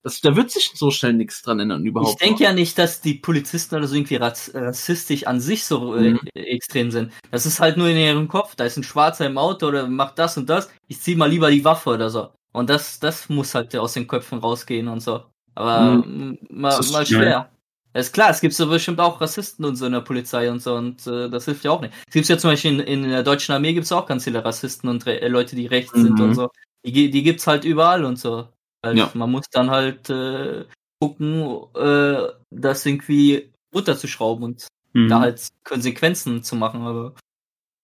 das, 0.02 0.20
da 0.20 0.34
wird 0.36 0.50
sich 0.50 0.70
so 0.74 0.90
schnell 0.90 1.12
nichts 1.12 1.42
dran 1.42 1.60
ändern 1.60 1.84
überhaupt. 1.84 2.20
Ich 2.20 2.26
denke 2.26 2.44
ja 2.44 2.52
nicht, 2.52 2.78
dass 2.78 3.00
die 3.00 3.14
Polizisten 3.14 3.74
oder 3.76 3.86
so 3.86 3.94
irgendwie 3.94 4.16
ras- 4.16 4.50
rassistisch 4.54 5.26
an 5.26 5.40
sich 5.40 5.64
so 5.64 5.94
äh, 5.96 6.12
Mhm. 6.12 6.20
extrem 6.34 6.90
sind. 6.90 7.12
Das 7.30 7.46
ist 7.46 7.60
halt 7.60 7.76
nur 7.76 7.88
in 7.88 7.96
ihrem 7.98 8.28
Kopf. 8.28 8.54
Da 8.56 8.64
ist 8.64 8.76
ein 8.76 8.82
Schwarzer 8.84 9.26
im 9.26 9.36
Auto 9.38 9.66
oder 9.68 9.86
macht 9.86 10.18
das 10.18 10.36
und 10.36 10.48
das. 10.48 10.70
Ich 10.88 11.00
zieh 11.00 11.14
mal 11.16 11.28
lieber 11.30 11.50
die 11.50 11.64
Waffe 11.64 11.90
oder 11.90 12.08
so. 12.10 12.30
Und 12.52 12.70
das, 12.70 12.98
das 13.00 13.28
muss 13.28 13.54
halt 13.54 13.76
aus 13.76 13.92
den 13.92 14.06
Köpfen 14.06 14.38
rausgehen 14.38 14.88
und 14.88 15.00
so. 15.00 15.22
Aber 15.54 15.96
Mhm. 16.04 16.38
mal, 16.50 16.76
Das 16.76 16.90
mal 16.90 17.04
schwer. 17.06 17.50
Ja, 17.94 18.00
ist 18.00 18.14
klar, 18.14 18.30
es 18.30 18.40
gibt 18.40 18.54
so 18.54 18.68
bestimmt 18.68 19.00
auch 19.00 19.20
Rassisten 19.20 19.64
und 19.64 19.76
so 19.76 19.84
in 19.86 19.92
der 19.92 20.00
Polizei 20.00 20.50
und 20.50 20.62
so 20.62 20.74
und 20.76 21.06
äh, 21.08 21.28
das 21.28 21.44
hilft 21.44 21.64
ja 21.64 21.72
auch 21.72 21.80
nicht. 21.80 21.92
Es 22.06 22.12
gibt 22.14 22.28
ja 22.28 22.38
zum 22.38 22.50
Beispiel 22.50 22.80
in, 22.80 23.02
in 23.04 23.10
der 23.10 23.22
deutschen 23.24 23.52
Armee 23.52 23.72
gibt's 23.72 23.90
auch 23.92 24.06
ganz 24.06 24.24
viele 24.24 24.44
Rassisten 24.44 24.88
und 24.88 25.04
Re 25.06 25.20
äh, 25.20 25.28
Leute, 25.28 25.56
die 25.56 25.66
rechts 25.66 25.92
sind 25.92 26.18
Mhm. 26.18 26.24
und 26.24 26.34
so. 26.34 26.50
Die, 26.86 27.10
die 27.10 27.22
gibt's 27.22 27.46
halt 27.48 27.64
überall 27.64 28.04
und 28.04 28.16
so. 28.18 28.48
Halt, 28.84 28.96
Ja. 28.98 29.10
Man 29.14 29.30
muss 29.30 29.46
dann 29.50 29.70
halt 29.70 30.08
äh, 30.10 30.64
gucken, 31.00 31.64
äh, 31.74 32.28
das 32.50 32.86
irgendwie 32.86 33.52
runterzuschrauben 33.74 34.44
und 34.44 34.68
Mhm. 34.92 35.08
da 35.08 35.20
halt 35.20 35.46
Konsequenzen 35.64 36.42
zu 36.42 36.56
machen. 36.56 36.82
Aber 36.82 37.14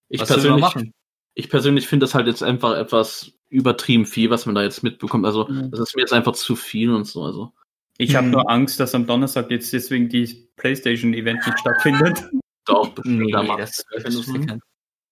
ich 0.09 0.20
was 0.20 0.28
will 0.31 0.36
man 0.36 0.43
persönlich, 0.43 0.60
machen? 0.62 0.93
ich 1.35 1.51
persönlich 1.51 1.86
finde 1.89 2.05
das 2.05 2.14
halt 2.14 2.27
jetzt 2.27 2.43
einfach 2.43 2.77
etwas 2.77 3.32
übertrieben 3.48 4.06
viel, 4.06 4.28
was 4.31 4.44
man 4.47 4.55
da 4.56 4.62
jetzt 4.62 4.82
mitbekommt. 4.82 5.24
Also, 5.24 5.47
Mhm. 5.48 5.70
das 5.70 5.81
ist 5.81 5.94
mir 5.97 6.02
jetzt 6.02 6.12
einfach 6.12 6.32
zu 6.32 6.56
viel 6.56 6.90
und 6.93 7.05
so. 7.06 7.23
Also, 7.23 7.52
Ich 7.98 8.14
habe 8.14 8.27
Mhm. 8.27 8.32
nur 8.32 8.51
Angst, 8.51 8.78
dass 8.78 8.94
am 8.94 9.06
Donnerstag 9.06 9.51
jetzt 9.51 9.73
deswegen 9.73 10.10
die 10.10 10.51
PlayStation-Event 10.56 11.47
nicht 11.47 11.59
stattfindet. 11.59 12.24
doch, 12.66 12.93
Nee, 13.05 13.31
da 13.31 13.56
das, 13.56 13.85
das 14.02 14.14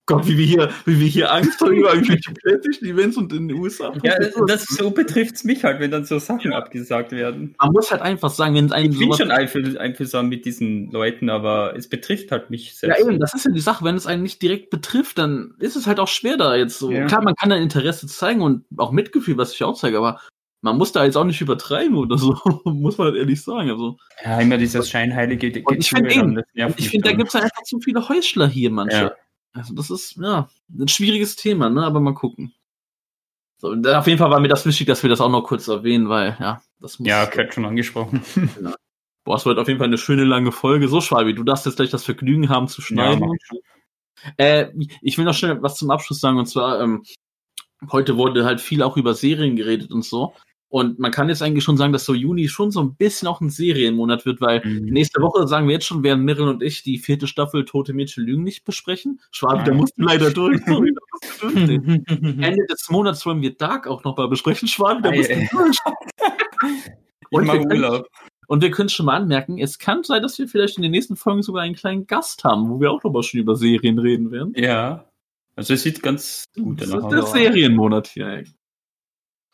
Gott, 0.07 0.27
wie 0.29 0.37
wir 0.37 0.45
hier, 0.45 0.71
wie 0.85 1.01
wir 1.01 1.07
hier 1.07 1.33
Angst 1.33 1.59
haben 1.61 1.73
über 1.73 1.95
irgendwelche 1.95 2.31
PlayStation-Events 2.33 3.17
und 3.17 3.33
in 3.33 3.49
den 3.49 3.57
USA. 3.59 3.93
Ja, 4.03 4.15
das 4.47 4.65
so 4.67 4.91
betrifft's 4.91 5.45
mich 5.45 5.65
halt, 5.65 5.81
wenn 5.81 5.91
dann 5.91 6.05
so 6.05 6.19
Sachen 6.19 6.53
abgesagt 6.53 7.13
werden. 7.13 7.55
man 7.59 7.73
muss 7.73 7.91
halt 7.91 8.03
einfach 8.03 8.29
sagen, 8.31 8.55
wenn 8.55 8.67
es 8.67 8.73
einen 8.73 8.93
Ich 8.93 8.99
bin 8.99 9.13
schon 9.15 9.31
einfühl- 9.31 9.79
einfühlsam 9.79 10.29
mit 10.29 10.45
diesen 10.45 10.91
Leuten, 10.91 11.31
aber 11.31 11.75
es 11.75 11.89
betrifft 11.89 12.33
halt 12.33 12.51
mich 12.51 12.69
Ja, 12.83 12.89
selbst. 12.95 13.01
eben, 13.01 13.19
das 13.19 13.33
ist 13.33 13.47
ja 13.47 13.51
die 13.53 13.61
Sache. 13.61 13.83
Wenn 13.85 13.95
es 13.97 14.07
einen 14.07 14.23
nicht 14.23 14.43
direkt 14.43 14.69
betrifft, 14.69 15.17
dann 15.17 15.55
ist 15.59 15.75
es 15.77 15.87
halt 15.87 15.99
auch 15.99 16.09
schwer 16.09 16.37
da 16.37 16.55
jetzt 16.55 16.79
so. 16.79 16.91
Ja. 16.91 17.07
Klar, 17.07 17.23
man 17.25 17.35
kann 17.35 17.49
da 17.49 17.57
Interesse 17.57 18.07
zeigen 18.07 18.43
und 18.43 18.65
auch 18.77 18.93
Mitgefühl, 18.93 19.39
was 19.39 19.55
ich 19.55 19.65
auch 19.65 19.75
zeige, 19.79 19.97
aber 19.97 20.21
man 20.61 20.77
muss 20.79 20.93
da 20.93 21.05
jetzt 21.05 21.17
auch 21.17 21.25
nicht 21.25 21.41
übertreiben 21.41 21.97
oder 21.97 22.19
so, 22.19 22.37
muss 22.65 22.99
man 22.99 23.09
halt 23.09 23.17
ehrlich 23.17 23.43
sagen. 23.43 23.71
Also, 23.71 23.97
Ja, 24.23 24.39
immer 24.41 24.59
dieses 24.59 24.89
scheinheilige 24.91 25.63
Und 25.65 25.79
ich 25.79 25.89
finde 25.91 26.45
ich 26.77 26.89
finde, 26.91 27.09
da 27.11 27.17
gibt 27.17 27.29
es 27.29 27.35
einfach 27.35 27.63
zu 27.65 27.81
viele 27.81 28.07
Heuchler 28.09 28.49
hier, 28.49 28.71
manche. 28.71 28.97
Ja. 28.97 29.13
Also, 29.55 29.73
das 29.75 29.91
ist, 29.91 30.17
ja, 30.17 30.49
ein 30.69 30.89
schwieriges 30.89 31.37
Thema, 31.37 31.71
ne, 31.71 31.85
aber 31.85 32.01
mal 32.01 32.15
gucken. 32.15 32.53
So, 33.59 33.73
auf 33.73 34.07
jeden 34.07 34.19
Fall 34.19 34.31
war 34.31 34.41
mir 34.41 34.49
das 34.49 34.67
wichtig, 34.67 34.89
dass 34.89 35.03
wir 35.03 35.11
das 35.11 35.21
auch 35.21 35.31
noch 35.31 35.43
kurz 35.43 35.69
erwähnen, 35.69 36.09
weil, 36.09 36.37
ja, 36.41 36.61
das 36.81 36.99
muss. 36.99 37.09
Ja, 37.09 37.25
Kurt 37.27 37.55
schon 37.55 37.65
angesprochen. 37.65 38.23
Boah, 39.25 39.37
es 39.37 39.47
wird 39.47 39.59
auf 39.59 39.69
jeden 39.69 39.79
Fall 39.79 39.87
eine 39.87 39.97
schöne 39.97 40.25
lange 40.25 40.53
Folge. 40.53 40.89
So, 40.89 41.01
Schwabi, 41.01 41.35
du 41.35 41.45
darfst 41.45 41.65
jetzt 41.65 41.77
gleich 41.77 41.91
das 41.91 42.05
Vergnügen 42.05 42.51
haben 42.51 42.69
zu 42.69 42.83
schneiden. 42.83 43.27
schon. 43.43 43.59
Äh, 44.37 44.71
ich 45.01 45.17
will 45.17 45.25
noch 45.25 45.35
schnell 45.35 45.63
was 45.63 45.77
zum 45.77 45.91
Abschluss 45.91 46.21
sagen, 46.21 46.39
und 46.39 46.47
zwar, 46.47 46.81
ähm, 46.81 47.05
heute 47.91 48.17
wurde 48.17 48.45
halt 48.45 48.61
viel 48.61 48.83
auch 48.83 48.97
über 48.97 49.15
Serien 49.15 49.57
geredet 49.57 49.93
und 49.93 50.05
so. 50.05 50.35
Und 50.75 50.99
man 50.99 51.13
kann 51.13 51.29
jetzt 51.29 51.41
eigentlich 51.41 51.63
schon 51.63 51.77
sagen, 51.77 51.93
dass 51.93 52.05
so 52.05 52.15
Juni 52.15 52.49
schon 52.49 52.73
so 52.73 52.81
ein 52.81 52.97
bisschen 52.97 53.29
auch 53.29 53.41
ein 53.41 53.49
Serienmonat 53.49 54.27
wird, 54.27 54.41
weil 54.41 54.61
Mhm. 54.65 54.87
nächste 54.87 55.23
Woche 55.23 55.47
sagen 55.47 55.69
wir 55.69 55.75
jetzt 55.75 55.87
schon, 55.87 56.03
werden 56.03 56.25
Meryl 56.25 56.49
und 56.49 56.65
ich 56.65 56.83
die 56.83 56.99
vierte 56.99 57.29
Staffel 57.29 57.65
Tote 57.65 57.93
Mädchen 57.93 58.25
Lügen 58.25 58.43
nicht 58.43 58.65
besprechen. 58.65 59.21
Schwabi, 59.31 59.59
Ja. 59.59 59.65
da 59.67 59.75
musst 59.75 59.97
du 59.97 60.03
leider 60.03 60.33
durch. 60.33 60.61
Sorry, 60.67 60.93
da 60.93 61.01
musst 61.13 61.43
du 61.43 61.49
durchstehen. 61.49 62.05
Ende 62.43 62.67
des 62.69 62.91
Monats 62.91 63.25
wollen 63.25 63.41
wir 63.41 63.55
Dark 63.55 63.87
auch 63.87 64.03
noch 64.03 64.17
mal 64.17 64.27
besprechen. 64.29 64.67
Schwabi, 64.67 65.01
da 65.03 65.11
Ei, 65.11 65.17
musst 65.19 65.31
du 65.31 65.35
ey. 65.35 65.49
durch. 65.53 65.77
Und 67.31 67.47
wir 67.47 67.61
können-. 67.69 68.03
Und 68.49 68.63
wir 68.63 68.71
können 68.73 68.89
schon 68.89 69.07
mal 69.07 69.15
anmerken, 69.15 69.59
es 69.59 69.79
kann 69.79 70.03
sein, 70.03 70.23
dass 70.23 70.37
wir 70.41 70.49
vielleicht 70.49 70.77
in 70.77 70.83
den 70.83 70.91
nächsten 70.91 71.15
Folgen 71.15 71.43
sogar 71.43 71.63
einen 71.63 71.77
kleinen 71.77 72.09
Gast 72.09 72.43
haben, 72.43 72.69
wo 72.69 72.81
wir 72.81 72.91
auch 72.91 73.03
noch 73.05 73.13
mal 73.13 73.23
schon 73.23 73.39
über 73.39 73.55
Serien 73.55 74.01
reden 74.01 74.33
werden. 74.33 74.53
Ja. 74.57 75.09
Also 75.55 75.75
es 75.75 75.85
sieht 75.85 76.03
ganz 76.03 76.45
gut 76.57 76.81
Das 76.81 76.91
danach 76.91 77.05
ist 77.05 77.13
der 77.13 77.23
aus. 77.23 77.33
Serienmonat 77.33 78.09
hier. 78.09 78.27
ey. 78.27 78.45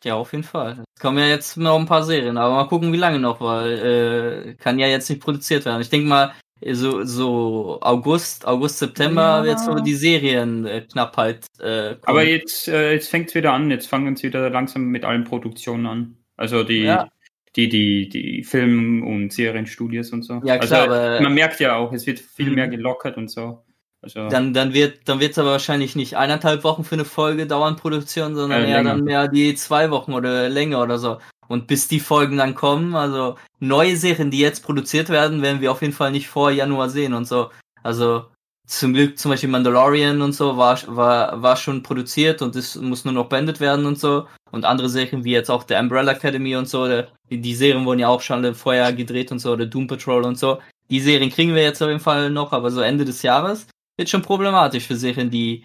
Ja, 0.03 0.15
auf 0.15 0.31
jeden 0.31 0.43
Fall. 0.43 0.83
Es 0.95 1.01
kommen 1.01 1.19
ja 1.19 1.27
jetzt 1.27 1.57
noch 1.57 1.77
ein 1.79 1.85
paar 1.85 2.03
Serien, 2.03 2.37
aber 2.37 2.55
mal 2.55 2.67
gucken, 2.67 2.91
wie 2.91 2.97
lange 2.97 3.19
noch, 3.19 3.39
weil 3.39 4.47
äh, 4.49 4.53
kann 4.55 4.79
ja 4.79 4.87
jetzt 4.87 5.09
nicht 5.09 5.21
produziert 5.21 5.65
werden. 5.65 5.81
Ich 5.81 5.89
denke 5.89 6.07
mal, 6.07 6.33
so, 6.71 7.03
so 7.03 7.79
August, 7.81 8.45
August, 8.47 8.79
September 8.79 9.21
Ja. 9.39 9.43
wird 9.43 9.59
so 9.59 9.75
die 9.75 9.93
Serienknappheit 9.95 11.45
äh, 11.59 11.89
kommen. 11.95 11.99
Aber 12.03 12.23
jetzt, 12.23 12.67
äh, 12.67 12.93
jetzt 12.93 13.09
fängt 13.09 13.29
es 13.29 13.35
wieder 13.35 13.53
an, 13.53 13.69
jetzt 13.71 13.87
fangen 13.87 14.15
sie 14.15 14.27
wieder 14.27 14.49
langsam 14.49 14.85
mit 14.85 15.03
allen 15.05 15.23
Produktionen 15.23 15.85
an. 15.85 16.17
Also 16.37 16.63
die, 16.63 16.83
Ja. 16.83 17.09
die, 17.55 17.69
die, 17.69 18.09
die 18.09 18.43
Film- 18.43 19.03
und 19.05 19.33
Serienstudios 19.33 20.11
und 20.11 20.23
so. 20.23 20.35
Ja, 20.43 20.57
klar, 20.57 20.81
also, 20.83 20.93
aber- 20.93 21.21
man 21.21 21.33
merkt 21.33 21.59
ja 21.59 21.75
auch, 21.75 21.91
es 21.93 22.05
wird 22.07 22.19
viel 22.19 22.49
Mhm. 22.49 22.55
mehr 22.55 22.67
gelockert 22.67 23.17
und 23.17 23.29
so. 23.29 23.63
Also, 24.03 24.27
Dann, 24.29 24.53
dann 24.53 24.73
wird 24.73 25.01
dann 25.05 25.19
wird's 25.19 25.37
aber 25.37 25.51
wahrscheinlich 25.51 25.95
nicht 25.95 26.17
eineinhalb 26.17 26.63
Wochen 26.63 26.83
für 26.83 26.95
eine 26.95 27.05
Folge 27.05 27.45
dauern, 27.45 27.75
Produktion, 27.75 28.35
sondern 28.35 28.63
Äh, 28.63 28.69
eher 28.69 28.77
länger. 28.77 28.89
dann 28.95 29.03
mehr 29.03 29.27
die 29.27 29.53
zwei 29.55 29.91
Wochen 29.91 30.13
oder 30.13 30.49
länger 30.49 30.81
oder 30.81 30.97
so. 30.97 31.19
Und 31.47 31.67
bis 31.67 31.87
die 31.87 31.99
Folgen 31.99 32.37
dann 32.37 32.55
kommen, 32.55 32.95
also 32.95 33.35
neue 33.59 33.95
Serien, 33.97 34.31
die 34.31 34.39
jetzt 34.39 34.63
produziert 34.63 35.09
werden, 35.09 35.41
werden 35.41 35.61
wir 35.61 35.71
auf 35.71 35.81
jeden 35.81 35.93
Fall 35.93 36.11
nicht 36.11 36.27
vor 36.29 36.49
Januar 36.49 36.89
sehen 36.89 37.13
und 37.13 37.27
so. 37.27 37.51
Also 37.83 38.25
zum 38.65 38.93
Glück 38.93 39.19
zum 39.19 39.31
Beispiel 39.31 39.49
Mandalorian 39.49 40.21
und 40.21 40.31
so 40.33 40.55
war, 40.55 40.79
war, 40.87 41.41
war 41.41 41.57
schon 41.57 41.83
produziert 41.83 42.41
und 42.41 42.55
es 42.55 42.75
muss 42.77 43.03
nur 43.03 43.13
noch 43.13 43.27
beendet 43.27 43.59
werden 43.59 43.85
und 43.85 43.99
so. 43.99 44.27
Und 44.51 44.65
andere 44.65 44.89
Serien 44.89 45.23
wie 45.25 45.31
jetzt 45.33 45.51
auch 45.51 45.63
der 45.63 45.79
Umbrella 45.79 46.13
Academy 46.13 46.55
und 46.55 46.69
so, 46.69 46.87
die, 47.29 47.37
die 47.41 47.53
Serien 47.53 47.85
wurden 47.85 47.99
ja 47.99 48.07
auch 48.07 48.21
schon 48.21 48.37
alle 48.37 48.53
vorher 48.55 48.93
gedreht 48.93 49.31
und 49.31 49.39
so, 49.39 49.55
der 49.55 49.67
Doom 49.67 49.87
Patrol 49.87 50.23
und 50.23 50.39
so. 50.39 50.59
Die 50.89 51.01
Serien 51.01 51.29
kriegen 51.29 51.53
wir 51.53 51.63
jetzt 51.63 51.81
auf 51.83 51.89
jeden 51.89 51.99
Fall 51.99 52.29
noch, 52.29 52.53
aber 52.53 52.71
so 52.71 52.81
Ende 52.81 53.03
des 53.05 53.21
Jahres 53.23 53.67
wird 54.01 54.09
schon 54.09 54.23
problematisch 54.23 54.87
für 54.87 54.95
Serien, 54.95 55.29
die, 55.29 55.63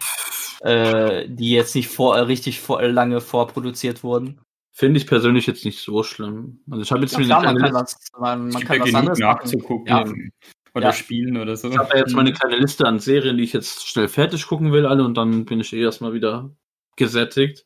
äh, 0.61 1.27
die 1.29 1.51
jetzt 1.53 1.75
nicht 1.75 1.89
vor, 1.89 2.17
äh, 2.17 2.21
richtig 2.21 2.61
vor, 2.61 2.83
äh, 2.83 2.89
lange 2.89 3.21
vorproduziert 3.23 4.03
wurden. 4.05 4.41
Finde 4.73 5.01
ich 5.01 5.07
persönlich 5.07 5.47
jetzt 5.47 5.65
nicht 5.65 5.81
so 5.81 6.03
schlimm. 6.03 6.61
Also 6.71 6.83
ich 6.83 6.91
habe 6.93 7.01
jetzt 7.01 7.13
Ja, 7.17 7.21
klar, 7.25 7.41
eine 7.41 7.59
man 7.61 7.71
kleine 7.71 7.85
kann 8.13 8.21
man, 8.21 8.49
man 8.51 8.65
kann 8.65 8.79
genug 8.81 8.95
anderes 8.95 9.19
nachzugucken 9.19 9.87
Ja. 9.87 10.05
oder 10.75 10.89
Ja. 10.89 10.93
spielen 10.93 11.39
oder 11.39 11.57
so. 11.57 11.71
ich 11.71 11.79
habe 11.79 11.89
ja 11.95 12.01
jetzt 12.01 12.15
meine 12.15 12.35
kleine 12.35 12.59
Liste 12.59 12.85
an 12.85 12.99
Serien, 12.99 13.39
die 13.39 13.45
ich 13.45 13.55
jetzt 13.55 13.89
schnell 13.89 14.07
fertig 14.09 14.47
gucken 14.47 14.73
will, 14.73 14.85
alle, 14.85 15.03
und 15.03 15.15
dann 15.17 15.47
bin 15.47 15.61
ich 15.61 15.73
eh 15.73 15.81
erstmal 15.81 16.13
wieder 16.13 16.55
gesättigt. 16.97 17.65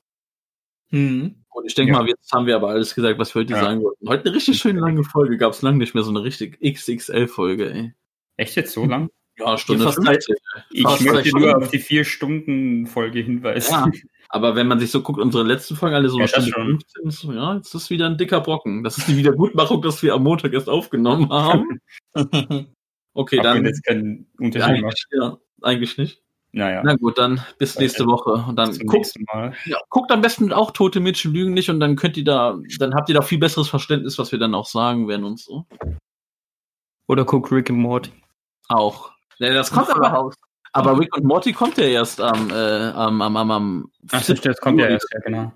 Hm. 0.91 1.35
Und 1.49 1.67
ich 1.67 1.75
denke 1.75 1.93
Ja. 1.93 1.99
mal, 1.99 2.09
jetzt 2.09 2.31
haben 2.33 2.47
wir 2.47 2.55
aber 2.55 2.69
alles 2.69 2.95
gesagt, 2.95 3.19
was 3.19 3.35
wir 3.35 3.41
heute 3.41 3.55
Ja. 3.55 3.61
sagen 3.61 3.83
wollten. 3.83 4.09
Heute 4.09 4.27
eine 4.27 4.37
richtig 4.37 4.59
schöne 4.59 4.79
lange 4.79 5.03
Folge, 5.03 5.37
gab 5.37 5.53
es 5.53 5.63
lange 5.63 5.79
nicht 5.79 5.95
mehr 5.95 6.05
so 6.05 6.11
eine 6.11 6.23
richtig 6.23 6.61
XXL-Folge, 6.63 7.73
ey. 7.73 7.93
Echt 8.37 8.55
jetzt 8.55 8.73
so 8.73 8.85
lang? 8.87 9.11
Ja, 9.41 9.59
Stunde 9.59 9.85
fast 9.85 9.97
50. 10.05 10.37
Ich 10.71 10.83
Fast 10.83 11.03
möchte 11.03 11.31
zwei 11.31 11.39
nur 11.39 11.49
Stunden. 11.49 11.65
auf 11.65 11.71
die 11.71 11.79
Vier-Stunden-Folge 11.79 13.21
hinweisen. 13.21 13.73
Ja, 13.73 13.91
aber 14.29 14.55
wenn 14.57 14.69
man 14.69 14.79
sich 14.79 14.91
so 14.91 15.03
guckt, 15.03 15.19
unsere 15.21 15.45
letzten 15.45 15.77
Folgen 15.77 15.95
alle 15.97 16.09
so 16.09 16.19
Ja, 16.19 16.29
Stunde 16.29 16.51
schon. 16.51 16.67
15, 16.67 17.09
ist 17.09 17.21
so, 17.21 17.33
ja, 17.33 17.55
jetzt 17.57 17.75
ist 17.75 17.91
wieder 17.91 18.07
ein 18.07 18.17
dicker 18.19 18.41
Brocken. 18.41 18.85
Das 18.85 18.99
ist 18.99 19.09
die 19.09 19.17
Wiedergutmachung, 19.17 19.83
dass 19.83 20.03
wir 20.03 20.15
am 20.15 20.23
Montag 20.23 20.53
erst 20.53 20.69
aufgenommen 20.69 21.29
haben. 21.31 21.81
Okay, 23.13 23.39
Ob 23.39 23.45
wir 23.45 23.53
dann 23.55 23.65
jetzt 23.65 23.85
keinen 23.85 24.29
Unterschied 24.39 24.69
eigentlich, 24.71 25.05
ja, 25.11 25.37
eigentlich 25.63 25.99
nicht. 25.99 26.23
Naja, 26.53 26.81
Na 26.85 26.95
gut, 26.95 27.19
dann 27.19 27.41
bis 27.59 27.77
nächste 27.77 28.07
Woche. 28.07 28.45
Und 28.49 28.55
dann 28.55 28.73
zum 28.73 28.87
guckt, 28.87 28.99
nächsten 28.99 29.25
Mal. 29.25 29.53
ja, 29.67 29.79
guckt 29.89 30.13
am 30.13 30.21
besten 30.21 30.53
auch 30.53 30.71
Tote 30.71 31.01
Mädchen 31.01 31.33
lügen 31.35 31.53
nicht 31.53 31.69
und 31.71 31.81
dann 31.81 31.97
könnt 31.97 32.17
ihr 32.17 32.23
da, 32.25 32.57
dann 32.79 32.95
habt 32.95 33.09
ihr 33.09 33.17
da 33.17 33.23
viel 33.23 33.39
besseres 33.39 33.69
Verständnis, 33.69 34.17
was 34.17 34.31
wir 34.31 34.39
dann 34.39 34.55
auch 34.55 34.67
sagen 34.67 35.09
werden 35.09 35.25
und 35.25 35.41
so. 35.41 35.67
Oder 37.09 37.25
guck 37.25 37.51
Rick 37.51 37.69
and 37.71 37.81
Morty. 37.81 38.13
Auch. 38.69 39.11
Ja, 39.41 39.55
das 39.55 39.71
kommt 39.71 39.91
aber 39.91 40.09
raus. 40.09 40.35
Aber 40.73 40.99
Rick 40.99 41.17
und 41.17 41.25
Morty 41.25 41.53
kommt 41.53 41.77
ja 41.79 41.85
erst 41.85 42.21
am, 42.21 42.51
äh, 42.51 42.55
am, 42.55 43.21
am, 43.23 43.37
am, 43.37 43.51
am 43.51 43.93
Ach, 44.13 44.25
das, 44.25 44.41
das 44.41 44.61
kommt 44.61 44.79
ja 44.79 44.87
erst, 44.87 45.09
ja, 45.13 45.21
genau. 45.21 45.53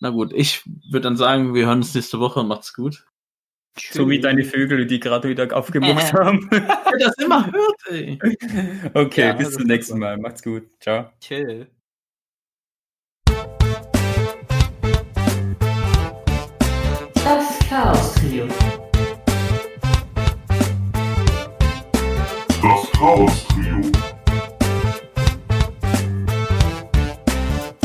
Na 0.00 0.10
gut, 0.10 0.32
ich 0.34 0.62
würde 0.90 1.02
dann 1.02 1.16
sagen, 1.16 1.54
wir 1.54 1.66
hören 1.66 1.78
uns 1.78 1.94
nächste 1.94 2.20
Woche. 2.20 2.42
Macht's 2.44 2.74
gut. 2.74 3.06
So 3.78 4.08
wie 4.10 4.20
deine 4.20 4.44
Vögel, 4.44 4.86
die 4.86 5.00
gerade 5.00 5.28
wieder 5.28 5.54
aufgemuckt 5.56 6.12
haben. 6.12 6.46
Wer 6.50 6.98
das 6.98 7.14
immer 7.18 7.50
hört, 7.50 7.76
ey. 7.88 8.18
okay, 8.94 9.28
Ja, 9.28 9.32
bis 9.34 9.46
das 9.46 9.54
zum 9.54 9.62
ist 9.62 9.68
nächsten. 9.68 9.98
Mal. 9.98 10.18
Macht's 10.18 10.42
gut. 10.42 10.64
Ciao. 10.80 11.10
Chill. 11.20 11.70
Das 17.14 17.58
Chaos 17.68 18.14
Trio. 18.14 18.46
Chaos 22.98 23.46
Trio. 23.48 23.92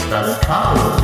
Das 0.10 0.40
Chaos. 0.40 1.01